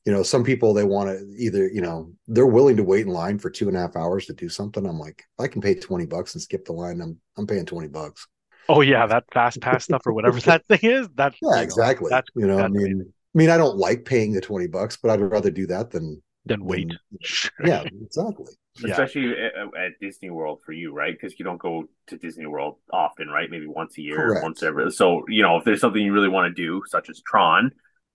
you 0.06 0.14
know, 0.14 0.24
some 0.24 0.43
people 0.45 0.74
they 0.74 0.86
want 0.86 1.10
to 1.10 1.26
either, 1.38 1.68
you 1.68 1.82
know, 1.82 2.14
they're 2.28 2.47
willing 2.47 2.78
to 2.78 2.84
wait 2.84 3.06
in 3.06 3.12
line 3.12 3.38
for 3.38 3.50
two 3.50 3.68
and 3.68 3.76
a 3.76 3.82
half 3.82 3.97
hours 3.97 4.26
to 4.28 4.34
do 4.34 4.47
something. 4.50 4.86
I'm 4.86 5.00
like, 5.00 5.24
I 5.38 5.47
can 5.47 5.62
pay 5.62 5.76
20 5.76 6.06
bucks 6.06 6.36
and 6.36 6.41
skip 6.41 6.66
the 6.66 6.74
line. 6.74 7.02
I'm 7.02 7.20
I'm 7.38 7.47
paying 7.47 7.66
20 7.66 7.89
bucks. 7.89 8.28
Oh 8.70 8.82
yeah, 8.82 9.08
that 9.08 9.26
fast 9.34 9.60
pass 9.62 9.84
stuff 9.86 10.04
or 10.06 10.14
whatever 10.14 10.39
that 10.41 10.66
thing 10.68 10.80
is. 10.84 11.10
That 11.16 11.34
yeah, 11.41 11.62
exactly. 11.62 12.10
That's, 12.10 12.30
you 12.36 12.47
know, 12.47 12.60
I 12.60 12.68
mean, 12.70 12.91
amazing. 12.93 13.14
I 13.36 13.38
mean, 13.38 13.50
I 13.50 13.58
don't 13.58 13.78
like 13.78 14.06
paying 14.06 14.34
the 14.34 14.41
20 14.41 14.68
bucks, 14.68 14.97
but 14.97 15.12
I'd 15.12 15.22
rather 15.22 15.52
do 15.52 15.68
that 15.68 15.91
than 15.91 16.22
than 16.50 16.66
wait. 16.66 16.91
Yeah, 17.64 17.84
exactly 17.84 18.45
especially 18.86 19.32
at, 19.32 19.54
at, 19.78 20.00
Disney 20.00 20.30
World 20.30 20.62
for 20.66 20.72
you, 20.72 20.93
right? 20.93 21.14
Because 21.14 21.38
you 21.39 21.45
don't 21.45 21.60
go 21.60 21.86
to 22.08 22.18
Disney 22.18 22.45
World 22.45 22.78
often, 22.91 23.28
right? 23.28 23.50
Maybe 23.50 23.68
once 23.68 23.97
a 23.97 24.02
year, 24.02 24.18
Correct. 24.18 24.43
once 24.43 24.64
every. 24.64 24.91
So 24.91 25.24
you 25.28 25.41
know, 25.41 25.58
if 25.58 25.64
there's 25.64 25.82
something 25.82 26.02
you 26.02 26.14
really 26.14 26.30
want 26.30 26.56
to 26.56 26.62
do, 26.62 26.82
such 26.88 27.10
as 27.10 27.22
Tron, 27.22 27.72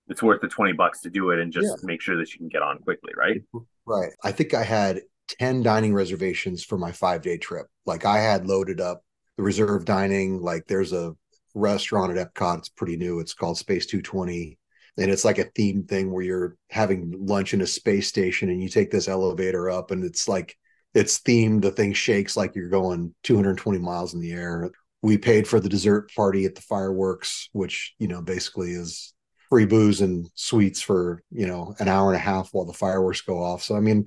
it's 0.09 0.23
worth 0.23 0.41
the 0.41 0.49
twenty 0.49 0.73
bucks 0.73 1.01
to 1.03 1.11
do 1.11 1.31
it 1.31 1.41
and 1.41 1.53
just 1.53 1.69
yeah. 1.69 1.87
make 1.87 2.01
sure 2.01 2.17
that 2.17 2.33
you 2.33 2.39
can 2.39 2.49
get 2.49 2.63
on 2.63 2.79
quickly, 2.79 3.13
right? 3.17 3.43
Right. 3.87 4.13
I 4.23 4.33
think 4.33 4.55
I 4.55 4.63
had 4.63 5.03
ten 5.29 5.63
dining 5.63 5.95
reservations 5.95 6.65
for 6.65 6.79
my 6.79 6.93
five 6.93 7.23
day 7.23 7.39
trip. 7.39 7.67
Like 7.85 8.05
I 8.05 8.19
had 8.19 8.47
loaded 8.47 8.81
up 8.81 9.03
the 9.37 9.43
reserve 9.43 9.85
dining. 9.85 10.41
Like 10.41 10.67
there's 10.67 10.93
a 10.93 11.15
restaurant 11.55 12.17
at 12.17 12.35
Epcot. 12.35 12.59
It's 12.59 12.69
pretty 12.69 12.97
new. 12.97 13.21
It's 13.21 13.35
called 13.35 13.59
Space 13.59 13.87
Two 13.87 14.03
Twenty 14.03 14.59
and 14.97 15.11
it's 15.11 15.25
like 15.25 15.39
a 15.39 15.45
theme 15.45 15.85
thing 15.85 16.13
where 16.13 16.23
you're 16.23 16.57
having 16.71 17.15
lunch 17.27 17.55
in 17.55 17.61
a 17.61 17.67
space 17.67 18.09
station 18.09 18.49
and 18.49 18.63
you 18.63 18.69
take 18.69 18.91
this 18.91 19.09
elevator 19.09 19.69
up 19.69 19.91
and 19.91 20.05
it's 20.05 20.29
like 20.29 20.57
it's 20.95 21.19
themed 21.21 21.63
the 21.63 21.71
thing 21.71 21.93
shakes 21.93 22.37
like 22.37 22.55
you're 22.55 22.69
going 22.69 23.15
220 23.25 23.79
miles 23.79 24.15
in 24.15 24.21
the 24.21 24.33
air. 24.33 24.71
We 25.03 25.19
paid 25.19 25.47
for 25.47 25.61
the 25.61 25.69
dessert 25.69 26.11
party 26.15 26.45
at 26.45 26.55
the 26.55 26.63
fireworks 26.63 27.49
which 27.53 27.95
you 27.99 28.09
know 28.09 28.23
basically 28.23 28.73
is 28.73 29.13
free 29.49 29.67
booze 29.67 30.01
and 30.01 30.29
sweets 30.35 30.81
for 30.81 31.23
you 31.31 31.47
know 31.47 31.75
an 31.79 31.89
hour 31.89 32.13
and 32.13 32.17
a 32.17 32.25
half 32.25 32.51
while 32.53 32.65
the 32.65 32.73
fireworks 32.73 33.21
go 33.21 33.43
off. 33.43 33.63
So 33.63 33.77
i 33.77 33.81
mean 33.81 34.07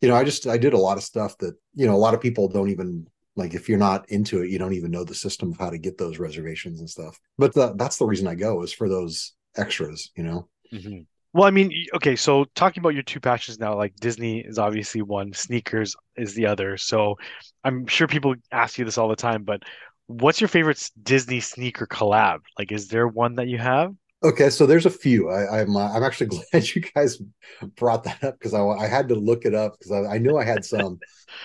you 0.00 0.08
know 0.08 0.14
i 0.14 0.22
just 0.22 0.46
i 0.46 0.56
did 0.56 0.74
a 0.74 0.78
lot 0.78 0.96
of 0.96 1.02
stuff 1.02 1.36
that 1.38 1.54
you 1.74 1.86
know 1.86 1.94
a 1.94 1.98
lot 1.98 2.14
of 2.14 2.20
people 2.20 2.48
don't 2.48 2.70
even 2.70 3.06
like 3.34 3.54
if 3.54 3.68
you're 3.68 3.78
not 3.78 4.08
into 4.10 4.42
it 4.42 4.50
you 4.50 4.58
don't 4.58 4.74
even 4.74 4.90
know 4.90 5.04
the 5.04 5.14
system 5.14 5.52
of 5.52 5.58
how 5.58 5.70
to 5.70 5.78
get 5.78 5.98
those 5.98 6.18
reservations 6.18 6.80
and 6.80 6.88
stuff. 6.88 7.18
But 7.36 7.54
the, 7.54 7.74
that's 7.74 7.96
the 7.96 8.06
reason 8.06 8.28
i 8.28 8.34
go 8.34 8.62
is 8.62 8.72
for 8.72 8.88
those 8.88 9.34
extras 9.58 10.10
you 10.16 10.22
know 10.22 10.48
mm-hmm. 10.72 11.00
Well, 11.34 11.46
I 11.46 11.50
mean, 11.50 11.72
okay, 11.94 12.16
so 12.16 12.46
talking 12.54 12.80
about 12.80 12.94
your 12.94 13.02
two 13.02 13.20
passions 13.20 13.58
now, 13.58 13.76
like 13.76 13.94
Disney 13.96 14.40
is 14.40 14.58
obviously 14.58 15.02
one, 15.02 15.34
sneakers 15.34 15.94
is 16.16 16.34
the 16.34 16.46
other. 16.46 16.78
So 16.78 17.16
I'm 17.62 17.86
sure 17.86 18.08
people 18.08 18.34
ask 18.50 18.78
you 18.78 18.84
this 18.86 18.96
all 18.96 19.08
the 19.08 19.14
time, 19.14 19.44
but 19.44 19.62
what's 20.06 20.40
your 20.40 20.48
favorite 20.48 20.90
Disney 21.02 21.40
sneaker 21.40 21.86
collab? 21.86 22.38
Like, 22.58 22.72
is 22.72 22.88
there 22.88 23.06
one 23.06 23.36
that 23.36 23.46
you 23.46 23.58
have? 23.58 23.94
Okay, 24.24 24.50
so 24.50 24.66
there's 24.66 24.86
a 24.86 24.90
few. 24.90 25.30
I, 25.30 25.60
am 25.60 25.76
I'm, 25.76 25.96
I'm 25.96 26.02
actually 26.02 26.38
glad 26.50 26.74
you 26.74 26.82
guys 26.94 27.18
brought 27.76 28.04
that 28.04 28.24
up 28.24 28.38
because 28.38 28.54
I, 28.54 28.62
I 28.62 28.88
had 28.88 29.08
to 29.08 29.14
look 29.14 29.44
it 29.44 29.54
up 29.54 29.78
because 29.78 29.92
I, 29.92 30.14
I 30.14 30.18
knew 30.18 30.38
I 30.38 30.44
had 30.44 30.64
some. 30.64 30.98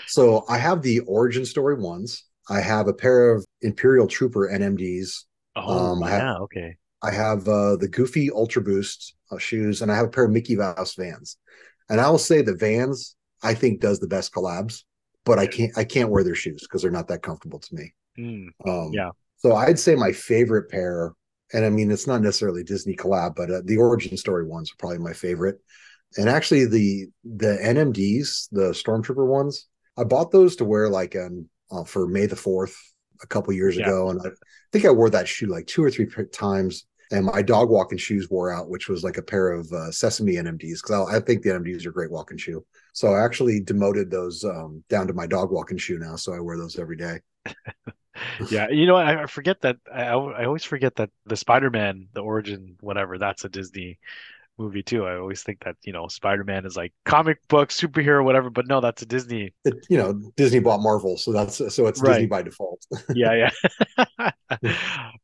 so 0.07 0.43
I 0.49 0.57
have 0.57 0.81
the 0.81 1.01
origin 1.01 1.45
story 1.45 1.75
ones. 1.75 2.23
I 2.49 2.61
have 2.61 2.87
a 2.87 2.93
pair 2.93 3.31
of 3.31 3.45
Imperial 3.61 4.07
Trooper 4.07 4.49
NMDs. 4.51 5.25
Oh, 5.55 5.91
um, 5.91 6.01
yeah, 6.01 6.09
have, 6.09 6.41
okay. 6.41 6.77
I 7.03 7.11
have 7.11 7.47
uh, 7.47 7.75
the 7.75 7.89
Goofy 7.89 8.31
Ultra 8.31 8.61
Boost 8.61 9.15
uh, 9.29 9.37
shoes, 9.37 9.81
and 9.81 9.91
I 9.91 9.95
have 9.95 10.05
a 10.05 10.09
pair 10.09 10.23
of 10.23 10.31
Mickey 10.31 10.55
Mouse 10.55 10.95
Vans. 10.95 11.37
And 11.89 11.99
I 11.99 12.09
will 12.09 12.17
say 12.17 12.41
the 12.41 12.55
Vans 12.55 13.15
I 13.43 13.53
think 13.53 13.81
does 13.81 13.99
the 13.99 14.07
best 14.07 14.33
collabs, 14.33 14.83
but 15.25 15.37
I 15.37 15.47
can't 15.47 15.77
I 15.77 15.83
can't 15.83 16.09
wear 16.09 16.23
their 16.23 16.33
shoes 16.33 16.61
because 16.61 16.81
they're 16.81 16.91
not 16.91 17.09
that 17.09 17.21
comfortable 17.21 17.59
to 17.59 17.75
me. 17.75 17.93
Mm, 18.17 18.47
um, 18.65 18.91
yeah. 18.93 19.09
So 19.37 19.55
I'd 19.55 19.77
say 19.77 19.95
my 19.95 20.13
favorite 20.13 20.69
pair, 20.69 21.13
and 21.51 21.65
I 21.65 21.69
mean 21.69 21.91
it's 21.91 22.07
not 22.07 22.21
necessarily 22.21 22.63
Disney 22.63 22.95
collab, 22.95 23.35
but 23.35 23.51
uh, 23.51 23.61
the 23.65 23.77
origin 23.77 24.15
story 24.15 24.47
ones 24.47 24.71
are 24.71 24.79
probably 24.79 24.99
my 24.99 25.13
favorite. 25.13 25.57
And 26.15 26.29
actually, 26.29 26.65
the 26.65 27.07
the 27.25 27.59
NMDs, 27.61 28.47
the 28.51 28.71
Stormtrooper 28.71 29.27
ones, 29.27 29.67
I 29.97 30.05
bought 30.05 30.31
those 30.31 30.55
to 30.57 30.65
wear 30.65 30.87
like 30.87 31.15
um 31.17 31.49
uh, 31.69 31.83
for 31.83 32.07
May 32.07 32.27
the 32.27 32.35
Fourth 32.37 32.77
a 33.21 33.27
couple 33.27 33.51
years 33.51 33.75
yeah. 33.75 33.87
ago, 33.87 34.09
and 34.09 34.21
I 34.21 34.29
think 34.71 34.85
I 34.85 34.91
wore 34.91 35.09
that 35.09 35.27
shoe 35.27 35.47
like 35.47 35.67
two 35.67 35.83
or 35.83 35.91
three 35.91 36.07
times 36.31 36.85
and 37.13 37.25
my 37.27 37.43
dog 37.43 37.69
walking 37.69 37.97
shoes 37.97 38.29
wore 38.31 38.51
out, 38.51 38.69
which 38.69 38.89
was 38.89 39.03
like 39.03 39.17
a 39.17 39.21
pair 39.21 39.51
of 39.51 39.71
uh, 39.71 39.91
Sesame 39.91 40.33
NMDs 40.33 40.81
because 40.81 40.91
I, 40.91 41.17
I, 41.17 41.19
think 41.19 41.43
the 41.43 41.49
NMDs 41.49 41.85
are 41.85 41.91
great 41.91 42.09
walking 42.09 42.37
shoe. 42.37 42.65
So 42.93 43.13
I 43.13 43.23
actually 43.23 43.59
demoted 43.59 44.09
those 44.09 44.43
um, 44.43 44.83
down 44.89 45.05
to 45.07 45.13
my 45.13 45.27
dog 45.27 45.51
walking 45.51 45.77
shoe 45.77 45.99
now, 45.99 46.15
so 46.15 46.33
I 46.33 46.39
wear 46.39 46.57
those 46.57 46.79
every 46.79 46.97
day. 46.97 47.19
yeah, 48.49 48.67
you 48.69 48.87
know, 48.87 48.95
I, 48.95 49.27
forget 49.27 49.61
that 49.61 49.77
I, 49.93 50.05
I 50.05 50.45
always 50.45 50.63
forget 50.63 50.95
that 50.95 51.11
the 51.27 51.37
Spider-Man, 51.37 52.07
the 52.13 52.21
origin, 52.21 52.77
whatever, 52.81 53.19
that's 53.19 53.45
a 53.45 53.49
Disney 53.49 53.99
movie 54.57 54.83
too. 54.83 55.05
I 55.05 55.17
always 55.17 55.43
think 55.43 55.59
that 55.65 55.75
you 55.83 55.93
know 55.93 56.07
Spider 56.07 56.43
Man 56.43 56.65
is 56.65 56.75
like 56.75 56.93
comic 57.05 57.39
book 57.47 57.69
superhero, 57.69 58.23
whatever, 58.23 58.49
but 58.49 58.67
no, 58.67 58.81
that's 58.81 59.01
a 59.01 59.05
Disney. 59.05 59.53
It, 59.65 59.85
you 59.89 59.97
know, 59.97 60.13
Disney 60.35 60.59
bought 60.59 60.81
Marvel, 60.81 61.17
so 61.17 61.31
that's 61.31 61.57
so 61.57 61.87
it's 61.87 62.01
right. 62.01 62.13
Disney 62.13 62.27
by 62.27 62.41
default. 62.41 62.85
yeah, 63.15 63.49
yeah. 63.97 64.31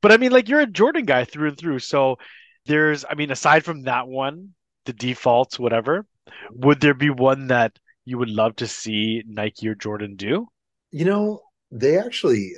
but 0.01 0.11
I 0.11 0.17
mean, 0.17 0.31
like 0.31 0.49
you're 0.49 0.61
a 0.61 0.67
Jordan 0.67 1.05
guy 1.05 1.25
through 1.25 1.49
and 1.49 1.57
through, 1.57 1.79
so 1.79 2.17
there's, 2.65 3.05
I 3.09 3.15
mean, 3.15 3.31
aside 3.31 3.65
from 3.65 3.83
that 3.83 4.07
one, 4.07 4.53
the 4.85 4.93
defaults, 4.93 5.59
whatever, 5.59 6.05
would 6.51 6.79
there 6.79 6.93
be 6.93 7.09
one 7.09 7.47
that 7.47 7.77
you 8.05 8.17
would 8.17 8.29
love 8.29 8.55
to 8.57 8.67
see 8.67 9.23
Nike 9.27 9.67
or 9.67 9.75
Jordan 9.75 10.15
do? 10.15 10.47
You 10.91 11.05
know, 11.05 11.41
they 11.71 11.97
actually, 11.97 12.53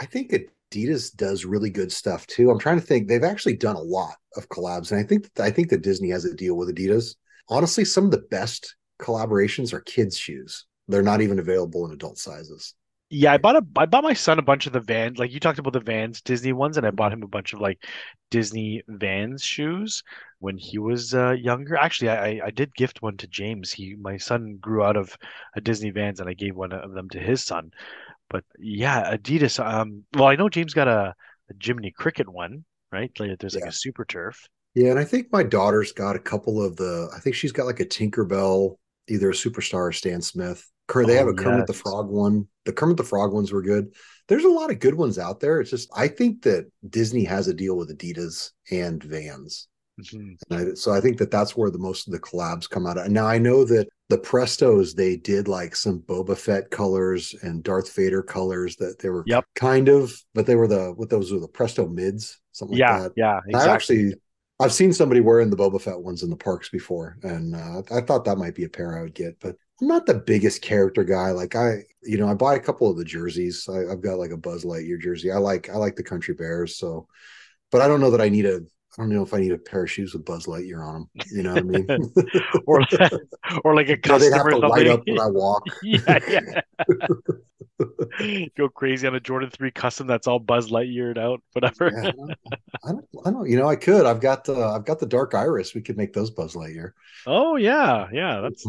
I 0.00 0.06
think 0.06 0.32
Adidas 0.72 1.14
does 1.14 1.44
really 1.44 1.70
good 1.70 1.92
stuff 1.92 2.26
too. 2.26 2.50
I'm 2.50 2.58
trying 2.58 2.80
to 2.80 2.86
think; 2.86 3.08
they've 3.08 3.22
actually 3.22 3.56
done 3.56 3.76
a 3.76 3.80
lot 3.80 4.16
of 4.36 4.48
collabs, 4.48 4.90
and 4.90 5.00
I 5.00 5.04
think 5.04 5.28
I 5.38 5.50
think 5.50 5.70
that 5.70 5.82
Disney 5.82 6.10
has 6.10 6.24
a 6.24 6.34
deal 6.34 6.56
with 6.56 6.74
Adidas. 6.74 7.14
Honestly, 7.48 7.84
some 7.84 8.04
of 8.04 8.10
the 8.10 8.24
best 8.30 8.76
collaborations 9.00 9.72
are 9.72 9.80
kids' 9.80 10.18
shoes. 10.18 10.66
They're 10.88 11.02
not 11.02 11.20
even 11.20 11.38
available 11.38 11.86
in 11.86 11.92
adult 11.92 12.18
sizes. 12.18 12.74
Yeah, 13.08 13.32
I 13.32 13.38
bought 13.38 13.54
a 13.54 13.64
I 13.76 13.86
bought 13.86 14.02
my 14.02 14.14
son 14.14 14.40
a 14.40 14.42
bunch 14.42 14.66
of 14.66 14.72
the 14.72 14.80
Vans. 14.80 15.18
Like 15.18 15.30
you 15.30 15.38
talked 15.38 15.60
about 15.60 15.72
the 15.72 15.80
Vans 15.80 16.20
Disney 16.22 16.52
ones, 16.52 16.76
and 16.76 16.84
I 16.84 16.90
bought 16.90 17.12
him 17.12 17.22
a 17.22 17.28
bunch 17.28 17.52
of 17.52 17.60
like 17.60 17.84
Disney 18.32 18.82
Vans 18.88 19.44
shoes 19.44 20.02
when 20.40 20.58
he 20.58 20.78
was 20.78 21.14
uh, 21.14 21.30
younger. 21.30 21.76
Actually, 21.76 22.10
I 22.10 22.40
I 22.46 22.50
did 22.50 22.74
gift 22.74 23.02
one 23.02 23.16
to 23.18 23.28
James. 23.28 23.72
He 23.72 23.94
my 23.94 24.16
son 24.16 24.58
grew 24.60 24.82
out 24.82 24.96
of 24.96 25.16
a 25.54 25.60
Disney 25.60 25.90
Vans, 25.90 26.18
and 26.18 26.28
I 26.28 26.34
gave 26.34 26.56
one 26.56 26.72
of 26.72 26.92
them 26.92 27.08
to 27.10 27.20
his 27.20 27.44
son. 27.44 27.70
But 28.28 28.44
yeah, 28.58 29.16
Adidas. 29.16 29.64
Um, 29.64 30.04
well, 30.14 30.26
I 30.26 30.36
know 30.36 30.48
James 30.48 30.74
got 30.74 30.88
a, 30.88 31.14
a 31.50 31.54
Jiminy 31.60 31.92
Cricket 31.96 32.28
one, 32.28 32.64
right? 32.92 33.10
Like 33.18 33.38
there's 33.38 33.54
like 33.54 33.64
a 33.64 33.72
Super 33.72 34.04
Turf. 34.04 34.48
Yeah, 34.74 34.90
and 34.90 34.98
I 34.98 35.04
think 35.04 35.28
my 35.32 35.42
daughter's 35.42 35.92
got 35.92 36.16
a 36.16 36.20
couple 36.20 36.62
of 36.64 36.76
the. 36.76 37.08
I 37.16 37.20
think 37.20 37.36
she's 37.36 37.52
got 37.52 37.66
like 37.66 37.80
a 37.80 37.86
Tinkerbell, 37.86 38.76
either 39.08 39.30
a 39.30 39.34
Superstar 39.34 39.74
or 39.88 39.92
Stan 39.92 40.20
Smith. 40.20 40.68
They 40.94 41.14
have 41.16 41.26
Oh, 41.26 41.30
a 41.30 41.34
Kermit 41.34 41.66
the. 41.66 41.72
Frog 41.72 42.08
one. 42.08 42.46
The 42.64 42.72
Kermit 42.72 42.96
the 42.96 43.04
Frog 43.04 43.32
ones 43.32 43.52
were 43.52 43.62
good. 43.62 43.92
There's 44.28 44.44
a 44.44 44.48
lot 44.48 44.70
of 44.70 44.78
good 44.80 44.94
ones 44.94 45.18
out 45.18 45.40
there. 45.40 45.60
It's 45.60 45.70
just 45.70 45.88
I 45.96 46.08
think 46.08 46.42
that 46.42 46.66
Disney 46.88 47.24
has 47.24 47.48
a 47.48 47.54
deal 47.54 47.76
with 47.76 47.96
Adidas 47.96 48.50
and 48.70 49.02
Vans, 49.02 49.68
Mhm. 50.00 50.36
and 50.50 50.70
I, 50.72 50.74
so 50.74 50.92
I 50.92 51.00
think 51.00 51.18
that 51.18 51.30
that's 51.30 51.56
where 51.56 51.70
the 51.70 51.78
most 51.78 52.06
of 52.06 52.12
the 52.12 52.20
collabs 52.20 52.68
come 52.68 52.86
out. 52.86 52.98
of. 52.98 53.08
Now 53.10 53.26
I 53.26 53.38
know 53.38 53.64
that 53.64 53.88
the 54.08 54.18
Prestos 54.18 54.94
they 54.94 55.16
did 55.16 55.48
like 55.48 55.74
some 55.74 56.00
Boba 56.00 56.36
Fett 56.36 56.70
colors 56.70 57.34
and 57.42 57.62
Darth 57.62 57.92
Vader 57.94 58.22
colors 58.22 58.76
that 58.76 58.98
they 59.00 59.08
were 59.10 59.24
Yep. 59.26 59.44
kind 59.54 59.88
of, 59.88 60.12
but 60.34 60.46
they 60.46 60.54
were 60.54 60.68
the 60.68 60.92
what 60.94 61.10
those 61.10 61.32
were 61.32 61.40
the 61.40 61.48
Presto 61.48 61.86
mids, 61.88 62.40
something 62.52 62.78
like 62.78 63.02
that. 63.02 63.12
yeah, 63.16 63.34
I 63.34 63.48
exactly. 63.48 63.72
actually, 63.72 64.14
I've 64.60 64.72
seen 64.72 64.92
somebody 64.92 65.20
wearing 65.20 65.50
the 65.50 65.56
Boba 65.56 65.80
Fett 65.80 66.00
ones 66.00 66.22
in 66.22 66.30
the 66.30 66.36
parks 66.36 66.68
before, 66.68 67.18
and 67.22 67.54
uh, 67.54 67.82
I 67.90 68.00
thought 68.00 68.24
that 68.24 68.38
might 68.38 68.54
be 68.54 68.64
a 68.64 68.68
pair 68.68 68.96
I 68.98 69.02
would 69.02 69.14
get. 69.14 69.38
But 69.40 69.56
I'm 69.80 69.88
not 69.88 70.06
the 70.06 70.14
biggest 70.14 70.62
character 70.62 71.04
guy. 71.04 71.32
Like 71.32 71.54
I, 71.56 71.82
you 72.02 72.16
know, 72.16 72.28
I 72.28 72.34
buy 72.34 72.54
a 72.54 72.60
couple 72.60 72.88
of 72.90 72.96
the 72.96 73.04
jerseys. 73.04 73.68
I, 73.68 73.92
I've 73.92 74.00
got 74.02 74.18
like 74.18 74.30
a 74.30 74.36
Buzz 74.36 74.64
Lightyear 74.64 75.00
jersey. 75.00 75.30
I 75.32 75.36
like, 75.38 75.68
I 75.68 75.74
like 75.76 75.96
the 75.96 76.02
Country 76.02 76.32
Bears. 76.34 76.78
So, 76.78 77.08
but 77.70 77.82
I 77.82 77.88
don't 77.88 78.00
know 78.00 78.12
that 78.12 78.20
I 78.22 78.28
need 78.28 78.46
a. 78.46 78.60
I 78.98 79.02
don't 79.02 79.10
know 79.10 79.22
if 79.22 79.34
I 79.34 79.40
need 79.40 79.52
a 79.52 79.58
pair 79.58 79.82
of 79.82 79.90
shoes 79.90 80.14
with 80.14 80.24
Buzz 80.24 80.46
Lightyear 80.46 80.82
on 80.82 80.94
them. 80.94 81.10
You 81.30 81.42
know 81.42 81.54
what 81.54 81.58
I 81.58 81.62
mean? 81.62 81.86
or 82.66 82.80
or 83.64 83.74
like 83.74 83.88
a 83.88 83.90
You 83.90 84.00
know, 84.06 84.18
they'd 84.18 84.32
have 84.32 84.48
to 84.48 84.56
light 84.56 84.86
up 84.86 85.02
when 85.06 85.20
I 85.20 85.26
walk. 85.26 85.64
yeah, 85.82 86.18
yeah. 86.28 86.60
Go 88.56 88.70
crazy 88.70 89.06
on 89.06 89.14
a 89.14 89.20
Jordan 89.20 89.50
3 89.50 89.70
custom 89.72 90.06
that's 90.06 90.26
all 90.26 90.38
Buzz 90.38 90.70
Lightyeared 90.70 91.18
out, 91.18 91.42
whatever. 91.52 91.90
Yeah, 91.92 92.10
I 92.84 92.92
don't, 92.92 93.04
I 93.26 93.30
don't, 93.30 93.50
you 93.50 93.58
know, 93.58 93.68
I 93.68 93.76
could. 93.76 94.06
I've 94.06 94.20
got, 94.20 94.48
uh, 94.48 94.74
I've 94.74 94.86
got 94.86 94.98
the 94.98 95.06
Dark 95.06 95.34
Iris. 95.34 95.74
We 95.74 95.82
could 95.82 95.98
make 95.98 96.14
those 96.14 96.30
Buzz 96.30 96.54
Lightyear. 96.54 96.92
Oh 97.26 97.56
yeah, 97.56 98.08
yeah, 98.12 98.40
that's 98.40 98.66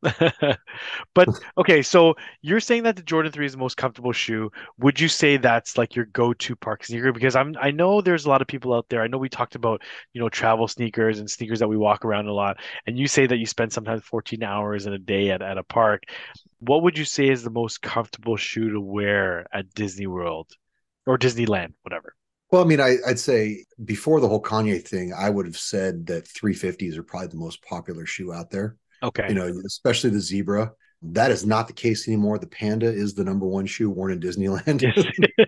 but 1.14 1.28
okay, 1.56 1.82
so 1.82 2.14
you're 2.40 2.60
saying 2.60 2.84
that 2.84 2.96
the 2.96 3.02
Jordan 3.02 3.32
3 3.32 3.46
is 3.46 3.52
the 3.52 3.58
most 3.58 3.76
comfortable 3.76 4.12
shoe. 4.12 4.50
Would 4.78 5.00
you 5.00 5.08
say 5.08 5.36
that's 5.36 5.76
like 5.76 5.96
your 5.96 6.04
go-to 6.06 6.54
park 6.54 6.84
sneaker? 6.84 7.12
Because 7.12 7.34
I'm 7.34 7.56
I 7.60 7.72
know 7.72 8.00
there's 8.00 8.24
a 8.24 8.28
lot 8.28 8.40
of 8.40 8.46
people 8.46 8.74
out 8.74 8.86
there. 8.88 9.02
I 9.02 9.08
know 9.08 9.18
we 9.18 9.28
talked 9.28 9.56
about, 9.56 9.82
you 10.12 10.20
know, 10.20 10.28
travel 10.28 10.68
sneakers 10.68 11.18
and 11.18 11.28
sneakers 11.28 11.58
that 11.58 11.68
we 11.68 11.76
walk 11.76 12.04
around 12.04 12.26
a 12.26 12.32
lot. 12.32 12.58
And 12.86 12.96
you 12.96 13.08
say 13.08 13.26
that 13.26 13.38
you 13.38 13.46
spend 13.46 13.72
sometimes 13.72 14.04
14 14.04 14.42
hours 14.42 14.86
in 14.86 14.92
a 14.92 14.98
day 14.98 15.30
at, 15.30 15.42
at 15.42 15.58
a 15.58 15.64
park. 15.64 16.04
What 16.60 16.82
would 16.84 16.96
you 16.96 17.04
say 17.04 17.28
is 17.28 17.42
the 17.42 17.50
most 17.50 17.82
comfortable 17.82 18.36
shoe 18.36 18.70
to 18.70 18.80
wear 18.80 19.46
at 19.52 19.74
Disney 19.74 20.06
World 20.06 20.50
or 21.06 21.18
Disneyland, 21.18 21.74
whatever? 21.82 22.14
Well, 22.50 22.62
I 22.62 22.66
mean, 22.66 22.80
I, 22.80 22.96
I'd 23.06 23.18
say 23.18 23.64
before 23.84 24.20
the 24.20 24.28
whole 24.28 24.42
Kanye 24.42 24.82
thing, 24.82 25.12
I 25.12 25.28
would 25.28 25.46
have 25.46 25.58
said 25.58 26.06
that 26.06 26.24
350s 26.24 26.96
are 26.96 27.02
probably 27.02 27.28
the 27.28 27.36
most 27.36 27.62
popular 27.62 28.06
shoe 28.06 28.32
out 28.32 28.50
there. 28.50 28.76
Okay. 29.02 29.26
You 29.28 29.34
know, 29.34 29.52
especially 29.66 30.10
the 30.10 30.20
zebra. 30.20 30.72
That 31.02 31.30
is 31.30 31.46
not 31.46 31.68
the 31.68 31.72
case 31.74 32.08
anymore. 32.08 32.38
The 32.40 32.48
Panda 32.48 32.86
is 32.86 33.14
the 33.14 33.22
number 33.22 33.46
one 33.46 33.66
shoe 33.66 33.88
worn 33.88 34.10
in 34.10 34.18
Disneyland. 34.20 34.66
and 34.66 34.80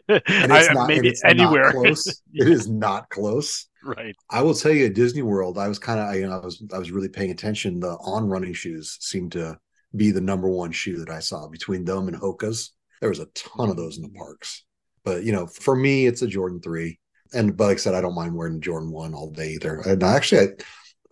it's 0.09 0.69
I- 0.69 0.71
uh, 0.71 0.73
not, 0.73 0.77
and 0.77 0.87
maybe 0.89 1.09
it's 1.09 1.25
not 1.25 1.33
anywhere. 1.33 1.73
close. 1.73 2.23
It 2.33 2.49
is 2.49 2.69
not 2.69 3.09
close. 3.11 3.67
Right. 3.83 4.15
I 4.31 4.43
will 4.43 4.55
tell 4.55 4.71
you, 4.73 4.87
at 4.87 4.95
Disney 4.95 5.23
World, 5.23 5.59
I 5.59 5.67
was 5.67 5.79
kind 5.79 5.99
of, 5.99 6.15
you 6.15 6.29
know, 6.29 6.39
I 6.41 6.45
was, 6.45 6.63
I 6.73 6.79
was 6.79 6.93
really 6.93 7.09
paying 7.09 7.31
attention. 7.33 7.81
The 7.81 7.93
on 7.97 8.29
running 8.29 8.53
shoes 8.53 8.97
seemed 9.01 9.33
to 9.33 9.59
be 9.97 10.13
the 10.13 10.21
number 10.21 10.49
one 10.49 10.71
shoe 10.71 10.99
that 10.99 11.11
I 11.11 11.19
saw 11.19 11.49
between 11.49 11.85
them 11.85 12.07
and 12.07 12.17
Hoka's. 12.17 12.73
There 13.01 13.09
was 13.09 13.19
a 13.19 13.27
ton 13.35 13.71
of 13.71 13.77
those 13.77 13.97
in 13.97 14.03
the 14.03 14.11
parks. 14.11 14.65
But 15.03 15.25
you 15.25 15.33
know, 15.33 15.47
for 15.49 15.75
me, 15.75 16.07
it's 16.07 16.23
a 16.23 16.27
Jordan 16.29 16.61
three. 16.61 17.01
And 17.33 17.57
but 17.57 17.65
like 17.69 17.79
I 17.79 17.81
said, 17.81 17.95
I 17.95 18.01
don't 18.03 18.15
mind 18.15 18.37
wearing 18.37 18.61
Jordan 18.61 18.93
one 18.93 19.15
all 19.15 19.31
day 19.31 19.53
either. 19.55 19.81
And 19.81 20.03
actually, 20.03 20.43
I, 20.43 20.49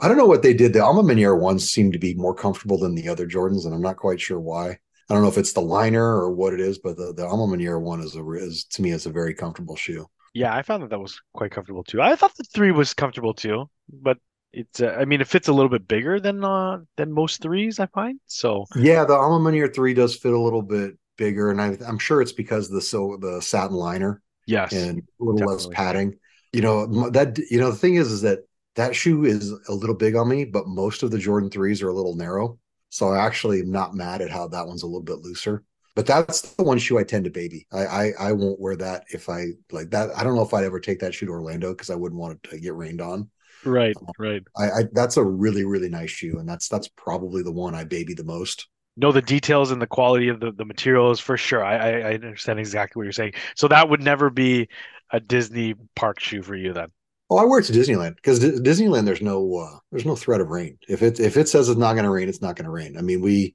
I 0.01 0.09
don't 0.09 0.16
know 0.16 0.26
what 0.26 0.42
they 0.42 0.55
did. 0.55 0.72
The 0.72 0.84
A 0.84 0.92
Ma 0.92 1.03
Maniére 1.03 1.38
ones 1.38 1.70
seem 1.70 1.92
to 1.92 1.99
be 1.99 2.14
more 2.14 2.34
comfortable 2.34 2.78
than 2.78 2.94
the 2.94 3.09
other 3.09 3.26
Jordans, 3.26 3.64
and 3.64 3.74
I'm 3.74 3.82
not 3.82 3.96
quite 3.96 4.20
sure 4.20 4.38
why. 4.38 4.78
I 5.11 5.14
don't 5.14 5.22
know 5.22 5.28
if 5.28 5.38
it's 5.38 5.55
the 5.55 5.61
liner 5.61 6.05
or 6.05 6.30
what 6.30 6.53
it 6.53 6.61
is, 6.61 6.78
but 6.78 6.96
the, 6.96 7.12
the 7.12 7.26
A 7.26 7.36
Ma 7.36 7.46
Maniére 7.46 7.80
one 7.80 8.01
is 8.01 8.14
a 8.14 8.30
is 8.32 8.64
to 8.64 8.82
me 8.82 8.90
is 8.92 9.07
a 9.07 9.11
very 9.11 9.34
comfortable 9.34 9.76
shoe. 9.76 10.07
Yeah, 10.34 10.55
I 10.55 10.62
found 10.62 10.82
that 10.82 10.90
that 10.90 11.01
was 11.01 11.20
quite 11.32 11.51
comfortable 11.51 11.82
too. 11.82 12.01
I 12.01 12.14
thought 12.14 12.36
the 12.36 12.44
three 12.44 12.70
was 12.70 12.94
comfortable 12.94 13.34
too, 13.34 13.68
but 13.88 14.18
it's 14.53 14.80
uh, 14.80 14.96
I 14.99 15.05
mean 15.05 15.20
it 15.20 15.28
fits 15.28 15.49
a 15.49 15.53
little 15.53 15.68
bit 15.68 15.88
bigger 15.88 16.20
than 16.20 16.44
uh 16.44 16.78
than 16.96 17.12
most 17.12 17.42
threes 17.42 17.80
I 17.80 17.86
find. 17.86 18.20
So 18.26 18.66
Yeah, 18.76 19.05
the 19.05 19.14
A 19.14 19.28
Ma 19.28 19.38
Maniére 19.38 19.74
three 19.74 19.94
does 19.94 20.16
fit 20.16 20.32
a 20.32 20.38
little 20.38 20.62
bit 20.62 20.94
bigger, 21.16 21.51
and 21.51 21.61
I, 21.61 21.76
I'm 21.86 21.99
sure 21.99 22.22
it's 22.22 22.32
because 22.32 22.68
of 22.68 22.74
the 22.74 22.82
so 22.82 23.18
the 23.20 23.40
satin 23.42 23.76
liner 23.76 24.22
yes, 24.46 24.72
and 24.72 25.03
a 25.20 25.24
little 25.24 25.49
less 25.49 25.66
padding. 25.66 26.18
You 26.53 26.62
know 26.62 27.11
that 27.11 27.38
you 27.51 27.59
know 27.59 27.70
the 27.70 27.76
thing 27.76 27.96
is 27.96 28.11
is 28.11 28.22
that 28.22 28.40
that 28.77 28.95
shoe 28.95 29.25
is 29.25 29.53
a 29.69 29.75
little 29.75 29.97
big 29.97 30.14
on 30.14 30.29
me, 30.29 30.45
but 30.45 30.69
most 30.69 31.03
of 31.03 31.11
the 31.11 31.19
Jordan 31.19 31.51
threes 31.51 31.83
are 31.83 31.89
a 31.89 31.95
little 31.95 32.14
narrow. 32.14 32.59
So 32.91 33.11
I 33.11 33.25
actually 33.25 33.61
am 33.61 33.71
not 33.71 33.95
mad 33.95 34.23
at 34.23 34.31
how 34.31 34.49
that 34.49 34.66
one's 34.66 34.83
a 34.83 34.87
little 34.87 35.03
bit 35.03 35.19
looser. 35.19 35.64
But 35.95 36.07
that's 36.07 36.55
the 36.55 36.62
one 36.62 36.79
shoe 36.79 36.97
I 36.97 37.03
tend 37.03 37.25
to 37.25 37.31
baby. 37.31 37.66
I 37.73 37.87
I, 37.87 38.12
I 38.21 38.33
won't 38.33 38.61
wear 38.61 38.77
that 38.77 39.05
if 39.09 39.29
I 39.29 39.47
like 39.73 39.91
that. 39.91 40.11
I 40.16 40.23
don't 40.23 40.37
know 40.37 40.43
if 40.43 40.55
I'd 40.55 40.64
ever 40.64 40.79
take 40.79 41.01
that 41.01 41.12
shoe 41.12 41.27
to 41.27 41.33
Orlando 41.33 41.73
because 41.73 41.91
I 41.91 41.97
wouldn't 41.97 42.21
want 42.21 42.39
it 42.45 42.51
to 42.51 42.61
get 42.61 42.75
rained 42.77 43.01
on. 43.01 43.31
right, 43.64 43.97
um, 44.01 44.12
right. 44.19 44.43
I, 44.57 44.71
I 44.71 44.83
that's 44.93 45.16
a 45.16 45.25
really 45.25 45.64
really 45.64 45.89
nice 45.89 46.11
shoe, 46.11 46.39
and 46.39 46.49
that's 46.49 46.69
that's 46.69 46.89
probably 46.89 47.43
the 47.43 47.53
one 47.53 47.75
I 47.75 47.83
baby 47.85 48.14
the 48.14 48.25
most. 48.25 48.69
No, 48.97 49.11
the 49.12 49.23
details 49.23 49.71
and 49.73 49.83
the 49.83 49.87
quality 49.87 50.29
of 50.29 50.41
the, 50.41 50.53
the 50.53 50.64
materials 50.64 51.19
for 51.21 51.37
sure. 51.37 51.64
I 51.64 52.01
I 52.01 52.12
understand 52.14 52.61
exactly 52.61 53.01
what 53.01 53.05
you're 53.05 53.12
saying. 53.12 53.35
So 53.57 53.66
that 53.69 53.89
would 53.89 54.03
never 54.03 54.31
be 54.31 54.69
a 55.11 55.19
Disney 55.21 55.75
park 55.97 56.21
shoe 56.21 56.43
for 56.43 56.55
you 56.55 56.73
then. 56.73 56.89
Oh, 57.31 57.37
I 57.37 57.45
wear 57.45 57.61
it 57.61 57.64
to 57.64 57.72
Disneyland 57.72 58.16
because 58.16 58.39
D- 58.39 58.53
Disneyland 58.53 59.05
there's 59.05 59.20
no 59.20 59.57
uh, 59.57 59.79
there's 59.91 60.07
no 60.07 60.16
threat 60.16 60.41
of 60.41 60.49
rain. 60.49 60.79
If 60.89 61.03
it 61.03 61.20
if 61.20 61.37
it 61.37 61.49
says 61.49 61.68
it's 61.68 61.79
not 61.79 61.93
going 61.93 62.05
to 62.05 62.11
rain, 62.11 62.29
it's 62.29 62.41
not 62.43 62.57
going 62.57 62.64
to 62.64 62.70
rain. 62.70 62.97
I 62.97 63.03
mean, 63.03 63.20
we, 63.20 63.55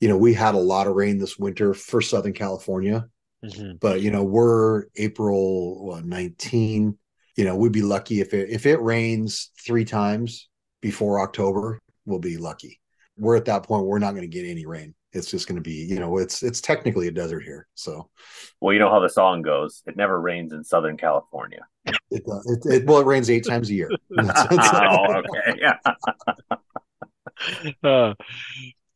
you 0.00 0.08
know, 0.08 0.16
we 0.18 0.34
had 0.34 0.54
a 0.54 0.58
lot 0.58 0.86
of 0.86 0.94
rain 0.96 1.18
this 1.18 1.38
winter 1.38 1.72
for 1.74 2.00
Southern 2.02 2.34
California, 2.34 3.08
Mhm. 3.44 3.80
but 3.80 4.02
you 4.02 4.10
know, 4.10 4.24
we're 4.24 4.84
April 4.96 5.86
what, 5.86 6.04
19. 6.04 6.98
You 7.36 7.44
know, 7.44 7.56
we'd 7.56 7.72
be 7.72 7.82
lucky 7.82 8.20
if 8.20 8.34
it 8.34 8.50
if 8.50 8.66
it 8.66 8.80
rains 8.80 9.50
three 9.64 9.84
times 9.84 10.48
before 10.82 11.20
October, 11.20 11.78
we'll 12.04 12.18
be 12.18 12.36
lucky. 12.38 12.80
We're 13.18 13.36
at 13.36 13.46
that 13.46 13.62
point. 13.62 13.86
We're 13.86 13.98
not 13.98 14.12
going 14.12 14.28
to 14.30 14.36
get 14.38 14.46
any 14.48 14.66
rain. 14.66 14.94
It's 15.12 15.30
just 15.30 15.48
going 15.48 15.56
to 15.56 15.62
be, 15.62 15.72
you 15.72 15.98
know, 15.98 16.18
it's 16.18 16.42
it's 16.42 16.60
technically 16.60 17.08
a 17.08 17.10
desert 17.10 17.42
here, 17.42 17.68
so 17.74 18.10
Well, 18.60 18.72
you 18.72 18.78
know 18.78 18.90
how 18.90 19.00
the 19.00 19.08
song 19.08 19.42
goes. 19.42 19.82
It 19.86 19.96
never 19.96 20.20
rains 20.20 20.52
in 20.52 20.64
Southern 20.64 20.96
California. 20.96 21.66
it, 22.10 22.22
uh, 22.28 22.40
it, 22.46 22.82
it 22.82 22.86
well, 22.86 23.00
it 23.00 23.06
rains 23.06 23.30
eight 23.30 23.46
times 23.46 23.70
a 23.70 23.74
year. 23.74 23.90
oh, 24.18 25.14
okay. 25.14 25.60
Yeah. 25.60 25.78
Uh, 27.84 28.14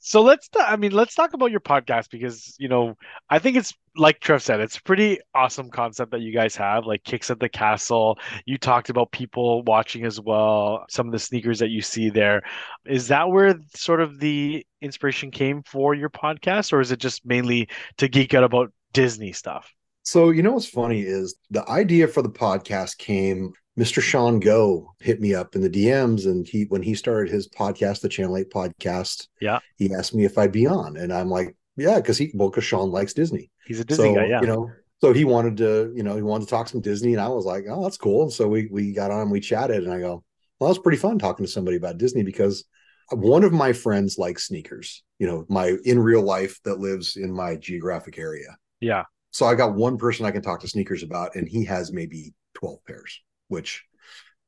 so 0.00 0.22
let's 0.22 0.48
I 0.58 0.76
mean 0.76 0.92
let's 0.92 1.14
talk 1.14 1.34
about 1.34 1.50
your 1.50 1.60
podcast 1.60 2.10
because 2.10 2.56
you 2.58 2.68
know 2.68 2.96
I 3.28 3.38
think 3.38 3.56
it's 3.56 3.74
like 3.96 4.20
Trev 4.20 4.42
said 4.42 4.60
it's 4.60 4.78
a 4.78 4.82
pretty 4.82 5.18
awesome 5.34 5.70
concept 5.70 6.12
that 6.12 6.22
you 6.22 6.32
guys 6.32 6.56
have 6.56 6.86
like 6.86 7.04
kicks 7.04 7.30
at 7.30 7.38
the 7.38 7.48
castle. 7.48 8.18
You 8.46 8.56
talked 8.56 8.88
about 8.88 9.12
people 9.12 9.62
watching 9.64 10.04
as 10.06 10.20
well 10.20 10.86
some 10.88 11.06
of 11.06 11.12
the 11.12 11.18
sneakers 11.18 11.58
that 11.58 11.68
you 11.68 11.82
see 11.82 12.08
there. 12.08 12.42
Is 12.86 13.08
that 13.08 13.28
where 13.28 13.54
sort 13.74 14.00
of 14.00 14.18
the 14.18 14.66
inspiration 14.80 15.30
came 15.30 15.62
for 15.62 15.94
your 15.94 16.10
podcast 16.10 16.72
or 16.72 16.80
is 16.80 16.92
it 16.92 16.98
just 16.98 17.26
mainly 17.26 17.68
to 17.98 18.08
geek 18.08 18.32
out 18.32 18.44
about 18.44 18.72
Disney 18.92 19.32
stuff 19.32 19.72
So 20.02 20.30
you 20.30 20.42
know 20.42 20.52
what's 20.52 20.68
funny 20.68 21.02
is 21.02 21.36
the 21.50 21.68
idea 21.68 22.08
for 22.08 22.22
the 22.22 22.30
podcast 22.30 22.98
came. 22.98 23.52
Mr. 23.78 24.02
Sean 24.02 24.40
Go 24.40 24.92
hit 25.00 25.20
me 25.20 25.34
up 25.34 25.54
in 25.54 25.62
the 25.62 25.70
DMs, 25.70 26.26
and 26.26 26.46
he 26.46 26.64
when 26.64 26.82
he 26.82 26.94
started 26.94 27.32
his 27.32 27.48
podcast, 27.48 28.00
the 28.00 28.08
Channel 28.08 28.36
Eight 28.36 28.50
podcast. 28.50 29.28
Yeah. 29.40 29.60
he 29.76 29.94
asked 29.94 30.14
me 30.14 30.24
if 30.24 30.36
I'd 30.36 30.52
be 30.52 30.66
on, 30.66 30.96
and 30.96 31.12
I'm 31.12 31.28
like, 31.28 31.56
yeah, 31.76 31.96
because 31.96 32.18
he 32.18 32.30
well, 32.34 32.50
because 32.50 32.64
Sean 32.64 32.90
likes 32.90 33.14
Disney. 33.14 33.50
he's 33.66 33.80
a 33.80 33.84
Disney 33.84 34.12
so 34.12 34.14
guy 34.14 34.26
yeah 34.26 34.40
you 34.40 34.46
know, 34.46 34.70
so 35.00 35.12
he 35.14 35.24
wanted 35.24 35.56
to, 35.58 35.92
you 35.94 36.02
know, 36.02 36.14
he 36.14 36.22
wanted 36.22 36.44
to 36.44 36.50
talk 36.50 36.68
some 36.68 36.80
Disney, 36.80 37.12
and 37.12 37.22
I 37.22 37.28
was 37.28 37.46
like, 37.46 37.64
oh, 37.70 37.82
that's 37.82 37.96
cool. 37.96 38.22
And 38.24 38.32
so 38.32 38.48
we 38.48 38.68
we 38.70 38.92
got 38.92 39.10
on, 39.10 39.30
we 39.30 39.40
chatted, 39.40 39.84
and 39.84 39.92
I 39.92 39.98
go, 40.00 40.24
well, 40.58 40.68
that 40.68 40.76
was 40.76 40.78
pretty 40.78 40.98
fun 40.98 41.18
talking 41.18 41.46
to 41.46 41.50
somebody 41.50 41.76
about 41.76 41.98
Disney 41.98 42.22
because 42.22 42.64
one 43.12 43.44
of 43.44 43.52
my 43.52 43.72
friends 43.72 44.18
likes 44.18 44.46
sneakers, 44.46 45.02
you 45.18 45.26
know, 45.26 45.46
my 45.48 45.76
in 45.84 45.98
real 45.98 46.22
life 46.22 46.60
that 46.64 46.78
lives 46.78 47.16
in 47.16 47.32
my 47.32 47.56
geographic 47.56 48.18
area. 48.18 48.56
Yeah. 48.80 49.04
So 49.30 49.46
I 49.46 49.54
got 49.54 49.74
one 49.74 49.96
person 49.96 50.26
I 50.26 50.30
can 50.30 50.42
talk 50.42 50.60
to 50.60 50.68
sneakers 50.68 51.02
about, 51.02 51.36
and 51.36 51.48
he 51.48 51.64
has 51.66 51.92
maybe 51.92 52.34
12 52.54 52.84
pairs, 52.84 53.20
which 53.48 53.84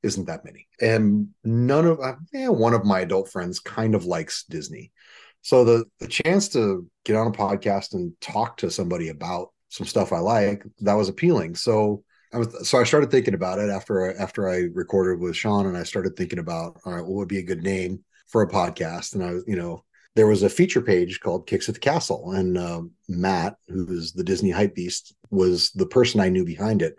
isn't 0.02 0.26
that 0.26 0.44
many. 0.44 0.66
And 0.80 1.28
none 1.44 1.86
of, 1.86 2.00
uh, 2.00 2.14
yeah, 2.32 2.48
one 2.48 2.74
of 2.74 2.84
my 2.84 3.00
adult 3.00 3.30
friends 3.30 3.60
kind 3.60 3.94
of 3.94 4.04
likes 4.04 4.44
Disney. 4.44 4.92
So 5.42 5.64
the 5.64 5.84
the 5.98 6.06
chance 6.06 6.48
to 6.50 6.88
get 7.04 7.16
on 7.16 7.26
a 7.26 7.32
podcast 7.32 7.94
and 7.94 8.12
talk 8.20 8.58
to 8.58 8.70
somebody 8.70 9.08
about 9.08 9.48
some 9.68 9.86
stuff 9.86 10.12
I 10.12 10.18
like, 10.18 10.64
that 10.80 10.94
was 10.94 11.08
appealing. 11.08 11.56
So 11.56 12.04
I 12.32 12.38
was 12.38 12.68
so 12.68 12.80
I 12.80 12.84
started 12.84 13.10
thinking 13.10 13.34
about 13.34 13.58
it 13.58 13.68
after 13.68 14.16
after 14.18 14.48
I 14.48 14.68
recorded 14.72 15.18
with 15.20 15.36
Sean 15.36 15.66
and 15.66 15.76
I 15.76 15.82
started 15.82 16.16
thinking 16.16 16.38
about 16.38 16.80
all 16.84 16.94
right, 16.94 17.02
what 17.04 17.16
would 17.16 17.28
be 17.28 17.38
a 17.38 17.44
good 17.44 17.62
name 17.62 18.04
for 18.28 18.42
a 18.42 18.48
podcast? 18.48 19.14
And 19.14 19.24
I 19.24 19.32
was, 19.32 19.44
you 19.46 19.56
know, 19.56 19.84
there 20.14 20.26
was 20.26 20.42
a 20.42 20.50
feature 20.50 20.82
page 20.82 21.20
called 21.20 21.46
Kicks 21.46 21.68
at 21.68 21.74
the 21.74 21.80
Castle, 21.80 22.32
and 22.32 22.58
uh, 22.58 22.82
Matt, 23.08 23.56
who 23.68 23.90
is 23.90 24.12
the 24.12 24.24
Disney 24.24 24.50
hype 24.50 24.74
beast, 24.74 25.14
was 25.30 25.70
the 25.70 25.86
person 25.86 26.20
I 26.20 26.28
knew 26.28 26.44
behind 26.44 26.82
it. 26.82 26.98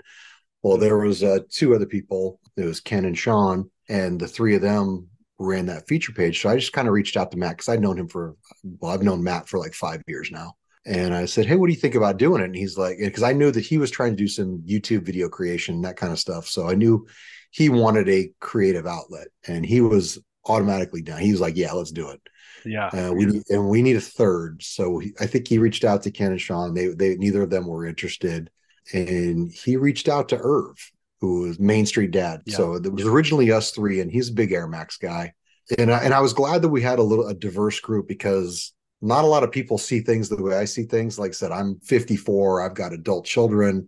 Well, 0.63 0.77
there 0.77 0.97
was 0.97 1.23
uh, 1.23 1.39
two 1.49 1.75
other 1.75 1.85
people. 1.85 2.39
It 2.57 2.65
was 2.65 2.79
Ken 2.79 3.05
and 3.05 3.17
Sean, 3.17 3.69
and 3.89 4.19
the 4.19 4.27
three 4.27 4.55
of 4.55 4.61
them 4.61 5.07
ran 5.37 5.65
that 5.67 5.87
feature 5.87 6.11
page. 6.11 6.41
So 6.41 6.49
I 6.49 6.55
just 6.55 6.73
kind 6.73 6.87
of 6.87 6.93
reached 6.93 7.17
out 7.17 7.31
to 7.31 7.37
Matt 7.37 7.57
because 7.57 7.69
I'd 7.69 7.81
known 7.81 7.97
him 7.97 8.07
for 8.07 8.35
well, 8.79 8.91
I've 8.91 9.03
known 9.03 9.23
Matt 9.23 9.47
for 9.47 9.59
like 9.59 9.73
five 9.73 10.01
years 10.07 10.31
now. 10.31 10.53
And 10.85 11.13
I 11.13 11.25
said, 11.25 11.45
Hey, 11.45 11.55
what 11.55 11.67
do 11.67 11.73
you 11.73 11.79
think 11.79 11.95
about 11.95 12.17
doing 12.17 12.41
it? 12.41 12.45
And 12.45 12.55
he's 12.55 12.77
like, 12.77 12.97
because 12.99 13.23
I 13.23 13.33
knew 13.33 13.51
that 13.51 13.63
he 13.63 13.77
was 13.77 13.91
trying 13.91 14.11
to 14.11 14.17
do 14.17 14.27
some 14.27 14.63
YouTube 14.67 15.05
video 15.05 15.29
creation, 15.29 15.81
that 15.81 15.97
kind 15.97 16.11
of 16.11 16.19
stuff. 16.19 16.47
So 16.47 16.69
I 16.69 16.75
knew 16.75 17.07
he 17.51 17.69
wanted 17.69 18.09
a 18.09 18.31
creative 18.39 18.85
outlet 18.85 19.27
and 19.47 19.65
he 19.65 19.81
was 19.81 20.19
automatically 20.45 21.01
down. 21.01 21.19
He 21.19 21.31
was 21.31 21.41
like, 21.41 21.55
Yeah, 21.55 21.71
let's 21.73 21.91
do 21.91 22.09
it. 22.09 22.21
Yeah. 22.65 22.87
Uh, 22.87 23.13
we 23.13 23.25
need, 23.25 23.43
and 23.49 23.69
we 23.69 23.81
need 23.81 23.95
a 23.95 24.01
third. 24.01 24.63
So 24.63 24.99
he, 24.99 25.13
I 25.19 25.25
think 25.25 25.47
he 25.47 25.57
reached 25.57 25.83
out 25.83 26.03
to 26.03 26.11
Ken 26.11 26.31
and 26.31 26.41
Sean. 26.41 26.73
They, 26.73 26.87
they, 26.87 27.15
neither 27.15 27.43
of 27.43 27.49
them 27.49 27.67
were 27.67 27.85
interested. 27.85 28.49
And 28.93 29.51
he 29.51 29.77
reached 29.77 30.09
out 30.09 30.29
to 30.29 30.37
Irv, 30.37 30.75
who 31.21 31.41
was 31.41 31.59
Main 31.59 31.85
Street 31.85 32.11
Dad. 32.11 32.41
Yeah. 32.45 32.57
So 32.57 32.75
it 32.75 32.91
was 32.91 33.05
originally 33.05 33.51
us 33.51 33.71
three, 33.71 34.01
and 34.01 34.11
he's 34.11 34.29
a 34.29 34.33
big 34.33 34.51
Air 34.51 34.67
Max 34.67 34.97
guy. 34.97 35.33
And 35.77 35.91
I, 35.91 35.99
and 35.99 36.13
I 36.13 36.19
was 36.19 36.33
glad 36.33 36.61
that 36.61 36.69
we 36.69 36.81
had 36.81 36.99
a 36.99 37.03
little 37.03 37.27
a 37.27 37.33
diverse 37.33 37.79
group 37.79 38.07
because 38.07 38.73
not 39.01 39.23
a 39.23 39.27
lot 39.27 39.43
of 39.43 39.51
people 39.51 39.77
see 39.77 40.01
things 40.01 40.29
the 40.29 40.41
way 40.41 40.57
I 40.57 40.65
see 40.65 40.83
things. 40.83 41.17
Like 41.17 41.31
I 41.31 41.33
said, 41.33 41.51
I'm 41.51 41.79
54. 41.79 42.61
I've 42.61 42.73
got 42.73 42.93
adult 42.93 43.25
children. 43.25 43.87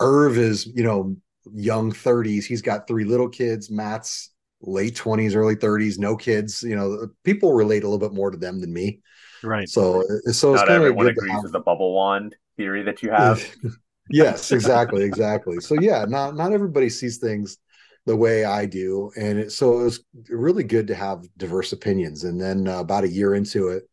Irv 0.00 0.36
is, 0.36 0.66
you 0.66 0.82
know, 0.82 1.16
young 1.52 1.92
30s. 1.92 2.44
He's 2.44 2.62
got 2.62 2.86
three 2.86 3.04
little 3.04 3.28
kids. 3.28 3.70
Matt's 3.70 4.30
late 4.66 4.96
20s, 4.96 5.34
early 5.34 5.54
30s, 5.54 5.98
no 5.98 6.16
kids. 6.16 6.62
You 6.62 6.76
know, 6.76 7.08
people 7.24 7.52
relate 7.52 7.84
a 7.84 7.88
little 7.88 8.06
bit 8.06 8.14
more 8.14 8.30
to 8.30 8.36
them 8.36 8.60
than 8.60 8.72
me. 8.72 9.00
Right. 9.42 9.68
So, 9.68 10.02
so 10.30 10.54
it's 10.54 10.62
Not 10.62 10.68
kind 10.68 10.70
of 10.70 10.72
everyone 10.82 11.06
good 11.06 11.16
agrees 11.16 11.32
have- 11.34 11.42
with 11.44 11.52
the 11.52 11.60
bubble 11.60 11.94
wand 11.94 12.36
theory 12.56 12.82
that 12.84 13.02
you 13.02 13.10
have. 13.10 13.40
yes, 14.10 14.52
exactly, 14.52 15.04
exactly. 15.04 15.60
So 15.60 15.74
yeah, 15.74 16.04
not 16.08 16.36
not 16.36 16.52
everybody 16.52 16.88
sees 16.88 17.18
things 17.18 17.58
the 18.06 18.16
way 18.16 18.44
I 18.44 18.66
do, 18.66 19.10
and 19.16 19.38
it, 19.38 19.52
so 19.52 19.80
it 19.80 19.84
was 19.84 20.04
really 20.28 20.62
good 20.62 20.86
to 20.88 20.94
have 20.94 21.24
diverse 21.36 21.72
opinions. 21.72 22.24
And 22.24 22.40
then 22.40 22.68
uh, 22.68 22.78
about 22.78 23.04
a 23.04 23.08
year 23.08 23.34
into 23.34 23.68
it, 23.68 23.84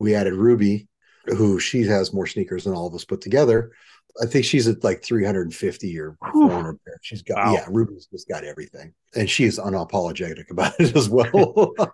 we 0.00 0.14
added 0.14 0.34
Ruby, 0.34 0.88
who 1.26 1.60
she 1.60 1.84
has 1.84 2.12
more 2.12 2.26
sneakers 2.26 2.64
than 2.64 2.74
all 2.74 2.86
of 2.86 2.94
us 2.94 3.04
put 3.04 3.20
together. 3.20 3.70
I 4.22 4.26
think 4.26 4.44
she's 4.44 4.68
at 4.68 4.84
like 4.84 5.02
350 5.02 5.98
or 5.98 6.16
400 6.32 6.78
pairs. 6.84 6.98
She's 7.02 7.22
got 7.22 7.38
Wow. 7.38 7.52
yeah, 7.54 7.66
Ruby's 7.68 8.06
just 8.06 8.28
got 8.28 8.44
everything, 8.44 8.92
and 9.14 9.28
she 9.28 9.44
is 9.44 9.58
unapologetic 9.58 10.50
about 10.50 10.74
it 10.78 10.96
as 10.96 11.08
well. 11.08 11.72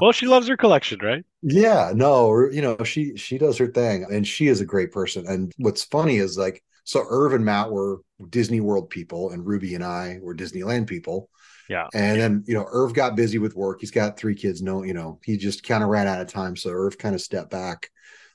Well, 0.00 0.12
she 0.12 0.26
loves 0.26 0.48
her 0.48 0.56
collection, 0.56 1.00
right? 1.02 1.24
Yeah, 1.42 1.92
no, 1.94 2.48
you 2.50 2.62
know, 2.62 2.82
she 2.84 3.16
she 3.16 3.38
does 3.38 3.58
her 3.58 3.68
thing 3.68 4.06
and 4.10 4.26
she 4.26 4.48
is 4.48 4.60
a 4.60 4.64
great 4.66 4.92
person. 4.92 5.26
And 5.26 5.52
what's 5.58 5.84
funny 5.84 6.16
is 6.16 6.36
like 6.36 6.62
so 6.84 7.04
Irv 7.08 7.34
and 7.34 7.44
Matt 7.44 7.70
were 7.70 8.00
Disney 8.30 8.60
World 8.60 8.90
people 8.90 9.30
and 9.30 9.46
Ruby 9.46 9.74
and 9.74 9.84
I 9.84 10.18
were 10.20 10.34
Disneyland 10.34 10.86
people. 10.88 11.30
Yeah. 11.68 11.86
And 11.92 12.18
then, 12.20 12.44
you 12.46 12.54
know, 12.54 12.66
Irv 12.70 12.94
got 12.94 13.14
busy 13.14 13.38
with 13.38 13.54
work. 13.54 13.80
He's 13.80 13.90
got 13.90 14.16
three 14.16 14.34
kids, 14.34 14.62
no, 14.62 14.82
you 14.82 14.94
know, 14.94 15.20
he 15.22 15.36
just 15.36 15.62
kind 15.62 15.82
of 15.84 15.90
ran 15.90 16.06
out 16.08 16.20
of 16.20 16.28
time. 16.28 16.56
So 16.56 16.70
Irv 16.70 16.96
kind 16.98 17.14
of 17.14 17.20
stepped 17.20 17.50
back. 17.50 17.90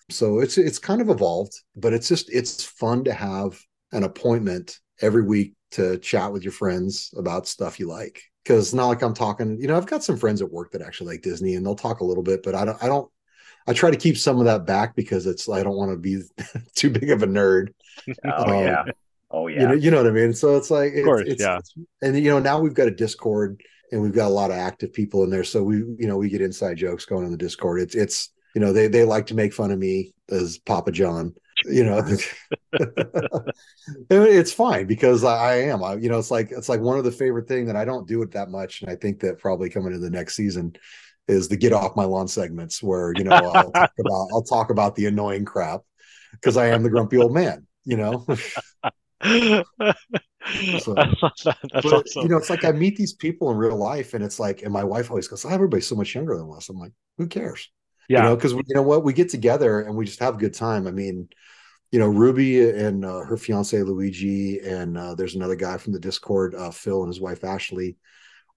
So 0.10 0.40
it's 0.40 0.58
it's 0.58 0.80
kind 0.80 1.02
of 1.02 1.10
evolved, 1.10 1.54
but 1.76 1.94
it's 1.94 2.08
just 2.08 2.30
it's 2.32 2.64
fun 2.64 3.04
to 3.06 3.14
have 3.14 3.60
an 3.92 4.04
appointment 4.04 4.80
every 5.02 5.24
week 5.24 5.54
to 5.72 5.98
chat 6.00 6.32
with 6.32 6.44
your 6.44 6.52
friends 6.52 7.14
about 7.18 7.48
stuff 7.48 7.80
you 7.80 7.88
like. 7.88 8.22
Cause 8.46 8.58
it's 8.68 8.74
not 8.74 8.88
like 8.88 9.02
I'm 9.02 9.14
talking, 9.14 9.58
you 9.60 9.68
know, 9.68 9.78
I've 9.78 9.88
got 9.88 10.04
some 10.04 10.18
friends 10.18 10.42
at 10.42 10.52
work 10.52 10.72
that 10.72 10.82
actually 10.82 11.14
like 11.14 11.22
Disney 11.22 11.56
and 11.56 11.66
they'll 11.66 11.76
talk 11.76 12.02
a 12.02 12.06
little 12.06 12.24
bit, 12.24 12.44
but 12.44 12.56
I 12.56 12.66
don't 12.66 12.84
I 12.84 12.88
don't 12.88 13.10
I 13.66 13.74
try 13.74 13.90
to 13.90 13.98
keep 13.98 14.18
some 14.18 14.40
of 14.40 14.46
that 14.46 14.66
back 14.66 14.96
because 14.96 15.26
it's 15.26 15.48
I 15.50 15.64
don't 15.64 15.78
want 15.78 15.92
to 15.92 15.98
be 15.98 16.22
too 16.76 16.90
big 16.90 17.10
of 17.10 17.24
a 17.24 17.28
nerd. 17.28 17.70
Oh 18.26 18.44
Um, 18.44 18.64
yeah. 18.66 18.84
Oh 19.32 19.48
yeah. 19.48 19.62
You 19.62 19.68
know, 19.70 19.74
you 19.74 19.92
know 19.92 19.98
what 19.98 20.08
I 20.08 20.12
mean? 20.12 20.34
So 20.34 20.58
it's 20.58 20.70
like 20.70 20.92
it's, 20.94 21.06
course, 21.06 21.24
it's, 21.26 21.42
yeah. 21.42 21.58
it's- 21.58 21.74
and 22.02 22.18
you 22.18 22.30
know, 22.30 22.40
now 22.40 22.60
we've 22.60 22.74
got 22.74 22.88
a 22.88 22.92
Discord 22.92 23.62
and 23.92 24.02
we've 24.02 24.14
got 24.14 24.28
a 24.28 24.30
lot 24.34 24.52
of 24.52 24.58
active 24.58 24.92
people 24.94 25.24
in 25.24 25.30
there. 25.30 25.44
So 25.44 25.64
we, 25.64 25.78
you 25.78 26.08
know, 26.08 26.18
we 26.18 26.30
get 26.30 26.42
inside 26.42 26.78
jokes 26.78 27.06
going 27.06 27.26
on 27.26 27.32
the 27.32 27.38
Discord. 27.38 27.80
It's 27.82 27.96
it's 27.96 28.30
you 28.54 28.62
know, 28.62 28.74
they 28.74 28.88
they 28.88 29.04
like 29.04 29.28
to 29.28 29.36
make 29.36 29.54
fun 29.54 29.72
of 29.72 29.80
me 29.80 30.14
as 30.30 30.58
Papa 30.60 30.92
John. 30.92 31.34
You 31.66 31.84
know, 31.86 32.04
it's 34.10 34.52
fine 34.52 34.86
because 34.88 35.24
I, 35.24 35.38
I 35.38 35.56
am. 35.64 35.84
I, 35.84 35.96
you 35.96 36.10
know, 36.10 36.20
it's 36.20 36.32
like 36.32 36.52
it's 36.52 36.70
like 36.70 36.82
one 36.82 36.98
of 36.98 37.04
the 37.04 37.12
favorite 37.12 37.48
thing 37.48 37.66
that 37.68 37.76
I 37.76 37.86
don't 37.86 38.08
do 38.08 38.22
it 38.22 38.32
that 38.32 38.50
much, 38.50 38.82
and 38.82 38.92
I 38.92 38.96
think 38.96 39.20
that 39.22 39.40
probably 39.40 39.70
coming 39.70 39.94
into 39.94 40.00
the 40.00 40.10
next 40.10 40.36
season 40.36 40.76
is 41.28 41.48
the 41.48 41.56
get 41.56 41.72
off 41.72 41.96
my 41.96 42.04
lawn 42.04 42.28
segments 42.28 42.84
where 42.84 43.14
you 43.16 43.24
know 43.24 43.32
I'll 43.32 43.72
talk 43.72 43.92
about 44.00 44.28
I'll 44.34 44.44
talk 44.44 44.70
about 44.72 44.96
the 44.96 45.06
annoying 45.06 45.46
crap 45.46 45.82
because 46.34 46.58
I 46.58 46.68
am 46.68 46.84
the 46.84 46.90
grumpy 46.90 47.18
old 47.18 47.34
man. 47.34 47.66
You 47.86 47.98
know, 47.98 48.26
So- 50.80 50.94
that. 50.96 51.58
But 51.72 51.86
awesome. 51.86 52.24
you 52.24 52.30
know, 52.30 52.38
it's 52.38 52.50
like 52.50 52.66
I 52.66 52.72
meet 52.72 52.98
these 52.98 53.14
people 53.14 53.52
in 53.52 53.58
real 53.58 53.78
life, 53.78 54.14
and 54.14 54.24
it's 54.24 54.40
like, 54.40 54.62
and 54.64 54.74
my 54.74 54.84
wife 54.84 55.10
always 55.10 55.28
goes, 55.28 55.46
"Oh, 55.46 55.50
everybody's 55.50 55.88
so 55.88 55.96
much 55.96 56.14
younger 56.16 56.38
than 56.38 56.52
us." 56.56 56.70
I'm 56.70 56.78
like, 56.78 56.92
who 57.18 57.28
cares? 57.28 57.70
Yeah. 58.10 58.20
You 58.20 58.24
know, 58.30 58.36
because 58.36 58.52
you 58.52 58.64
know 58.70 58.82
what, 58.82 59.04
we 59.04 59.14
get 59.14 59.30
together 59.30 59.82
and 59.82 59.96
we 59.96 60.06
just 60.06 60.20
have 60.20 60.36
a 60.36 60.40
good 60.40 60.54
time. 60.54 60.88
I 60.88 60.92
mean, 60.92 61.30
you 61.92 62.00
know, 62.00 62.08
Ruby 62.08 62.70
and 62.70 63.06
uh, 63.06 63.20
her 63.20 63.38
fiance 63.38 63.82
Luigi, 63.82 64.60
and 64.60 64.98
uh, 64.98 65.14
there's 65.14 65.36
another 65.36 65.56
guy 65.56 65.78
from 65.78 65.94
the 65.94 66.00
Discord, 66.00 66.56
uh, 66.56 66.72
Phil, 66.72 67.04
and 67.04 67.08
his 67.08 67.22
wife 67.22 67.44
Ashley. 67.44 67.98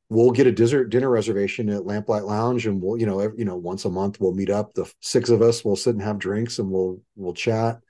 We'll 0.08 0.30
get 0.30 0.46
a 0.46 0.52
dinner 0.52 0.84
dinner 0.84 1.10
reservation 1.10 1.68
at 1.68 1.82
Lamplight 1.82 2.24
Lounge, 2.24 2.66
and 2.66 2.80
we'll, 2.80 2.98
you 2.98 3.04
know, 3.04 3.20
every, 3.20 3.38
you 3.38 3.44
know, 3.44 3.56
once 3.56 3.84
a 3.84 3.90
month 3.90 4.20
we'll 4.20 4.32
meet 4.32 4.48
up. 4.48 4.72
The 4.72 4.90
six 5.00 5.28
of 5.28 5.42
us 5.42 5.64
will 5.64 5.76
sit 5.76 5.94
and 5.94 6.02
have 6.02 6.18
drinks, 6.18 6.58
and 6.58 6.70
we'll 6.70 7.02
we'll 7.14 7.34
chat. 7.34 7.80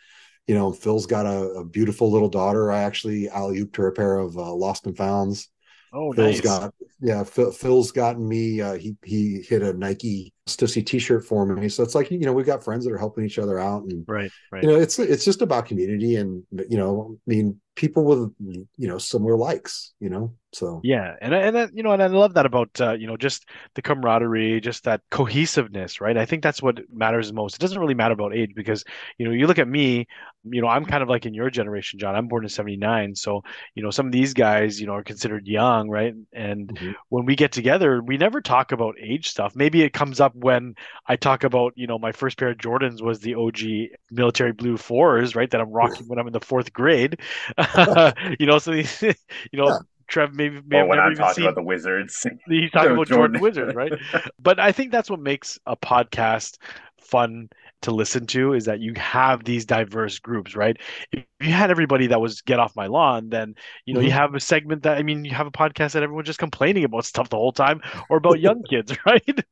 You 0.48 0.56
know, 0.56 0.72
Phil's 0.72 1.06
got 1.06 1.26
a, 1.26 1.42
a 1.50 1.64
beautiful 1.64 2.10
little 2.10 2.28
daughter. 2.28 2.72
I 2.72 2.82
actually 2.82 3.28
alley 3.28 3.60
ooped 3.60 3.76
her 3.76 3.86
a 3.86 3.92
pair 3.92 4.18
of 4.18 4.36
uh, 4.36 4.52
Lost 4.52 4.86
and 4.86 4.96
Founds. 4.96 5.48
oh, 5.92 6.12
Phil's 6.12 6.36
nice. 6.36 6.40
got 6.40 6.74
yeah. 7.00 7.22
Phil, 7.22 7.52
Phil's 7.52 7.92
gotten 7.92 8.26
me. 8.26 8.60
Uh, 8.60 8.74
he 8.74 8.96
he 9.04 9.42
hit 9.42 9.62
a 9.62 9.72
Nike 9.72 10.32
Stussy 10.48 10.84
T-shirt 10.84 11.24
for 11.24 11.44
me. 11.44 11.68
So 11.68 11.82
it's 11.82 11.94
like 11.94 12.10
you 12.10 12.20
know 12.20 12.32
we've 12.32 12.46
got 12.46 12.62
friends 12.62 12.84
that 12.84 12.92
are 12.92 12.98
helping 12.98 13.24
each 13.24 13.38
other 13.38 13.58
out, 13.58 13.82
and 13.84 14.04
Right. 14.06 14.30
Right. 14.52 14.62
you 14.62 14.68
know 14.68 14.76
it's 14.76 14.98
it's 14.98 15.24
just 15.24 15.42
about 15.42 15.66
community, 15.66 16.16
and 16.16 16.44
you 16.68 16.78
know 16.78 17.16
I 17.26 17.30
mean 17.30 17.60
people 17.74 18.04
with 18.04 18.32
you 18.40 18.88
know 18.88 18.98
similar 18.98 19.36
likes. 19.36 19.92
You 19.98 20.08
know, 20.10 20.34
so 20.52 20.80
Yeah, 20.84 21.14
and 21.20 21.34
I- 21.34 21.40
and 21.40 21.58
I, 21.58 21.68
you 21.74 21.82
know, 21.82 21.90
and 21.90 22.02
I 22.02 22.06
love 22.06 22.34
that 22.34 22.46
about 22.46 22.80
uh, 22.80 22.92
you 22.92 23.08
know 23.08 23.16
just 23.16 23.48
the 23.74 23.82
camaraderie, 23.82 24.60
just 24.60 24.84
that 24.84 25.00
cohesiveness, 25.10 26.00
right? 26.00 26.16
I 26.16 26.26
think 26.26 26.42
that's 26.44 26.62
what 26.62 26.78
matters 26.92 27.32
most. 27.32 27.56
It 27.56 27.60
doesn't 27.60 27.80
really 27.80 27.94
matter 27.94 28.14
about 28.14 28.34
age 28.36 28.52
because 28.54 28.84
you 29.18 29.26
know 29.26 29.32
you 29.32 29.48
look 29.48 29.58
at 29.58 29.66
me, 29.68 30.06
you 30.44 30.62
know, 30.62 30.68
I'm 30.68 30.84
kind 30.86 31.02
of 31.02 31.08
like 31.08 31.26
in 31.26 31.34
your 31.34 31.50
generation, 31.50 31.98
John. 31.98 32.14
I'm 32.14 32.28
born 32.28 32.44
in 32.44 32.48
'79, 32.50 33.16
so 33.16 33.42
you 33.74 33.82
know 33.82 33.90
some 33.90 34.06
of 34.06 34.12
these 34.12 34.32
guys, 34.32 34.80
you 34.80 34.86
know, 34.86 34.94
are 34.94 35.02
considered 35.02 35.48
young, 35.48 35.90
right? 35.90 36.14
And 36.32 36.68
Mhm. 36.68 36.94
when 37.08 37.24
we 37.26 37.34
get 37.36 37.52
together, 37.52 38.00
we 38.02 38.16
never 38.16 38.40
talk 38.40 38.70
about 38.72 38.94
age 39.02 39.28
stuff. 39.28 39.54
Maybe 39.56 39.82
it 39.82 39.92
comes 39.92 40.20
up 40.20 40.35
when 40.36 40.74
I 41.06 41.16
talk 41.16 41.44
about 41.44 41.72
you 41.76 41.86
know 41.86 41.98
my 41.98 42.12
first 42.12 42.38
pair 42.38 42.50
of 42.50 42.58
Jordans 42.58 43.02
was 43.02 43.20
the 43.20 43.34
OG 43.34 43.98
military 44.10 44.52
blue 44.52 44.76
fours, 44.76 45.34
right? 45.34 45.50
That 45.50 45.60
I'm 45.60 45.70
rocking 45.70 46.06
when 46.06 46.18
I'm 46.18 46.26
in 46.26 46.32
the 46.32 46.40
fourth 46.40 46.72
grade. 46.72 47.18
you 48.38 48.46
know, 48.46 48.58
so 48.58 48.72
these, 48.72 49.02
you 49.02 49.14
know. 49.54 49.68
Yeah. 49.68 49.78
Trev 50.08 50.34
maybe 50.36 50.60
may 50.64 50.76
have 50.76 50.86
when 50.86 50.98
never 50.98 51.08
I'm 51.08 51.16
talking 51.16 51.34
seen 51.34 51.44
about 51.46 51.56
the 51.56 51.64
Wizards. 51.64 52.24
he's 52.48 52.70
talking 52.70 52.90
No, 52.90 52.94
about 52.94 53.08
Jordan 53.08 53.40
Wizards, 53.40 53.74
right? 53.74 53.92
But 54.38 54.60
I 54.60 54.70
think 54.70 54.92
that's 54.92 55.10
what 55.10 55.18
makes 55.18 55.58
a 55.66 55.76
podcast 55.76 56.58
fun 57.00 57.48
to 57.82 57.90
listen 57.90 58.26
to 58.26 58.52
is 58.54 58.64
that 58.64 58.80
you 58.80 58.92
have 58.96 59.44
these 59.44 59.64
diverse 59.64 60.18
groups, 60.18 60.56
right? 60.56 60.76
If 61.12 61.24
you 61.40 61.52
had 61.52 61.70
everybody 61.70 62.06
that 62.08 62.20
was 62.20 62.40
get 62.40 62.58
off 62.58 62.74
my 62.74 62.86
lawn, 62.86 63.28
then 63.28 63.54
you 63.84 63.94
know 63.94 64.00
mm-hmm. 64.00 64.06
you 64.06 64.12
have 64.12 64.34
a 64.34 64.40
segment 64.40 64.82
that 64.84 64.98
I 64.98 65.02
mean 65.02 65.24
you 65.24 65.32
have 65.32 65.46
a 65.46 65.52
podcast 65.52 65.92
that 65.92 66.02
everyone's 66.02 66.26
just 66.26 66.38
complaining 66.38 66.84
about 66.84 67.04
stuff 67.04 67.28
the 67.28 67.36
whole 67.36 67.52
time 67.52 67.80
or 68.08 68.16
about 68.16 68.40
young 68.40 68.62
kids, 68.70 68.96
right? 69.06 69.44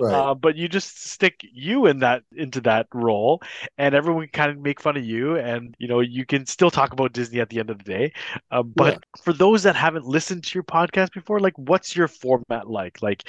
right. 0.00 0.14
Uh, 0.14 0.34
but 0.34 0.56
you 0.56 0.68
just 0.68 1.04
stick 1.10 1.40
you 1.42 1.86
in 1.86 1.98
that 2.00 2.22
into 2.34 2.60
that 2.62 2.86
role, 2.94 3.42
and 3.78 3.94
everyone 3.94 4.24
can 4.24 4.32
kind 4.32 4.50
of 4.50 4.58
make 4.58 4.80
fun 4.80 4.96
of 4.96 5.04
you, 5.04 5.36
and 5.36 5.74
you 5.78 5.88
know 5.88 6.00
you 6.00 6.24
can 6.24 6.46
still 6.46 6.70
talk 6.70 6.92
about 6.92 7.12
Disney 7.12 7.40
at 7.40 7.50
the 7.50 7.60
end 7.60 7.70
of 7.70 7.78
the 7.78 7.84
day. 7.84 8.12
Uh, 8.50 8.62
but 8.62 8.94
yeah. 8.94 9.22
for 9.22 9.32
those 9.32 9.62
that 9.64 9.76
haven't 9.76 10.06
listened 10.06 10.44
to 10.44 10.54
your 10.54 10.64
podcast 10.64 11.12
before, 11.12 11.40
like 11.40 11.56
what's 11.56 11.94
your 11.94 12.08
format 12.08 12.68
like? 12.68 13.02
Like 13.02 13.28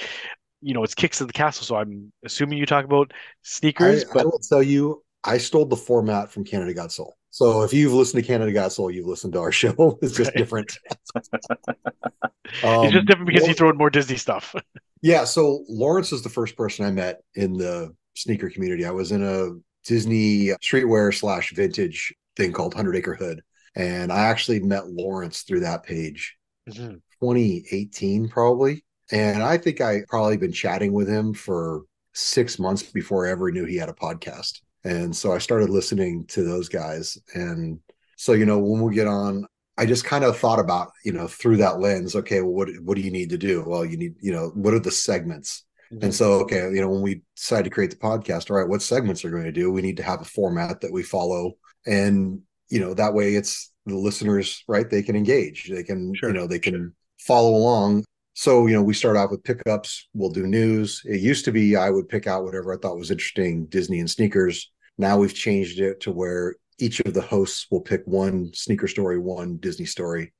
you 0.61 0.73
know, 0.73 0.83
it's 0.83 0.95
kicks 0.95 1.21
at 1.21 1.27
the 1.27 1.33
castle. 1.33 1.65
So 1.65 1.75
I'm 1.75 2.11
assuming 2.25 2.57
you 2.57 2.65
talk 2.65 2.85
about 2.85 3.11
sneakers. 3.43 4.03
I, 4.05 4.13
but 4.13 4.21
I 4.21 4.25
will 4.25 4.39
tell 4.39 4.63
you, 4.63 5.03
I 5.23 5.37
stole 5.37 5.65
the 5.65 5.75
format 5.75 6.31
from 6.31 6.43
Canada 6.43 6.73
Got 6.73 6.91
Soul. 6.91 7.15
So 7.29 7.63
if 7.63 7.73
you've 7.73 7.93
listened 7.93 8.23
to 8.23 8.27
Canada 8.27 8.51
Got 8.51 8.71
Soul, 8.71 8.89
you've 8.89 9.05
listened 9.05 9.33
to 9.33 9.39
our 9.39 9.51
show. 9.51 9.99
It's 10.01 10.15
just 10.15 10.29
right. 10.29 10.37
different. 10.37 10.77
um, 11.15 11.21
it's 12.63 12.93
just 12.93 13.07
different 13.07 13.27
because 13.27 13.47
you 13.47 13.53
throw 13.53 13.69
in 13.69 13.77
more 13.77 13.89
Disney 13.89 14.17
stuff. 14.17 14.55
yeah. 15.01 15.23
So 15.23 15.63
Lawrence 15.69 16.11
is 16.11 16.21
the 16.21 16.29
first 16.29 16.55
person 16.55 16.85
I 16.85 16.91
met 16.91 17.21
in 17.35 17.53
the 17.53 17.93
sneaker 18.15 18.49
community. 18.49 18.85
I 18.85 18.91
was 18.91 19.11
in 19.11 19.23
a 19.23 19.51
Disney 19.85 20.47
streetwear 20.63 21.13
slash 21.13 21.51
vintage 21.53 22.13
thing 22.35 22.51
called 22.51 22.73
Hundred 22.73 22.95
Acre 22.95 23.15
Hood, 23.15 23.41
and 23.75 24.11
I 24.11 24.25
actually 24.25 24.59
met 24.59 24.87
Lawrence 24.87 25.41
through 25.41 25.61
that 25.61 25.83
page. 25.83 26.35
Mm-hmm. 26.69 26.95
2018 27.21 28.29
probably 28.29 28.83
and 29.11 29.43
I 29.43 29.57
think 29.57 29.81
I 29.81 30.01
probably 30.07 30.37
been 30.37 30.51
chatting 30.51 30.93
with 30.93 31.07
him 31.07 31.33
for 31.33 31.83
six 32.13 32.59
months 32.59 32.83
before 32.83 33.27
I 33.27 33.31
ever 33.31 33.51
knew 33.51 33.65
he 33.65 33.77
had 33.77 33.89
a 33.89 33.93
podcast. 33.93 34.61
And 34.83 35.15
so 35.15 35.33
I 35.33 35.37
started 35.37 35.69
listening 35.69 36.25
to 36.27 36.43
those 36.43 36.69
guys. 36.69 37.17
And 37.33 37.79
so, 38.15 38.33
you 38.33 38.45
know, 38.45 38.57
when 38.57 38.81
we 38.81 38.95
get 38.95 39.07
on, 39.07 39.45
I 39.77 39.85
just 39.85 40.05
kind 40.05 40.23
of 40.23 40.37
thought 40.37 40.59
about, 40.59 40.91
you 41.05 41.11
know, 41.11 41.27
through 41.27 41.57
that 41.57 41.79
lens, 41.79 42.15
okay, 42.15 42.41
well, 42.41 42.53
what 42.53 42.69
what 42.83 42.95
do 42.95 43.01
you 43.01 43.11
need 43.11 43.29
to 43.29 43.37
do? 43.37 43.63
Well, 43.65 43.85
you 43.85 43.97
need, 43.97 44.15
you 44.19 44.31
know, 44.31 44.47
what 44.55 44.73
are 44.73 44.79
the 44.79 44.91
segments? 44.91 45.63
Mm-hmm. 45.91 46.05
And 46.05 46.13
so, 46.13 46.33
okay, 46.41 46.69
you 46.73 46.81
know, 46.81 46.89
when 46.89 47.01
we 47.01 47.21
decide 47.35 47.63
to 47.65 47.69
create 47.69 47.91
the 47.91 47.97
podcast, 47.97 48.49
all 48.49 48.57
right, 48.57 48.67
what 48.67 48.81
segments 48.81 49.23
are 49.23 49.29
going 49.29 49.43
to 49.43 49.51
do? 49.51 49.71
We 49.71 49.81
need 49.81 49.97
to 49.97 50.03
have 50.03 50.21
a 50.21 50.25
format 50.25 50.81
that 50.81 50.91
we 50.91 51.03
follow. 51.03 51.53
And, 51.85 52.41
you 52.69 52.79
know, 52.79 52.93
that 52.95 53.13
way 53.13 53.35
it's 53.35 53.71
the 53.85 53.95
listeners, 53.95 54.63
right? 54.67 54.89
They 54.89 55.03
can 55.03 55.15
engage. 55.15 55.69
They 55.69 55.83
can, 55.83 56.13
sure. 56.15 56.29
you 56.29 56.35
know, 56.35 56.47
they 56.47 56.59
can 56.59 56.73
sure. 56.73 56.91
follow 57.19 57.55
along 57.55 58.03
so 58.37 58.67
you 58.67 58.75
know 58.75 58.83
we 58.83 58.93
start 58.93 59.17
off 59.17 59.31
with 59.31 59.43
pickups. 59.43 60.07
We'll 60.13 60.29
do 60.29 60.45
news. 60.45 61.01
It 61.05 61.21
used 61.21 61.43
to 61.45 61.51
be 61.51 61.75
i 61.75 61.89
would 61.89 62.07
pick 62.07 62.27
out 62.27 62.43
whatever 62.43 62.71
i 62.71 62.77
thought 62.77 62.95
was 62.95 63.09
interesting 63.09 63.65
disney 63.65 63.99
and 63.99 64.09
sneakers. 64.09 64.71
Now 64.99 65.17
we've 65.17 65.33
changed 65.33 65.79
it 65.79 66.01
to 66.01 66.11
where 66.11 66.55
each 66.77 66.99
of 66.99 67.15
the 67.15 67.21
hosts 67.21 67.65
will 67.71 67.81
pick 67.81 68.03
one 68.05 68.51
sneaker 68.53 68.87
story 68.87 69.17
one 69.17 69.57
disney 69.57 69.87
story 69.87 70.33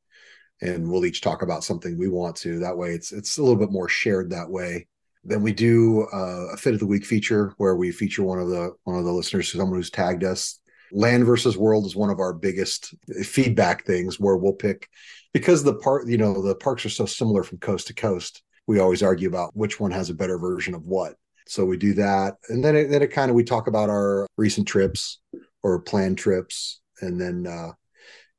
and 0.62 0.88
we'll 0.88 1.06
each 1.06 1.22
talk 1.22 1.41
about 1.41 1.64
something 1.64 1.98
we 1.98 2.08
want 2.08 2.36
to. 2.38 2.60
That 2.60 2.78
way 2.78 2.91
it's 2.91 3.12
it's 3.12 3.39
a 3.39 3.41
little 3.41 3.58
bit 3.58 3.72
more 3.72 3.89
shared 3.89 4.30
that 4.30 4.50
way. 4.50 4.86
Then 5.24 5.41
we 5.41 5.52
do 5.52 6.08
uh, 6.14 6.54
a 6.54 6.58
fit 6.58 6.76
of 6.76 6.80
the 6.80 6.86
week 6.86 7.04
feature 7.04 7.56
where 7.58 7.76
we 7.76 7.91
feature 7.91 8.22
one 8.22 8.39
of 8.39 8.50
the 8.50 8.76
one 8.84 9.00
of 9.00 9.06
the 9.06 9.12
listeners 9.12 9.52
someone 9.52 9.76
who's 9.76 9.89
tagged 9.89 10.24
us. 10.24 10.60
Land 10.91 11.26
versus 11.26 11.58
world 11.58 11.88
is 11.88 11.95
one 11.95 12.12
of 12.12 12.20
our 12.20 12.32
biggest 12.32 12.93
feedback 13.24 13.86
things 13.86 14.20
where 14.20 14.38
we'll 14.38 14.54
pick 14.54 14.88
because 15.34 15.63
the 15.63 15.75
part 15.75 16.07
you 16.07 16.17
know 16.17 16.41
the 16.41 16.55
parks 16.55 16.86
are 16.86 16.89
so 16.89 17.05
similar 17.05 17.43
from 17.43 17.57
coast 17.59 17.88
to 17.88 17.93
coast 17.93 18.43
we 18.67 18.80
always 18.80 19.01
argue 19.01 19.30
about 19.30 19.55
which 19.55 19.80
one 19.80 19.91
has 19.91 20.09
a 20.09 20.13
better 20.13 20.38
version 20.38 20.75
of 20.75 20.86
what. 20.86 21.15
So 21.47 21.63
we 21.65 21.78
do 21.78 21.93
that. 21.93 22.36
And 22.49 22.63
then 22.63 22.75
it, 22.75 22.89
then 22.89 23.01
it 23.01 23.07
kind 23.07 23.32
of 23.32 23.36
we 23.36 23.43
talk 23.43 23.67
about 23.67 23.89
our 23.89 24.28
recent 24.38 24.67
trips 24.67 25.19
or 25.63 25.80
planned 25.80 26.17
trips 26.17 26.82
and 27.01 27.19
then 27.19 27.47
uh 27.47 27.71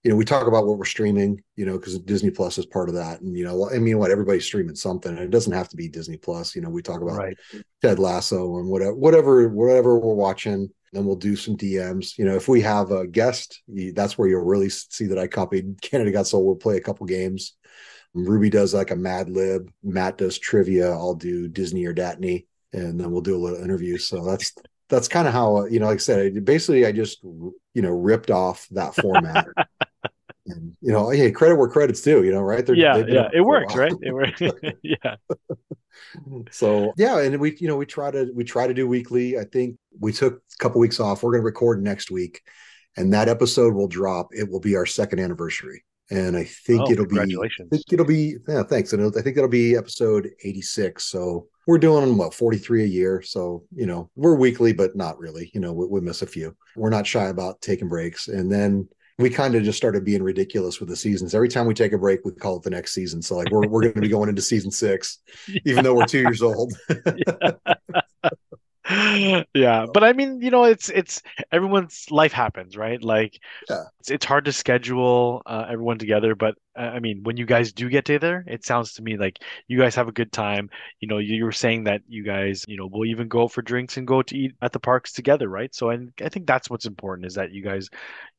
you 0.05 0.11
know 0.11 0.17
we 0.17 0.25
talk 0.25 0.47
about 0.47 0.67
what 0.67 0.79
we're 0.79 0.85
streaming 0.85 1.43
you 1.57 1.67
know 1.67 1.77
because 1.77 1.99
disney 2.01 2.31
plus 2.31 2.57
is 2.57 2.67
part 2.67 2.89
of 2.89 2.95
that 2.95 3.21
and 3.21 3.37
you 3.37 3.45
know 3.45 3.69
i 3.71 3.79
mean 3.79 3.99
what 3.99 4.11
everybody's 4.11 4.45
streaming 4.45 4.75
something 4.75 5.11
and 5.11 5.21
it 5.21 5.31
doesn't 5.31 5.53
have 5.53 5.69
to 5.69 5.77
be 5.77 5.89
disney 5.89 6.17
plus 6.17 6.55
you 6.55 6.63
know 6.63 6.71
we 6.71 6.83
talk 6.83 7.01
about 7.01 7.17
right. 7.17 7.37
ted 7.83 7.99
lasso 7.99 8.59
and 8.59 8.69
whatever 8.69 8.95
whatever 8.95 9.49
whatever 9.49 9.99
we're 9.99 10.15
watching 10.15 10.71
then 10.93 11.05
we'll 11.05 11.17
do 11.17 11.37
some 11.37 11.57
DMs. 11.57 12.17
You 12.19 12.25
know, 12.25 12.35
if 12.35 12.49
we 12.49 12.61
have 12.63 12.91
a 12.91 13.07
guest, 13.07 13.63
that's 13.95 14.17
where 14.17 14.29
you'll 14.29 14.45
really 14.45 14.69
see 14.69 15.07
that 15.07 15.19
I 15.19 15.27
copied 15.27 15.81
Canada 15.83 16.11
Got 16.11 16.27
Soul. 16.27 16.47
We'll 16.47 16.57
play 16.57 16.77
a 16.77 16.83
couple 16.83 17.07
games. 17.07 17.57
Ruby 18.15 18.51
does 18.51 18.75
like 18.75 18.91
a 18.91 18.97
Mad 18.97 19.29
Lib. 19.29 19.71
Matt 19.83 20.19
does 20.19 20.39
trivia. 20.39 20.91
I'll 20.91 21.15
do 21.15 21.47
Disney 21.47 21.85
or 21.85 21.95
Datney, 21.95 22.47
and 22.73 22.99
then 22.99 23.11
we'll 23.11 23.21
do 23.21 23.37
a 23.37 23.39
little 23.39 23.63
interview. 23.63 23.99
So 23.99 24.25
that's 24.25 24.55
that's 24.89 25.09
kind 25.09 25.29
of 25.29 25.35
how 25.35 25.67
you 25.67 25.79
know. 25.79 25.87
Like 25.87 25.97
I 25.97 25.99
said, 25.99 26.45
basically, 26.45 26.87
I 26.87 26.93
just 26.93 27.23
you 27.23 27.53
know 27.75 27.91
ripped 27.91 28.31
off 28.31 28.67
that 28.71 28.95
format. 28.95 29.47
and 30.49 30.77
you 30.81 30.93
know, 30.93 31.11
hey, 31.11 31.31
credit 31.31 31.57
where 31.57 31.69
credit's 31.69 32.01
due. 32.01 32.25
You 32.25 32.33
know, 32.33 32.41
right? 32.41 32.65
They're, 32.65 32.75
yeah, 32.75 32.97
yeah, 33.07 33.29
it 33.33 33.41
works, 33.41 33.75
right? 33.75 33.93
It 34.03 34.13
works. 34.13 34.41
yeah. 34.83 35.17
so 36.51 36.93
yeah, 36.97 37.21
and 37.21 37.39
we 37.39 37.57
you 37.61 37.69
know 37.69 37.77
we 37.77 37.87
try 37.87 38.11
to 38.11 38.31
we 38.35 38.45
try 38.45 38.67
to 38.67 38.75
do 38.75 38.87
weekly. 38.87 39.39
I 39.39 39.45
think 39.45 39.77
we 40.01 40.13
took 40.13 40.35
a 40.37 40.59
couple 40.59 40.81
weeks 40.81 41.01
off. 41.01 41.23
We're 41.23 41.33
going 41.33 41.43
to 41.43 41.47
record 41.47 41.83
next 41.83 42.11
week, 42.11 42.43
and 42.97 43.13
that 43.13 43.29
episode 43.29 43.75
will 43.75 43.89
drop. 43.89 44.29
It 44.33 44.49
will 44.49 44.61
be 44.61 44.77
our 44.77 44.87
second 44.87 45.21
anniversary, 45.21 45.85
and 46.11 46.37
I 46.37 46.45
think 46.45 46.83
oh, 46.83 46.91
it'll 46.91 47.07
be. 47.07 47.19
I 47.19 47.49
think 47.71 47.85
it'll 47.93 48.07
be. 48.07 48.37
Yeah, 48.47 48.63
thanks. 48.63 48.93
And 48.93 49.05
I 49.17 49.23
think 49.23 49.37
it'll 49.37 49.49
be 49.49 49.77
episode 49.77 50.31
eighty 50.45 50.63
six. 50.63 51.05
So 51.05 51.49
we're 51.69 51.77
doing 51.77 52.17
what 52.17 52.33
43 52.33 52.85
a 52.85 52.87
year 52.87 53.21
so 53.21 53.63
you 53.75 53.85
know 53.85 54.09
we're 54.17 54.35
weekly 54.35 54.73
but 54.73 54.97
not 54.97 55.19
really 55.19 55.51
you 55.53 55.61
know 55.61 55.75
we, 55.75 55.85
we, 55.87 56.01
miss 56.01 56.23
a 56.23 56.27
few 56.27 56.57
we're 56.77 56.89
not 56.89 57.07
shy 57.07 57.27
about 57.27 57.61
taking 57.61 57.89
breaks 57.89 58.29
and 58.29 58.51
then 58.51 58.89
we 59.19 59.29
kind 59.29 59.55
of 59.57 59.65
just 59.65 59.77
started 59.77 60.05
being 60.05 60.23
ridiculous 60.23 60.79
with 60.79 60.89
the 60.89 60.97
seasons. 60.97 61.35
Every 61.35 61.49
time 61.49 61.67
we 61.67 61.75
take 61.75 61.93
a 61.93 61.99
break, 61.99 62.25
we 62.25 62.33
call 62.33 62.57
it 62.57 62.63
the 62.63 62.71
next 62.71 62.93
season. 62.93 63.21
So 63.21 63.37
like 63.37 63.51
we're 63.51 63.67
we're 63.67 63.83
going 63.83 63.95
to 63.95 64.01
be 64.01 64.09
going 64.09 64.29
into 64.29 64.43
season 64.43 64.71
six, 64.71 65.19
yeah. 65.49 65.61
even 65.67 65.85
though 65.85 65.95
we're 65.95 66.07
two 66.07 66.21
years 66.21 66.43
old. 66.43 66.73
yeah 69.53 69.85
but 69.93 70.03
i 70.03 70.15
mean 70.15 70.41
you 70.41 70.51
know 70.51 70.65
it's 70.65 70.89
it's 70.89 71.21
everyone's 71.53 72.07
life 72.11 72.33
happens 72.33 72.75
right 72.75 73.05
like 73.05 73.39
yeah. 73.69 73.83
it's, 74.01 74.11
it's 74.11 74.25
hard 74.25 74.47
to 74.47 74.53
schedule 74.53 75.43
uh, 75.45 75.67
everyone 75.69 75.99
together 75.99 76.35
but 76.35 76.55
i 76.79 76.99
mean 77.01 77.21
when 77.23 77.37
you 77.37 77.47
guys 77.47 77.73
do 77.73 77.89
get 77.89 78.05
together 78.05 78.45
it 78.47 78.65
sounds 78.65 78.93
to 78.95 79.03
me 79.03 79.17
like 79.17 79.43
you 79.67 79.79
guys 79.79 79.95
have 79.95 80.09
a 80.09 80.13
good 80.13 80.33
time. 80.33 80.71
You 81.01 81.09
know 81.09 81.19
you, 81.19 81.37
you 81.37 81.45
were 81.45 81.53
saying 81.53 81.85
that 81.85 82.03
you 82.09 82.23
guys 82.23 82.65
you 82.67 82.77
know 82.77 82.87
will 82.87 83.05
even 83.05 83.29
go 83.29 83.49
for 83.49 83.63
drinks 83.63 83.97
and 83.97 84.07
go 84.07 84.23
to 84.23 84.37
eat 84.37 84.53
at 84.63 84.73
the 84.73 84.81
parks 84.81 85.13
together 85.13 85.49
right? 85.49 85.75
So 85.75 85.91
I 85.91 86.29
think 86.29 86.47
that's 86.47 86.71
what's 86.71 86.87
important 86.87 87.27
is 87.27 87.35
that 87.35 87.53
you 87.53 87.63
guys 87.63 87.89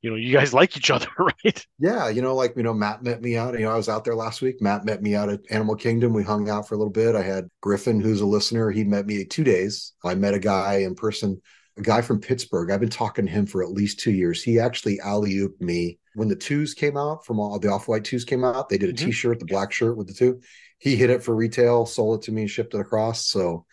you 0.02 0.10
know 0.10 0.16
you 0.16 0.34
guys 0.34 0.54
like 0.60 0.76
each 0.78 0.92
other 0.92 1.08
right? 1.18 1.66
Yeah 1.80 2.10
you 2.10 2.22
know 2.22 2.36
like 2.36 2.56
you 2.56 2.64
know 2.64 2.74
matt 2.74 3.04
met 3.04 3.22
me 3.22 3.38
out 3.38 3.54
you 3.54 3.66
know 3.66 3.72
i 3.72 3.78
was 3.78 3.90
out 3.90 4.04
there 4.04 4.16
last 4.16 4.42
week. 4.42 4.62
Matt 4.62 4.86
met 4.86 5.02
me 5.02 5.16
out 5.16 5.30
at 5.30 5.42
animal 5.50 5.76
kingdom. 5.76 6.14
We 6.14 6.24
hung 6.24 6.50
out 6.50 6.68
for 6.68 6.76
a 6.76 6.78
little 6.78 6.94
bit. 6.94 7.16
I 7.16 7.22
had 7.22 7.50
griffin 7.62 8.02
who's 8.02 8.22
a 8.22 8.26
listener. 8.26 8.72
He 8.72 8.84
met 8.84 9.06
me 9.06 9.26
two 9.26 9.44
days. 9.44 9.94
I 10.04 10.16
met 10.16 10.34
a 10.34 10.40
guy 10.40 10.78
in 10.78 10.96
person 10.96 11.42
a 11.80 11.84
guy 11.84 12.02
from 12.02 12.20
pittsburgh 12.20 12.72
i've 12.72 12.80
been 12.80 12.90
talking 12.90 13.26
to 13.26 13.32
him 13.32 13.46
for 13.46 13.64
at 13.64 13.72
least 13.72 14.00
two 14.00 14.12
years 14.12 14.44
he 14.44 14.60
actually 14.60 15.00
alley 15.00 15.36
ooped 15.36 15.62
me 15.62 15.98
when 16.16 16.28
the 16.28 16.36
twos 16.36 16.74
came 16.74 16.98
out 16.98 17.26
from 17.26 17.40
all 17.40 17.58
the 17.60 17.70
off-white 17.70 18.04
twos 18.04 18.26
came 18.26 18.44
out 18.44 18.70
they 18.70 18.78
did 18.78 18.90
a 18.90 18.94
mm-hmm. 18.94 19.08
t-shirt 19.08 19.40
the 19.40 19.46
black 19.46 19.72
shirt 19.72 19.98
with 19.98 20.08
the 20.08 20.14
two 20.14 20.40
he 20.78 20.96
hit 20.96 21.10
it 21.10 21.24
for 21.24 21.36
retail 21.36 21.86
sold 21.86 22.20
it 22.20 22.26
to 22.26 22.32
me 22.32 22.42
and 22.42 22.52
shipped 22.52 22.74
it 22.74 22.80
across 22.80 23.26
so 23.26 23.66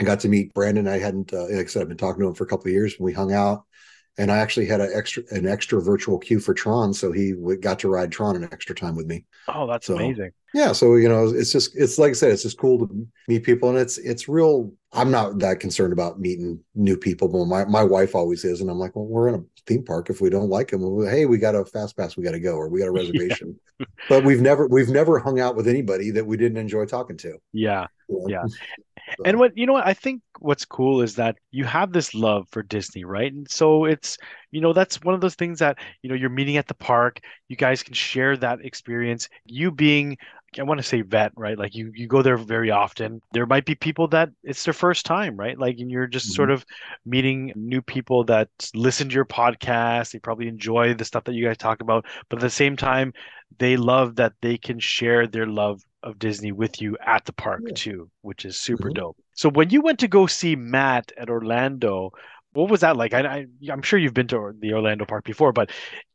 I 0.00 0.04
got 0.04 0.20
to 0.20 0.28
meet 0.28 0.54
Brandon. 0.54 0.86
I 0.86 0.98
hadn't, 0.98 1.32
uh, 1.32 1.48
like 1.48 1.52
I 1.52 1.64
said, 1.64 1.82
I've 1.82 1.88
been 1.88 1.96
talking 1.96 2.22
to 2.22 2.28
him 2.28 2.34
for 2.34 2.44
a 2.44 2.46
couple 2.46 2.66
of 2.66 2.72
years. 2.72 2.94
We 3.00 3.12
hung 3.12 3.32
out 3.32 3.64
and 4.18 4.32
I 4.32 4.38
actually 4.38 4.66
had 4.66 4.80
an 4.80 4.90
extra 4.92 5.22
an 5.30 5.46
extra 5.46 5.80
virtual 5.80 6.18
queue 6.18 6.40
for 6.40 6.52
Tron, 6.52 6.92
so 6.92 7.12
he 7.12 7.34
got 7.60 7.78
to 7.78 7.88
ride 7.88 8.10
Tron 8.10 8.36
an 8.36 8.48
extra 8.52 8.74
time 8.74 8.96
with 8.96 9.06
me. 9.06 9.24
Oh, 9.46 9.66
that's 9.66 9.86
so, 9.86 9.94
amazing! 9.94 10.32
Yeah, 10.52 10.72
so 10.72 10.96
you 10.96 11.08
know, 11.08 11.28
it's 11.28 11.52
just 11.52 11.76
it's 11.76 11.98
like 11.98 12.10
I 12.10 12.14
said, 12.14 12.32
it's 12.32 12.42
just 12.42 12.58
cool 12.58 12.86
to 12.86 13.06
meet 13.28 13.44
people, 13.44 13.68
and 13.68 13.78
it's 13.78 13.96
it's 13.98 14.28
real. 14.28 14.72
I'm 14.92 15.10
not 15.10 15.38
that 15.38 15.60
concerned 15.60 15.92
about 15.92 16.18
meeting 16.18 16.60
new 16.74 16.96
people, 16.96 17.28
but 17.28 17.44
my 17.44 17.64
my 17.66 17.84
wife 17.84 18.16
always 18.16 18.44
is, 18.44 18.60
and 18.60 18.68
I'm 18.68 18.78
like, 18.78 18.96
well, 18.96 19.06
we're 19.06 19.28
in 19.28 19.36
a 19.36 19.44
theme 19.66 19.84
park. 19.84 20.10
If 20.10 20.20
we 20.20 20.30
don't 20.30 20.48
like 20.48 20.70
them, 20.70 20.82
well, 20.82 21.08
hey, 21.08 21.26
we 21.26 21.38
got 21.38 21.54
a 21.54 21.64
fast 21.64 21.96
pass, 21.96 22.16
we 22.16 22.24
got 22.24 22.32
to 22.32 22.40
go, 22.40 22.56
or 22.56 22.68
we 22.68 22.80
got 22.80 22.88
a 22.88 22.92
reservation. 22.92 23.58
yeah. 23.78 23.86
But 24.08 24.24
we've 24.24 24.40
never 24.40 24.66
we've 24.66 24.88
never 24.88 25.20
hung 25.20 25.38
out 25.38 25.54
with 25.54 25.68
anybody 25.68 26.10
that 26.10 26.26
we 26.26 26.36
didn't 26.36 26.58
enjoy 26.58 26.86
talking 26.86 27.16
to. 27.18 27.38
Yeah, 27.52 27.86
yeah. 28.26 28.44
And 29.24 29.38
what 29.38 29.56
you 29.56 29.66
know 29.66 29.74
what 29.74 29.86
I 29.86 29.94
think 29.94 30.22
what's 30.38 30.64
cool 30.64 31.02
is 31.02 31.14
that 31.16 31.36
you 31.50 31.64
have 31.64 31.92
this 31.92 32.14
love 32.14 32.46
for 32.50 32.62
Disney, 32.62 33.04
right? 33.04 33.32
And 33.32 33.48
so 33.50 33.84
it's 33.84 34.18
you 34.50 34.60
know 34.60 34.72
that's 34.72 35.02
one 35.02 35.14
of 35.14 35.20
those 35.20 35.34
things 35.34 35.58
that 35.58 35.78
you 36.02 36.08
know 36.08 36.14
you're 36.14 36.30
meeting 36.30 36.56
at 36.56 36.66
the 36.66 36.74
park, 36.74 37.20
you 37.48 37.56
guys 37.56 37.82
can 37.82 37.94
share 37.94 38.36
that 38.36 38.64
experience. 38.64 39.28
You 39.44 39.70
being 39.70 40.16
I 40.58 40.62
want 40.62 40.78
to 40.78 40.86
say 40.86 41.02
vet, 41.02 41.32
right? 41.36 41.58
Like 41.58 41.74
you 41.74 41.92
you 41.94 42.06
go 42.06 42.22
there 42.22 42.38
very 42.38 42.70
often. 42.70 43.20
There 43.32 43.46
might 43.46 43.66
be 43.66 43.74
people 43.74 44.08
that 44.08 44.30
it's 44.42 44.64
their 44.64 44.72
first 44.74 45.04
time, 45.04 45.36
right? 45.36 45.58
Like 45.58 45.78
and 45.78 45.90
you're 45.90 46.06
just 46.06 46.26
mm-hmm. 46.26 46.36
sort 46.36 46.50
of 46.50 46.64
meeting 47.04 47.52
new 47.54 47.82
people 47.82 48.24
that 48.24 48.48
listen 48.74 49.08
to 49.08 49.14
your 49.14 49.26
podcast. 49.26 50.12
They 50.12 50.18
probably 50.18 50.48
enjoy 50.48 50.94
the 50.94 51.04
stuff 51.04 51.24
that 51.24 51.34
you 51.34 51.44
guys 51.44 51.58
talk 51.58 51.80
about, 51.82 52.06
but 52.28 52.38
at 52.38 52.42
the 52.42 52.50
same 52.50 52.76
time, 52.76 53.12
they 53.58 53.76
love 53.76 54.16
that 54.16 54.32
they 54.40 54.56
can 54.56 54.78
share 54.78 55.26
their 55.26 55.46
love 55.46 55.82
of 56.02 56.18
Disney 56.18 56.52
with 56.52 56.80
you 56.80 56.96
at 57.04 57.24
the 57.24 57.32
park 57.32 57.62
yeah. 57.66 57.74
too, 57.74 58.10
which 58.22 58.44
is 58.44 58.58
super 58.58 58.88
mm-hmm. 58.88 59.00
dope. 59.00 59.16
So 59.34 59.48
when 59.48 59.70
you 59.70 59.80
went 59.80 59.98
to 60.00 60.08
go 60.08 60.26
see 60.26 60.56
Matt 60.56 61.12
at 61.16 61.30
Orlando, 61.30 62.12
what 62.52 62.70
was 62.70 62.80
that 62.80 62.96
like? 62.96 63.14
I, 63.14 63.20
I 63.20 63.46
I'm 63.70 63.82
sure 63.82 63.98
you've 63.98 64.14
been 64.14 64.28
to 64.28 64.52
the 64.58 64.72
Orlando 64.72 65.04
Park 65.04 65.24
before, 65.24 65.52
but 65.52 65.70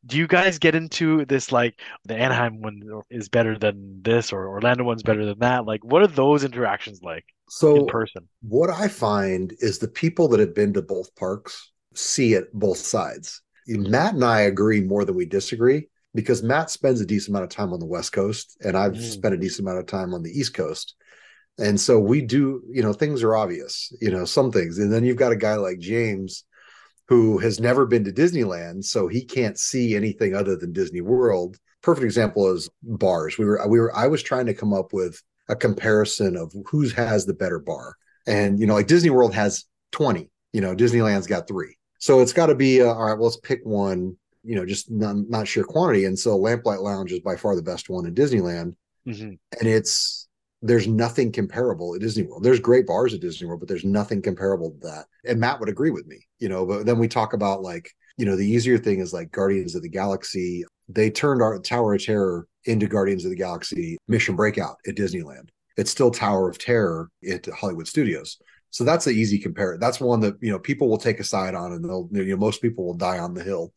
do 0.06 0.18
you 0.18 0.28
guys 0.28 0.60
get 0.60 0.76
into 0.76 1.26
this 1.26 1.52
like 1.52 1.80
the 2.06 2.16
Anaheim 2.16 2.62
one 2.62 2.82
is 3.10 3.30
better 3.30 3.58
than 3.58 4.02
this 4.02 4.34
or 4.34 4.48
Orlando 4.48 4.84
one's 4.84 5.04
better 5.04 5.26
than 5.26 5.40
that? 5.40 5.66
Like, 5.66 5.84
what 5.84 6.02
are 6.02 6.08
those 6.08 6.44
interactions 6.44 7.02
like 7.02 7.26
So 7.50 7.76
in 7.76 7.88
person? 7.88 8.28
what 8.42 8.70
I 8.70 8.88
find 8.88 9.54
is 9.60 9.80
the 9.80 9.88
people 9.88 10.28
that 10.30 10.40
have 10.40 10.56
been 10.56 10.74
to 10.74 10.82
both 10.82 11.16
parks 11.16 11.72
see 11.94 12.34
it 12.34 12.54
both 12.54 12.78
sides. 12.78 13.42
Matt 13.68 14.16
and 14.16 14.26
I 14.26 14.42
agree 14.42 14.82
more 14.82 15.06
than 15.06 15.16
we 15.16 15.26
disagree 15.26 15.88
because 16.14 16.44
Matt 16.44 16.70
spends 16.70 17.02
a 17.02 17.06
decent 17.06 17.30
amount 17.30 17.44
of 17.44 17.50
time 17.50 17.74
on 17.74 17.80
the 17.80 17.86
West 17.86 18.12
Coast 18.12 18.58
and 18.64 18.78
I've 18.78 18.94
Mhm. 18.94 19.12
spent 19.12 19.34
a 19.34 19.38
decent 19.38 19.68
amount 19.68 19.80
of 19.80 19.86
time 19.88 20.14
on 20.14 20.24
the 20.24 20.32
East 20.32 20.54
Coast. 20.54 20.96
And 21.58 21.80
so 21.80 22.00
we 22.00 22.22
do, 22.22 22.64
you 22.72 22.82
know, 22.82 22.94
things 22.94 23.24
are 23.24 23.36
obvious, 23.36 23.92
you 24.02 24.10
know, 24.12 24.26
some 24.26 24.52
things. 24.52 24.80
And 24.80 24.92
then 24.92 25.04
you've 25.04 25.18
got 25.18 25.32
a 25.32 25.36
guy 25.38 25.56
like 25.56 25.80
James 25.80 26.46
who 27.10 27.38
has 27.40 27.60
never 27.60 27.86
been 27.86 28.04
to 28.06 28.12
Disneyland, 28.12 28.84
so 28.86 29.08
he 29.08 29.24
can't 29.26 29.60
see 29.60 29.96
anything 29.96 30.34
other 30.34 30.56
than 30.56 30.72
Disney 30.72 31.02
World. 31.02 31.58
Perfect 31.82 32.06
example 32.06 32.52
is 32.54 32.70
bars. 32.82 33.38
We 33.38 33.46
were 33.46 33.60
we 33.68 33.80
were 33.80 33.96
I 33.96 34.08
was 34.08 34.24
trying 34.24 34.46
to 34.48 34.54
come 34.54 34.74
up 34.74 34.94
with 34.94 35.22
a 35.50 35.56
comparison 35.56 36.38
of 36.38 36.54
who's 36.68 36.94
has 36.94 37.26
the 37.26 37.34
better 37.34 37.60
bar. 37.60 37.96
And 38.26 38.60
you 38.60 38.66
know, 38.66 38.74
like 38.76 38.88
Disney 38.88 39.10
World 39.10 39.34
has 39.34 39.66
20, 39.92 40.32
you 40.54 40.62
know, 40.62 40.76
Disneyland's 40.76 41.28
got 41.28 41.48
3. 41.48 41.78
So 42.00 42.22
it's 42.22 42.34
got 42.34 42.48
to 42.48 42.56
be 42.56 42.82
uh, 42.82 42.86
all 42.86 43.06
right, 43.06 43.14
well, 43.14 43.26
let's 43.26 43.38
pick 43.38 43.60
one, 43.64 44.18
you 44.44 44.56
know, 44.56 44.66
just 44.66 44.92
not, 44.92 45.16
not 45.30 45.48
sheer 45.48 45.64
quantity. 45.64 46.06
And 46.06 46.18
so 46.18 46.38
Lamplight 46.38 46.82
Lounge 46.82 47.12
is 47.12 47.20
by 47.22 47.36
far 47.36 47.56
the 47.56 47.62
best 47.62 47.90
one 47.90 48.06
in 48.06 48.14
Disneyland 48.14 48.76
Mhm. 49.08 49.38
and 49.60 49.68
it's 49.68 50.28
there's 50.62 50.88
nothing 50.88 51.30
comparable 51.30 51.94
at 51.94 52.00
Disney 52.00 52.24
World. 52.24 52.42
There's 52.42 52.62
great 52.62 52.88
bars 52.88 53.14
at 53.14 53.20
Disney 53.20 53.48
World, 53.48 53.60
but 53.60 53.68
there's 53.68 53.84
nothing 53.84 54.22
comparable 54.22 54.72
to 54.72 54.88
that. 54.88 55.08
And 55.26 55.38
Matt 55.38 55.60
would 55.60 55.68
agree 55.68 55.90
with 55.90 56.08
me, 56.08 56.26
you 56.40 56.48
know. 56.48 56.66
But 56.66 56.86
then 56.86 57.00
we 57.00 57.10
talk 57.10 57.34
about 57.34 57.62
like, 57.62 57.92
you 58.16 58.26
know, 58.26 58.38
the 58.38 58.48
easier 58.48 58.78
thing 58.78 59.00
is 59.02 59.12
like 59.12 59.30
Guardians 59.32 59.76
of 59.76 59.82
the 59.82 59.90
Galaxy. 59.90 60.64
They 60.88 61.10
turned 61.10 61.42
our 61.42 61.60
Tower 61.60 61.96
of 61.96 62.06
Terror 62.06 62.48
into 62.64 62.88
Guardians 62.88 63.26
of 63.26 63.32
the 63.32 63.36
Galaxy 63.36 63.98
Mission 64.08 64.38
Breakout 64.38 64.78
at 64.88 64.96
Disneyland. 64.96 65.50
It's 65.76 65.92
still 65.92 66.12
Tower 66.12 66.50
of 66.50 66.58
Terror 66.58 67.10
at 67.30 67.46
Hollywood 67.48 67.88
Studios. 67.90 68.38
So 68.74 68.84
that's 68.84 69.06
an 69.06 69.14
easy 69.14 69.38
compare. 69.38 69.78
That's 69.80 70.00
one 70.00 70.20
that 70.22 70.36
you 70.42 70.52
know 70.52 70.58
people 70.58 70.90
will 70.90 70.98
take 70.98 71.20
a 71.20 71.24
side 71.24 71.54
on, 71.54 71.74
and 71.74 71.86
they'll 71.86 72.10
you 72.12 72.26
know 72.26 72.38
most 72.38 72.60
people 72.62 72.86
will 72.86 72.96
die 72.96 73.20
on 73.20 73.36
the 73.36 73.44
hill, 73.44 73.72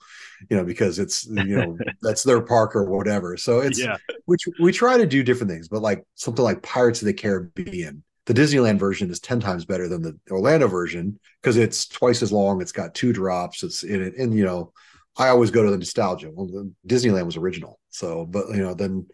you 0.51 0.57
know, 0.57 0.65
because 0.65 0.99
it's 0.99 1.27
you 1.27 1.57
know 1.57 1.79
that's 2.03 2.23
their 2.23 2.41
park 2.41 2.75
or 2.75 2.85
whatever. 2.85 3.37
So 3.37 3.61
it's 3.61 3.79
Yeah. 3.79 3.99
which 4.25 4.45
we 4.59 4.73
try 4.73 4.97
to 4.97 5.07
do 5.07 5.23
different 5.23 5.51
things, 5.53 5.69
but 5.69 5.83
like 5.83 6.03
something 6.15 6.45
like 6.45 6.63
Pirates 6.63 7.03
of 7.03 7.07
the 7.07 7.13
Caribbean, 7.13 8.03
the 8.25 8.33
Disneyland 8.35 8.79
version 8.79 9.11
is 9.11 9.21
10 9.21 9.39
times 9.39 9.67
better 9.67 9.87
than 9.87 10.01
the 10.03 10.19
Orlando 10.31 10.67
version 10.67 11.21
because 11.43 11.59
it's 11.59 11.87
twice 11.87 12.23
as 12.23 12.33
long. 12.33 12.63
It's 12.63 12.73
got 12.73 12.95
two 12.95 13.13
drops. 13.13 13.63
It's 13.63 13.83
in 13.83 14.03
it. 14.03 14.15
And, 14.17 14.35
you 14.37 14.45
know, 14.45 14.73
I 15.17 15.29
always 15.29 15.51
go 15.51 15.63
to 15.63 15.71
the 15.71 15.79
nostalgia. 15.79 16.31
Well, 16.33 16.47
the 16.47 16.73
Disneyland 16.87 17.27
was 17.27 17.37
original. 17.37 17.79
So, 17.91 18.25
but, 18.25 18.49
you 18.49 18.63
know, 18.63 18.75
then, 18.75 19.07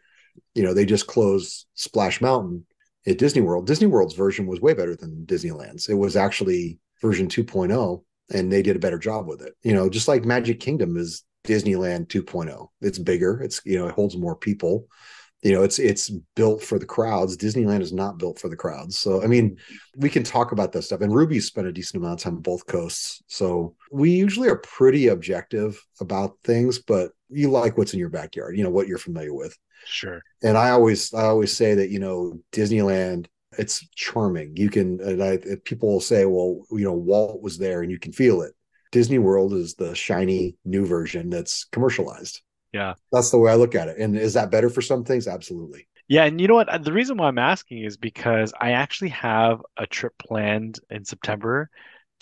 you 0.54 0.62
know, 0.62 0.72
they 0.74 0.86
just 0.86 1.06
closed 1.06 1.66
Splash 1.74 2.20
Mountain 2.20 2.64
at 3.06 3.18
Disney 3.18 3.42
World. 3.42 3.66
Disney 3.66 3.86
World's 3.86 4.14
version 4.14 4.46
was 4.46 4.60
way 4.60 4.74
better 4.74 4.96
than 4.96 5.26
Disneyland's. 5.26 5.88
It 5.88 5.94
was 5.94 6.16
actually 6.16 6.78
version 7.00 7.28
2.0 7.28 8.02
and 8.32 8.50
they 8.50 8.62
did 8.62 8.76
a 8.76 8.80
better 8.80 8.98
job 8.98 9.26
with 9.26 9.42
it. 9.42 9.54
You 9.62 9.74
know, 9.74 9.88
just 9.88 10.08
like 10.08 10.24
Magic 10.24 10.60
Kingdom 10.60 10.96
is 10.96 11.24
Disneyland 11.44 12.06
2.0. 12.08 12.68
It's 12.80 12.98
bigger. 12.98 13.40
It's 13.40 13.60
you 13.64 13.78
know, 13.78 13.88
it 13.88 13.94
holds 13.94 14.16
more 14.16 14.36
people. 14.36 14.86
You 15.42 15.52
know, 15.52 15.64
it's 15.64 15.80
it's 15.80 16.08
built 16.36 16.62
for 16.62 16.78
the 16.78 16.86
crowds. 16.86 17.36
Disneyland 17.36 17.80
is 17.80 17.92
not 17.92 18.18
built 18.18 18.38
for 18.38 18.48
the 18.48 18.56
crowds. 18.56 18.96
So 18.98 19.22
I 19.22 19.26
mean, 19.26 19.56
we 19.96 20.08
can 20.08 20.22
talk 20.22 20.52
about 20.52 20.70
this 20.70 20.86
stuff. 20.86 21.00
And 21.00 21.12
Ruby 21.12 21.40
spent 21.40 21.66
a 21.66 21.72
decent 21.72 22.02
amount 22.02 22.20
of 22.20 22.24
time 22.24 22.36
on 22.36 22.42
both 22.42 22.66
coasts. 22.66 23.22
So 23.26 23.74
we 23.90 24.12
usually 24.12 24.48
are 24.48 24.58
pretty 24.58 25.08
objective 25.08 25.84
about 26.00 26.36
things, 26.44 26.78
but 26.78 27.10
you 27.32 27.50
like 27.50 27.76
what's 27.76 27.92
in 27.92 28.00
your 28.00 28.08
backyard, 28.08 28.56
you 28.56 28.64
know, 28.64 28.70
what 28.70 28.88
you're 28.88 28.98
familiar 28.98 29.34
with. 29.34 29.56
Sure. 29.84 30.22
And 30.42 30.56
I 30.56 30.70
always 30.70 31.12
I 31.12 31.24
always 31.24 31.56
say 31.56 31.74
that, 31.74 31.90
you 31.90 31.98
know, 31.98 32.40
Disneyland 32.52 33.26
it's 33.58 33.86
charming. 33.94 34.56
You 34.56 34.70
can, 34.70 35.00
and 35.00 35.22
I, 35.22 35.38
people 35.64 35.92
will 35.92 36.00
say, 36.00 36.24
well, 36.24 36.62
you 36.70 36.84
know, 36.84 36.92
Walt 36.92 37.42
was 37.42 37.58
there 37.58 37.82
and 37.82 37.90
you 37.90 37.98
can 37.98 38.12
feel 38.12 38.42
it. 38.42 38.52
Disney 38.90 39.18
World 39.18 39.54
is 39.54 39.74
the 39.74 39.94
shiny 39.94 40.56
new 40.64 40.86
version 40.86 41.30
that's 41.30 41.64
commercialized. 41.64 42.42
Yeah. 42.72 42.94
That's 43.10 43.30
the 43.30 43.38
way 43.38 43.50
I 43.50 43.56
look 43.56 43.74
at 43.74 43.88
it. 43.88 43.98
And 43.98 44.16
is 44.16 44.34
that 44.34 44.50
better 44.50 44.68
for 44.68 44.82
some 44.82 45.04
things? 45.04 45.26
Absolutely. 45.26 45.86
Yeah, 46.08 46.24
and 46.24 46.40
you 46.40 46.48
know 46.48 46.54
what? 46.54 46.84
The 46.84 46.92
reason 46.92 47.16
why 47.16 47.28
I'm 47.28 47.38
asking 47.38 47.84
is 47.84 47.96
because 47.96 48.52
I 48.60 48.72
actually 48.72 49.10
have 49.10 49.62
a 49.76 49.86
trip 49.86 50.12
planned 50.18 50.78
in 50.90 51.04
September 51.04 51.70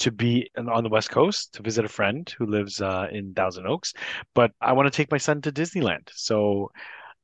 to 0.01 0.11
be 0.11 0.51
on 0.57 0.82
the 0.82 0.90
West 0.90 1.11
Coast 1.11 1.55
to 1.55 1.62
visit 1.62 1.84
a 1.84 1.88
friend 1.88 2.32
who 2.38 2.46
lives 2.46 2.80
uh, 2.80 3.07
in 3.11 3.34
Thousand 3.34 3.66
Oaks, 3.66 3.92
but 4.34 4.53
I 4.61 4.72
want 4.72 4.86
to 4.86 4.96
take 4.96 5.11
my 5.11 5.18
son 5.18 5.40
to 5.42 5.53
Disneyland. 5.53 6.09
So 6.12 6.70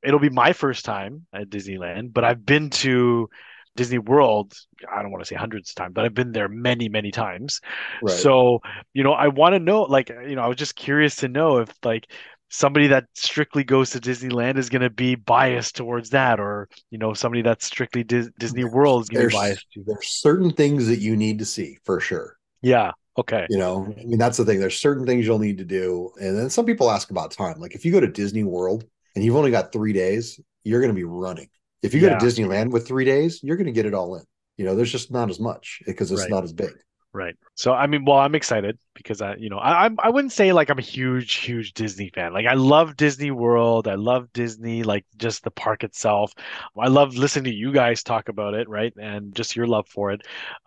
it'll 0.03 0.21
be 0.21 0.31
my 0.31 0.53
first 0.53 0.85
time 0.85 1.27
at 1.33 1.51
Disneyland, 1.51 2.13
but 2.13 2.25
I've 2.25 2.45
been 2.45 2.71
to 2.71 3.29
Disney 3.77 3.99
World, 3.99 4.55
I 4.91 5.03
don't 5.03 5.11
want 5.11 5.23
to 5.23 5.29
say 5.29 5.37
hundreds 5.37 5.71
of 5.71 5.77
times, 5.77 5.93
but 5.95 6.05
I've 6.05 6.15
been 6.15 6.33
there 6.33 6.49
many, 6.49 6.89
many 6.89 7.11
times. 7.11 7.61
Right. 8.03 8.17
So, 8.17 8.61
you 8.95 9.05
know, 9.05 9.13
I 9.13 9.29
want 9.29 9.55
to 9.55 9.61
know, 9.61 9.83
like, 9.83 10.09
you 10.09 10.35
know, 10.35 10.43
I 10.43 10.49
was 10.49 10.57
just 10.57 10.75
curious 10.75 11.17
to 11.17 11.29
know 11.29 11.59
if, 11.59 11.71
like, 11.85 12.11
somebody 12.49 12.89
that 12.89 13.05
strictly 13.15 13.65
goes 13.65 13.91
to 13.91 14.01
Disneyland 14.01 14.57
is 14.57 14.71
going 14.71 14.83
to 14.83 14.91
be 14.91 15.15
biased 15.15 15.77
towards 15.77 16.11
that, 16.11 16.41
or, 16.41 16.69
you 16.91 16.99
know, 16.99 17.13
somebody 17.13 17.43
that's 17.43 17.67
strictly 17.67 18.03
Dis- 18.03 18.31
Disney 18.39 18.65
World 18.65 19.03
is 19.03 19.09
going 19.09 19.25
to 19.25 19.29
be 19.29 19.35
biased 19.35 19.67
to. 19.75 19.85
there's 19.87 20.09
certain 20.09 20.53
things 20.53 20.87
that 20.87 21.01
you 21.01 21.17
need 21.17 21.39
to 21.39 21.45
see 21.45 21.79
for 21.85 22.01
sure. 22.01 22.37
Yeah. 22.67 22.91
Okay. 23.17 23.47
You 23.49 23.59
know, 23.59 23.95
I 23.99 24.05
mean, 24.05 24.19
that's 24.19 24.37
the 24.37 24.45
thing. 24.45 24.59
There's 24.59 24.77
certain 24.79 25.07
things 25.07 25.25
you'll 25.25 25.39
need 25.39 25.59
to 25.59 25.65
do. 25.65 26.11
And 26.21 26.37
then 26.37 26.51
some 26.51 26.67
people 26.67 26.91
ask 26.91 27.11
about 27.11 27.31
time. 27.31 27.61
Like 27.61 27.75
if 27.77 27.85
you 27.85 27.93
go 27.93 28.01
to 28.01 28.09
Disney 28.09 28.43
World 28.43 28.85
and 29.15 29.25
you've 29.25 29.37
only 29.37 29.53
got 29.53 29.73
three 29.73 29.93
days, 29.93 30.41
you're 30.65 30.81
going 30.81 30.93
to 30.93 30.97
be 30.97 31.05
running. 31.05 31.49
If 31.83 31.95
you 31.95 32.01
go 32.01 32.09
Yeah. 32.09 32.19
to 32.19 32.27
Disneyland 32.27 32.73
with 32.73 32.87
three 32.89 33.05
days, 33.05 33.41
you're 33.43 33.57
going 33.57 33.67
to 33.67 33.73
get 33.73 33.87
it 33.87 33.95
all 33.95 34.17
in. 34.17 34.25
You 34.57 34.65
know, 34.65 34.75
there's 34.75 34.91
just 34.91 35.13
not 35.13 35.31
as 35.31 35.39
much 35.39 35.81
because 35.87 36.11
it's 36.11 36.23
Right. 36.23 36.31
not 36.31 36.43
as 36.43 36.53
big. 36.53 36.73
Right. 37.13 37.37
So 37.59 37.73
I 37.73 37.87
mean, 37.87 38.05
well, 38.05 38.19
I'm 38.19 38.35
excited 38.35 38.79
because 38.95 39.23
I, 39.23 39.35
you 39.37 39.49
know, 39.49 39.59
I 39.59 39.89
I 39.99 40.11
wouldn't 40.11 40.33
say 40.33 40.53
like 40.53 40.69
I'm 40.69 40.79
a 40.79 40.83
huge, 40.83 41.37
huge 41.37 41.73
Disney 41.73 42.11
fan. 42.15 42.35
Like 42.35 42.45
I 42.47 42.53
love 42.55 42.97
Disney 42.99 43.31
World. 43.31 43.89
I 43.89 43.95
love 43.95 44.31
Disney, 44.35 44.83
like 44.83 45.07
just 45.17 45.43
the 45.43 45.51
park 45.51 45.83
itself. 45.83 46.35
I 46.79 46.89
love 46.89 47.17
listening 47.17 47.45
to 47.45 47.55
you 47.59 47.73
guys 47.73 48.03
talk 48.03 48.29
about 48.29 48.53
it, 48.55 48.69
right? 48.69 48.93
And 49.01 49.35
just 49.35 49.57
your 49.57 49.67
love 49.67 49.89
for 49.89 50.13
it. 50.13 50.21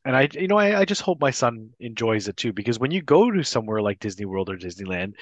And 0.03 0.15
I, 0.15 0.29
you 0.33 0.47
know, 0.47 0.57
I, 0.57 0.79
I 0.79 0.85
just 0.85 1.01
hope 1.01 1.21
my 1.21 1.31
son 1.31 1.69
enjoys 1.79 2.27
it 2.27 2.37
too, 2.37 2.53
because 2.53 2.79
when 2.79 2.91
you 2.91 3.03
go 3.03 3.29
to 3.29 3.43
somewhere 3.43 3.81
like 3.83 3.99
Disney 3.99 4.25
World 4.25 4.49
or 4.49 4.57
Disneyland, 4.57 5.13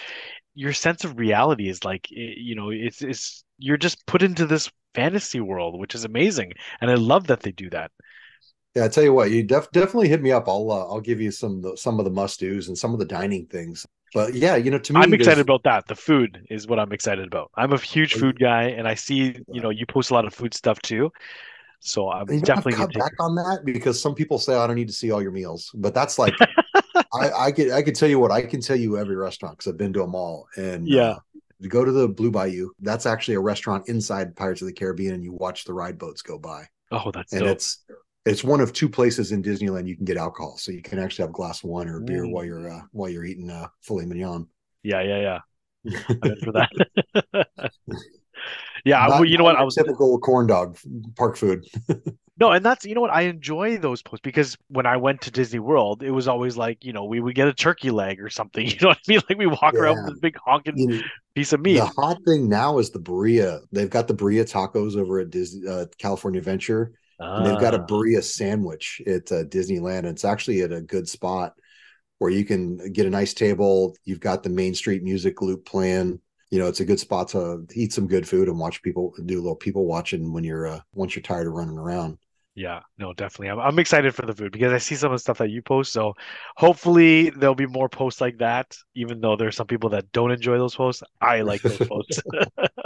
your 0.55 0.73
sense 0.73 1.03
of 1.03 1.17
reality 1.19 1.69
is 1.69 1.83
like, 1.85 2.07
you 2.09 2.55
know, 2.55 2.69
it's 2.71 3.01
it's 3.01 3.43
you're 3.57 3.77
just 3.77 4.05
put 4.05 4.23
into 4.23 4.45
this 4.45 4.71
fantasy 4.95 5.39
world, 5.39 5.79
which 5.79 5.95
is 5.95 6.05
amazing. 6.05 6.53
And 6.81 6.89
I 6.91 6.95
love 6.95 7.27
that 7.27 7.41
they 7.41 7.51
do 7.51 7.69
that. 7.71 7.91
Yeah, 8.77 8.85
I 8.85 8.89
tell 8.89 9.03
you 9.03 9.11
what, 9.13 9.31
you 9.31 9.41
def- 9.41 9.71
definitely 9.71 10.07
hit 10.07 10.21
me 10.21 10.31
up. 10.31 10.47
I'll 10.47 10.69
uh, 10.71 10.85
I'll 10.85 11.01
give 11.01 11.19
you 11.19 11.31
some 11.31 11.55
of 11.57 11.61
the, 11.63 11.77
some 11.77 11.97
of 11.97 12.05
the 12.05 12.11
must 12.11 12.39
dos 12.39 12.67
and 12.67 12.77
some 12.77 12.93
of 12.93 12.99
the 12.99 13.05
dining 13.05 13.47
things. 13.47 13.87
But 14.13 14.35
yeah, 14.35 14.55
you 14.55 14.69
know, 14.69 14.77
to 14.77 14.93
me, 14.93 14.99
I'm 15.01 15.13
excited 15.13 15.37
there's- 15.37 15.43
about 15.45 15.63
that. 15.63 15.87
The 15.87 15.95
food 15.95 16.45
is 16.51 16.67
what 16.67 16.77
I'm 16.79 16.91
excited 16.93 17.25
about. 17.25 17.49
I'm 17.55 17.73
a 17.73 17.79
huge 17.79 18.15
Oh, 18.15 18.19
food 18.19 18.39
guy, 18.39 18.65
and 18.65 18.87
I 18.87 18.93
see, 18.93 19.35
you 19.51 19.61
know, 19.61 19.71
you 19.71 19.87
post 19.87 20.11
a 20.11 20.13
lot 20.13 20.25
of 20.25 20.33
food 20.33 20.53
stuff 20.53 20.79
too. 20.81 21.11
So 21.79 22.09
I'm 22.11 22.29
You 22.29 22.35
know, 22.37 22.41
definitely 22.41 22.73
cut 22.73 22.93
back 22.93 23.13
on 23.19 23.33
that 23.35 23.61
because 23.65 23.99
some 23.99 24.13
people 24.13 24.37
say 24.37 24.55
I 24.55 24.67
don't 24.67 24.75
need 24.75 24.87
to 24.89 24.93
see 24.93 25.09
all 25.11 25.21
your 25.23 25.31
meals, 25.31 25.71
but 25.73 25.93
that's 25.95 26.19
like 26.19 26.35
I, 27.13 27.31
I 27.47 27.51
could 27.51 27.71
I 27.71 27.81
could 27.81 27.95
tell 27.95 28.09
you 28.09 28.19
what 28.19 28.31
I 28.31 28.43
can 28.43 28.61
tell 28.61 28.75
you 28.77 28.97
every 28.97 29.15
restaurant 29.15 29.57
because 29.57 29.71
I've 29.71 29.77
been 29.77 29.93
to 29.93 29.99
them 30.01 30.13
all. 30.13 30.47
And 30.55 30.87
Yeah. 30.87 31.11
uh, 31.11 31.19
you 31.59 31.69
go 31.69 31.83
to 31.83 31.91
the 31.91 32.07
Blue 32.07 32.29
Bayou. 32.29 32.69
That's 32.79 33.07
actually 33.07 33.35
a 33.35 33.39
restaurant 33.39 33.89
inside 33.89 34.35
Pirates 34.35 34.61
of 34.61 34.67
the 34.67 34.73
Caribbean, 34.73 35.15
and 35.15 35.23
you 35.23 35.33
watch 35.33 35.63
the 35.65 35.73
ride 35.73 35.97
boats 35.97 36.21
go 36.21 36.37
by. 36.37 36.65
Oh, 36.91 37.09
that's 37.11 37.33
And 37.33 37.41
dope. 37.41 37.55
it's 37.55 37.83
it's 38.27 38.43
one 38.43 38.61
of 38.61 38.73
two 38.73 38.89
places 38.89 39.31
in 39.31 39.41
Disneyland 39.41 39.87
you 39.87 39.95
can 39.95 40.05
get 40.05 40.17
alcohol, 40.17 40.57
so 40.57 40.71
you 40.71 40.81
can 40.81 40.99
actually 40.99 41.23
have 41.23 41.29
a 41.29 41.33
glass 41.33 41.63
of 41.63 41.69
wine 41.69 41.87
or 41.87 41.97
a 41.97 42.01
beer 42.01 42.23
Mm. 42.23 42.31
while 42.31 42.45
you're 42.45 42.69
uh, 42.69 42.81
while 42.91 43.09
you're 43.09 43.25
eating 43.25 43.49
uh, 43.49 43.67
filet 43.81 44.05
mignon. 44.05 44.47
Yeah, 44.83 45.01
yeah, 45.01 45.39
yeah. 45.85 45.99
I'm 46.23 46.35
for 46.43 46.51
that. 46.53 47.49
Yeah, 48.85 48.99
Not- 48.99 49.09
well, 49.09 49.25
you 49.25 49.37
know 49.37 49.43
what? 49.43 49.55
I 49.55 49.63
was 49.63 49.75
typical 49.75 50.17
corn 50.19 50.47
dog 50.47 50.77
park 51.17 51.35
food. 51.35 51.65
no, 52.39 52.51
and 52.51 52.63
that's 52.63 52.85
you 52.85 52.95
know 52.95 53.01
what 53.01 53.09
I 53.09 53.23
enjoy 53.23 53.77
those 53.77 54.01
posts 54.01 54.21
because 54.21 54.55
when 54.69 54.85
I 54.85 54.95
went 54.95 55.21
to 55.21 55.31
Disney 55.31 55.59
World, 55.59 56.03
it 56.03 56.11
was 56.11 56.27
always 56.27 56.55
like 56.55 56.85
you 56.85 56.93
know 56.93 57.03
we 57.03 57.19
would 57.19 57.35
get 57.35 57.47
a 57.47 57.53
turkey 57.53 57.89
leg 57.89 58.21
or 58.21 58.29
something. 58.29 58.65
You 58.65 58.75
know 58.81 58.89
what 58.89 58.97
I 58.97 59.11
mean? 59.11 59.21
Like 59.27 59.37
we 59.37 59.47
walk 59.47 59.73
around 59.73 59.97
with 59.97 60.13
this 60.13 60.19
big 60.19 60.37
honking 60.37 60.77
You 60.77 60.87
know, 60.87 61.01
piece 61.35 61.51
of 61.51 61.59
meat. 61.59 61.77
The 61.79 61.87
hot 61.87 62.19
thing 62.25 62.47
now 62.47 62.77
is 62.77 62.91
the 62.91 62.99
burrito. 62.99 63.61
They've 63.71 63.89
got 63.89 64.07
the 64.07 64.13
burrito 64.15 64.49
tacos 64.49 64.95
over 64.95 65.19
at 65.19 65.31
Disney 65.31 65.67
uh, 65.67 65.87
California 65.97 66.37
Adventure. 66.37 66.93
And 67.35 67.45
they've 67.45 67.57
got 67.57 67.73
a 67.75 67.79
Ah, 67.79 67.83
burrito 67.83 68.23
sandwich 68.23 69.01
at 69.07 69.31
uh, 69.31 69.43
Disneyland. 69.45 70.05
It's 70.05 70.25
actually 70.25 70.61
at 70.61 70.71
a 70.73 70.81
good 70.81 71.07
spot 71.07 71.53
where 72.19 72.31
you 72.31 72.45
can 72.45 72.91
get 72.93 73.05
a 73.05 73.09
nice 73.11 73.33
table. 73.33 73.95
You've 74.05 74.19
got 74.19 74.43
the 74.43 74.49
Main 74.49 74.75
Street 74.75 75.03
music 75.03 75.41
loop 75.41 75.65
playing. 75.65 76.19
You 76.51 76.59
know, 76.59 76.67
it's 76.67 76.79
a 76.79 76.85
good 76.85 76.99
spot 76.99 77.29
to 77.29 77.65
eat 77.75 77.93
some 77.93 78.07
good 78.07 78.27
food 78.27 78.47
and 78.49 78.59
watch 78.59 78.81
people 78.83 79.13
do 79.25 79.35
a 79.35 79.41
little 79.41 79.55
people 79.55 79.85
watching 79.85 80.33
when 80.33 80.43
you're 80.43 80.67
uh, 80.67 80.79
once 80.93 81.15
you're 81.15 81.23
tired 81.23 81.47
of 81.47 81.53
running 81.53 81.77
around. 81.77 82.17
Yeah, 82.57 82.79
no, 82.97 83.13
definitely. 83.13 83.49
I'm, 83.49 83.59
I'm 83.59 83.77
excited 83.77 84.15
for 84.15 84.25
the 84.25 84.33
food 84.33 84.51
because 84.51 84.73
I 84.73 84.79
see 84.79 84.95
some 84.95 85.11
of 85.11 85.15
the 85.17 85.19
stuff 85.19 85.37
that 85.37 85.51
you 85.51 85.61
post. 85.61 85.93
So 85.93 86.15
hopefully 86.55 87.29
there'll 87.29 87.53
be 87.53 87.67
more 87.67 87.87
posts 87.87 88.19
like 88.19 88.39
that, 88.39 88.75
even 88.95 89.21
though 89.21 89.35
there 89.35 89.47
are 89.47 89.51
some 89.51 89.67
people 89.67 89.91
that 89.91 90.11
don't 90.11 90.31
enjoy 90.31 90.57
those 90.57 90.73
posts. 90.73 91.03
I 91.21 91.41
like 91.41 91.61
those 91.61 91.77
posts. 91.87 92.19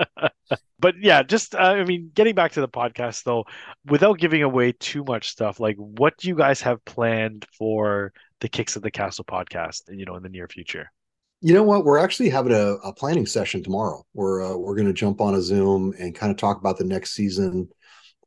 but 0.79 0.95
yeah, 0.99 1.23
just, 1.23 1.55
uh, 1.55 1.59
I 1.59 1.85
mean, 1.85 2.11
getting 2.13 2.35
back 2.35 2.51
to 2.51 2.59
the 2.59 2.67
podcast 2.67 3.23
though, 3.23 3.45
without 3.85 4.19
giving 4.19 4.43
away 4.43 4.73
too 4.73 5.05
much 5.05 5.29
stuff, 5.29 5.61
like 5.61 5.77
what 5.77 6.17
do 6.17 6.27
you 6.27 6.35
guys 6.35 6.59
have 6.63 6.83
planned 6.83 7.45
for 7.57 8.11
the 8.41 8.49
Kicks 8.49 8.75
of 8.75 8.81
the 8.81 8.91
Castle 8.91 9.23
podcast, 9.23 9.83
you 9.87 10.03
know, 10.03 10.17
in 10.17 10.23
the 10.23 10.27
near 10.27 10.49
future? 10.49 10.91
You 11.39 11.53
know 11.53 11.63
what? 11.63 11.85
We're 11.85 11.97
actually 11.97 12.29
having 12.29 12.51
a, 12.51 12.73
a 12.83 12.93
planning 12.93 13.25
session 13.25 13.63
tomorrow. 13.63 14.05
We're 14.13 14.43
uh, 14.43 14.57
we're 14.57 14.75
going 14.75 14.87
to 14.87 14.93
jump 14.93 15.21
on 15.21 15.35
a 15.35 15.41
Zoom 15.41 15.93
and 15.97 16.13
kind 16.13 16.29
of 16.29 16.37
talk 16.37 16.59
about 16.59 16.77
the 16.77 16.83
next 16.83 17.11
season. 17.11 17.69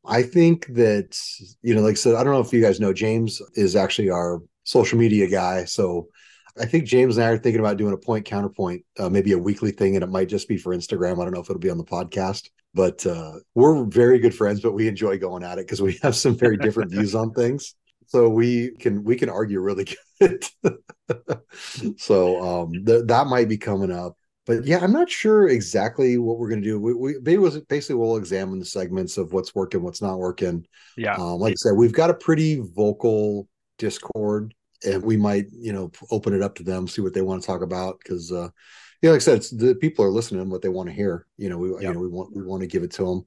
I 0.07 0.23
think 0.23 0.67
that 0.75 1.17
you 1.61 1.75
know, 1.75 1.81
like 1.81 1.91
I 1.91 1.95
said, 1.95 2.15
I 2.15 2.23
don't 2.23 2.33
know 2.33 2.41
if 2.41 2.53
you 2.53 2.61
guys 2.61 2.79
know, 2.79 2.93
James 2.93 3.41
is 3.55 3.75
actually 3.75 4.09
our 4.09 4.41
social 4.63 4.97
media 4.97 5.27
guy. 5.27 5.65
So 5.65 6.07
I 6.57 6.65
think 6.65 6.85
James 6.85 7.17
and 7.17 7.25
I 7.25 7.31
are 7.31 7.37
thinking 7.37 7.59
about 7.59 7.77
doing 7.77 7.93
a 7.93 7.97
point 7.97 8.25
counterpoint, 8.25 8.83
uh, 8.97 9.09
maybe 9.09 9.33
a 9.33 9.37
weekly 9.37 9.71
thing, 9.71 9.95
and 9.95 10.03
it 10.03 10.09
might 10.09 10.29
just 10.29 10.47
be 10.47 10.57
for 10.57 10.75
Instagram. 10.75 11.19
I 11.19 11.25
don't 11.25 11.33
know 11.33 11.41
if 11.41 11.49
it'll 11.49 11.59
be 11.59 11.69
on 11.69 11.77
the 11.77 11.83
podcast, 11.83 12.49
but 12.73 13.05
uh, 13.05 13.33
we're 13.55 13.83
very 13.85 14.19
good 14.19 14.35
friends. 14.35 14.61
But 14.61 14.73
we 14.73 14.87
enjoy 14.87 15.17
going 15.17 15.43
at 15.43 15.57
it 15.57 15.65
because 15.67 15.81
we 15.81 15.99
have 16.01 16.15
some 16.15 16.37
very 16.37 16.57
different 16.57 16.91
views 16.91 17.15
on 17.15 17.33
things. 17.33 17.75
So 18.07 18.29
we 18.29 18.71
can 18.71 19.03
we 19.03 19.15
can 19.15 19.29
argue 19.29 19.59
really 19.59 19.87
good. 20.19 20.45
so 21.97 22.41
um, 22.41 22.85
th- 22.85 23.05
that 23.07 23.27
might 23.27 23.49
be 23.49 23.57
coming 23.57 23.91
up. 23.91 24.17
But 24.45 24.65
yeah, 24.65 24.79
I'm 24.79 24.93
not 24.93 25.09
sure 25.09 25.47
exactly 25.47 26.17
what 26.17 26.37
we're 26.37 26.49
going 26.49 26.61
to 26.61 26.67
do. 26.67 26.79
We, 26.79 26.93
we 26.93 27.19
basically 27.19 27.95
we'll 27.95 28.17
examine 28.17 28.59
the 28.59 28.65
segments 28.65 29.17
of 29.17 29.33
what's 29.33 29.55
working, 29.55 29.81
what's 29.81 30.01
not 30.01 30.19
working. 30.19 30.65
Yeah. 30.97 31.15
Um, 31.15 31.39
like 31.39 31.53
I 31.53 31.55
said, 31.55 31.73
we've 31.73 31.93
got 31.93 32.11
a 32.11 32.15
pretty 32.15 32.61
vocal 32.75 33.47
Discord, 33.77 34.53
and 34.85 35.03
we 35.03 35.17
might 35.17 35.45
you 35.51 35.73
know 35.73 35.91
open 36.11 36.33
it 36.33 36.41
up 36.41 36.55
to 36.55 36.63
them, 36.63 36.87
see 36.87 37.01
what 37.01 37.13
they 37.13 37.21
want 37.21 37.41
to 37.41 37.47
talk 37.47 37.61
about 37.61 37.99
because. 37.99 38.31
Uh, 38.31 38.49
yeah, 39.01 39.11
like 39.11 39.17
I 39.17 39.37
said, 39.37 39.59
the 39.59 39.75
people 39.75 40.03
are 40.03 40.09
listening 40.09 40.43
to 40.43 40.49
what 40.49 40.63
they 40.63 40.69
want 40.69 40.89
to 40.89 40.95
hear. 40.95 41.27
You 41.37 41.49
know, 41.49 41.57
we 41.59 41.67
you 41.67 41.93
know 41.93 41.99
we 41.99 42.07
want 42.07 42.35
we 42.35 42.41
want 42.41 42.61
to 42.61 42.67
give 42.67 42.81
it 42.81 42.91
to 42.93 43.05
them. 43.05 43.25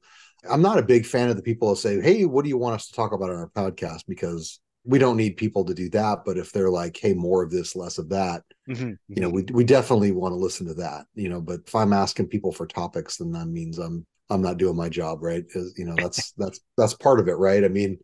I'm 0.50 0.62
not 0.62 0.78
a 0.78 0.82
big 0.82 1.06
fan 1.06 1.28
of 1.28 1.36
the 1.36 1.42
people 1.42 1.70
that 1.70 1.76
say, 1.76 2.00
"Hey, 2.00 2.24
what 2.24 2.42
do 2.42 2.48
you 2.48 2.58
want 2.58 2.74
us 2.74 2.88
to 2.88 2.94
talk 2.94 3.12
about 3.12 3.30
on 3.30 3.36
our 3.36 3.50
podcast?" 3.50 4.00
Because 4.08 4.58
we 4.89 4.98
don't 4.98 5.19
need 5.19 5.36
people 5.36 5.65
to 5.65 5.74
do 5.74 5.89
that 5.90 6.20
but 6.24 6.39
if 6.39 6.51
they're 6.51 6.70
like 6.70 6.97
hey 6.97 7.12
more 7.12 7.43
of 7.43 7.51
this 7.51 7.77
less 7.77 7.98
of 7.98 8.09
that 8.09 8.43
mm-hmm. 8.69 8.93
you 9.09 9.20
know 9.20 9.28
we, 9.28 9.44
we 9.52 9.62
definitely 9.62 10.10
want 10.12 10.32
to 10.32 10.36
listen 10.36 10.66
to 10.66 10.74
that 10.74 11.05
you 11.15 11.28
know 11.28 11.40
but 11.40 11.60
if 11.66 11.74
i'm 11.74 11.93
asking 11.93 12.27
people 12.27 12.51
for 12.51 12.66
topics 12.66 13.19
then 13.19 13.31
that 13.31 13.47
means 13.47 13.78
i'm 13.78 14.05
i'm 14.31 14.43
not 14.43 14.56
doing 14.59 14.77
my 14.77 14.89
job 14.89 15.23
right? 15.23 15.44
You 15.77 15.85
know 15.85 15.94
that's 15.97 16.32
that's 16.39 16.60
that's 16.77 16.94
part 16.94 17.20
of 17.20 17.28
it 17.28 17.35
right? 17.35 17.65
I 17.65 17.69
mean 17.69 17.98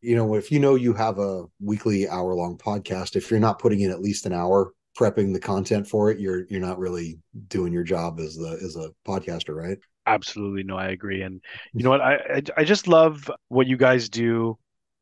you 0.00 0.16
know 0.16 0.34
if 0.34 0.50
you 0.52 0.60
know 0.60 0.76
you 0.76 0.94
have 0.94 1.18
a 1.18 1.44
weekly 1.60 2.08
hour 2.08 2.34
long 2.34 2.56
podcast 2.56 3.16
if 3.16 3.30
you're 3.30 3.40
not 3.40 3.58
putting 3.58 3.80
in 3.80 3.90
at 3.90 4.00
least 4.00 4.26
an 4.26 4.32
hour 4.32 4.72
prepping 4.98 5.32
the 5.32 5.40
content 5.40 5.86
for 5.86 6.10
it 6.10 6.18
you're 6.18 6.44
you're 6.48 6.60
not 6.60 6.78
really 6.78 7.18
doing 7.48 7.72
your 7.72 7.84
job 7.84 8.20
as 8.20 8.36
the 8.36 8.58
as 8.62 8.76
a 8.76 8.90
podcaster 9.06 9.54
right? 9.54 9.78
Absolutely 10.06 10.62
no 10.62 10.76
i 10.76 10.88
agree 10.88 11.22
and 11.22 11.40
you 11.74 11.82
know 11.82 11.90
what 11.94 12.00
i 12.00 12.14
i, 12.14 12.42
I 12.58 12.64
just 12.64 12.88
love 12.88 13.30
what 13.48 13.66
you 13.66 13.76
guys 13.76 14.08
do 14.08 14.56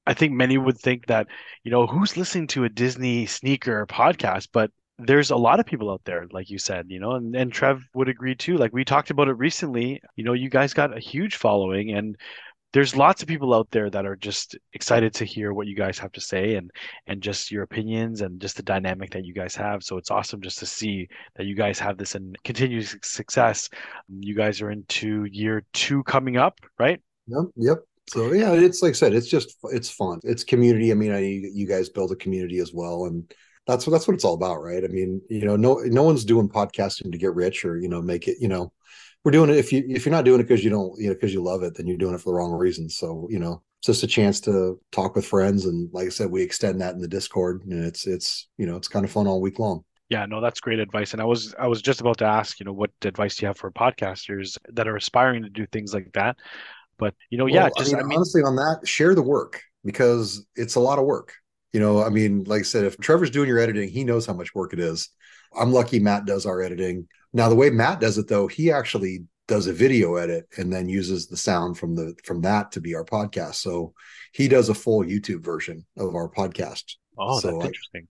I 0.07 0.15
think 0.15 0.33
many 0.33 0.59
would 0.59 0.79
think 0.79 1.07
that, 1.07 1.27
you 1.65 1.71
know, 1.71 1.87
who's 1.87 2.17
listening 2.17 2.47
to 2.49 2.65
a 2.65 2.69
Disney 2.69 3.27
sneaker 3.27 3.87
podcast? 3.87 4.49
But 4.53 4.71
there's 4.99 5.31
a 5.31 5.37
lot 5.37 5.61
of 5.61 5.67
people 5.67 5.91
out 5.91 6.03
there, 6.05 6.27
like 6.31 6.49
you 6.49 6.59
said, 6.59 6.87
you 6.89 7.01
know, 7.01 7.13
and, 7.13 7.35
and 7.37 7.53
Trev 7.53 7.83
would 7.95 8.09
agree 8.09 8.35
too. 8.35 8.57
Like 8.57 8.73
we 8.73 8.85
talked 8.85 9.11
about 9.11 9.29
it 9.29 9.35
recently, 9.35 10.01
you 10.15 10.25
know, 10.25 10.33
you 10.33 10.49
guys 10.49 10.73
got 10.73 10.97
a 10.97 11.01
huge 11.01 11.37
following 11.37 11.93
and 11.93 12.17
there's 12.73 12.97
lots 12.97 13.23
of 13.23 13.29
people 13.29 13.55
out 13.55 13.71
there 13.71 13.89
that 13.89 14.05
are 14.05 14.17
just 14.17 14.57
excited 14.75 15.15
to 15.15 15.25
hear 15.25 15.53
what 15.53 15.67
you 15.67 15.75
guys 15.75 15.99
have 15.99 16.13
to 16.13 16.21
say 16.21 16.57
and 16.57 16.71
and 17.07 17.23
just 17.23 17.51
your 17.51 17.63
opinions 17.63 18.21
and 18.21 18.39
just 18.41 18.57
the 18.57 18.63
dynamic 18.63 19.11
that 19.13 19.25
you 19.25 19.33
guys 19.33 19.55
have 19.55 19.83
so 19.83 19.97
it's 19.97 20.11
awesome 20.11 20.43
just 20.43 20.59
to 20.59 20.67
see 20.67 21.09
that 21.37 21.47
you 21.47 21.55
guys 21.55 21.79
have 21.79 21.97
this 21.97 22.15
and 22.15 22.37
continued 22.45 22.87
success 23.03 23.71
you 24.21 24.35
guys 24.35 24.61
are 24.61 24.71
into 24.71 25.25
year 25.31 25.65
two 25.73 26.03
coming 26.03 26.37
up 26.37 26.59
right 26.79 27.01
yep 27.27 27.45
yep 27.57 27.79
so 28.09 28.33
yeah 28.33 28.53
it's 28.53 28.83
like 28.83 28.91
i 28.91 28.93
said 28.93 29.15
it's 29.15 29.29
just 29.29 29.57
it's 29.65 29.91
fun 29.91 30.21
it's 30.23 30.45
community 30.45 30.91
i 30.91 30.95
mean 30.95 31.13
I, 31.13 31.21
you 31.21 31.67
guys 31.67 31.89
build 31.89 32.13
a 32.13 32.17
community 32.17 32.59
as 32.59 32.73
well 32.73 33.07
and 33.07 33.31
that's 33.67 33.87
what 33.87 33.93
that's 33.93 34.07
what 34.07 34.15
it's 34.15 34.25
all 34.25 34.35
about 34.35 34.63
right 34.63 34.85
i 34.85 34.89
mean 34.89 35.21
you 35.29 35.45
know 35.45 35.57
no 35.57 35.75
no 35.85 36.03
one's 36.03 36.25
doing 36.25 36.49
podcasting 36.49 37.13
to 37.13 37.19
get 37.19 37.35
rich 37.35 37.65
or 37.65 37.79
you 37.79 37.89
know 37.89 38.01
make 38.01 38.29
it 38.29 38.37
you 38.41 38.49
know 38.49 38.73
we're 39.25 39.33
doing 39.33 39.51
it 39.51 39.57
if 39.57 39.73
you 39.73 39.85
if 39.89 40.07
you're 40.07 40.15
not 40.15 40.25
doing 40.25 40.41
it 40.41 40.45
because 40.45 40.63
you 40.63 40.71
don't 40.71 40.93
you 41.01 41.09
know 41.09 41.15
because 41.15 41.33
you 41.33 41.43
love 41.43 41.63
it 41.63 41.75
then 41.75 41.87
you're 41.87 41.97
doing 41.97 42.15
it 42.15 42.21
for 42.21 42.31
the 42.31 42.35
wrong 42.35 42.53
reasons 42.53 42.97
so 42.97 43.27
you 43.31 43.39
know 43.39 43.63
it's 43.81 43.87
just 43.87 44.05
a 44.05 44.07
chance 44.07 44.41
to 44.41 44.81
talk 44.93 45.17
with 45.17 45.27
friends 45.27 45.67
and 45.67 45.91
like 45.93 46.07
i 46.07 46.11
said 46.11 46.31
we 46.31 46.43
extend 46.43 46.81
that 46.81 46.95
in 46.95 47.01
the 47.01 47.09
discord 47.09 47.63
and 47.65 47.85
it's 47.85 48.07
it's 48.07 48.49
you 48.57 48.67
know 48.67 48.77
it's 48.77 48.89
kind 48.89 49.05
of 49.05 49.11
fun 49.11 49.27
all 49.27 49.41
week 49.41 49.59
long 49.59 49.83
yeah, 50.09 50.25
no, 50.25 50.41
that's 50.41 50.61
great 50.61 50.79
advice. 50.79 51.13
And 51.13 51.21
I 51.21 51.25
was 51.25 51.55
I 51.59 51.67
was 51.67 51.83
just 51.83 52.01
about 52.01 52.19
to 52.19 52.27
ask, 52.27 52.61
you 52.61 52.65
know, 52.65 52.73
what 52.73 52.91
advice 53.03 53.37
do 53.37 53.43
you 53.43 53.49
have 53.49 53.59
for 53.59 53.73
podcasters 53.73 54.57
that 54.73 54.87
are 54.87 54.97
aspiring 54.97 55.43
to 55.43 55.51
do 55.51 55.67
things 55.67 55.93
like 55.93 56.13
that? 56.15 56.37
But 56.99 57.15
you 57.31 57.39
know, 57.39 57.45
well, 57.45 57.55
yeah, 57.55 57.69
just 57.77 57.93
I 57.93 57.97
mean, 57.97 58.05
I 58.05 58.09
mean, 58.09 58.17
honestly, 58.17 58.43
on 58.43 58.57
that, 58.57 58.81
share 58.85 59.15
the 59.15 59.23
work 59.23 59.63
because 59.85 60.47
it's 60.57 60.75
a 60.75 60.81
lot 60.81 60.99
of 60.99 61.05
work. 61.05 61.35
You 61.73 61.81
know, 61.81 62.03
I 62.03 62.09
mean, 62.09 62.45
like 62.45 62.61
I 62.61 62.65
said, 62.65 62.85
if 62.85 62.97
Trevor's 62.99 63.31
doing 63.31 63.49
your 63.49 63.59
editing, 63.59 63.89
he 63.89 64.05
knows 64.05 64.27
how 64.27 64.33
much 64.33 64.55
work 64.55 64.73
it 64.73 64.81
is. 64.81 65.11
I'm 65.59 65.73
lucky 65.73 66.01
Matt 66.01 66.25
does 66.25 66.47
our 66.47 66.63
editing. 66.63 67.09
Now, 67.33 67.49
the 67.49 67.55
way 67.55 67.71
Matt 67.71 68.01
does 68.01 68.19
it, 68.19 68.29
though, 68.29 68.47
he 68.47 68.73
actually 68.73 69.25
does 69.47 69.67
a 69.67 69.73
video 69.73 70.17
edit 70.17 70.47
and 70.57 70.73
then 70.73 70.89
uses 70.89 71.27
the 71.27 71.37
sound 71.37 71.79
from 71.79 71.95
the 71.95 72.15
from 72.25 72.41
that 72.43 72.73
to 72.73 72.81
be 72.81 72.95
our 72.95 73.05
podcast. 73.05 73.57
So 73.57 73.95
he 74.33 74.49
does 74.49 74.69
a 74.69 74.75
full 74.75 75.03
YouTube 75.03 75.45
version 75.45 75.85
of 75.97 76.15
our 76.15 76.29
podcast. 76.29 76.95
Oh, 77.19 77.39
so 77.41 77.53
that's 77.53 77.65
I, 77.65 77.67
interesting 77.67 78.09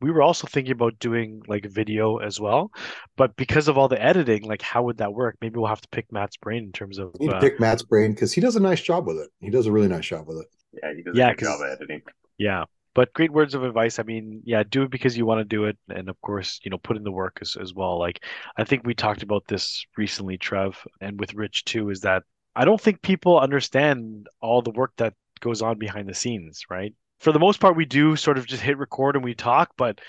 we 0.00 0.10
were 0.10 0.22
also 0.22 0.46
thinking 0.46 0.72
about 0.72 0.98
doing 0.98 1.42
like 1.46 1.64
video 1.66 2.18
as 2.18 2.40
well 2.40 2.70
but 3.16 3.36
because 3.36 3.68
of 3.68 3.76
all 3.76 3.88
the 3.88 4.02
editing 4.02 4.42
like 4.44 4.62
how 4.62 4.82
would 4.82 4.98
that 4.98 5.12
work? 5.12 5.36
Maybe 5.40 5.58
we'll 5.58 5.68
have 5.68 5.80
to 5.80 5.88
pick 5.88 6.10
matt's 6.12 6.36
brain 6.36 6.64
in 6.64 6.72
terms 6.72 6.98
of 6.98 7.14
we 7.18 7.26
need 7.26 7.34
uh, 7.34 7.40
to 7.40 7.50
pick 7.50 7.60
matt's 7.60 7.82
brain 7.82 8.12
because 8.12 8.32
he 8.32 8.40
does 8.40 8.56
a 8.56 8.60
nice 8.60 8.80
job 8.80 9.06
with 9.06 9.18
it. 9.18 9.30
He 9.40 9.50
does 9.50 9.66
a 9.66 9.72
really 9.72 9.88
nice 9.88 10.06
job 10.06 10.26
with 10.26 10.38
it. 10.38 10.46
Yeah 10.72 10.94
he 10.94 11.02
does 11.02 11.16
yeah, 11.16 11.30
a 11.30 11.34
good 11.34 11.44
job 11.44 11.60
editing. 11.60 12.02
Yeah 12.38 12.64
but 12.94 13.12
great 13.12 13.32
words 13.32 13.54
of 13.54 13.62
advice. 13.62 13.98
I 13.98 14.04
mean 14.04 14.42
yeah 14.44 14.62
do 14.62 14.82
it 14.82 14.90
because 14.90 15.16
you 15.16 15.26
want 15.26 15.40
to 15.40 15.44
do 15.44 15.64
it 15.64 15.78
and 15.88 16.08
of 16.08 16.20
course 16.20 16.60
you 16.62 16.70
know 16.70 16.78
put 16.78 16.96
in 16.96 17.02
the 17.02 17.12
work 17.12 17.38
as, 17.40 17.56
as 17.60 17.74
well. 17.74 17.98
Like 17.98 18.24
i 18.56 18.64
think 18.64 18.82
we 18.84 18.94
talked 18.94 19.22
about 19.22 19.46
this 19.48 19.84
recently 19.96 20.38
trev 20.38 20.78
and 21.00 21.18
with 21.18 21.34
rich 21.34 21.64
too 21.64 21.90
is 21.90 22.00
that 22.00 22.22
i 22.56 22.64
don't 22.64 22.80
think 22.80 23.02
people 23.02 23.38
understand 23.38 24.28
all 24.40 24.62
the 24.62 24.70
work 24.70 24.92
that 24.96 25.14
goes 25.40 25.62
on 25.62 25.78
behind 25.78 26.08
the 26.08 26.14
scenes 26.14 26.64
right 26.70 26.94
for 27.20 27.32
the 27.32 27.38
most 27.38 27.60
part, 27.60 27.76
we 27.76 27.84
do 27.84 28.16
sort 28.16 28.38
of 28.38 28.46
just 28.46 28.62
hit 28.62 28.78
record 28.78 29.14
and 29.14 29.24
we 29.24 29.34
talk, 29.34 29.72
but 29.76 30.00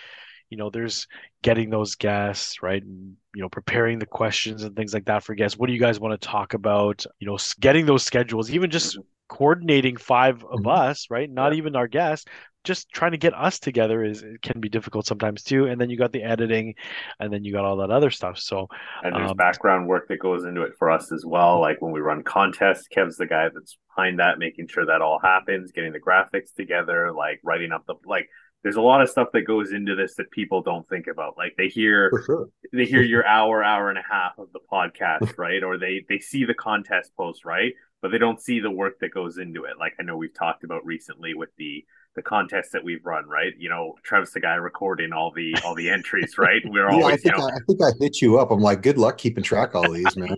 you 0.49 0.57
know, 0.57 0.69
there's 0.69 1.07
getting 1.43 1.69
those 1.69 1.95
guests, 1.95 2.61
right? 2.61 2.83
And, 2.83 3.15
you 3.33 3.41
know, 3.41 3.47
preparing 3.47 3.99
the 3.99 4.05
questions 4.05 4.63
and 4.63 4.75
things 4.75 4.93
like 4.93 5.05
that 5.05 5.23
for 5.23 5.33
guests. 5.33 5.57
What 5.57 5.67
do 5.67 5.73
you 5.73 5.79
guys 5.79 5.99
want 5.99 6.19
to 6.19 6.27
talk 6.27 6.53
about? 6.53 7.05
You 7.19 7.27
know, 7.27 7.37
getting 7.61 7.85
those 7.85 8.03
schedules, 8.03 8.51
even 8.51 8.69
just 8.69 8.97
coordinating 9.29 9.95
five 9.95 10.43
of 10.43 10.59
mm-hmm. 10.59 10.67
us, 10.67 11.07
right? 11.09 11.31
Not 11.31 11.53
even 11.53 11.77
our 11.77 11.87
guests, 11.87 12.27
just 12.63 12.89
trying 12.91 13.11
to 13.11 13.17
get 13.17 13.33
us 13.33 13.59
together 13.59 14.03
is 14.03 14.21
it 14.21 14.41
can 14.41 14.59
be 14.59 14.69
difficult 14.69 15.05
sometimes 15.05 15.43
too. 15.43 15.65
And 15.65 15.81
then 15.81 15.89
you 15.89 15.97
got 15.97 16.11
the 16.11 16.23
editing, 16.23 16.75
and 17.19 17.33
then 17.33 17.43
you 17.43 17.51
got 17.51 17.65
all 17.65 17.77
that 17.77 17.91
other 17.91 18.11
stuff. 18.11 18.37
So 18.37 18.67
and 19.03 19.15
there's 19.15 19.31
um, 19.31 19.37
background 19.37 19.87
work 19.87 20.07
that 20.09 20.19
goes 20.19 20.43
into 20.43 20.61
it 20.61 20.73
for 20.77 20.91
us 20.91 21.11
as 21.11 21.25
well. 21.25 21.59
Like 21.59 21.81
when 21.81 21.91
we 21.91 21.99
run 21.99 22.23
contests, 22.23 22.87
Kev's 22.87 23.17
the 23.17 23.25
guy 23.25 23.49
that's 23.53 23.77
behind 23.95 24.19
that, 24.19 24.39
making 24.39 24.67
sure 24.67 24.85
that 24.85 25.01
all 25.01 25.19
happens, 25.19 25.71
getting 25.71 25.91
the 25.91 25.99
graphics 25.99 26.53
together, 26.55 27.11
like 27.11 27.39
writing 27.43 27.71
up 27.71 27.85
the 27.87 27.95
like. 28.05 28.27
There's 28.63 28.75
a 28.75 28.81
lot 28.81 29.01
of 29.01 29.09
stuff 29.09 29.29
that 29.33 29.41
goes 29.41 29.71
into 29.71 29.95
this 29.95 30.13
that 30.17 30.29
people 30.29 30.61
don't 30.61 30.87
think 30.87 31.07
about. 31.07 31.35
Like 31.35 31.55
they 31.57 31.67
hear 31.67 32.11
sure. 32.27 32.47
they 32.71 32.85
hear 32.85 33.01
your 33.01 33.25
hour, 33.27 33.63
hour 33.63 33.89
and 33.89 33.97
a 33.97 34.03
half 34.07 34.37
of 34.37 34.49
the 34.53 34.59
podcast, 34.71 35.35
right? 35.39 35.63
Or 35.63 35.79
they 35.79 36.05
they 36.07 36.19
see 36.19 36.45
the 36.45 36.53
contest 36.53 37.11
post, 37.17 37.43
right? 37.43 37.73
But 38.03 38.11
they 38.11 38.19
don't 38.19 38.39
see 38.39 38.59
the 38.59 38.69
work 38.69 38.99
that 39.01 39.15
goes 39.15 39.39
into 39.39 39.63
it. 39.63 39.79
Like 39.79 39.93
I 39.99 40.03
know 40.03 40.15
we've 40.15 40.33
talked 40.33 40.63
about 40.63 40.85
recently 40.85 41.33
with 41.33 41.49
the 41.57 41.83
the 42.15 42.21
contests 42.21 42.71
that 42.71 42.83
we've 42.83 43.05
run, 43.05 43.27
right? 43.27 43.53
You 43.57 43.69
know, 43.69 43.95
Trev's 44.03 44.31
the 44.31 44.41
guy 44.41 44.55
recording 44.55 45.13
all 45.13 45.31
the 45.31 45.55
all 45.65 45.75
the 45.75 45.89
entries, 45.89 46.37
right? 46.39 46.61
We're 46.65 46.89
yeah, 46.89 46.95
always, 46.95 47.13
I 47.13 47.17
think, 47.17 47.25
you 47.25 47.31
know, 47.31 47.47
I, 47.47 47.51
I, 47.51 47.59
think 47.67 47.81
I 47.81 47.91
hit 47.99 48.21
you 48.21 48.39
up. 48.39 48.51
I'm 48.51 48.59
like, 48.59 48.81
good 48.81 48.97
luck 48.97 49.17
keeping 49.17 49.43
track 49.43 49.73
of 49.73 49.85
all 49.85 49.91
these, 49.91 50.17
man. 50.17 50.35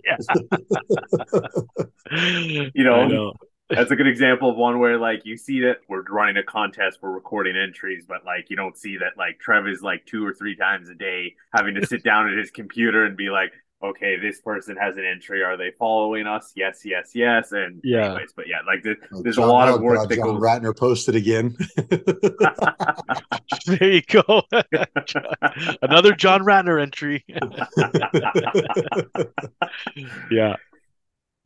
you 2.74 2.84
know, 2.84 3.08
know. 3.08 3.32
that's 3.70 3.90
a 3.90 3.96
good 3.96 4.06
example 4.06 4.50
of 4.50 4.56
one 4.56 4.78
where 4.78 4.98
like 4.98 5.22
you 5.24 5.36
see 5.36 5.60
that 5.60 5.78
we're 5.88 6.02
running 6.02 6.36
a 6.36 6.44
contest, 6.44 6.98
we're 7.02 7.10
recording 7.10 7.56
entries, 7.56 8.04
but 8.06 8.24
like 8.24 8.50
you 8.50 8.56
don't 8.56 8.76
see 8.76 8.96
that 8.98 9.18
like 9.18 9.40
Trev 9.40 9.66
is 9.66 9.82
like 9.82 10.06
two 10.06 10.24
or 10.24 10.32
three 10.32 10.54
times 10.56 10.88
a 10.88 10.94
day 10.94 11.34
having 11.54 11.74
to 11.74 11.86
sit 11.86 12.04
down 12.04 12.30
at 12.30 12.38
his 12.38 12.50
computer 12.50 13.04
and 13.04 13.16
be 13.16 13.30
like, 13.30 13.52
okay, 13.84 14.16
this 14.16 14.40
person 14.40 14.76
has 14.76 14.96
an 14.96 15.04
entry. 15.04 15.42
Are 15.42 15.56
they 15.56 15.72
following 15.78 16.26
us? 16.26 16.52
Yes, 16.54 16.82
yes, 16.84 17.10
yes. 17.14 17.52
And 17.52 17.80
yeah, 17.84 18.06
anyways, 18.06 18.32
but 18.34 18.46
yeah, 18.48 18.58
like 18.66 18.82
the, 18.82 18.96
there's 19.22 19.36
John, 19.36 19.48
a 19.48 19.52
lot 19.52 19.68
of 19.68 19.80
work 19.80 19.98
uh, 19.98 20.06
that 20.06 20.16
John 20.16 20.34
goes. 20.34 20.42
Ratner 20.42 20.76
posted 20.76 21.14
again. 21.14 21.56
there 23.78 23.92
you 23.92 24.02
go. 24.02 24.42
Another 25.82 26.14
John 26.14 26.40
Ratner 26.40 26.80
entry. 26.80 27.24
yeah. 30.30 30.56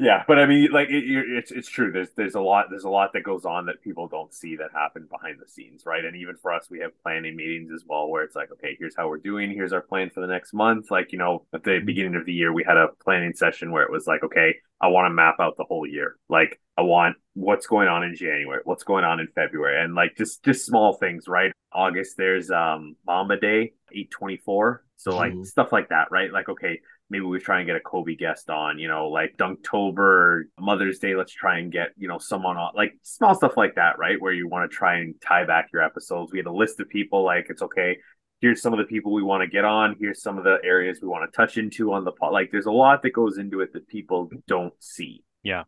Yeah, 0.01 0.23
but 0.29 0.39
I 0.39 0.47
mean, 0.47 0.71
like 0.71 0.91
it, 0.91 1.03
it's 1.09 1.51
it's 1.51 1.69
true. 1.69 1.91
There's 1.91 2.11
there's 2.17 2.37
a 2.37 2.41
lot 2.41 2.67
there's 2.71 2.85
a 2.85 2.89
lot 2.89 3.13
that 3.15 3.25
goes 3.25 3.45
on 3.45 3.67
that 3.67 3.83
people 3.83 4.07
don't 4.07 4.33
see 4.33 4.55
that 4.57 4.71
happen 4.73 5.09
behind 5.11 5.39
the 5.41 5.49
scenes, 5.49 5.83
right? 5.87 6.05
And 6.05 6.17
even 6.17 6.37
for 6.37 6.53
us, 6.53 6.69
we 6.71 6.79
have 6.81 6.93
planning 7.03 7.35
meetings 7.35 7.73
as 7.75 7.83
well, 7.85 8.09
where 8.09 8.23
it's 8.23 8.37
like, 8.37 8.53
okay, 8.53 8.77
here's 8.79 8.95
how 8.97 9.09
we're 9.09 9.19
doing. 9.19 9.51
Here's 9.51 9.73
our 9.73 9.81
plan 9.81 10.11
for 10.11 10.21
the 10.21 10.29
next 10.29 10.55
month. 10.55 10.93
Like 10.93 11.11
you 11.11 11.19
know, 11.19 11.47
at 11.53 11.65
the 11.65 11.73
mm-hmm. 11.73 11.87
beginning 11.87 12.15
of 12.15 12.27
the 12.27 12.33
year, 12.33 12.53
we 12.53 12.63
had 12.63 12.77
a 12.77 12.89
planning 13.03 13.33
session 13.35 13.73
where 13.73 13.83
it 13.83 13.91
was 13.91 14.07
like, 14.07 14.23
okay, 14.23 14.55
I 14.81 14.87
want 14.87 15.07
to 15.07 15.15
map 15.15 15.37
out 15.41 15.57
the 15.57 15.65
whole 15.65 15.85
year. 15.85 16.15
Like 16.29 16.61
I 16.77 16.83
want 16.83 17.17
what's 17.35 17.67
going 17.67 17.89
on 17.89 18.05
in 18.05 18.15
January, 18.15 18.61
what's 18.65 18.85
going 18.85 19.05
on 19.05 19.19
in 19.19 19.27
February, 19.35 19.83
and 19.83 19.97
like 19.97 20.17
just 20.17 20.45
just 20.45 20.65
small 20.65 20.93
things, 20.93 21.27
right? 21.27 21.51
August, 21.73 22.15
there's 22.17 22.53
um 22.53 22.95
Mamba 23.05 23.41
Day, 23.41 23.73
eight 23.93 24.13
twenty 24.13 24.37
four. 24.37 24.85
So 24.97 25.17
like 25.17 25.33
mm-hmm. 25.33 25.43
stuff 25.43 25.73
like 25.73 25.89
that, 25.89 26.13
right? 26.13 26.33
Like 26.33 26.49
okay 26.49 26.79
maybe 27.11 27.25
we 27.25 27.39
try 27.39 27.59
and 27.59 27.67
get 27.67 27.77
a 27.77 27.81
Kobe 27.81 28.15
guest 28.15 28.51
on, 28.51 28.79
you 28.79 28.89
know, 28.89 29.09
like 29.09 29.37
Dunktober, 29.37 30.43
Mother's 30.59 30.99
Day, 30.99 31.15
let's 31.15 31.33
try 31.33 31.59
and 31.59 31.73
get, 31.73 31.89
you 31.97 32.09
know, 32.09 32.19
someone 32.19 32.57
on 32.57 32.73
like 32.75 32.95
small 33.03 33.35
stuff 33.35 33.57
like 33.57 33.77
that, 33.77 33.99
right? 33.99 34.21
Where 34.21 34.33
you 34.33 34.49
want 34.49 34.71
to 34.71 34.77
try 34.77 34.99
and 34.99 35.15
tie 35.21 35.45
back 35.45 35.69
your 35.73 35.83
episodes. 35.83 36.33
We 36.33 36.39
had 36.39 36.47
a 36.47 36.53
list 36.53 36.81
of 36.81 36.89
people 36.89 37.25
like 37.25 37.47
it's 37.49 37.63
okay. 37.63 37.99
Here's 38.41 38.63
some 38.63 38.73
of 38.73 38.79
the 38.79 38.85
people 38.85 39.13
we 39.13 39.23
want 39.23 39.43
to 39.43 39.49
get 39.49 39.65
on. 39.65 39.97
Here's 39.99 40.23
some 40.23 40.39
of 40.39 40.45
the 40.45 40.59
areas 40.63 41.01
we 41.03 41.09
want 41.09 41.31
to 41.31 41.37
touch 41.37 41.59
into 41.59 41.93
on 41.93 42.05
the 42.05 42.13
pot. 42.13 42.33
Like 42.33 42.51
there's 42.53 42.67
a 42.67 42.73
lot 42.73 43.03
that 43.03 43.11
goes 43.11 43.39
into 43.39 43.61
it 43.61 43.73
that 43.73 43.89
people 43.89 44.31
don't 44.47 44.75
see. 44.79 45.25
Yeah. 45.43 45.65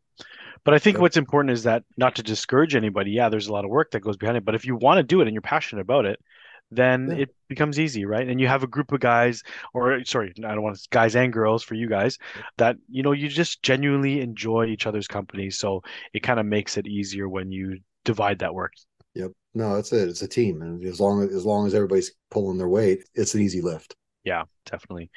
But 0.65 0.75
I 0.75 0.79
think 0.79 0.99
what's 0.99 1.17
important 1.17 1.53
is 1.53 1.63
that 1.65 1.85
not 1.97 2.17
to 2.17 2.23
discourage 2.23 2.75
anybody. 2.75 3.13
Yeah, 3.13 3.29
there's 3.29 3.49
a 3.49 3.53
lot 3.53 3.65
of 3.65 3.71
work 3.71 3.93
that 3.93 4.01
goes 4.01 4.17
behind 4.17 4.37
it. 4.37 4.45
But 4.45 4.55
if 4.55 4.67
you 4.67 4.77
want 4.77 4.99
to 4.99 5.03
do 5.03 5.21
it 5.21 5.27
and 5.27 5.35
you're 5.35 5.43
passionate 5.43 5.81
about 5.81 6.05
it, 6.05 6.21
then 6.71 7.09
yeah. 7.11 7.23
it 7.23 7.35
becomes 7.49 7.79
easy, 7.79 8.05
right? 8.05 8.29
And 8.29 8.41
you 8.41 8.47
have 8.49 8.63
a 8.63 8.69
group 8.69 8.93
of 8.93 9.01
guys, 9.01 9.43
or 9.75 10.05
sorry, 10.05 10.33
I 10.39 10.55
don't 10.55 10.63
want 10.63 10.79
to, 10.79 10.89
guys 10.91 11.17
and 11.17 11.33
girls 11.33 11.63
for 11.63 11.75
you 11.75 11.89
guys 11.89 12.19
that 12.59 12.77
you 12.89 13.03
know 13.03 13.13
you 13.13 13.29
just 13.29 13.63
genuinely 13.63 14.21
enjoy 14.21 14.67
each 14.67 14.87
other's 14.87 15.09
company. 15.09 15.51
So 15.51 15.83
it 16.13 16.21
kind 16.21 16.41
of 16.41 16.47
makes 16.47 16.77
it 16.77 16.87
easier 16.87 17.29
when 17.29 17.51
you 17.51 17.79
divide 18.05 18.39
that 18.41 18.55
work. 18.55 18.73
Yep. 19.15 19.33
No, 19.55 19.75
that's 19.75 19.93
it. 19.93 20.09
It's 20.09 20.23
a 20.23 20.29
team, 20.29 20.63
and 20.63 20.85
as 20.85 21.01
long 21.01 21.23
as 21.23 21.35
as 21.35 21.45
long 21.45 21.67
as 21.67 21.75
everybody's 21.75 22.13
pulling 22.31 22.59
their 22.59 22.69
weight, 22.69 23.05
it's 23.15 23.35
an 23.35 23.41
easy 23.41 23.61
lift. 23.61 23.97
Yeah, 24.25 24.45
definitely. 24.67 25.11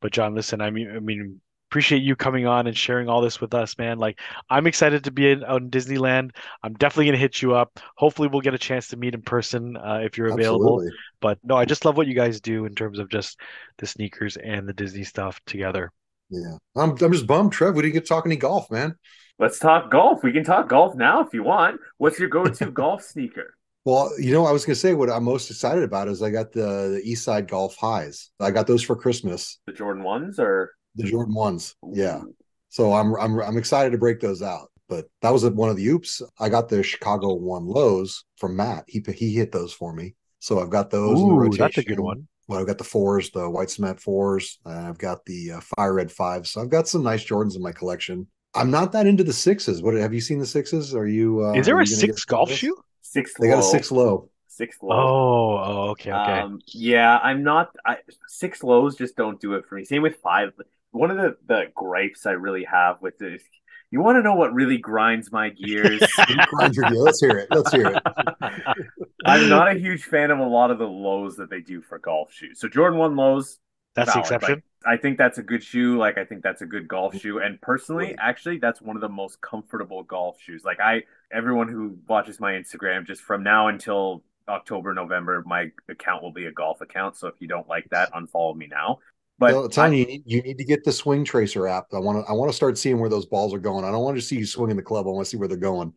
But 0.00 0.12
John, 0.12 0.34
listen, 0.34 0.60
I 0.60 0.70
mean, 0.70 0.90
I 0.94 0.98
mean, 0.98 1.40
appreciate 1.70 2.02
you 2.02 2.16
coming 2.16 2.46
on 2.46 2.66
and 2.66 2.76
sharing 2.76 3.08
all 3.08 3.20
this 3.20 3.40
with 3.40 3.54
us, 3.54 3.78
man. 3.78 3.98
Like 3.98 4.18
I'm 4.50 4.66
excited 4.66 5.04
to 5.04 5.12
be 5.12 5.30
in 5.30 5.44
on 5.44 5.70
Disneyland. 5.70 6.32
I'm 6.64 6.74
definitely 6.74 7.06
gonna 7.06 7.18
hit 7.18 7.40
you 7.40 7.54
up. 7.54 7.78
Hopefully, 7.96 8.28
we'll 8.28 8.40
get 8.40 8.54
a 8.54 8.58
chance 8.58 8.88
to 8.88 8.96
meet 8.96 9.14
in 9.14 9.22
person 9.22 9.76
uh, 9.76 10.00
if 10.02 10.18
you're 10.18 10.32
available. 10.32 10.80
Absolutely. 10.80 10.98
But 11.20 11.38
no, 11.44 11.56
I 11.56 11.64
just 11.64 11.84
love 11.84 11.96
what 11.96 12.08
you 12.08 12.14
guys 12.14 12.40
do 12.40 12.64
in 12.64 12.74
terms 12.74 12.98
of 12.98 13.08
just 13.08 13.38
the 13.78 13.86
sneakers 13.86 14.36
and 14.36 14.68
the 14.68 14.72
Disney 14.72 15.04
stuff 15.04 15.40
together. 15.46 15.92
Yeah, 16.28 16.56
I'm 16.76 16.90
I'm 16.90 17.12
just 17.12 17.28
bummed, 17.28 17.52
Trev. 17.52 17.76
We 17.76 17.82
didn't 17.82 17.94
get 17.94 18.04
to 18.04 18.08
talk 18.08 18.26
any 18.26 18.36
golf, 18.36 18.68
man. 18.70 18.96
Let's 19.38 19.58
talk 19.58 19.90
golf. 19.90 20.22
We 20.24 20.32
can 20.32 20.44
talk 20.44 20.68
golf 20.68 20.96
now 20.96 21.22
if 21.22 21.32
you 21.32 21.44
want. 21.44 21.80
What's 21.98 22.18
your 22.18 22.28
go-to 22.28 22.70
golf 22.72 23.02
sneaker? 23.02 23.54
Well, 23.86 24.10
you 24.20 24.34
know, 24.34 24.44
I 24.44 24.52
was 24.52 24.66
going 24.66 24.74
to 24.74 24.80
say 24.80 24.92
what 24.92 25.08
I'm 25.08 25.24
most 25.24 25.50
excited 25.50 25.82
about 25.82 26.08
is 26.08 26.22
I 26.22 26.28
got 26.28 26.52
the, 26.52 27.00
the 27.00 27.00
East 27.02 27.24
Side 27.24 27.48
Golf 27.48 27.74
Highs. 27.76 28.28
I 28.38 28.50
got 28.50 28.66
those 28.66 28.82
for 28.82 28.94
Christmas. 28.94 29.58
The 29.66 29.72
Jordan 29.72 30.02
ones, 30.02 30.38
or 30.38 30.72
the 30.94 31.04
Jordan 31.04 31.34
ones. 31.34 31.76
Yeah. 31.92 32.22
So 32.68 32.92
I'm 32.92 33.14
I'm 33.16 33.40
I'm 33.40 33.58
excited 33.58 33.90
to 33.90 33.98
break 33.98 34.20
those 34.20 34.42
out. 34.42 34.68
But 34.88 35.06
that 35.22 35.30
was 35.30 35.44
one 35.48 35.70
of 35.70 35.76
the 35.76 35.86
oops. 35.86 36.20
I 36.40 36.48
got 36.48 36.68
the 36.68 36.82
Chicago 36.82 37.34
one 37.34 37.64
lows 37.66 38.24
from 38.36 38.56
Matt. 38.56 38.84
He 38.88 39.04
he 39.14 39.34
hit 39.34 39.52
those 39.52 39.72
for 39.72 39.92
me. 39.92 40.16
So 40.40 40.60
I've 40.60 40.70
got 40.70 40.90
those 40.90 41.18
Ooh, 41.18 41.22
in 41.22 41.28
the 41.28 41.34
rotation. 41.34 41.62
That's 41.62 41.78
a 41.78 41.84
good 41.84 42.00
one. 42.00 42.26
Well, 42.48 42.58
I've 42.58 42.66
got 42.66 42.78
the 42.78 42.84
fours, 42.84 43.30
the 43.30 43.48
white 43.48 43.70
cement 43.70 44.00
fours, 44.00 44.58
and 44.64 44.88
I've 44.88 44.98
got 44.98 45.24
the 45.26 45.52
uh, 45.52 45.60
fire 45.76 45.94
red 45.94 46.10
fives. 46.10 46.50
So 46.50 46.60
I've 46.60 46.70
got 46.70 46.88
some 46.88 47.04
nice 47.04 47.24
Jordans 47.24 47.54
in 47.54 47.62
my 47.62 47.70
collection. 47.70 48.26
I'm 48.54 48.72
not 48.72 48.90
that 48.92 49.06
into 49.06 49.22
the 49.22 49.32
sixes. 49.32 49.80
What 49.82 49.94
have 49.94 50.12
you 50.12 50.20
seen 50.20 50.40
the 50.40 50.46
sixes? 50.46 50.92
Are 50.92 51.06
you? 51.06 51.44
Uh, 51.44 51.52
Is 51.52 51.66
there 51.66 51.78
a 51.78 51.86
six 51.86 52.24
golf 52.24 52.50
shoe? 52.50 52.76
Six. 53.02 53.32
They 53.38 53.48
got 53.48 53.60
a 53.60 53.62
six 53.62 53.92
low. 53.92 54.28
Six 54.48 54.76
low. 54.82 54.96
Oh, 54.96 55.64
oh, 55.64 55.90
okay, 55.90 56.10
okay. 56.10 56.40
Um, 56.40 56.60
yeah, 56.66 57.18
I'm 57.18 57.44
not. 57.44 57.70
I, 57.86 57.98
six 58.26 58.64
lows 58.64 58.96
just 58.96 59.16
don't 59.16 59.40
do 59.40 59.54
it 59.54 59.64
for 59.66 59.76
me. 59.76 59.84
Same 59.84 60.02
with 60.02 60.16
five 60.16 60.52
one 60.92 61.10
of 61.10 61.16
the, 61.16 61.36
the 61.46 61.64
gripes 61.74 62.26
I 62.26 62.32
really 62.32 62.64
have 62.64 63.00
with 63.00 63.18
this. 63.18 63.42
You 63.90 64.00
want 64.00 64.18
to 64.18 64.22
know 64.22 64.34
what 64.34 64.54
really 64.54 64.78
grinds 64.78 65.32
my 65.32 65.50
gears? 65.50 66.00
grinds 66.48 66.76
your 66.76 66.88
gears. 66.88 67.02
Let's 67.02 67.20
hear 67.20 67.38
it. 67.38 67.48
Let's 67.50 67.72
hear 67.72 67.88
it. 67.88 68.02
I'm 69.24 69.48
not 69.48 69.74
a 69.74 69.78
huge 69.78 70.04
fan 70.04 70.30
of 70.30 70.38
a 70.38 70.46
lot 70.46 70.70
of 70.70 70.78
the 70.78 70.86
lows 70.86 71.36
that 71.36 71.50
they 71.50 71.60
do 71.60 71.82
for 71.82 71.98
golf 71.98 72.32
shoes. 72.32 72.60
So 72.60 72.68
Jordan 72.68 72.98
One 72.98 73.16
lows. 73.16 73.58
That's 73.94 74.12
valid. 74.12 74.28
the 74.28 74.34
exception. 74.34 74.62
I 74.86 74.96
think 74.96 75.18
that's 75.18 75.38
a 75.38 75.42
good 75.42 75.62
shoe. 75.62 75.98
Like 75.98 76.18
I 76.18 76.24
think 76.24 76.42
that's 76.42 76.62
a 76.62 76.66
good 76.66 76.86
golf 76.86 77.16
shoe. 77.16 77.38
And 77.40 77.60
personally, 77.60 78.16
actually, 78.18 78.58
that's 78.58 78.80
one 78.80 78.96
of 78.96 79.02
the 79.02 79.08
most 79.08 79.40
comfortable 79.40 80.04
golf 80.04 80.40
shoes. 80.40 80.62
Like 80.64 80.78
I, 80.80 81.02
everyone 81.32 81.68
who 81.68 81.98
watches 82.08 82.38
my 82.38 82.52
Instagram, 82.52 83.06
just 83.06 83.22
from 83.22 83.42
now 83.42 83.68
until 83.68 84.22
October, 84.48 84.94
November, 84.94 85.42
my 85.44 85.70
account 85.88 86.22
will 86.22 86.32
be 86.32 86.46
a 86.46 86.52
golf 86.52 86.80
account. 86.80 87.16
So 87.16 87.28
if 87.28 87.34
you 87.40 87.48
don't 87.48 87.68
like 87.68 87.88
that, 87.90 88.12
unfollow 88.12 88.56
me 88.56 88.68
now. 88.68 89.00
But 89.40 89.54
I'm 89.54 89.70
telling 89.70 89.94
I, 89.94 89.96
you, 89.96 90.00
you 90.02 90.06
need, 90.06 90.22
you 90.26 90.42
need 90.42 90.58
to 90.58 90.64
get 90.64 90.84
the 90.84 90.92
Swing 90.92 91.24
Tracer 91.24 91.66
app. 91.66 91.86
I 91.94 91.98
want 91.98 92.24
to 92.24 92.30
I 92.30 92.34
want 92.34 92.50
to 92.50 92.54
start 92.54 92.76
seeing 92.76 93.00
where 93.00 93.08
those 93.08 93.24
balls 93.24 93.54
are 93.54 93.58
going. 93.58 93.86
I 93.86 93.90
don't 93.90 94.04
want 94.04 94.18
to 94.18 94.22
see 94.22 94.36
you 94.36 94.44
swinging 94.44 94.76
the 94.76 94.82
club. 94.82 95.06
I 95.06 95.10
want 95.10 95.24
to 95.24 95.30
see 95.30 95.38
where 95.38 95.48
they're 95.48 95.56
going. 95.56 95.94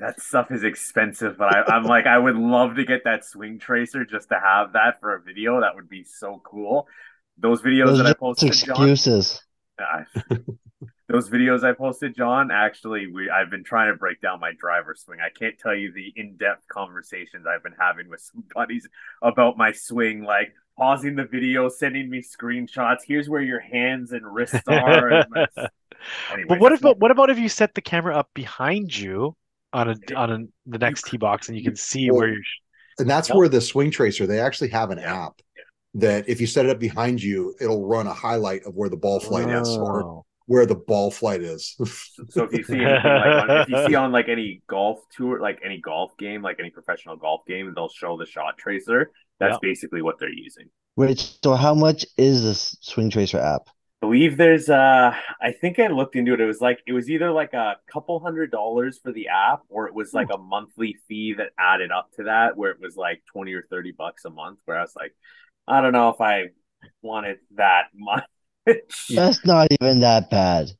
That 0.00 0.20
stuff 0.20 0.50
is 0.50 0.64
expensive, 0.64 1.38
but 1.38 1.54
I, 1.54 1.76
am 1.76 1.84
like, 1.84 2.06
I 2.06 2.18
would 2.18 2.34
love 2.34 2.74
to 2.74 2.84
get 2.84 3.04
that 3.04 3.24
Swing 3.24 3.60
Tracer 3.60 4.04
just 4.04 4.30
to 4.30 4.40
have 4.44 4.72
that 4.72 4.98
for 4.98 5.14
a 5.14 5.22
video. 5.22 5.60
That 5.60 5.76
would 5.76 5.88
be 5.88 6.02
so 6.02 6.42
cool. 6.44 6.88
Those 7.38 7.62
videos 7.62 7.86
those 7.86 7.98
that 7.98 8.06
I 8.06 8.14
posted, 8.14 8.48
excuses. 8.48 9.40
John, 9.78 10.06
those 11.08 11.30
videos 11.30 11.62
I 11.62 11.74
posted, 11.74 12.16
John. 12.16 12.50
Actually, 12.50 13.06
we 13.06 13.30
I've 13.30 13.48
been 13.50 13.62
trying 13.62 13.92
to 13.92 13.96
break 13.96 14.20
down 14.20 14.40
my 14.40 14.54
driver 14.58 14.96
swing. 14.98 15.20
I 15.20 15.30
can't 15.30 15.56
tell 15.56 15.74
you 15.74 15.92
the 15.92 16.12
in-depth 16.16 16.66
conversations 16.66 17.46
I've 17.46 17.62
been 17.62 17.76
having 17.78 18.08
with 18.08 18.22
some 18.22 18.42
buddies 18.52 18.88
about 19.22 19.56
my 19.56 19.70
swing. 19.70 20.24
Like, 20.24 20.52
pausing 20.76 21.16
the 21.16 21.24
video, 21.24 21.68
sending 21.68 22.08
me 22.08 22.22
screenshots. 22.22 22.98
Here's 23.06 23.28
where 23.28 23.42
your 23.42 23.60
hands 23.60 24.12
and 24.12 24.22
wrists 24.26 24.66
are. 24.66 25.08
and 25.08 25.26
anyway, 26.32 26.46
but 26.48 26.60
what 26.60 26.72
about 26.72 26.98
what 26.98 27.10
about 27.10 27.30
if 27.30 27.38
you 27.38 27.48
set 27.48 27.74
the 27.74 27.80
camera 27.80 28.16
up 28.16 28.30
behind 28.34 28.96
you 28.96 29.36
on 29.72 29.90
a 29.90 30.14
on 30.16 30.32
a, 30.32 30.70
the 30.70 30.78
next 30.78 31.06
tee 31.06 31.16
box 31.16 31.48
and 31.48 31.56
you 31.56 31.64
can 31.64 31.76
see 31.76 32.10
well, 32.10 32.20
where 32.20 32.28
you're. 32.28 32.42
And 32.98 33.08
that's 33.08 33.32
where 33.32 33.48
the 33.48 33.60
swing 33.60 33.90
tracer 33.90 34.26
they 34.26 34.38
actually 34.38 34.68
have 34.68 34.90
an 34.90 34.98
yeah. 34.98 35.26
app 35.26 35.40
yeah. 35.56 35.62
that 35.94 36.28
if 36.28 36.40
you 36.40 36.46
set 36.46 36.66
it 36.66 36.70
up 36.70 36.78
behind 36.78 37.22
you, 37.22 37.54
it'll 37.60 37.86
run 37.86 38.06
a 38.06 38.12
highlight 38.12 38.64
of 38.64 38.74
where 38.74 38.90
the 38.90 38.96
ball 38.96 39.18
flight 39.18 39.48
oh. 39.48 39.60
is 39.60 39.68
or 39.68 40.24
where 40.46 40.66
the 40.66 40.74
ball 40.74 41.10
flight 41.10 41.40
is. 41.40 41.74
so 42.28 42.44
if 42.44 42.52
you 42.52 42.64
see 42.64 42.84
like 42.84 43.04
on, 43.04 43.50
if 43.50 43.68
you 43.68 43.86
see 43.86 43.94
on 43.94 44.12
like 44.12 44.28
any 44.28 44.60
golf 44.66 45.00
tour, 45.10 45.40
like 45.40 45.60
any 45.64 45.80
golf 45.80 46.16
game, 46.18 46.42
like 46.42 46.56
any 46.60 46.70
professional 46.70 47.16
golf 47.16 47.40
game, 47.46 47.72
they'll 47.74 47.88
show 47.88 48.16
the 48.18 48.26
shot 48.26 48.58
tracer 48.58 49.10
that's 49.38 49.58
basically 49.58 50.02
what 50.02 50.18
they're 50.18 50.32
using. 50.32 50.68
Wait, 50.96 51.36
so 51.42 51.54
how 51.54 51.74
much 51.74 52.06
is 52.16 52.42
this 52.42 52.76
Swing 52.80 53.10
Tracer 53.10 53.38
app? 53.38 53.62
I 54.02 54.06
believe 54.06 54.36
there's 54.36 54.68
uh 54.68 55.14
I 55.40 55.52
think 55.52 55.78
I 55.78 55.86
looked 55.86 56.16
into 56.16 56.34
it. 56.34 56.40
It 56.40 56.46
was 56.46 56.60
like 56.60 56.80
it 56.86 56.92
was 56.92 57.08
either 57.08 57.30
like 57.30 57.54
a 57.54 57.76
couple 57.92 58.18
hundred 58.20 58.50
dollars 58.50 58.98
for 59.02 59.12
the 59.12 59.28
app 59.28 59.60
or 59.68 59.86
it 59.86 59.94
was 59.94 60.12
like 60.12 60.28
a 60.32 60.38
monthly 60.38 60.96
fee 61.08 61.34
that 61.38 61.50
added 61.58 61.92
up 61.92 62.10
to 62.16 62.24
that 62.24 62.56
where 62.56 62.70
it 62.72 62.80
was 62.80 62.96
like 62.96 63.22
20 63.32 63.52
or 63.54 63.62
30 63.70 63.92
bucks 63.92 64.24
a 64.24 64.30
month 64.30 64.58
where 64.64 64.78
I 64.78 64.82
was 64.82 64.94
like, 64.96 65.14
I 65.68 65.80
don't 65.80 65.92
know 65.92 66.08
if 66.08 66.20
I 66.20 66.48
wanted 67.00 67.38
that 67.56 67.84
much. 67.94 68.24
That's 69.08 69.44
not 69.46 69.68
even 69.80 70.00
that 70.00 70.30
bad. 70.30 70.72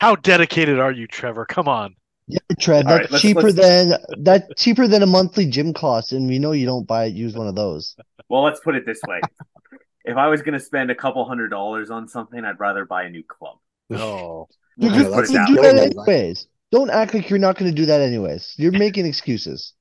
How 0.00 0.16
dedicated 0.16 0.80
are 0.80 0.90
you, 0.90 1.06
Trevor? 1.06 1.44
Come 1.44 1.68
on. 1.68 1.94
Yeah, 2.28 2.38
Trev, 2.58 2.86
that's 2.86 3.00
right, 3.00 3.10
let's, 3.10 3.22
cheaper 3.22 3.50
let's... 3.50 3.56
than 3.56 3.94
that 4.24 4.56
cheaper 4.56 4.86
than 4.86 5.02
a 5.02 5.06
monthly 5.06 5.46
gym 5.46 5.72
cost, 5.72 6.12
and 6.12 6.28
we 6.28 6.38
know 6.38 6.52
you 6.52 6.66
don't 6.66 6.86
buy 6.86 7.06
use 7.06 7.34
one 7.34 7.48
of 7.48 7.56
those. 7.56 7.96
Well, 8.28 8.42
let's 8.42 8.60
put 8.60 8.76
it 8.76 8.86
this 8.86 9.00
way: 9.06 9.20
if 10.04 10.16
I 10.16 10.28
was 10.28 10.42
going 10.42 10.54
to 10.54 10.60
spend 10.60 10.90
a 10.90 10.94
couple 10.94 11.24
hundred 11.24 11.48
dollars 11.48 11.90
on 11.90 12.08
something, 12.08 12.44
I'd 12.44 12.60
rather 12.60 12.84
buy 12.84 13.04
a 13.04 13.10
new 13.10 13.24
club. 13.24 13.58
Oh, 13.94 14.48
You're 14.78 14.90
yeah, 14.90 15.46
do 15.46 15.56
that 15.56 15.92
anyways. 15.94 16.46
Don't 16.70 16.88
act 16.88 17.12
like 17.12 17.28
you're 17.28 17.38
not 17.38 17.58
going 17.58 17.70
to 17.70 17.76
do 17.76 17.84
that 17.86 18.00
anyways. 18.00 18.54
You're 18.56 18.72
making 18.78 19.04
excuses. 19.04 19.74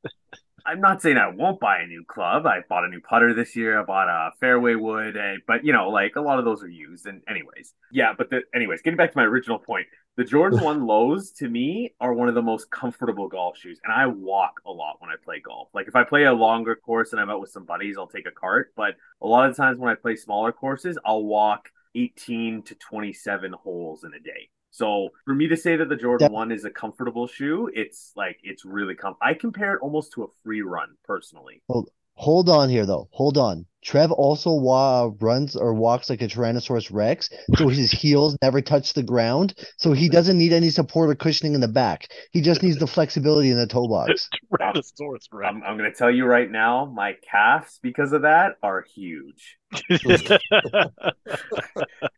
I'm 0.65 0.81
not 0.81 1.01
saying 1.01 1.17
I 1.17 1.29
won't 1.29 1.59
buy 1.59 1.79
a 1.79 1.88
new 1.88 2.03
club. 2.05 2.45
I 2.45 2.59
bought 2.67 2.85
a 2.85 2.89
new 2.89 3.01
putter 3.01 3.33
this 3.33 3.55
year. 3.55 3.79
I 3.79 3.83
bought 3.83 4.07
a 4.07 4.31
fairway 4.39 4.75
wood, 4.75 5.17
eh, 5.17 5.38
but 5.47 5.65
you 5.65 5.73
know, 5.73 5.89
like 5.89 6.15
a 6.15 6.21
lot 6.21 6.39
of 6.39 6.45
those 6.45 6.63
are 6.63 6.69
used. 6.69 7.05
And 7.05 7.21
anyways, 7.27 7.73
yeah. 7.91 8.13
But 8.17 8.29
the, 8.29 8.41
anyways, 8.53 8.81
getting 8.81 8.97
back 8.97 9.11
to 9.11 9.17
my 9.17 9.23
original 9.23 9.59
point, 9.59 9.88
the 10.17 10.23
Jordan 10.23 10.59
One 10.63 10.85
lows 10.85 11.31
to 11.33 11.47
me 11.47 11.93
are 11.99 12.13
one 12.13 12.27
of 12.27 12.35
the 12.35 12.41
most 12.41 12.69
comfortable 12.69 13.27
golf 13.27 13.57
shoes, 13.57 13.79
and 13.83 13.93
I 13.93 14.07
walk 14.07 14.61
a 14.65 14.71
lot 14.71 14.97
when 14.99 15.09
I 15.09 15.15
play 15.23 15.39
golf. 15.39 15.69
Like 15.73 15.88
if 15.88 15.95
I 15.95 16.03
play 16.03 16.25
a 16.25 16.33
longer 16.33 16.75
course 16.75 17.11
and 17.11 17.21
I'm 17.21 17.29
out 17.29 17.41
with 17.41 17.51
some 17.51 17.65
buddies, 17.65 17.97
I'll 17.97 18.07
take 18.07 18.27
a 18.27 18.31
cart. 18.31 18.73
But 18.75 18.95
a 19.21 19.27
lot 19.27 19.49
of 19.49 19.55
times 19.55 19.79
when 19.79 19.91
I 19.91 19.95
play 19.95 20.15
smaller 20.15 20.51
courses, 20.51 20.97
I'll 21.05 21.23
walk 21.23 21.69
18 21.95 22.63
to 22.63 22.75
27 22.75 23.53
holes 23.53 24.03
in 24.03 24.13
a 24.13 24.19
day. 24.19 24.49
So 24.72 25.10
for 25.26 25.35
me 25.35 25.48
to 25.49 25.57
say 25.57 25.76
that 25.76 25.89
the 25.89 25.98
Jordan 25.98 26.31
One 26.31 26.52
is 26.52 26.65
a 26.65 26.69
comfortable 26.69 27.27
shoe, 27.27 27.69
it's 27.73 28.14
like 28.15 28.39
it's 28.41 28.65
really 28.65 28.95
com. 28.95 29.15
I 29.22 29.34
compare 29.34 29.76
it 29.76 29.81
almost 29.81 30.14
to 30.14 30.23
a 30.23 30.27
free 30.43 30.61
run 30.61 30.89
personally. 31.03 31.61
Hold, 31.68 31.89
hold 32.14 32.49
on 32.49 32.69
here 32.69 32.85
though. 32.85 33.10
Hold 33.11 33.38
on. 33.38 33.65
Trev 33.84 34.11
also 34.11 34.53
wa- 34.53 35.11
runs 35.19 35.56
or 35.56 35.73
walks 35.73 36.10
like 36.10 36.22
a 36.22 36.27
Tyrannosaurus 36.27 36.91
Rex, 36.91 37.30
so 37.56 37.68
his 37.68 37.91
heels 38.02 38.38
never 38.41 38.61
touch 38.61 38.93
the 38.93 39.02
ground. 39.02 39.56
So 39.77 39.91
he 39.91 40.07
doesn't 40.07 40.38
need 40.38 40.53
any 40.53 40.69
support 40.69 41.10
or 41.10 41.15
cushioning 41.15 41.56
in 41.56 41.61
the 41.61 41.68
back. 41.68 42.07
He 42.31 42.41
just 42.41 42.61
needs 42.61 42.77
the 42.77 42.85
flexibility 42.85 43.49
in 43.49 43.57
the 43.57 43.65
toe 43.65 43.88
box. 43.89 44.30
Tyrannosaurus 44.53 45.27
Rex. 45.31 45.49
I'm, 45.49 45.64
I'm 45.64 45.77
going 45.77 45.91
to 45.91 45.98
tell 45.98 46.11
you 46.11 46.26
right 46.26 46.49
now, 46.49 46.85
my 46.85 47.15
calves, 47.30 47.80
because 47.81 48.14
of 48.14 48.22
that, 48.22 48.53
are 48.61 48.85
huge. 48.93 49.57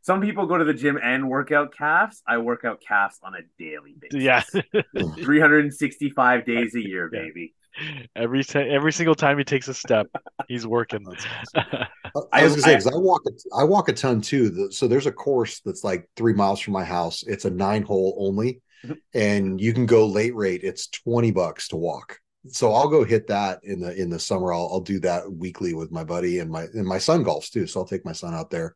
Some 0.02 0.22
people 0.22 0.46
go 0.46 0.58
to 0.58 0.64
the 0.64 0.74
gym 0.74 1.00
and 1.02 1.30
work 1.30 1.52
out 1.52 1.74
calves. 1.76 2.22
I 2.28 2.38
work 2.40 2.66
out 2.66 2.82
calves 2.86 3.20
on 3.24 3.34
a 3.36 3.40
daily 3.58 3.96
basis. 4.00 4.22
yeah. 4.24 4.42
365 5.24 6.46
days 6.46 6.76
a 6.76 6.82
year, 6.82 7.10
Yeah. 7.14 7.22
baby. 7.22 7.54
every 8.16 8.44
ti- 8.44 8.60
every 8.60 8.94
single 8.94 9.16
time 9.16 9.38
he 9.38 9.44
takes 9.44 9.68
a 9.68 9.74
step, 9.74 10.08
he's 10.48 10.68
working. 10.68 11.04
That's 11.04 11.26
awesome. 11.56 11.86
I- 12.16 12.42
I 12.42 12.44
was 12.44 12.54
gonna 12.54 12.62
say 12.64 12.72
because 12.74 12.88
I, 12.88 12.96
walk 12.98 13.22
a, 13.28 13.32
I 13.58 13.64
walk 13.64 13.90
a 13.90 13.94
ton 13.94 14.22
too. 14.22 14.50
The- 14.50 14.72
So 14.72 14.88
there's 14.88 15.08
a 15.08 15.12
course 15.12 15.62
that's 15.66 15.84
like 15.84 16.08
three 16.16 16.34
miles 16.34 16.60
from 16.60 16.74
my 16.74 16.84
house. 16.84 17.24
It's 17.26 17.46
a 17.46 17.50
nine 17.50 17.82
hole 17.84 18.16
only, 18.20 18.62
Mhm. 18.86 18.98
and 19.16 19.60
you 19.62 19.74
can 19.74 19.86
go 19.88 20.06
late 20.06 20.36
rate. 20.36 20.62
It's 20.64 20.88
twenty 20.88 21.32
bucks 21.32 21.70
to 21.70 21.76
walk. 21.78 22.20
So 22.50 22.74
I'll 22.74 22.90
go 22.90 23.04
hit 23.04 23.28
that 23.28 23.60
in 23.64 23.80
the 23.80 23.96
in 24.00 24.10
the 24.10 24.20
summer. 24.20 24.54
I'll 24.54 24.70
I'll 24.72 24.82
do 24.82 25.00
that 25.00 25.32
weekly 25.32 25.74
with 25.74 25.92
my 25.92 26.04
buddy 26.04 26.40
and 26.40 26.52
my 26.52 26.64
and 26.74 26.86
my 26.86 26.98
son 26.98 27.24
golfs 27.24 27.50
too. 27.50 27.68
So 27.68 27.80
I'll 27.80 27.86
take 27.88 28.06
my 28.06 28.12
son 28.12 28.34
out 28.34 28.50
there. 28.50 28.76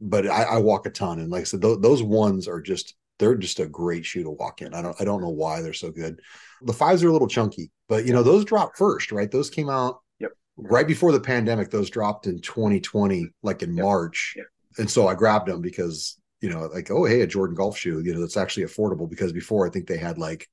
But 0.00 0.26
I, 0.26 0.42
I 0.42 0.58
walk 0.58 0.84
a 0.86 0.90
ton, 0.90 1.20
and 1.20 1.30
like 1.30 1.40
I 1.42 1.44
said, 1.44 1.62
tho- 1.62 1.76
those 1.76 2.02
ones 2.02 2.46
are 2.46 2.60
just 2.60 2.94
they're 3.18 3.34
just 3.34 3.60
a 3.60 3.66
great 3.66 4.04
shoe 4.04 4.22
to 4.24 4.30
walk 4.30 4.60
in. 4.60 4.74
I 4.74 4.82
don't 4.82 5.00
I 5.00 5.04
don't 5.04 5.22
know 5.22 5.30
why 5.30 5.62
they're 5.62 5.72
so 5.72 5.90
good. 5.90 6.20
The 6.62 6.74
fives 6.74 7.02
are 7.02 7.08
a 7.08 7.12
little 7.12 7.28
chunky, 7.28 7.70
but 7.88 8.04
you 8.04 8.12
know 8.12 8.22
those 8.22 8.44
dropped 8.44 8.76
first, 8.76 9.10
right? 9.12 9.30
Those 9.30 9.48
came 9.48 9.70
out 9.70 10.00
Yep. 10.18 10.32
right 10.58 10.86
before 10.86 11.12
the 11.12 11.20
pandemic. 11.20 11.70
Those 11.70 11.88
dropped 11.88 12.26
in 12.26 12.40
2020, 12.40 13.30
like 13.42 13.62
in 13.62 13.74
Yep. 13.74 13.82
March, 13.82 14.34
Yep. 14.36 14.46
and 14.78 14.90
so 14.90 15.08
I 15.08 15.14
grabbed 15.14 15.48
them 15.48 15.62
because 15.62 16.18
you 16.42 16.50
know, 16.50 16.66
like 16.66 16.90
oh 16.90 17.04
hey, 17.06 17.22
a 17.22 17.26
Jordan 17.26 17.56
golf 17.56 17.78
shoe, 17.78 18.00
you 18.00 18.12
know, 18.12 18.20
that's 18.20 18.36
actually 18.36 18.66
affordable 18.66 19.08
because 19.08 19.32
before 19.32 19.66
I 19.66 19.70
think 19.70 19.86
they 19.86 19.96
had 19.96 20.18
like 20.18 20.46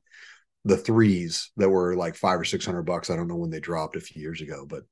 the 0.65 0.77
threes 0.77 1.51
that 1.57 1.69
were 1.69 1.95
like 1.95 2.15
five 2.15 2.39
or 2.39 2.45
six 2.45 2.65
hundred 2.65 2.83
bucks. 2.83 3.09
I 3.09 3.15
don't 3.15 3.27
know 3.27 3.35
when 3.35 3.49
they 3.49 3.59
dropped 3.59 3.95
a 3.95 4.01
few 4.01 4.21
years 4.21 4.41
ago, 4.41 4.65
but 4.67 4.83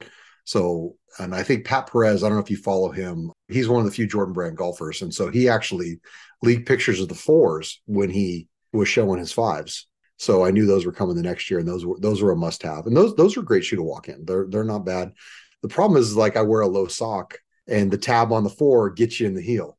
so 0.43 0.95
and 1.19 1.33
I 1.35 1.43
think 1.43 1.65
Pat 1.65 1.91
Perez, 1.91 2.23
I 2.23 2.27
don't 2.27 2.37
know 2.37 2.43
if 2.43 2.51
you 2.51 2.57
follow 2.57 2.91
him. 2.91 3.31
He's 3.47 3.69
one 3.69 3.79
of 3.79 3.85
the 3.85 3.91
few 3.91 4.07
Jordan 4.07 4.33
brand 4.33 4.57
golfers, 4.57 5.01
and 5.01 5.13
so 5.13 5.29
he 5.29 5.47
actually 5.47 5.99
leaked 6.41 6.67
pictures 6.67 6.99
of 6.99 7.09
the 7.09 7.15
fours 7.15 7.81
when 7.85 8.09
he 8.09 8.47
was 8.73 8.87
showing 8.87 9.19
his 9.19 9.31
fives. 9.31 9.87
So 10.17 10.45
I 10.45 10.51
knew 10.51 10.65
those 10.65 10.85
were 10.85 10.91
coming 10.91 11.15
the 11.15 11.23
next 11.23 11.49
year, 11.49 11.59
and 11.59 11.67
those 11.67 11.85
were 11.85 11.99
those 11.99 12.21
were 12.21 12.31
a 12.31 12.35
must 12.35 12.63
have, 12.63 12.85
and 12.85 12.95
those 12.95 13.15
those 13.15 13.37
are 13.37 13.41
great 13.41 13.63
shoe 13.63 13.77
to 13.77 13.83
walk 13.83 14.07
in. 14.07 14.25
They're 14.25 14.47
they're 14.49 14.63
not 14.63 14.85
bad. 14.85 15.13
The 15.61 15.67
problem 15.69 15.99
is 15.99 16.15
like 16.15 16.37
I 16.37 16.41
wear 16.41 16.61
a 16.61 16.67
low 16.67 16.87
sock, 16.87 17.37
and 17.67 17.89
the 17.89 17.97
tab 17.97 18.31
on 18.31 18.43
the 18.43 18.49
four 18.49 18.89
gets 18.89 19.19
you 19.19 19.27
in 19.27 19.35
the 19.35 19.41
heel, 19.41 19.77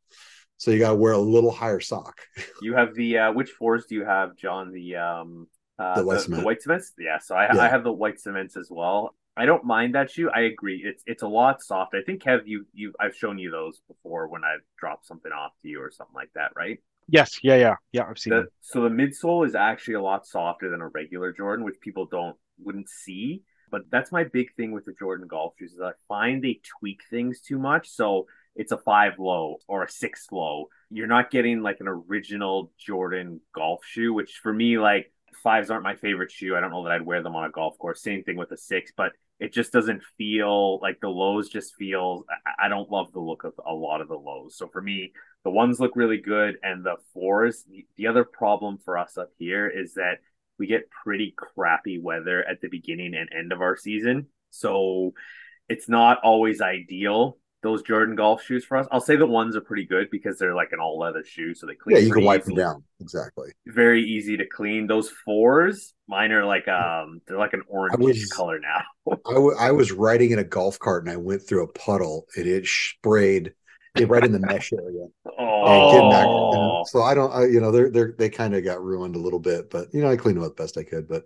so 0.56 0.70
you 0.70 0.78
got 0.78 0.90
to 0.90 0.96
wear 0.96 1.12
a 1.12 1.18
little 1.18 1.50
higher 1.50 1.80
sock. 1.80 2.22
You 2.60 2.74
have 2.74 2.94
the 2.94 3.18
uh, 3.18 3.32
which 3.32 3.50
fours 3.50 3.86
do 3.88 3.94
you 3.94 4.04
have, 4.04 4.36
John? 4.36 4.72
The 4.72 4.96
um 4.96 5.46
uh, 5.82 5.94
The 5.94 6.04
white 6.04 6.22
the, 6.26 6.26
cement. 6.26 6.44
white 6.44 6.62
cements. 6.62 6.92
Yeah, 6.98 7.18
so 7.18 7.34
I, 7.36 7.52
Yeah. 7.52 7.64
I 7.64 7.68
have 7.68 7.84
the 7.84 7.92
white 7.92 8.20
cements 8.20 8.56
as 8.56 8.68
well. 8.70 9.14
I 9.36 9.46
don't 9.46 9.64
mind 9.64 9.94
that 9.94 10.10
shoe. 10.10 10.30
I 10.30 10.42
agree. 10.42 10.82
It's 10.84 11.02
it's 11.06 11.22
a 11.22 11.28
lot 11.28 11.62
softer. 11.62 11.98
I 11.98 12.02
think 12.02 12.22
Kev, 12.22 12.42
you 12.46 12.66
you 12.74 12.92
I've 13.00 13.16
shown 13.16 13.38
you 13.38 13.50
those 13.50 13.80
before 13.88 14.28
when 14.28 14.44
I've 14.44 14.60
dropped 14.78 15.06
something 15.06 15.32
off 15.32 15.52
to 15.62 15.68
you 15.68 15.80
or 15.82 15.90
something 15.90 16.14
like 16.14 16.30
that, 16.34 16.52
right? 16.56 16.78
yes, 17.08 17.38
yeah, 17.42 17.56
yeah, 17.56 17.76
yeah. 17.92 18.04
I've 18.08 18.18
seen 18.18 18.32
The, 18.34 18.40
it. 18.42 18.48
so 18.60 18.82
the 18.82 18.88
midsole 18.88 19.46
is 19.46 19.54
actually 19.54 19.94
a 19.94 20.02
lot 20.02 20.26
softer 20.26 20.70
than 20.70 20.80
a 20.82 20.88
regular 20.88 21.32
Jordan, 21.32 21.64
which 21.64 21.80
people 21.80 22.06
don't 22.06 22.36
wouldn't 22.62 22.88
see. 22.88 23.42
But 23.70 23.82
that's 23.90 24.12
my 24.12 24.24
big 24.24 24.54
thing 24.54 24.72
with 24.72 24.84
the 24.84 24.92
Jordan 24.98 25.26
golf 25.26 25.54
shoes 25.58 25.72
is 25.72 25.80
I 25.80 25.92
find 26.08 26.44
they 26.44 26.60
tweak 26.78 27.00
things 27.10 27.40
too 27.40 27.58
much. 27.58 27.88
So 27.88 28.26
it's 28.54 28.70
a 28.70 28.76
five 28.78 29.14
low 29.18 29.58
or 29.66 29.82
a 29.84 29.90
six 29.90 30.26
low. 30.30 30.66
You're 30.90 31.06
not 31.06 31.30
getting 31.30 31.62
like 31.62 31.78
an 31.80 31.88
original 31.88 32.70
Jordan 32.78 33.40
golf 33.54 33.80
shoe, 33.84 34.12
which 34.12 34.40
for 34.42 34.52
me, 34.52 34.78
like 34.78 35.10
fives 35.34 35.70
aren't 35.70 35.84
my 35.84 35.96
favorite 35.96 36.30
shoe. 36.30 36.56
I 36.56 36.60
don't 36.60 36.70
know 36.70 36.84
that 36.84 36.92
I'd 36.92 37.06
wear 37.06 37.22
them 37.22 37.36
on 37.36 37.44
a 37.44 37.50
golf 37.50 37.78
course. 37.78 38.02
Same 38.02 38.22
thing 38.22 38.36
with 38.36 38.50
a 38.52 38.56
six, 38.56 38.92
but 38.96 39.12
it 39.40 39.52
just 39.52 39.72
doesn't 39.72 40.02
feel 40.16 40.78
like 40.80 41.00
the 41.00 41.08
lows 41.08 41.48
just 41.48 41.74
feel 41.74 42.24
I- 42.46 42.66
I 42.66 42.68
don't 42.68 42.90
love 42.90 43.12
the 43.12 43.20
look 43.20 43.44
of 43.44 43.54
a 43.64 43.72
lot 43.72 44.00
of 44.00 44.08
the 44.08 44.14
lows. 44.14 44.56
So 44.56 44.68
for 44.68 44.80
me, 44.80 45.12
the 45.44 45.50
ones 45.50 45.80
look 45.80 45.96
really 45.96 46.18
good 46.18 46.56
and 46.62 46.84
the 46.84 46.96
fours 47.12 47.64
the, 47.64 47.86
the 47.96 48.06
other 48.06 48.24
problem 48.24 48.78
for 48.78 48.98
us 48.98 49.18
up 49.18 49.30
here 49.38 49.68
is 49.68 49.94
that 49.94 50.18
we 50.58 50.66
get 50.66 50.90
pretty 50.90 51.34
crappy 51.36 51.98
weather 51.98 52.44
at 52.48 52.60
the 52.60 52.68
beginning 52.68 53.14
and 53.14 53.28
end 53.36 53.52
of 53.52 53.60
our 53.60 53.76
season 53.76 54.26
so 54.50 55.12
it's 55.68 55.88
not 55.88 56.18
always 56.22 56.60
ideal 56.60 57.38
those 57.62 57.82
jordan 57.82 58.14
golf 58.16 58.42
shoes 58.42 58.64
for 58.64 58.76
us. 58.76 58.86
I'll 58.90 59.00
say 59.00 59.16
the 59.16 59.26
ones 59.26 59.54
are 59.56 59.60
pretty 59.60 59.84
good 59.84 60.08
because 60.10 60.38
they're 60.38 60.54
like 60.54 60.72
an 60.72 60.80
all 60.80 60.98
leather 60.98 61.24
shoe 61.24 61.54
so 61.54 61.66
they 61.66 61.74
clean 61.74 61.96
Yeah, 61.96 62.02
you 62.02 62.12
can 62.12 62.24
wipe 62.24 62.44
them 62.44 62.54
down. 62.56 62.84
Exactly. 63.00 63.50
very 63.66 64.02
easy 64.02 64.36
to 64.36 64.44
clean. 64.46 64.86
Those 64.86 65.10
fours 65.24 65.94
mine 66.08 66.32
are 66.32 66.44
like 66.44 66.66
um 66.68 67.20
they're 67.26 67.38
like 67.38 67.52
an 67.52 67.62
orange 67.68 67.98
was- 67.98 68.26
color 68.28 68.58
now. 68.58 68.82
I, 69.26 69.34
w- 69.34 69.56
I 69.58 69.72
was 69.72 69.92
riding 69.92 70.30
in 70.30 70.38
a 70.38 70.44
golf 70.44 70.78
cart 70.78 71.04
and 71.04 71.12
I 71.12 71.16
went 71.16 71.42
through 71.46 71.64
a 71.64 71.68
puddle 71.72 72.26
and 72.36 72.46
it 72.46 72.66
sprayed 72.66 73.54
it 73.96 74.08
right 74.08 74.24
in 74.24 74.32
the 74.32 74.38
mesh 74.40 74.72
area. 74.72 75.06
And 75.24 75.92
getting 75.92 76.10
back- 76.10 76.26
oh. 76.26 76.82
so 76.86 77.02
I 77.02 77.14
don't, 77.14 77.30
I, 77.30 77.44
you 77.44 77.60
know, 77.60 77.70
they're 77.70 77.90
they're 77.90 78.14
they 78.18 78.30
kind 78.30 78.54
of 78.54 78.64
got 78.64 78.82
ruined 78.82 79.16
a 79.16 79.18
little 79.20 79.38
bit, 79.38 79.68
but 79.70 79.88
you 79.92 80.00
know, 80.00 80.10
I 80.10 80.16
cleaned 80.16 80.38
them 80.38 80.44
up 80.44 80.56
best 80.56 80.78
I 80.78 80.82
could. 80.82 81.06
But 81.08 81.24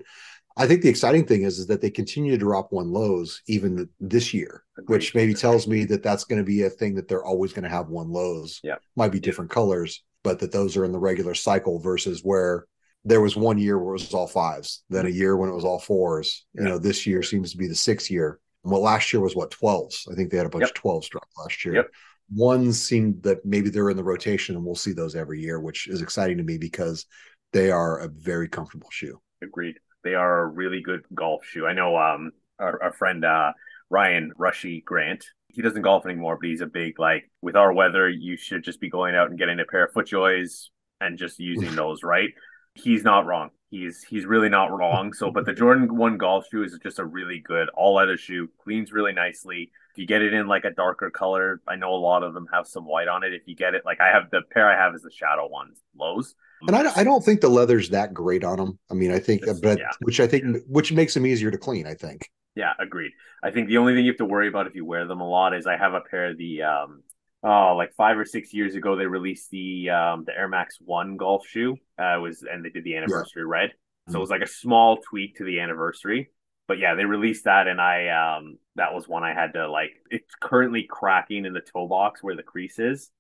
I 0.57 0.67
think 0.67 0.83
the 0.83 0.89
exciting 0.89 1.27
thing 1.27 1.43
is 1.43 1.59
is 1.59 1.67
that 1.67 1.81
they 1.83 1.91
continue 1.91 2.33
to 2.33 2.39
drop 2.39 2.73
one 2.73 2.91
lows 2.91 3.43
even 3.47 3.89
this 4.01 4.33
year, 4.33 4.65
which 4.87 5.15
maybe 5.15 5.35
tells 5.35 5.67
me 5.67 5.85
that 5.87 6.03
that's 6.03 6.25
going 6.25 6.41
to 6.41 6.45
be 6.47 6.63
a 6.63 6.71
thing 6.71 6.95
that 6.95 7.09
they're 7.09 7.25
always 7.25 7.53
going 7.53 7.65
to 7.65 7.69
have 7.69 7.89
one 7.89 8.09
lows. 8.11 8.61
Yeah. 8.65 8.77
might 8.97 9.13
be 9.13 9.21
different 9.21 9.51
colors, 9.51 10.03
but 10.25 10.39
that 10.41 10.53
those 10.53 10.77
are 10.77 10.85
in 10.85 10.93
the 10.93 10.99
regular 10.99 11.35
cycle 11.35 11.79
versus 11.79 12.21
where 12.23 12.67
there 13.05 13.21
was 13.21 13.37
one 13.37 13.59
year 13.59 13.79
where 13.79 13.91
it 13.95 14.01
was 14.03 14.15
all 14.15 14.27
fives, 14.27 14.83
then 14.89 15.07
a 15.07 15.11
year 15.11 15.37
when 15.37 15.51
it 15.51 15.55
was 15.55 15.65
all 15.65 15.79
fours. 15.79 16.47
You 16.55 16.65
know, 16.65 16.79
this 16.79 17.07
year 17.07 17.23
seems 17.23 17.53
to 17.53 17.59
be 17.59 17.69
the 17.69 17.75
sixth 17.75 18.11
year. 18.11 18.41
Well, 18.65 18.81
last 18.83 19.13
year 19.13 19.21
was 19.21 19.37
what 19.37 19.51
twelves. 19.51 20.09
I 20.11 20.15
think 20.15 20.31
they 20.31 20.39
had 20.39 20.47
a 20.47 20.51
bunch 20.51 20.63
Yep. 20.63 20.71
of 20.71 20.75
twelves 20.75 21.09
drop 21.09 21.29
last 21.39 21.65
year. 21.65 21.75
Yep. 21.77 21.91
Ones 22.35 22.83
seem 22.83 23.21
that 23.21 23.45
maybe 23.45 23.69
they're 23.71 23.91
in 23.91 23.97
the 23.97 24.03
rotation, 24.03 24.57
and 24.57 24.65
we'll 24.65 24.75
see 24.75 24.93
those 24.93 25.15
every 25.15 25.41
year, 25.41 25.61
which 25.61 25.87
is 25.87 26.03
exciting 26.03 26.39
to 26.39 26.43
me 26.43 26.59
because 26.59 27.07
they 27.53 27.71
are 27.71 27.99
a 28.01 28.09
very 28.09 28.49
comfortable 28.49 28.89
shoe. 28.91 29.21
Agreed. 29.43 29.77
They 30.07 30.15
are 30.15 30.41
a 30.41 30.47
really 30.47 30.81
good 30.81 31.05
golf 31.15 31.45
shoe. 31.45 31.67
I 31.67 31.73
know 31.73 31.97
um 31.97 32.33
our, 32.59 32.83
our 32.83 32.93
friend 32.93 33.25
uh 33.25 33.53
Ryan 33.91 34.33
Rushy 34.37 34.81
Grant. 34.81 35.25
He 35.49 35.63
doesn't 35.63 35.83
golf 35.83 36.07
anymore, 36.07 36.39
but 36.41 36.49
he's 36.49 36.61
a 36.61 36.67
big 36.67 36.99
like 36.99 37.31
with 37.43 37.57
our 37.57 37.73
weather, 37.73 38.09
you 38.09 38.37
should 38.37 38.63
just 38.63 38.81
be 38.81 38.91
going 38.91 39.15
out 39.15 39.31
and 39.31 39.39
getting 39.39 39.61
a 39.61 39.65
pair 39.65 39.85
of 39.85 39.93
FootJoys 39.93 40.69
and 41.01 41.19
just 41.19 41.39
using 41.39 41.75
those, 41.75 42.03
right? 42.03 42.31
He's 42.75 43.05
not 43.05 43.27
wrong. 43.27 43.51
He's 43.71 44.03
he's 44.05 44.27
really 44.27 44.49
not 44.49 44.71
wrong. 44.71 45.13
So, 45.13 45.31
but 45.31 45.45
the 45.45 45.53
Jordan 45.53 45.97
One 45.97 46.19
golf 46.19 46.47
shoe 46.51 46.63
is 46.63 46.79
just 46.83 46.99
a 46.99 47.05
really 47.05 47.41
good 47.41 47.69
all 47.71 47.95
leather 47.95 48.17
shoe. 48.17 48.49
Cleans 48.63 48.93
really 48.93 49.13
nicely. 49.13 49.71
If 49.93 49.99
you 49.99 50.07
get 50.07 50.23
it 50.23 50.35
in 50.35 50.47
like 50.47 50.65
a 50.65 50.71
darker 50.71 51.11
color, 51.11 51.61
I 51.67 51.77
know 51.77 51.95
a 51.95 51.97
lot 51.97 52.23
of 52.23 52.35
them 52.35 52.47
have 52.53 52.67
some 52.67 52.85
white 52.85 53.09
on 53.09 53.25
it. 53.25 53.33
If 53.33 53.43
you 53.47 53.57
get 53.57 53.75
it, 53.75 53.83
like 53.85 54.01
I 54.01 54.09
have 54.09 54.31
the 54.31 54.43
pair 54.53 54.71
I 54.71 54.77
have 54.77 54.95
is 54.95 55.03
the 55.03 55.11
shadow 55.11 55.49
ones, 55.49 55.83
lows. 55.97 56.35
And 56.63 56.75
I, 56.75 56.91
I 57.01 57.05
don't 57.05 57.25
think 57.25 57.41
the 57.41 57.49
leather's 57.49 57.91
that 57.91 58.15
great 58.15 58.45
on 58.45 58.57
them. 58.59 58.79
I 58.91 58.95
mean, 58.95 59.13
I 59.13 59.19
think, 59.19 59.43
It's- 59.43 59.61
but 59.61 59.79
yeah. 59.79 59.91
which 60.01 60.21
I 60.21 60.27
think, 60.27 60.63
which 60.69 60.93
makes 60.93 61.15
them 61.15 61.27
easier 61.27 61.51
to 61.51 61.59
clean. 61.59 61.87
I 61.87 61.95
think. 61.95 62.31
Yeah, 62.55 62.73
agreed. 62.79 63.13
I 63.43 63.51
think 63.51 63.69
the 63.69 63.77
only 63.77 63.95
thing 63.95 64.05
you 64.07 64.11
have 64.13 64.19
to 64.19 64.25
worry 64.25 64.49
about 64.49 64.67
if 64.67 64.75
you 64.75 64.85
wear 64.85 65.07
them 65.07 65.21
a 65.21 65.29
lot 65.29 65.55
is 65.55 65.67
I 65.67 65.77
have 65.77 65.93
a 65.93 66.01
pair 66.01 66.31
of 66.31 66.39
the 66.39 66.63
um 66.63 67.03
oh 67.43 67.75
like 67.77 67.93
five 67.95 68.17
or 68.17 68.25
six 68.25 68.55
years 68.55 68.75
ago 68.75 68.97
they 68.97 69.07
released 69.07 69.51
the 69.51 69.91
um 69.91 70.25
the 70.25 70.33
Air 70.35 70.49
Max 70.49 70.79
One 70.81 71.19
golf 71.19 71.47
shoe. 71.47 71.77
Uh 71.99 72.19
was 72.23 72.43
and 72.51 72.65
they 72.65 72.71
did 72.71 72.85
the 72.85 72.97
anniversary 72.97 73.45
red. 73.45 73.73
So 74.09 74.17
it 74.19 74.21
was 74.21 74.31
like 74.31 74.43
a 74.43 74.47
small 74.47 74.99
tweak 74.99 75.37
to 75.37 75.45
the 75.45 75.61
anniversary. 75.61 76.31
But 76.69 76.79
yeah, 76.79 76.95
they 76.95 77.05
released 77.05 77.45
that 77.45 77.67
and 77.69 77.79
I 77.81 78.09
um 78.37 78.59
that 78.77 78.95
was 78.95 79.07
one 79.07 79.23
I 79.23 79.35
had 79.35 79.53
to 79.53 79.71
like 79.71 79.91
it's 80.11 80.35
currently 80.41 80.85
cracking 80.89 81.45
in 81.45 81.53
the 81.53 81.61
toe 81.61 81.87
box 81.87 82.23
where 82.23 82.37
the 82.37 82.43
crease 82.43 82.79
is. 82.79 83.11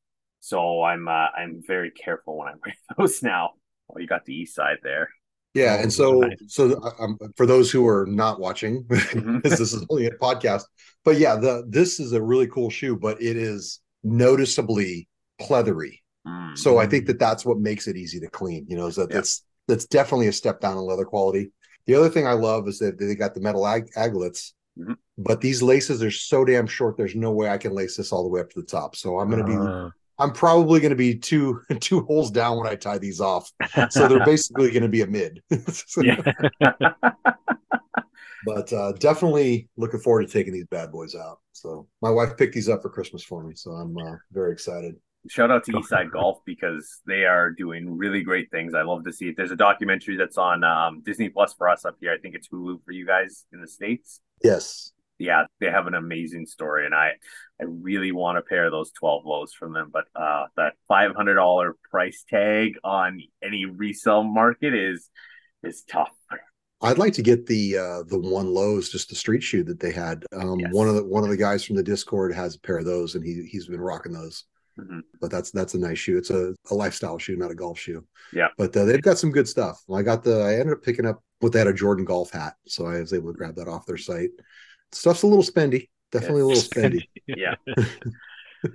So 0.47 0.85
I'm 0.85 1.09
uh, 1.09 1.27
I'm 1.36 1.60
very 1.66 1.90
careful 1.90 2.39
when 2.39 2.47
I 2.48 2.52
wear 2.64 2.74
those 2.98 3.20
now. 3.20 3.51
Oh, 3.90 3.98
you 3.98 4.06
got 4.06 4.24
the 4.24 4.32
east 4.35 4.55
side 4.55 4.77
there. 4.85 5.09
Yeah, 5.55 5.77
Oh, 5.78 5.82
and 5.82 5.93
so 5.93 6.20
nice. 6.20 6.36
so 6.47 6.81
um, 7.01 7.18
for 7.36 7.47
those 7.47 7.68
who 7.73 7.85
are 7.89 8.06
not 8.09 8.39
watching, 8.39 8.85
Mhm. 8.89 9.43
because 9.43 9.59
this 9.59 9.73
is 9.73 9.85
only 9.90 10.06
a 10.06 10.10
podcast, 10.12 10.62
but 11.05 11.18
yeah, 11.18 11.35
the 11.35 11.64
this 11.68 11.98
is 11.98 12.12
a 12.12 12.23
really 12.23 12.47
cool 12.47 12.70
shoe, 12.70 12.97
but 12.97 13.20
it 13.20 13.36
is 13.36 13.81
noticeably 14.05 15.09
pleathery. 15.40 16.01
Mm. 16.27 16.56
So 16.56 16.78
I 16.78 16.86
think 16.86 17.06
that 17.06 17.18
that's 17.18 17.44
what 17.44 17.59
makes 17.59 17.89
it 17.89 17.97
easy 17.97 18.20
to 18.20 18.28
clean. 18.28 18.66
You 18.68 18.77
know, 18.77 18.86
is 18.86 18.97
that 18.97 19.10
Yeah. 19.10 19.16
that's 19.16 19.44
that's 19.66 19.86
definitely 19.86 20.28
a 20.28 20.32
step 20.32 20.60
down 20.60 20.77
in 20.78 20.85
leather 20.85 21.05
quality. 21.05 21.51
The 21.86 21.97
other 21.97 22.09
thing 22.09 22.24
I 22.28 22.35
love 22.35 22.68
is 22.68 22.78
that 22.78 22.98
they 23.01 23.16
got 23.16 23.35
the 23.35 23.40
metal 23.40 23.66
ag- 23.66 23.90
aglets, 23.97 24.52
Mhm. 24.78 24.94
but 25.18 25.40
these 25.40 25.60
laces 25.60 26.05
are 26.05 26.10
so 26.12 26.44
damn 26.44 26.68
short. 26.68 26.97
There's 26.97 27.16
no 27.16 27.32
way 27.32 27.48
I 27.48 27.59
can 27.59 27.73
lace 27.74 27.97
this 27.97 28.12
all 28.12 28.23
the 28.23 28.28
way 28.28 28.40
up 28.43 28.51
to 28.51 28.60
the 28.60 28.66
top. 28.66 28.94
So 28.94 29.18
I'm 29.18 29.28
going 29.28 29.44
to 29.44 29.51
be, 29.55 29.56
Uh, 29.56 29.90
I'm 30.18 30.32
probably 30.32 30.80
going 30.80 30.90
to 30.90 30.97
be 30.97 31.14
two 31.14 31.60
two 31.80 32.02
holes 32.05 32.30
down 32.30 32.59
when 32.59 32.66
I 32.66 32.74
tie 32.74 32.98
these 32.98 33.20
off. 33.20 33.51
So 33.90 34.09
they're 34.09 34.24
basically 34.24 34.70
going 34.70 34.82
to 34.82 34.88
be 34.88 35.02
a 35.02 35.06
mid. 35.06 35.43
But 38.47 38.72
uh, 38.72 38.93
definitely 38.93 39.68
looking 39.76 39.98
forward 39.98 40.24
to 40.24 40.32
taking 40.32 40.52
these 40.52 40.66
bad 40.66 40.93
boys 40.93 41.16
out. 41.16 41.40
So 41.51 41.88
my 42.01 42.10
wife 42.10 42.36
picked 42.36 42.55
these 42.55 42.68
up 42.68 42.80
for 42.80 42.88
Christmas 42.88 43.24
for 43.24 43.43
me, 43.43 43.56
so 43.56 43.72
I'm 43.72 43.98
uh, 43.98 44.14
very 44.30 44.52
excited. 44.52 44.94
Shout 45.28 45.51
out 45.51 45.64
to 45.64 45.72
Eastside 45.72 46.12
Golf 46.12 46.38
because 46.44 47.01
they 47.06 47.24
are 47.24 47.51
doing 47.51 47.97
really 47.97 48.22
great 48.22 48.48
things. 48.52 48.72
I 48.74 48.82
love 48.82 49.05
to 49.05 49.12
see 49.12 49.28
it. 49.30 49.36
There's 49.36 49.51
a 49.51 49.56
documentary 49.56 50.16
that's 50.16 50.38
on 50.38 50.62
um, 50.62 51.02
Disney 51.05 51.28
Plus 51.28 51.55
for 51.55 51.68
us 51.68 51.84
up 51.84 51.97
here. 52.01 52.12
I 52.12 52.18
think 52.18 52.36
it's 52.36 52.48
Hulu 52.48 52.84
for 52.84 52.93
you 52.93 53.05
guys 53.05 53.44
in 53.52 53.60
the 53.60 53.66
states. 53.66 54.20
Yes. 54.44 54.93
Yeah, 55.18 55.44
they 55.60 55.70
have 55.70 55.86
an 55.86 55.94
amazing 55.94 56.47
story, 56.47 56.84
and 56.84 56.94
I, 56.94 57.12
I 57.60 57.64
really 57.66 58.12
want 58.12 58.38
a 58.38 58.43
pair 58.43 58.66
of 58.66 58.72
those 58.72 58.93
twelve 58.93 59.24
lows 59.24 59.52
from 59.52 59.72
them. 59.72 59.90
But 59.93 60.05
uh, 60.14 60.44
that 60.56 60.74
five 60.88 61.14
hundred 61.14 61.36
dollar 61.36 61.76
price 61.90 62.24
tag 62.28 62.74
on 62.84 63.20
any 63.43 63.64
resale 63.64 64.24
market 64.24 64.74
is 64.74 65.09
is 65.62 65.82
tough. 65.90 66.10
I'd 66.82 66.98
like 66.98 67.14
to 67.14 67.22
get 67.22 67.47
the 67.47 67.78
uh 67.78 68.02
the 68.06 68.18
one 68.18 68.52
lows, 68.52 68.90
just 68.90 69.09
the 69.09 69.14
street 69.14 69.43
shoe 69.43 69.64
that 69.64 69.80
they 69.80 69.93
had. 69.93 70.24
Um 70.32 70.60
Yes. 70.60 70.72
one 70.72 70.88
of 70.88 70.94
the 70.94 71.05
one 71.05 71.24
of 71.24 71.30
the 71.30 71.36
guys 71.36 71.64
from 71.64 71.76
the 71.76 71.82
Discord 71.82 72.34
has 72.34 72.55
a 72.55 72.60
pair 72.60 72.76
of 72.76 72.84
those 72.84 73.14
and 73.14 73.24
he 73.24 73.44
he's 73.51 73.66
been 73.66 73.80
rocking 73.80 74.12
those. 74.12 74.44
Mhm. 74.78 75.01
But 75.22 75.30
that's 75.30 75.51
that's 75.51 75.72
a 75.72 75.78
nice 75.78 75.98
shoe. 75.98 76.18
It's 76.18 76.28
a, 76.28 76.55
a 76.70 76.74
lifestyle 76.74 77.18
shoe, 77.18 77.36
not 77.38 77.51
a 77.51 77.55
golf 77.55 77.78
shoe. 77.78 78.05
Yeah. 78.30 78.48
But 78.59 78.76
uh, 78.76 78.84
they've 78.84 79.01
got 79.01 79.16
some 79.16 79.30
good 79.32 79.48
stuff. 79.48 79.82
I 79.93 80.02
got 80.02 80.22
the 80.22 80.43
I 80.43 80.56
ended 80.56 80.74
up 80.74 80.82
picking 80.82 81.06
up 81.06 81.22
what 81.40 81.52
they 81.52 81.59
had 81.60 81.68
a 81.68 81.72
Jordan 81.72 82.05
golf 82.05 82.30
hat. 82.30 82.56
So 82.66 82.86
I 82.86 83.01
was 83.01 83.14
able 83.14 83.32
to 83.32 83.38
grab 83.38 83.56
that 83.56 83.68
off 83.68 83.86
their 83.86 83.97
site. 83.97 84.30
Stuff's 84.92 85.22
a 85.22 85.26
little 85.26 85.44
spendy. 85.44 85.88
Definitely 86.12 86.42
a 86.42 86.46
little 86.46 86.62
spendy. 86.62 87.02
Yeah. 87.26 87.56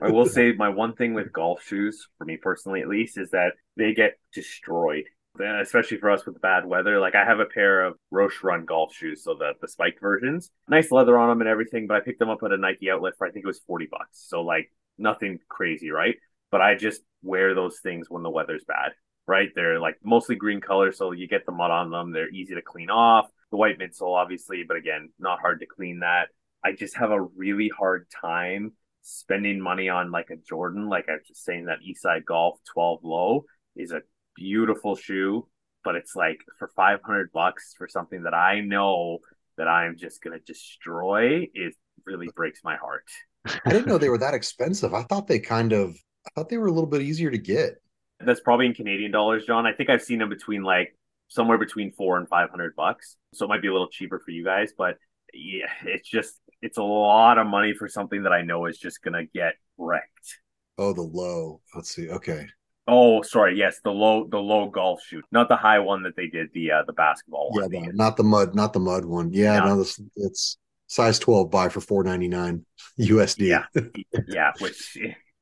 I 0.02 0.10
will 0.10 0.26
say 0.26 0.52
my 0.52 0.68
one 0.70 0.94
thing 0.94 1.14
with 1.14 1.32
golf 1.32 1.64
shoes, 1.64 2.08
for 2.18 2.26
me 2.26 2.38
personally 2.38 2.82
at 2.82 2.90
least, 2.90 3.18
is 3.18 3.32
that 3.32 3.54
they 3.78 3.94
get 3.94 4.20
destroyed. 4.34 5.06
Uh, 5.40 5.62
Especially 5.62 5.98
for 5.98 6.12
us 6.12 6.26
with 6.26 6.42
bad 6.42 6.66
weather. 6.66 7.00
Like 7.00 7.16
I 7.16 7.24
have 7.24 7.40
a 7.40 7.46
pair 7.46 7.86
of 7.86 7.96
Roshe 8.14 8.44
Run 8.44 8.66
golf 8.66 8.94
shoes, 8.94 9.24
so 9.24 9.36
the 9.36 9.54
the 9.62 9.68
spiked 9.68 10.02
versions. 10.02 10.52
Nice 10.68 10.92
leather 10.92 11.18
on 11.18 11.30
them 11.30 11.40
and 11.40 11.50
everything, 11.50 11.88
but 11.88 11.96
I 11.96 12.02
picked 12.02 12.20
them 12.20 12.30
up 12.30 12.44
at 12.44 12.52
a 12.52 12.58
Nike 12.58 12.90
outlet 12.92 13.14
for 13.18 13.26
I 13.26 13.32
think 13.32 13.46
it 13.46 13.48
was 13.48 13.60
40 13.60 13.88
bucks. 13.90 14.26
So 14.28 14.42
like 14.42 14.70
nothing 14.98 15.40
crazy, 15.48 15.90
right? 15.92 16.16
But 16.52 16.62
I 16.62 16.76
just 16.76 17.02
wear 17.24 17.56
those 17.56 17.80
things 17.80 18.10
when 18.10 18.24
the 18.24 18.30
weather's 18.30 18.66
bad, 18.66 18.92
right? 19.26 19.50
They're 19.56 19.80
like 19.80 19.96
mostly 20.04 20.36
green 20.36 20.60
color, 20.60 20.92
so 20.92 21.14
you 21.14 21.28
get 21.30 21.46
the 21.46 21.54
mud 21.54 21.72
on 21.72 21.90
them. 21.90 22.12
They're 22.12 22.30
easy 22.30 22.56
to 22.56 22.62
clean 22.62 22.90
off. 22.90 23.28
The 23.52 23.58
white 23.58 23.80
midsole, 23.80 24.16
obviously, 24.16 24.64
but 24.68 24.78
again, 24.78 25.10
not 25.20 25.40
hard 25.40 25.60
to 25.60 25.66
clean 25.66 26.00
that. 26.00 26.30
I 26.64 26.74
just 26.74 26.96
have 26.98 27.12
a 27.12 27.22
really 27.22 27.70
hard 27.70 28.08
time 28.22 28.74
spending 29.02 29.60
money 29.60 29.90
on 29.90 30.12
like 30.12 30.30
a 30.30 30.38
Jordan. 30.38 30.88
Like 30.88 31.10
I 31.10 31.14
was 31.14 31.28
just 31.28 31.44
saying, 31.44 31.66
that 31.66 31.80
Eastside 31.80 32.26
Golf 32.26 32.60
12 32.74 33.00
Low 33.04 33.46
is 33.76 33.92
a 33.92 34.02
beautiful 34.36 34.96
shoe, 34.96 35.48
but 35.84 35.96
it's 35.96 36.16
like 36.16 36.40
for 36.60 36.70
500 36.76 37.32
bucks 37.32 37.74
for 37.78 37.88
something 37.88 38.24
that 38.24 38.34
I 38.34 38.62
know 38.62 39.20
that 39.58 39.68
I'm 39.68 39.98
just 39.98 40.22
going 40.24 40.38
to 40.38 40.44
destroy, 40.46 41.48
it 41.54 41.76
really 42.06 42.30
breaks 42.36 42.62
my 42.64 42.78
heart. 42.78 43.06
I 43.46 43.70
didn't 43.70 43.88
know 43.88 43.98
they 43.98 44.10
were 44.10 44.18
that 44.20 44.34
expensive. 44.34 44.94
I 44.94 45.04
thought 45.04 45.28
they 45.28 45.40
kind 45.40 45.74
of 45.74 45.96
I 46.26 46.30
thought 46.36 46.50
they 46.50 46.58
were 46.58 46.68
a 46.68 46.72
little 46.72 46.90
bit 46.90 47.02
easier 47.02 47.32
to 47.32 47.38
get. 47.38 47.82
That's 48.20 48.40
probably 48.40 48.68
in 48.68 48.74
Canadian 48.76 49.12
dollars, 49.12 49.46
John. 49.46 49.66
I 49.66 49.74
think 49.74 49.90
I've 49.90 50.04
seen 50.04 50.20
them 50.20 50.30
between 50.30 50.64
like 50.64 50.96
somewhere 51.32 51.58
between 51.58 51.94
four 51.94 52.18
and 52.18 52.28
500 52.28 52.76
bucks. 52.76 53.16
So 53.34 53.46
it 53.46 53.48
might 53.48 53.62
be 53.62 53.70
a 53.70 53.72
little 53.72 53.88
cheaper 53.90 54.20
for 54.20 54.32
you 54.32 54.44
guys, 54.44 54.74
but 54.78 54.98
yeah, 55.34 55.68
it's 55.86 56.10
just, 56.10 56.34
it's 56.62 56.78
a 56.78 56.84
lot 56.84 57.38
of 57.38 57.48
money 57.48 57.74
for 57.74 57.88
something 57.88 58.24
that 58.24 58.34
I 58.34 58.42
know 58.42 58.66
is 58.66 58.78
just 58.78 59.02
going 59.02 59.14
to 59.14 59.24
get 59.34 59.54
wrecked. 59.78 60.40
Oh, 60.78 60.92
the 60.94 61.02
low. 61.02 61.62
Let's 61.74 61.90
see. 61.96 62.10
Okay. 62.10 62.48
Oh, 62.86 63.22
sorry. 63.22 63.58
Yes, 63.58 63.80
the 63.84 63.92
low 63.92 64.28
the 64.30 64.40
low 64.40 64.70
golf 64.70 65.02
shoot, 65.08 65.24
not 65.32 65.48
the 65.48 65.56
high 65.56 65.80
one 65.80 66.04
that 66.04 66.16
they 66.18 66.28
did 66.28 66.48
the 66.54 66.72
uh, 66.72 66.84
the 66.86 66.94
basketball 66.94 67.52
Yeah, 67.56 67.68
one. 67.80 67.96
not 67.96 68.18
the 68.18 68.24
mud, 68.24 68.54
not 68.56 68.74
the 68.74 68.80
mud 68.80 69.06
one. 69.06 69.32
Yeah, 69.32 69.60
No. 69.60 69.66
no, 69.68 69.78
this 69.78 70.02
it's 70.18 70.58
size 70.88 71.20
12 71.20 71.50
buy 71.50 71.70
for 71.70 71.80
499 71.80 72.66
USD. 73.00 73.48
Yeah. 73.48 73.66
yeah, 74.28 74.52
which 74.60 74.98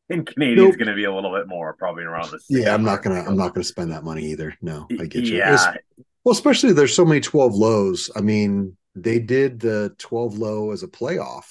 in 0.10 0.26
Canadian 0.26 0.60
is 0.60 0.64
Nope. 0.72 0.78
going 0.78 0.88
to 0.88 0.96
be 0.96 1.04
a 1.06 1.14
little 1.14 1.32
bit 1.36 1.48
more, 1.48 1.74
probably 1.74 2.04
around 2.04 2.32
the. 2.32 2.40
Yeah, 2.50 2.74
I'm 2.74 2.84
not 2.84 3.04
gonna 3.04 3.22
I'm 3.22 3.38
not 3.38 3.54
gonna 3.54 3.64
spend 3.64 3.92
that 3.92 4.04
money 4.04 4.24
either. 4.26 4.56
No, 4.62 4.88
I 5.00 5.06
get 5.06 5.26
you. 5.26 5.38
Yeah, 5.38 5.74
Well, 6.24 6.34
especially 6.34 6.74
there's 6.74 6.96
so 6.96 7.06
many 7.06 7.22
12 7.22 7.54
lows. 7.56 8.10
I 8.16 8.22
mean, 8.22 8.76
they 8.96 9.20
did 9.20 9.60
the 9.60 9.94
12 10.00 10.38
low 10.38 10.72
as 10.72 10.84
a 10.84 10.88
playoff, 10.88 11.46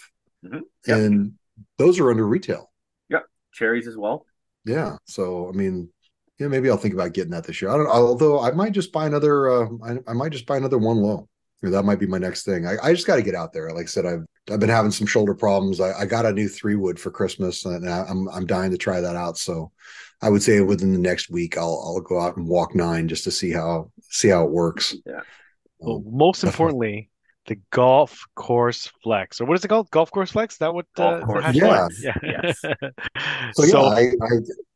Mhm. 0.44 0.62
Yep. 0.86 0.97
and 0.98 1.32
those 1.78 1.98
are 2.01 2.10
under 2.10 2.26
retail. 2.26 2.70
Yeah, 3.09 3.20
cherries 3.52 3.86
as 3.86 3.97
well. 3.97 4.26
Yeah. 4.64 4.97
So 5.06 5.48
I 5.48 5.52
mean, 5.52 5.89
yeah, 6.39 6.48
maybe 6.48 6.68
I'll 6.68 6.76
think 6.76 6.94
about 6.94 7.12
getting 7.14 7.30
that 7.32 7.44
this 7.44 7.62
year. 7.62 7.70
I 7.70 7.76
don't 7.76 7.86
although 7.89 8.40
I 8.40 8.51
might 8.52 8.72
just 8.72 8.93
buy 8.93 9.06
another 9.06 9.48
uh 9.51 9.68
I, 9.85 9.98
I 10.09 10.12
might 10.12 10.32
just 10.32 10.47
buy 10.47 10.56
another 10.56 10.78
one 10.78 10.98
low. 10.98 11.28
Or 11.62 11.70
that 11.70 11.82
might 11.85 11.98
be 11.98 12.06
my 12.06 12.18
next 12.18 12.44
thing. 12.44 12.66
I, 12.66 12.76
I 12.82 12.93
just 12.94 13.06
gotta 13.06 13.22
get 13.22 13.35
out 13.35 13.52
there. 13.52 13.70
Like 13.72 13.85
I 13.85 13.86
said, 13.86 14.06
I've 14.06 14.24
I've 14.51 14.60
been 14.60 14.68
having 14.68 14.93
some 14.93 15.06
shoulder 15.06 15.35
problems. 15.35 15.80
I, 15.80 15.93
I 15.93 16.06
got 16.06 16.24
a 16.26 16.32
new 16.32 16.48
three 16.48 16.76
wood 16.76 16.98
for 17.01 17.10
Christmas 17.10 17.64
and 17.64 17.89
I, 17.89 18.05
I'm 18.09 18.28
I'm 18.28 18.47
dying 18.47 18.70
to 18.70 18.78
try 18.78 19.01
that 19.01 19.16
out. 19.16 19.39
So 19.39 19.72
I 20.22 20.30
would 20.30 20.43
say 20.43 20.60
within 20.60 20.93
the 20.93 20.98
next 21.01 21.30
week 21.30 21.59
I'll 21.59 21.82
I'll 21.85 22.01
go 22.01 22.20
out 22.20 22.36
and 22.36 22.47
walk 22.47 22.74
nine 22.76 23.09
just 23.09 23.24
to 23.24 23.30
see 23.32 23.51
how 23.52 23.90
see 24.09 24.28
how 24.28 24.44
it 24.44 24.51
works. 24.51 24.94
Yeah. 25.05 25.20
Well, 25.80 25.97
Um, 25.97 26.05
most 26.16 26.43
definitely. 26.43 26.48
importantly, 26.52 27.10
the 27.47 27.56
golf 27.70 28.24
course 28.35 28.90
flex, 29.02 29.40
or 29.40 29.47
what 29.47 29.56
is 29.59 29.64
it 29.64 29.68
called? 29.68 29.90
Golf 29.90 30.10
course 30.10 30.30
flex? 30.32 30.55
Is 30.55 30.59
that 30.59 30.74
what? 30.74 30.86
Golf 30.94 31.22
uh, 31.22 31.26
course 31.26 31.44
the 31.47 31.90
Yeah. 32.02 32.14
yes. 32.22 32.60
So, 32.60 33.64
So, 33.64 33.94
yeah, 33.98 34.10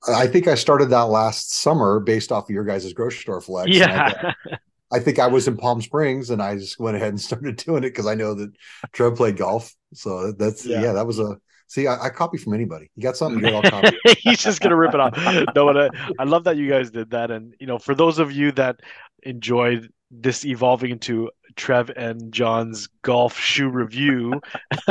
I, 0.07 0.11
I 0.11 0.23
I 0.23 0.27
think 0.27 0.49
I 0.49 0.55
started 0.55 0.87
that 0.87 1.09
last 1.09 1.55
summer 1.55 2.01
based 2.01 2.33
off 2.33 2.45
of 2.45 2.51
your 2.51 2.65
guys' 2.65 2.93
grocery 2.93 3.21
store 3.21 3.41
flex. 3.41 3.71
and 3.77 3.83
I, 3.93 4.33
yeah. 4.47 4.57
I 4.93 4.99
think 4.99 5.19
I 5.19 5.27
was 5.27 5.49
in 5.49 5.57
Palm 5.57 5.81
Springs 5.81 6.31
and 6.31 6.43
I 6.43 6.57
just 6.57 6.79
went 6.79 6.97
ahead 6.97 7.09
and 7.09 7.21
started 7.29 7.57
doing 7.57 7.79
it 7.85 7.91
because 7.91 8.07
I 8.07 8.15
know 8.15 8.35
that 8.35 8.53
Trev 8.93 9.17
played 9.17 9.37
golf. 9.37 9.75
So 9.95 10.33
that's 10.33 10.65
Yeah. 10.67 10.83
yeah, 10.83 10.93
that 10.93 11.07
was 11.07 11.19
a 11.19 11.37
see. 11.67 11.87
I, 11.87 12.05
I 12.07 12.09
copy 12.11 12.39
from 12.39 12.55
anybody. 12.55 12.91
You 12.97 13.03
got 13.03 13.17
something 13.17 13.41
good? 13.41 13.55
I'll 13.55 13.63
copy. 13.63 13.97
He's 14.19 14.43
just 14.43 14.61
gonna 14.61 14.77
rip 14.77 14.95
it 14.95 15.01
off. 15.01 15.17
No, 15.55 15.67
but 15.67 15.77
I, 15.77 15.89
I 16.19 16.25
love 16.25 16.45
that 16.45 16.57
you 16.57 16.69
guys 16.69 16.91
did 16.91 17.11
that, 17.11 17.31
and 17.31 17.55
you 17.59 17.67
know, 17.67 17.79
for 17.79 17.95
those 17.95 18.19
of 18.19 18.33
you 18.33 18.53
that 18.53 18.81
enjoyed 19.23 19.91
this 20.11 20.45
evolving 20.45 20.91
into 20.91 21.31
Trev 21.57 21.91
and 21.97 22.33
John's 22.33 22.89
golf 23.03 23.39
shoe 23.39 23.69
review, 23.69 24.41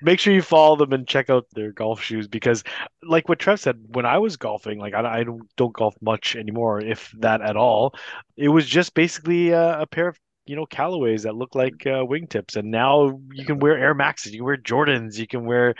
make 0.00 0.20
sure 0.20 0.32
you 0.32 0.42
follow 0.42 0.76
them 0.76 0.92
and 0.92 1.06
check 1.06 1.30
out 1.30 1.46
their 1.52 1.72
golf 1.72 2.00
shoes 2.02 2.28
because, 2.28 2.64
like 3.02 3.28
what 3.28 3.38
Trev 3.38 3.60
said, 3.60 3.78
when 3.94 4.06
I 4.06 4.18
was 4.18 4.36
golfing, 4.36 4.78
like 4.78 4.94
I, 4.94 5.20
I 5.20 5.24
don't 5.24 5.42
don't 5.56 5.72
golf 5.72 5.94
much 6.00 6.36
anymore, 6.36 6.80
if 6.80 7.12
that 7.18 7.40
at 7.42 7.56
all. 7.56 7.94
It 8.36 8.48
was 8.48 8.66
just 8.66 8.94
basically 8.94 9.50
a, 9.50 9.80
a 9.80 9.86
pair 9.86 10.08
of 10.08 10.18
you 10.46 10.56
know 10.56 10.66
Callaways 10.66 11.22
that 11.22 11.34
look 11.36 11.54
like 11.54 11.86
uh, 11.86 12.04
wingtips, 12.04 12.56
and 12.56 12.70
now 12.70 13.20
you 13.32 13.44
can 13.44 13.58
wear 13.58 13.76
Air 13.78 13.94
Maxes, 13.94 14.32
you 14.32 14.38
can 14.38 14.46
wear 14.46 14.56
Jordans, 14.56 15.18
you 15.18 15.26
can 15.26 15.44
wear 15.44 15.74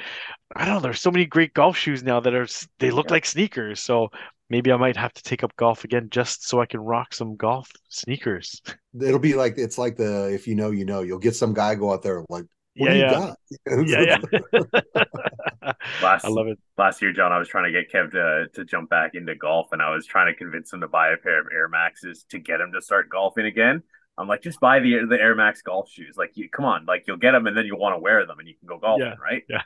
I 0.56 0.64
don't 0.64 0.74
know. 0.76 0.80
There's 0.80 1.00
so 1.00 1.10
many 1.10 1.26
great 1.26 1.54
golf 1.54 1.76
shoes 1.76 2.02
now 2.02 2.20
that 2.20 2.34
are 2.34 2.46
they 2.78 2.90
look 2.90 3.10
Yeah. 3.10 3.14
like 3.14 3.26
sneakers. 3.26 3.80
So 3.80 4.10
maybe 4.50 4.72
I 4.72 4.76
might 4.76 4.96
have 4.96 5.12
to 5.14 5.22
take 5.22 5.44
up 5.44 5.54
golf 5.56 5.84
again 5.84 6.08
just 6.10 6.46
so 6.48 6.60
I 6.60 6.66
can 6.66 6.80
rock 6.80 7.14
some 7.14 7.36
golf 7.36 7.70
sneakers. 7.88 8.60
It'll 9.00 9.18
be 9.18 9.34
like 9.34 9.54
it's 9.58 9.78
like 9.78 9.96
the 9.96 10.32
if 10.32 10.46
you 10.48 10.54
know 10.54 10.70
you 10.70 10.84
know. 10.84 11.02
You'll 11.02 11.18
get 11.18 11.36
some 11.36 11.54
guy 11.54 11.74
go 11.74 11.92
out 11.92 12.02
there 12.02 12.24
like 12.28 12.44
what 12.78 12.90
Yeah, 12.90 12.92
do 12.92 12.98
you 12.98 13.04
yeah. 13.04 13.10
got? 13.10 13.38
Yeah, 13.86 14.18
yeah. 14.52 15.72
Last 16.00 16.24
I 16.24 16.28
love 16.28 16.46
it. 16.48 16.58
last 16.76 17.02
year, 17.02 17.12
John, 17.12 17.32
I 17.32 17.38
was 17.38 17.48
trying 17.48 17.64
to 17.64 17.72
get 17.72 17.92
Kev 17.92 18.12
to 18.12 18.46
to 18.54 18.64
jump 18.64 18.90
back 18.90 19.14
into 19.14 19.34
golf, 19.34 19.68
and 19.72 19.82
I 19.82 19.90
was 19.94 20.06
trying 20.06 20.32
to 20.32 20.38
convince 20.38 20.72
him 20.72 20.80
to 20.80 20.88
buy 20.88 21.10
a 21.10 21.16
pair 21.16 21.40
of 21.40 21.46
Air 21.52 21.68
Maxes 21.68 22.24
to 22.30 22.38
get 22.38 22.60
him 22.60 22.72
to 22.72 22.82
start 22.82 23.08
golfing 23.10 23.46
again. 23.46 23.82
I'm 24.16 24.28
like, 24.28 24.42
just 24.42 24.60
buy 24.60 24.80
the 24.80 25.06
the 25.08 25.20
Air 25.20 25.34
Max 25.34 25.62
golf 25.62 25.90
shoes. 25.90 26.16
Like, 26.16 26.32
you 26.36 26.48
come 26.48 26.64
on, 26.64 26.84
like 26.86 27.04
you'll 27.06 27.16
get 27.18 27.32
them, 27.32 27.46
and 27.46 27.56
then 27.56 27.66
you'll 27.66 27.78
want 27.78 27.94
to 27.94 28.00
wear 28.00 28.26
them, 28.26 28.38
and 28.38 28.48
you 28.48 28.54
can 28.58 28.68
go 28.68 28.78
golfing, 28.78 29.06
Yeah. 29.06 29.14
right? 29.22 29.42
Yeah. 29.48 29.62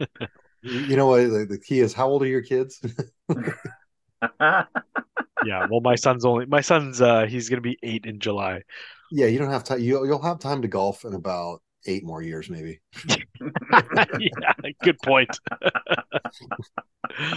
you 0.62 0.96
know 0.96 1.06
what? 1.08 1.22
The, 1.30 1.46
the 1.48 1.58
key 1.58 1.80
is 1.80 1.92
how 1.92 2.08
old 2.08 2.22
are 2.22 2.26
your 2.26 2.42
kids? 2.42 2.80
Yeah. 5.40 5.62
Well, 5.68 5.80
my 5.80 5.96
son's 5.96 6.24
only 6.24 6.46
my 6.46 6.60
son's 6.60 7.00
uh 7.00 7.26
he's 7.26 7.48
gonna 7.48 7.60
be 7.62 7.78
eight 7.82 8.06
in 8.06 8.20
July. 8.20 8.62
yeah, 9.10 9.26
you 9.26 9.38
don't 9.38 9.50
have 9.50 9.64
time. 9.64 9.80
You 9.80 10.04
you'll 10.06 10.22
have 10.22 10.38
time 10.38 10.62
to 10.62 10.68
golf 10.68 11.04
in 11.04 11.14
about 11.14 11.61
eight 11.86 12.04
more 12.04 12.22
years, 12.22 12.48
maybe. 12.48 12.80
yeah, 13.08 14.52
good 14.82 14.98
point. 15.02 15.30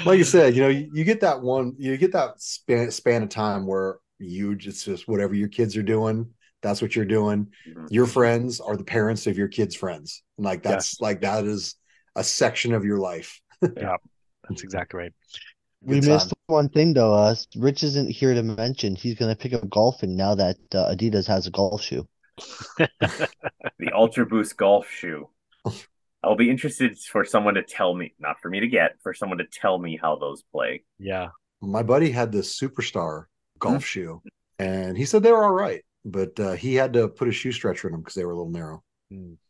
like 0.05 0.17
you 0.17 0.23
said, 0.23 0.55
you 0.55 0.61
know, 0.61 0.69
you, 0.69 0.89
you 0.93 1.03
get 1.03 1.21
that 1.21 1.41
one, 1.41 1.73
you 1.77 1.95
get 1.97 2.13
that 2.13 2.41
span 2.41 2.91
span 2.91 3.23
of 3.23 3.29
time 3.29 3.65
where 3.65 3.97
you 4.19 4.55
just 4.55 4.85
just 4.85 5.07
whatever 5.07 5.33
your 5.33 5.49
kids 5.49 5.75
are 5.75 5.83
doing, 5.83 6.29
that's 6.61 6.81
what 6.81 6.95
you're 6.95 7.05
doing. 7.05 7.47
Mhm. 7.67 7.87
Your 7.89 8.07
friends 8.07 8.59
are 8.59 8.75
the 8.75 8.83
parents 8.83 9.27
of 9.27 9.37
your 9.37 9.47
kids' 9.47 9.75
friends. 9.75 10.23
And 10.37 10.45
like 10.45 10.63
that's 10.63 10.99
like 11.01 11.21
that 11.21 11.45
is 11.45 11.75
a 12.15 12.23
section 12.23 12.73
of 12.73 12.85
your 12.85 12.99
life. 12.99 13.41
Yeah, 13.77 13.95
that's 14.47 14.63
exactly 14.63 14.99
right. 14.99 15.13
We 15.81 15.99
Good 15.99 16.09
missed 16.09 16.33
one 16.47 16.69
thing 16.69 16.93
though. 16.93 17.13
Uh, 17.13 17.35
Rich 17.55 17.83
isn't 17.83 18.09
here 18.09 18.33
to 18.33 18.43
mention 18.43 18.95
he's 18.95 19.15
gonna 19.15 19.35
pick 19.35 19.53
up 19.53 19.69
golfing 19.69 20.15
now 20.15 20.35
that 20.35 20.57
uh, 20.73 20.93
Adidas 20.93 21.27
has 21.27 21.47
a 21.47 21.51
golf 21.51 21.81
shoe. 21.81 22.07
the 22.77 23.91
Ultra 23.93 24.25
Boost 24.25 24.57
golf 24.57 24.89
shoe. 24.89 25.29
I'll 26.23 26.35
be 26.35 26.49
interested 26.49 26.97
for 26.97 27.23
someone 27.23 27.53
to 27.53 27.63
tell 27.63 27.93
me, 27.93 28.15
not 28.19 28.39
for 28.41 28.49
me 28.49 28.59
to 28.59 28.67
get, 28.67 28.95
for 29.03 29.13
someone 29.13 29.37
to 29.37 29.45
tell 29.45 29.77
me 29.77 29.97
how 30.01 30.15
those 30.15 30.43
play. 30.51 30.83
Yeah. 30.97 31.29
My 31.61 31.83
buddy 31.83 32.11
had 32.11 32.31
this 32.31 32.59
superstar 32.59 33.25
golf 33.59 33.85
shoe 33.85 34.21
and 34.59 34.97
he 34.97 35.05
said 35.05 35.23
they 35.23 35.31
were 35.31 35.43
all 35.43 35.51
right. 35.51 35.83
but 36.03 36.39
uh, 36.39 36.53
he 36.53 36.75
had 36.75 36.93
to 36.93 37.07
put 37.07 37.27
a 37.27 37.31
shoe 37.31 37.51
stretcher 37.51 37.87
in 37.87 37.93
them 37.93 38.01
because 38.01 38.13
they 38.15 38.25
were 38.25 38.31
a 38.31 38.35
little 38.35 38.51
narrow. 38.51 38.83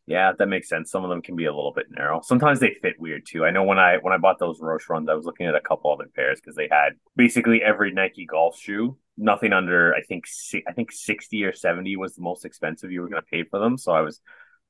Yeah, 0.06 0.32
that 0.38 0.46
makes 0.46 0.68
sense. 0.68 0.90
Some 0.90 1.02
of 1.02 1.10
them 1.10 1.20
can 1.20 1.34
be 1.34 1.46
a 1.46 1.54
little 1.54 1.72
bit 1.72 1.86
narrow. 1.90 2.20
Sometimes 2.22 2.60
they 2.60 2.76
fit 2.80 2.94
weird 2.98 3.24
too. 3.26 3.44
I 3.44 3.50
know 3.50 3.64
when 3.64 3.78
I 3.78 3.96
when 4.00 4.12
I 4.12 4.18
bought 4.18 4.38
those 4.38 4.60
Roshe 4.60 4.88
runs, 4.88 5.08
I 5.08 5.14
was 5.14 5.26
looking 5.26 5.46
at 5.46 5.56
a 5.56 5.60
couple 5.60 5.92
other 5.92 6.08
pairs 6.14 6.40
because 6.40 6.54
they 6.54 6.68
had 6.70 6.90
basically 7.16 7.62
every 7.62 7.92
Nike 7.92 8.24
golf 8.24 8.58
shoe. 8.58 8.96
Nothing 9.16 9.52
under 9.52 9.94
I 9.94 10.02
think 10.02 10.26
I 10.68 10.72
think 10.72 10.92
sixty 10.92 11.44
or 11.44 11.52
seventy 11.52 11.96
was 11.96 12.14
the 12.14 12.22
most 12.22 12.44
expensive 12.44 12.92
you 12.92 13.00
were 13.00 13.08
going 13.08 13.22
to 13.22 13.28
pay 13.28 13.42
for 13.42 13.58
them. 13.58 13.78
So 13.78 13.92
I 13.92 14.02
was 14.02 14.20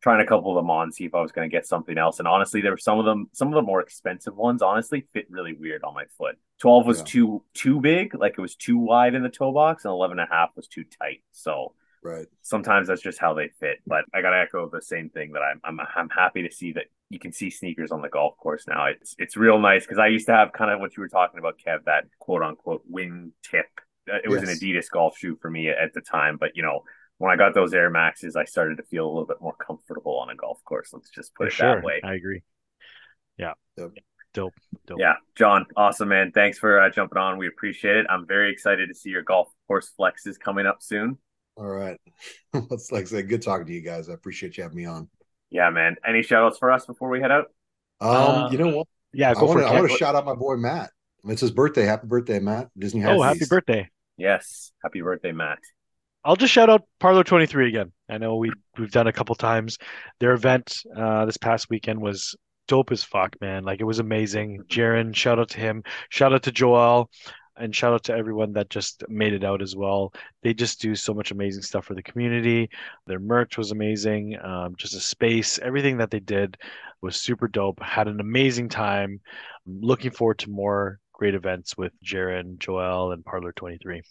trying 0.03 0.21
a 0.21 0.27
couple 0.27 0.51
of 0.51 0.63
them 0.63 0.71
on, 0.71 0.93
see 0.93 1.05
if 1.05 1.15
I 1.15 1.21
was 1.21 1.33
going 1.33 1.49
to 1.49 1.55
get 1.55 1.67
something 1.67 1.97
else. 1.99 2.19
And 2.19 2.29
honestly, 2.29 2.61
there 2.61 2.71
were 2.71 2.79
some 2.79 2.99
of 2.99 3.05
them, 3.05 3.29
some 3.33 3.49
of 3.49 3.55
the 3.55 3.63
more 3.63 3.81
expensive 3.81 4.37
ones, 4.37 4.63
honestly, 4.63 5.07
fit 5.13 5.27
really 5.31 5.55
weird 5.55 5.83
on 5.85 5.95
my 5.95 6.05
foot. 6.19 6.37
12 6.61 6.87
was 6.87 6.99
yeah. 6.99 7.05
too 7.05 7.45
too 7.55 7.81
big, 7.81 8.15
like 8.15 8.35
it 8.39 8.41
was 8.41 8.57
too 8.57 8.79
wide 8.79 9.15
in 9.15 9.23
the 9.23 9.29
toe 9.29 9.53
box, 9.53 9.85
and 9.85 9.93
11 9.93 10.19
and 10.19 10.29
a 10.31 10.35
half 10.35 10.51
was 10.57 10.69
too 10.69 10.85
tight. 10.99 11.23
So 11.33 11.75
right. 12.07 12.27
Sometimes 12.43 12.89
that's 12.89 13.03
just 13.03 13.19
how 13.19 13.35
they 13.35 13.49
fit. 13.61 13.79
But 13.87 14.05
I 14.15 14.23
gotta 14.23 14.39
echo 14.39 14.69
the 14.69 14.83
same 14.83 15.11
thing 15.11 15.33
that 15.33 15.41
I'm 15.41 15.61
I'm 15.65 15.81
I'm 15.95 16.09
happy 16.09 16.43
to 16.47 16.55
see 16.55 16.73
that 16.73 16.87
you 17.11 17.19
can 17.19 17.33
see 17.33 17.51
sneakers 17.51 17.93
on 17.93 18.03
the 18.03 18.09
golf 18.09 18.37
course 18.39 18.67
now. 18.67 18.87
It's 18.87 19.15
it's 19.19 19.37
real 19.37 19.59
nice 19.59 19.85
because 19.85 19.99
I 19.99 20.09
used 20.09 20.27
to 20.27 20.33
have 20.33 20.53
kind 20.53 20.71
of 20.71 20.81
what 20.81 20.97
you 20.97 21.01
were 21.01 21.09
talking 21.09 21.39
about, 21.39 21.59
Kev, 21.65 21.85
that 21.85 22.05
quote 22.19 22.43
unquote 22.43 22.83
wing 22.89 23.33
tip. 23.43 23.67
Uh, 24.11 24.19
it 24.25 24.29
was 24.29 24.43
yes. 24.43 24.51
an 24.51 24.57
Adidas 24.59 24.91
golf 24.91 25.19
shoe 25.19 25.37
for 25.41 25.51
me 25.51 25.69
at 25.69 25.93
the 25.95 26.01
time, 26.01 26.37
but 26.39 26.53
you 26.55 26.63
know, 26.63 26.83
when 27.19 27.33
I 27.33 27.37
got 27.37 27.55
those 27.55 27.75
Air 27.75 27.91
Maxes, 27.91 28.37
I 28.37 28.45
started 28.45 28.77
to 28.77 28.83
feel 28.85 29.07
a 29.07 29.09
little 29.09 29.27
bit 29.27 29.41
more 29.41 29.55
comfortable 29.55 30.19
on 30.19 30.31
a 30.31 30.37
golf 30.37 30.63
course. 30.65 30.91
Let's 30.93 31.11
just 31.11 31.35
put 31.35 31.45
For 31.45 31.49
it 31.49 31.53
sure. 31.53 31.75
that 31.77 31.85
way. 31.85 32.01
I 32.05 32.15
agree. 32.15 32.43
Yeah. 33.39 33.53
Yep. 33.77 33.91
Dope. 34.35 34.53
Dope. 34.87 34.99
Yeah. 35.01 35.15
John, 35.35 35.65
awesome, 35.77 36.09
man. 36.09 36.31
Thanks 36.33 36.59
for 36.59 36.79
uh, 36.79 36.91
jumping 36.91 37.19
on. 37.19 37.39
We 37.39 37.49
appreciate 37.49 37.97
it. 37.97 38.07
I'm 38.11 38.27
very 38.27 38.53
excited 38.53 38.89
to 38.89 38.95
see 38.95 39.09
your 39.09 39.23
golf 39.23 39.49
course 39.67 39.91
flexes 39.99 40.39
coming 40.39 40.67
up 40.67 40.83
soon. 40.83 41.19
All 41.57 41.67
right. 41.67 41.99
Let's 42.71 42.93
like 42.93 43.07
say 43.07 43.23
good 43.23 43.43
talking 43.43 43.67
to 43.67 43.73
you 43.73 43.81
guys. 43.81 44.09
I 44.09 44.15
appreciate 44.15 44.57
you 44.57 44.63
having 44.63 44.77
me 44.77 44.85
on. 44.85 45.09
Yeah, 45.51 45.71
man. 45.71 45.97
Any 46.07 46.23
shout 46.23 46.43
outs 46.43 46.59
for 46.59 46.71
us 46.71 46.87
before 46.87 47.09
we 47.09 47.21
head 47.21 47.31
out? 47.31 47.47
Um, 48.01 48.11
uh, 48.11 48.51
you 48.51 48.59
know 48.59 48.77
what? 48.77 48.89
Yeah, 49.13 49.33
I 49.37 49.43
want 49.43 49.61
to 49.61 49.67
I 49.67 49.73
want 49.73 49.91
to 49.91 49.97
shout 49.97 50.15
out 50.15 50.27
my 50.27 50.35
boy 50.35 50.57
Matt. 50.57 50.91
It's 51.25 51.41
his 51.41 51.51
birthday. 51.51 51.85
Happy 51.85 52.07
birthday, 52.07 52.39
Matt. 52.39 52.69
Disney 52.79 53.05
Oh, 53.05 53.23
happy 53.23 53.47
birthday. 53.49 53.89
Yes. 54.17 54.73
Happy 54.83 55.01
birthday, 55.01 55.33
Matt. 55.33 55.59
I'll 56.25 56.37
just 56.37 56.53
shout 56.53 56.69
out 56.69 56.83
Parlor 56.99 57.25
23 57.25 57.69
again. 57.69 57.93
I 58.09 58.19
know 58.19 58.37
we 58.37 58.53
we've 58.77 58.91
done 58.91 59.07
a 59.07 59.13
couple 59.13 59.35
times. 59.35 59.79
Their 60.21 60.33
event 60.33 60.83
uh, 60.97 61.25
this 61.25 61.37
past 61.37 61.71
weekend 61.71 62.01
was 62.01 62.35
dope 62.69 62.93
as 62.93 63.05
fuck, 63.05 63.37
man. 63.41 63.65
Like 63.65 63.81
it 63.81 63.85
was 63.85 64.01
amazing. 64.01 64.65
Jaron, 64.69 65.15
shout 65.15 65.39
out 65.39 65.51
to 65.51 65.61
him. 65.61 65.85
Shout 66.11 66.33
out 66.33 66.43
to 66.45 66.53
Joel 66.53 67.11
and 67.57 67.75
shout 67.75 67.93
out 67.93 68.05
to 68.05 68.15
everyone 68.15 68.53
that 68.55 68.71
just 68.71 69.03
made 69.09 69.33
it 69.33 69.45
out 69.45 69.63
as 69.63 69.75
well. 69.75 70.13
They 70.43 70.55
just 70.55 70.81
do 70.81 70.95
so 70.95 71.15
much 71.15 71.31
amazing 71.31 71.63
stuff 71.63 71.87
for 71.87 71.95
the 71.95 72.03
community. 72.03 72.71
Their 73.07 73.19
merch 73.19 73.57
was 73.59 73.71
amazing. 73.71 74.39
Um, 74.43 74.75
just 74.77 74.95
a 74.95 75.01
space, 75.01 75.59
everything 75.59 75.99
that 75.99 76.11
they 76.11 76.21
did 76.21 76.57
was 77.03 77.21
super 77.21 77.49
dope. 77.49 77.81
Had 77.83 78.09
an 78.09 78.21
amazing 78.21 78.69
time. 78.69 79.21
looking 79.67 80.11
forward 80.11 80.39
to 80.39 80.51
more 80.51 81.01
great 81.13 81.35
events 81.35 81.77
with 81.77 81.93
Jaron, 82.05 82.59
Joel, 82.59 83.13
and 83.13 83.25
Parlor 83.25 83.53
23. 83.53 84.03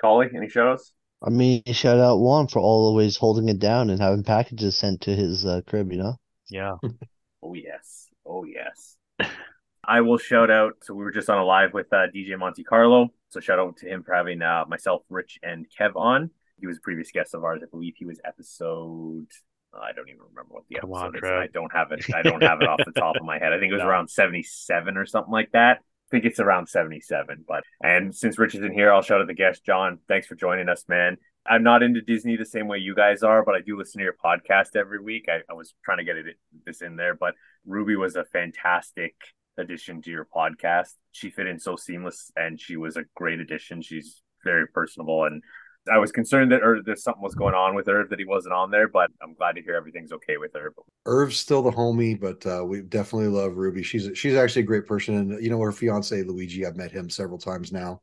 Collie, 0.00 0.28
any 0.36 0.48
shout 0.48 0.68
outs? 0.68 0.92
I 1.22 1.30
mean, 1.30 1.62
shout 1.72 1.98
out 1.98 2.18
Juan 2.18 2.48
for 2.48 2.58
always 2.58 3.16
holding 3.16 3.48
it 3.48 3.58
down 3.58 3.88
and 3.88 4.00
having 4.00 4.24
packages 4.24 4.76
sent 4.76 5.00
to 5.02 5.16
his 5.16 5.46
uh, 5.46 5.62
crib, 5.66 5.90
you 5.90 5.98
know? 5.98 6.16
Yeah. 6.50 6.74
oh, 7.42 7.54
yes. 7.54 8.08
Oh, 8.26 8.44
yes. 8.44 8.96
I 9.86 10.00
will 10.00 10.18
shout 10.18 10.50
out. 10.50 10.74
So 10.82 10.94
we 10.94 11.04
were 11.04 11.10
just 11.10 11.30
on 11.30 11.38
a 11.38 11.44
live 11.44 11.72
with 11.72 11.92
uh, 11.92 12.06
DJ 12.14 12.38
Monte 12.38 12.64
Carlo. 12.64 13.08
So 13.30 13.40
shout 13.40 13.58
out 13.58 13.76
to 13.78 13.88
him 13.88 14.02
for 14.02 14.14
having 14.14 14.42
uh, 14.42 14.64
myself, 14.68 15.02
Rich, 15.08 15.38
and 15.42 15.66
Kev 15.68 15.96
on. 15.96 16.30
He 16.60 16.66
was 16.66 16.78
a 16.78 16.80
previous 16.80 17.10
guest 17.10 17.34
of 17.34 17.44
ours. 17.44 17.60
I 17.62 17.66
believe 17.70 17.94
he 17.96 18.04
was 18.04 18.20
episode. 18.24 19.26
I 19.74 19.92
don't 19.92 20.08
even 20.08 20.20
remember 20.20 20.54
what 20.54 20.64
the 20.68 20.76
Come 20.80 20.90
episode 20.90 21.06
on, 21.06 21.14
is. 21.16 21.20
Trev. 21.20 21.40
I 21.40 21.46
don't 21.48 21.72
have 21.72 21.92
it. 21.92 22.14
I 22.14 22.22
don't 22.22 22.42
have 22.42 22.60
it 22.60 22.68
off 22.68 22.80
the 22.84 22.92
top 23.00 23.16
of 23.16 23.24
my 23.24 23.38
head. 23.38 23.52
I 23.52 23.58
think 23.58 23.70
it 23.70 23.74
was 23.74 23.82
no. 23.82 23.88
around 23.88 24.08
seventy-seven 24.08 24.96
or 24.96 25.06
something 25.06 25.32
like 25.32 25.50
that 25.52 25.80
I 26.08 26.10
think 26.10 26.24
it's 26.24 26.40
around 26.40 26.68
77. 26.68 27.44
But 27.46 27.64
and 27.82 28.14
since 28.14 28.38
Rich 28.38 28.54
is 28.54 28.62
in 28.62 28.72
here, 28.72 28.92
I'll 28.92 29.02
shout 29.02 29.20
out 29.20 29.26
the 29.26 29.34
guest, 29.34 29.64
John. 29.64 29.98
Thanks 30.06 30.26
for 30.26 30.34
joining 30.34 30.68
us, 30.68 30.84
man. 30.88 31.16
I'm 31.46 31.62
not 31.62 31.82
into 31.82 32.00
Disney 32.00 32.36
the 32.36 32.44
same 32.44 32.68
way 32.68 32.78
you 32.78 32.94
guys 32.94 33.22
are, 33.22 33.44
but 33.44 33.54
I 33.54 33.60
do 33.60 33.76
listen 33.76 33.98
to 33.98 34.04
your 34.04 34.16
podcast 34.22 34.76
every 34.76 35.00
week. 35.00 35.26
I, 35.28 35.40
I 35.50 35.54
was 35.54 35.74
trying 35.84 35.98
to 35.98 36.04
get 36.04 36.16
it 36.16 36.36
this 36.64 36.82
in 36.82 36.96
there, 36.96 37.14
but 37.14 37.34
Ruby 37.66 37.96
was 37.96 38.16
a 38.16 38.24
fantastic 38.24 39.14
addition 39.58 40.02
to 40.02 40.10
your 40.10 40.26
podcast. 40.34 40.94
She 41.12 41.30
fit 41.30 41.46
in 41.46 41.58
so 41.58 41.76
seamless 41.76 42.30
and 42.36 42.60
she 42.60 42.76
was 42.76 42.96
a 42.96 43.04
great 43.14 43.40
addition. 43.40 43.82
She's 43.82 44.22
very 44.44 44.66
personable 44.66 45.24
and 45.24 45.42
I 45.90 45.98
was 45.98 46.12
concerned 46.12 46.50
that 46.52 46.62
or 46.62 46.82
there's 46.82 47.02
something 47.02 47.22
was 47.22 47.34
going 47.34 47.54
on 47.54 47.74
with 47.74 47.88
Irv 47.88 48.08
that 48.08 48.18
he 48.18 48.24
wasn't 48.24 48.54
on 48.54 48.70
there, 48.70 48.88
but 48.88 49.10
I'm 49.22 49.34
glad 49.34 49.56
to 49.56 49.62
hear 49.62 49.74
everything's 49.74 50.12
okay 50.12 50.38
with 50.38 50.54
her. 50.54 50.72
Irv's 51.04 51.36
still 51.36 51.62
the 51.62 51.70
homie, 51.70 52.18
but 52.18 52.44
uh, 52.46 52.64
we 52.64 52.80
definitely 52.80 53.28
love 53.28 53.56
Ruby. 53.56 53.82
She's 53.82 54.08
she's 54.14 54.34
actually 54.34 54.62
a 54.62 54.66
great 54.66 54.86
person, 54.86 55.16
and 55.16 55.44
you 55.44 55.50
know 55.50 55.60
her 55.60 55.72
fiance 55.72 56.22
Luigi. 56.22 56.64
I've 56.64 56.76
met 56.76 56.90
him 56.90 57.10
several 57.10 57.38
times 57.38 57.70
now. 57.70 58.00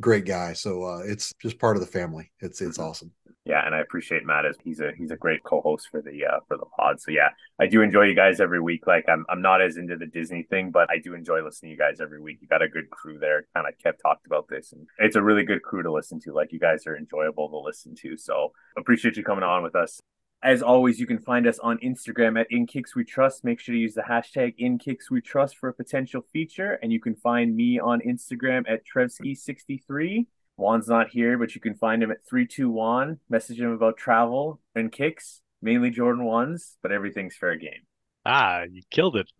Great 0.00 0.24
guy. 0.24 0.54
So 0.54 0.84
uh, 0.84 1.02
it's 1.04 1.32
just 1.40 1.58
part 1.58 1.76
of 1.76 1.80
the 1.80 1.86
family. 1.86 2.32
It's 2.40 2.60
it's 2.60 2.78
mm-hmm. 2.78 2.88
awesome 2.88 3.12
yeah, 3.46 3.64
and 3.64 3.74
I 3.74 3.80
appreciate 3.80 4.24
Matt 4.26 4.44
as 4.44 4.56
he's 4.62 4.80
a 4.80 4.92
he's 4.96 5.10
a 5.10 5.16
great 5.16 5.42
co-host 5.42 5.88
for 5.90 6.02
the 6.02 6.26
uh 6.26 6.40
for 6.46 6.58
the 6.58 6.66
pod. 6.66 7.00
So 7.00 7.10
yeah, 7.10 7.30
I 7.58 7.66
do 7.66 7.80
enjoy 7.80 8.02
you 8.04 8.14
guys 8.14 8.38
every 8.38 8.60
week. 8.60 8.86
Like 8.86 9.06
I'm 9.08 9.24
I'm 9.30 9.40
not 9.40 9.62
as 9.62 9.76
into 9.78 9.96
the 9.96 10.06
Disney 10.06 10.42
thing, 10.42 10.70
but 10.70 10.90
I 10.90 10.98
do 10.98 11.14
enjoy 11.14 11.42
listening 11.42 11.70
to 11.70 11.72
you 11.72 11.78
guys 11.78 12.00
every 12.00 12.20
week. 12.20 12.38
You 12.40 12.48
got 12.48 12.62
a 12.62 12.68
good 12.68 12.90
crew 12.90 13.18
there. 13.18 13.46
Kind 13.54 13.66
of 13.66 13.74
kept 13.82 14.02
talked 14.02 14.26
about 14.26 14.46
this, 14.48 14.72
and 14.72 14.86
it's 14.98 15.16
a 15.16 15.22
really 15.22 15.44
good 15.44 15.62
crew 15.62 15.82
to 15.82 15.90
listen 15.90 16.20
to. 16.20 16.32
Like 16.32 16.52
you 16.52 16.60
guys 16.60 16.86
are 16.86 16.96
enjoyable 16.96 17.48
to 17.48 17.58
listen 17.58 17.94
to. 18.02 18.16
So 18.18 18.52
appreciate 18.76 19.16
you 19.16 19.24
coming 19.24 19.44
on 19.44 19.62
with 19.62 19.74
us. 19.74 20.00
As 20.42 20.62
always, 20.62 20.98
you 20.98 21.06
can 21.06 21.18
find 21.18 21.46
us 21.46 21.58
on 21.58 21.78
Instagram 21.78 22.40
at 22.40 22.46
In 22.50 22.66
Kix 22.66 22.94
We 22.96 23.04
Trust. 23.04 23.44
Make 23.44 23.60
sure 23.60 23.74
to 23.74 23.78
use 23.78 23.92
the 23.92 24.00
hashtag 24.00 24.54
In 24.56 24.78
Kix 24.78 25.10
We 25.10 25.20
Trust 25.20 25.58
for 25.58 25.68
a 25.68 25.74
potential 25.74 26.24
feature, 26.32 26.78
and 26.82 26.90
you 26.90 26.98
can 26.98 27.14
find 27.14 27.54
me 27.54 27.78
on 27.78 28.00
Instagram 28.00 28.64
at 28.66 28.80
Trevski63. 28.86 30.26
Juan's 30.56 30.88
not 30.88 31.10
here, 31.10 31.36
but 31.36 31.54
you 31.54 31.60
can 31.60 31.74
find 31.74 32.02
him 32.02 32.10
at 32.10 32.26
321. 32.26 33.18
Message 33.28 33.60
him 33.60 33.72
about 33.72 33.98
travel 33.98 34.60
and 34.74 34.90
kicks, 34.90 35.42
mainly 35.60 35.90
Jordan 35.90 36.24
ones, 36.24 36.78
but 36.82 36.90
everything's 36.90 37.36
fair 37.36 37.56
game. 37.56 37.82
Ah, 38.24 38.62
you 38.62 38.80
killed 38.90 39.16
it. 39.16 39.30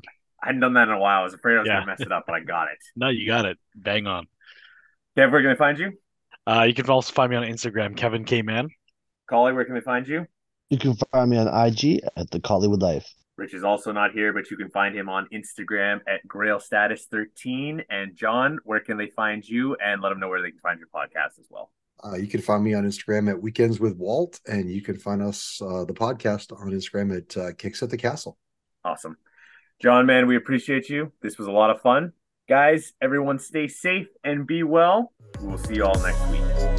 I 0.42 0.46
hadn't 0.48 0.60
done 0.60 0.74
that 0.74 0.88
in 0.88 0.94
a 0.94 0.98
while. 0.98 1.20
I 1.20 1.24
was 1.24 1.32
afraid 1.32 1.56
I 1.56 1.60
was 1.60 1.66
yeah. 1.66 1.74
going 1.76 1.86
to 1.86 1.92
mess 1.92 2.00
it 2.00 2.12
up, 2.12 2.24
but 2.26 2.34
I 2.34 2.40
got 2.40 2.64
it. 2.64 2.78
no, 2.96 3.08
you 3.08 3.26
got 3.26 3.46
it. 3.46 3.58
Bang 3.74 4.06
on. 4.06 4.26
Kev, 5.16 5.32
where 5.32 5.40
can 5.40 5.50
I 5.50 5.54
find 5.54 5.78
you? 5.78 5.92
Uh, 6.46 6.64
you 6.68 6.74
can 6.74 6.88
also 6.90 7.12
find 7.14 7.30
me 7.30 7.36
on 7.36 7.44
Instagram, 7.44 7.96
Kevin 7.96 8.24
K 8.26 8.42
Man. 8.42 8.68
Collie, 9.28 9.54
where 9.54 9.64
can 9.64 9.74
they 9.74 9.80
find 9.80 10.06
you? 10.06 10.26
You 10.70 10.78
can 10.78 10.94
find 10.94 11.28
me 11.28 11.36
on 11.36 11.48
IG 11.48 12.00
at 12.16 12.30
the 12.30 12.38
Collywood 12.38 12.80
Life. 12.80 13.12
Rich 13.36 13.54
is 13.54 13.64
also 13.64 13.90
not 13.90 14.12
here, 14.12 14.32
but 14.32 14.50
you 14.50 14.56
can 14.56 14.70
find 14.70 14.94
him 14.94 15.08
on 15.08 15.26
Instagram 15.32 16.00
at 16.06 16.26
GrailStatus13. 16.28 17.82
And 17.90 18.14
John, 18.14 18.58
where 18.64 18.78
can 18.78 18.96
they 18.96 19.08
find 19.08 19.46
you? 19.46 19.76
And 19.84 20.00
let 20.00 20.10
them 20.10 20.20
know 20.20 20.28
where 20.28 20.40
they 20.40 20.50
can 20.50 20.60
find 20.60 20.78
your 20.78 20.88
podcast 20.94 21.40
as 21.40 21.46
well. 21.50 21.72
Uh, 22.04 22.16
you 22.16 22.28
can 22.28 22.40
find 22.40 22.62
me 22.62 22.74
on 22.74 22.84
Instagram 22.84 23.28
at 23.28 23.42
Weekends 23.42 23.80
with 23.80 23.96
Walt, 23.96 24.40
and 24.46 24.70
you 24.70 24.80
can 24.80 24.96
find 24.96 25.20
us 25.22 25.60
uh, 25.60 25.84
the 25.84 25.92
podcast 25.92 26.52
on 26.52 26.70
Instagram 26.70 27.16
at 27.16 27.36
uh, 27.36 27.52
Kicks 27.54 27.82
at 27.82 27.90
the 27.90 27.96
Castle. 27.96 28.38
Awesome, 28.84 29.16
John. 29.82 30.06
Man, 30.06 30.26
we 30.26 30.36
appreciate 30.36 30.88
you. 30.88 31.12
This 31.20 31.36
was 31.36 31.46
a 31.46 31.52
lot 31.52 31.68
of 31.68 31.82
fun, 31.82 32.12
guys. 32.48 32.94
Everyone, 33.02 33.38
stay 33.38 33.68
safe 33.68 34.06
and 34.24 34.46
be 34.46 34.62
well. 34.62 35.12
We 35.42 35.48
will 35.48 35.58
see 35.58 35.74
you 35.74 35.84
all 35.84 36.00
next 36.00 36.26
week. 36.28 36.69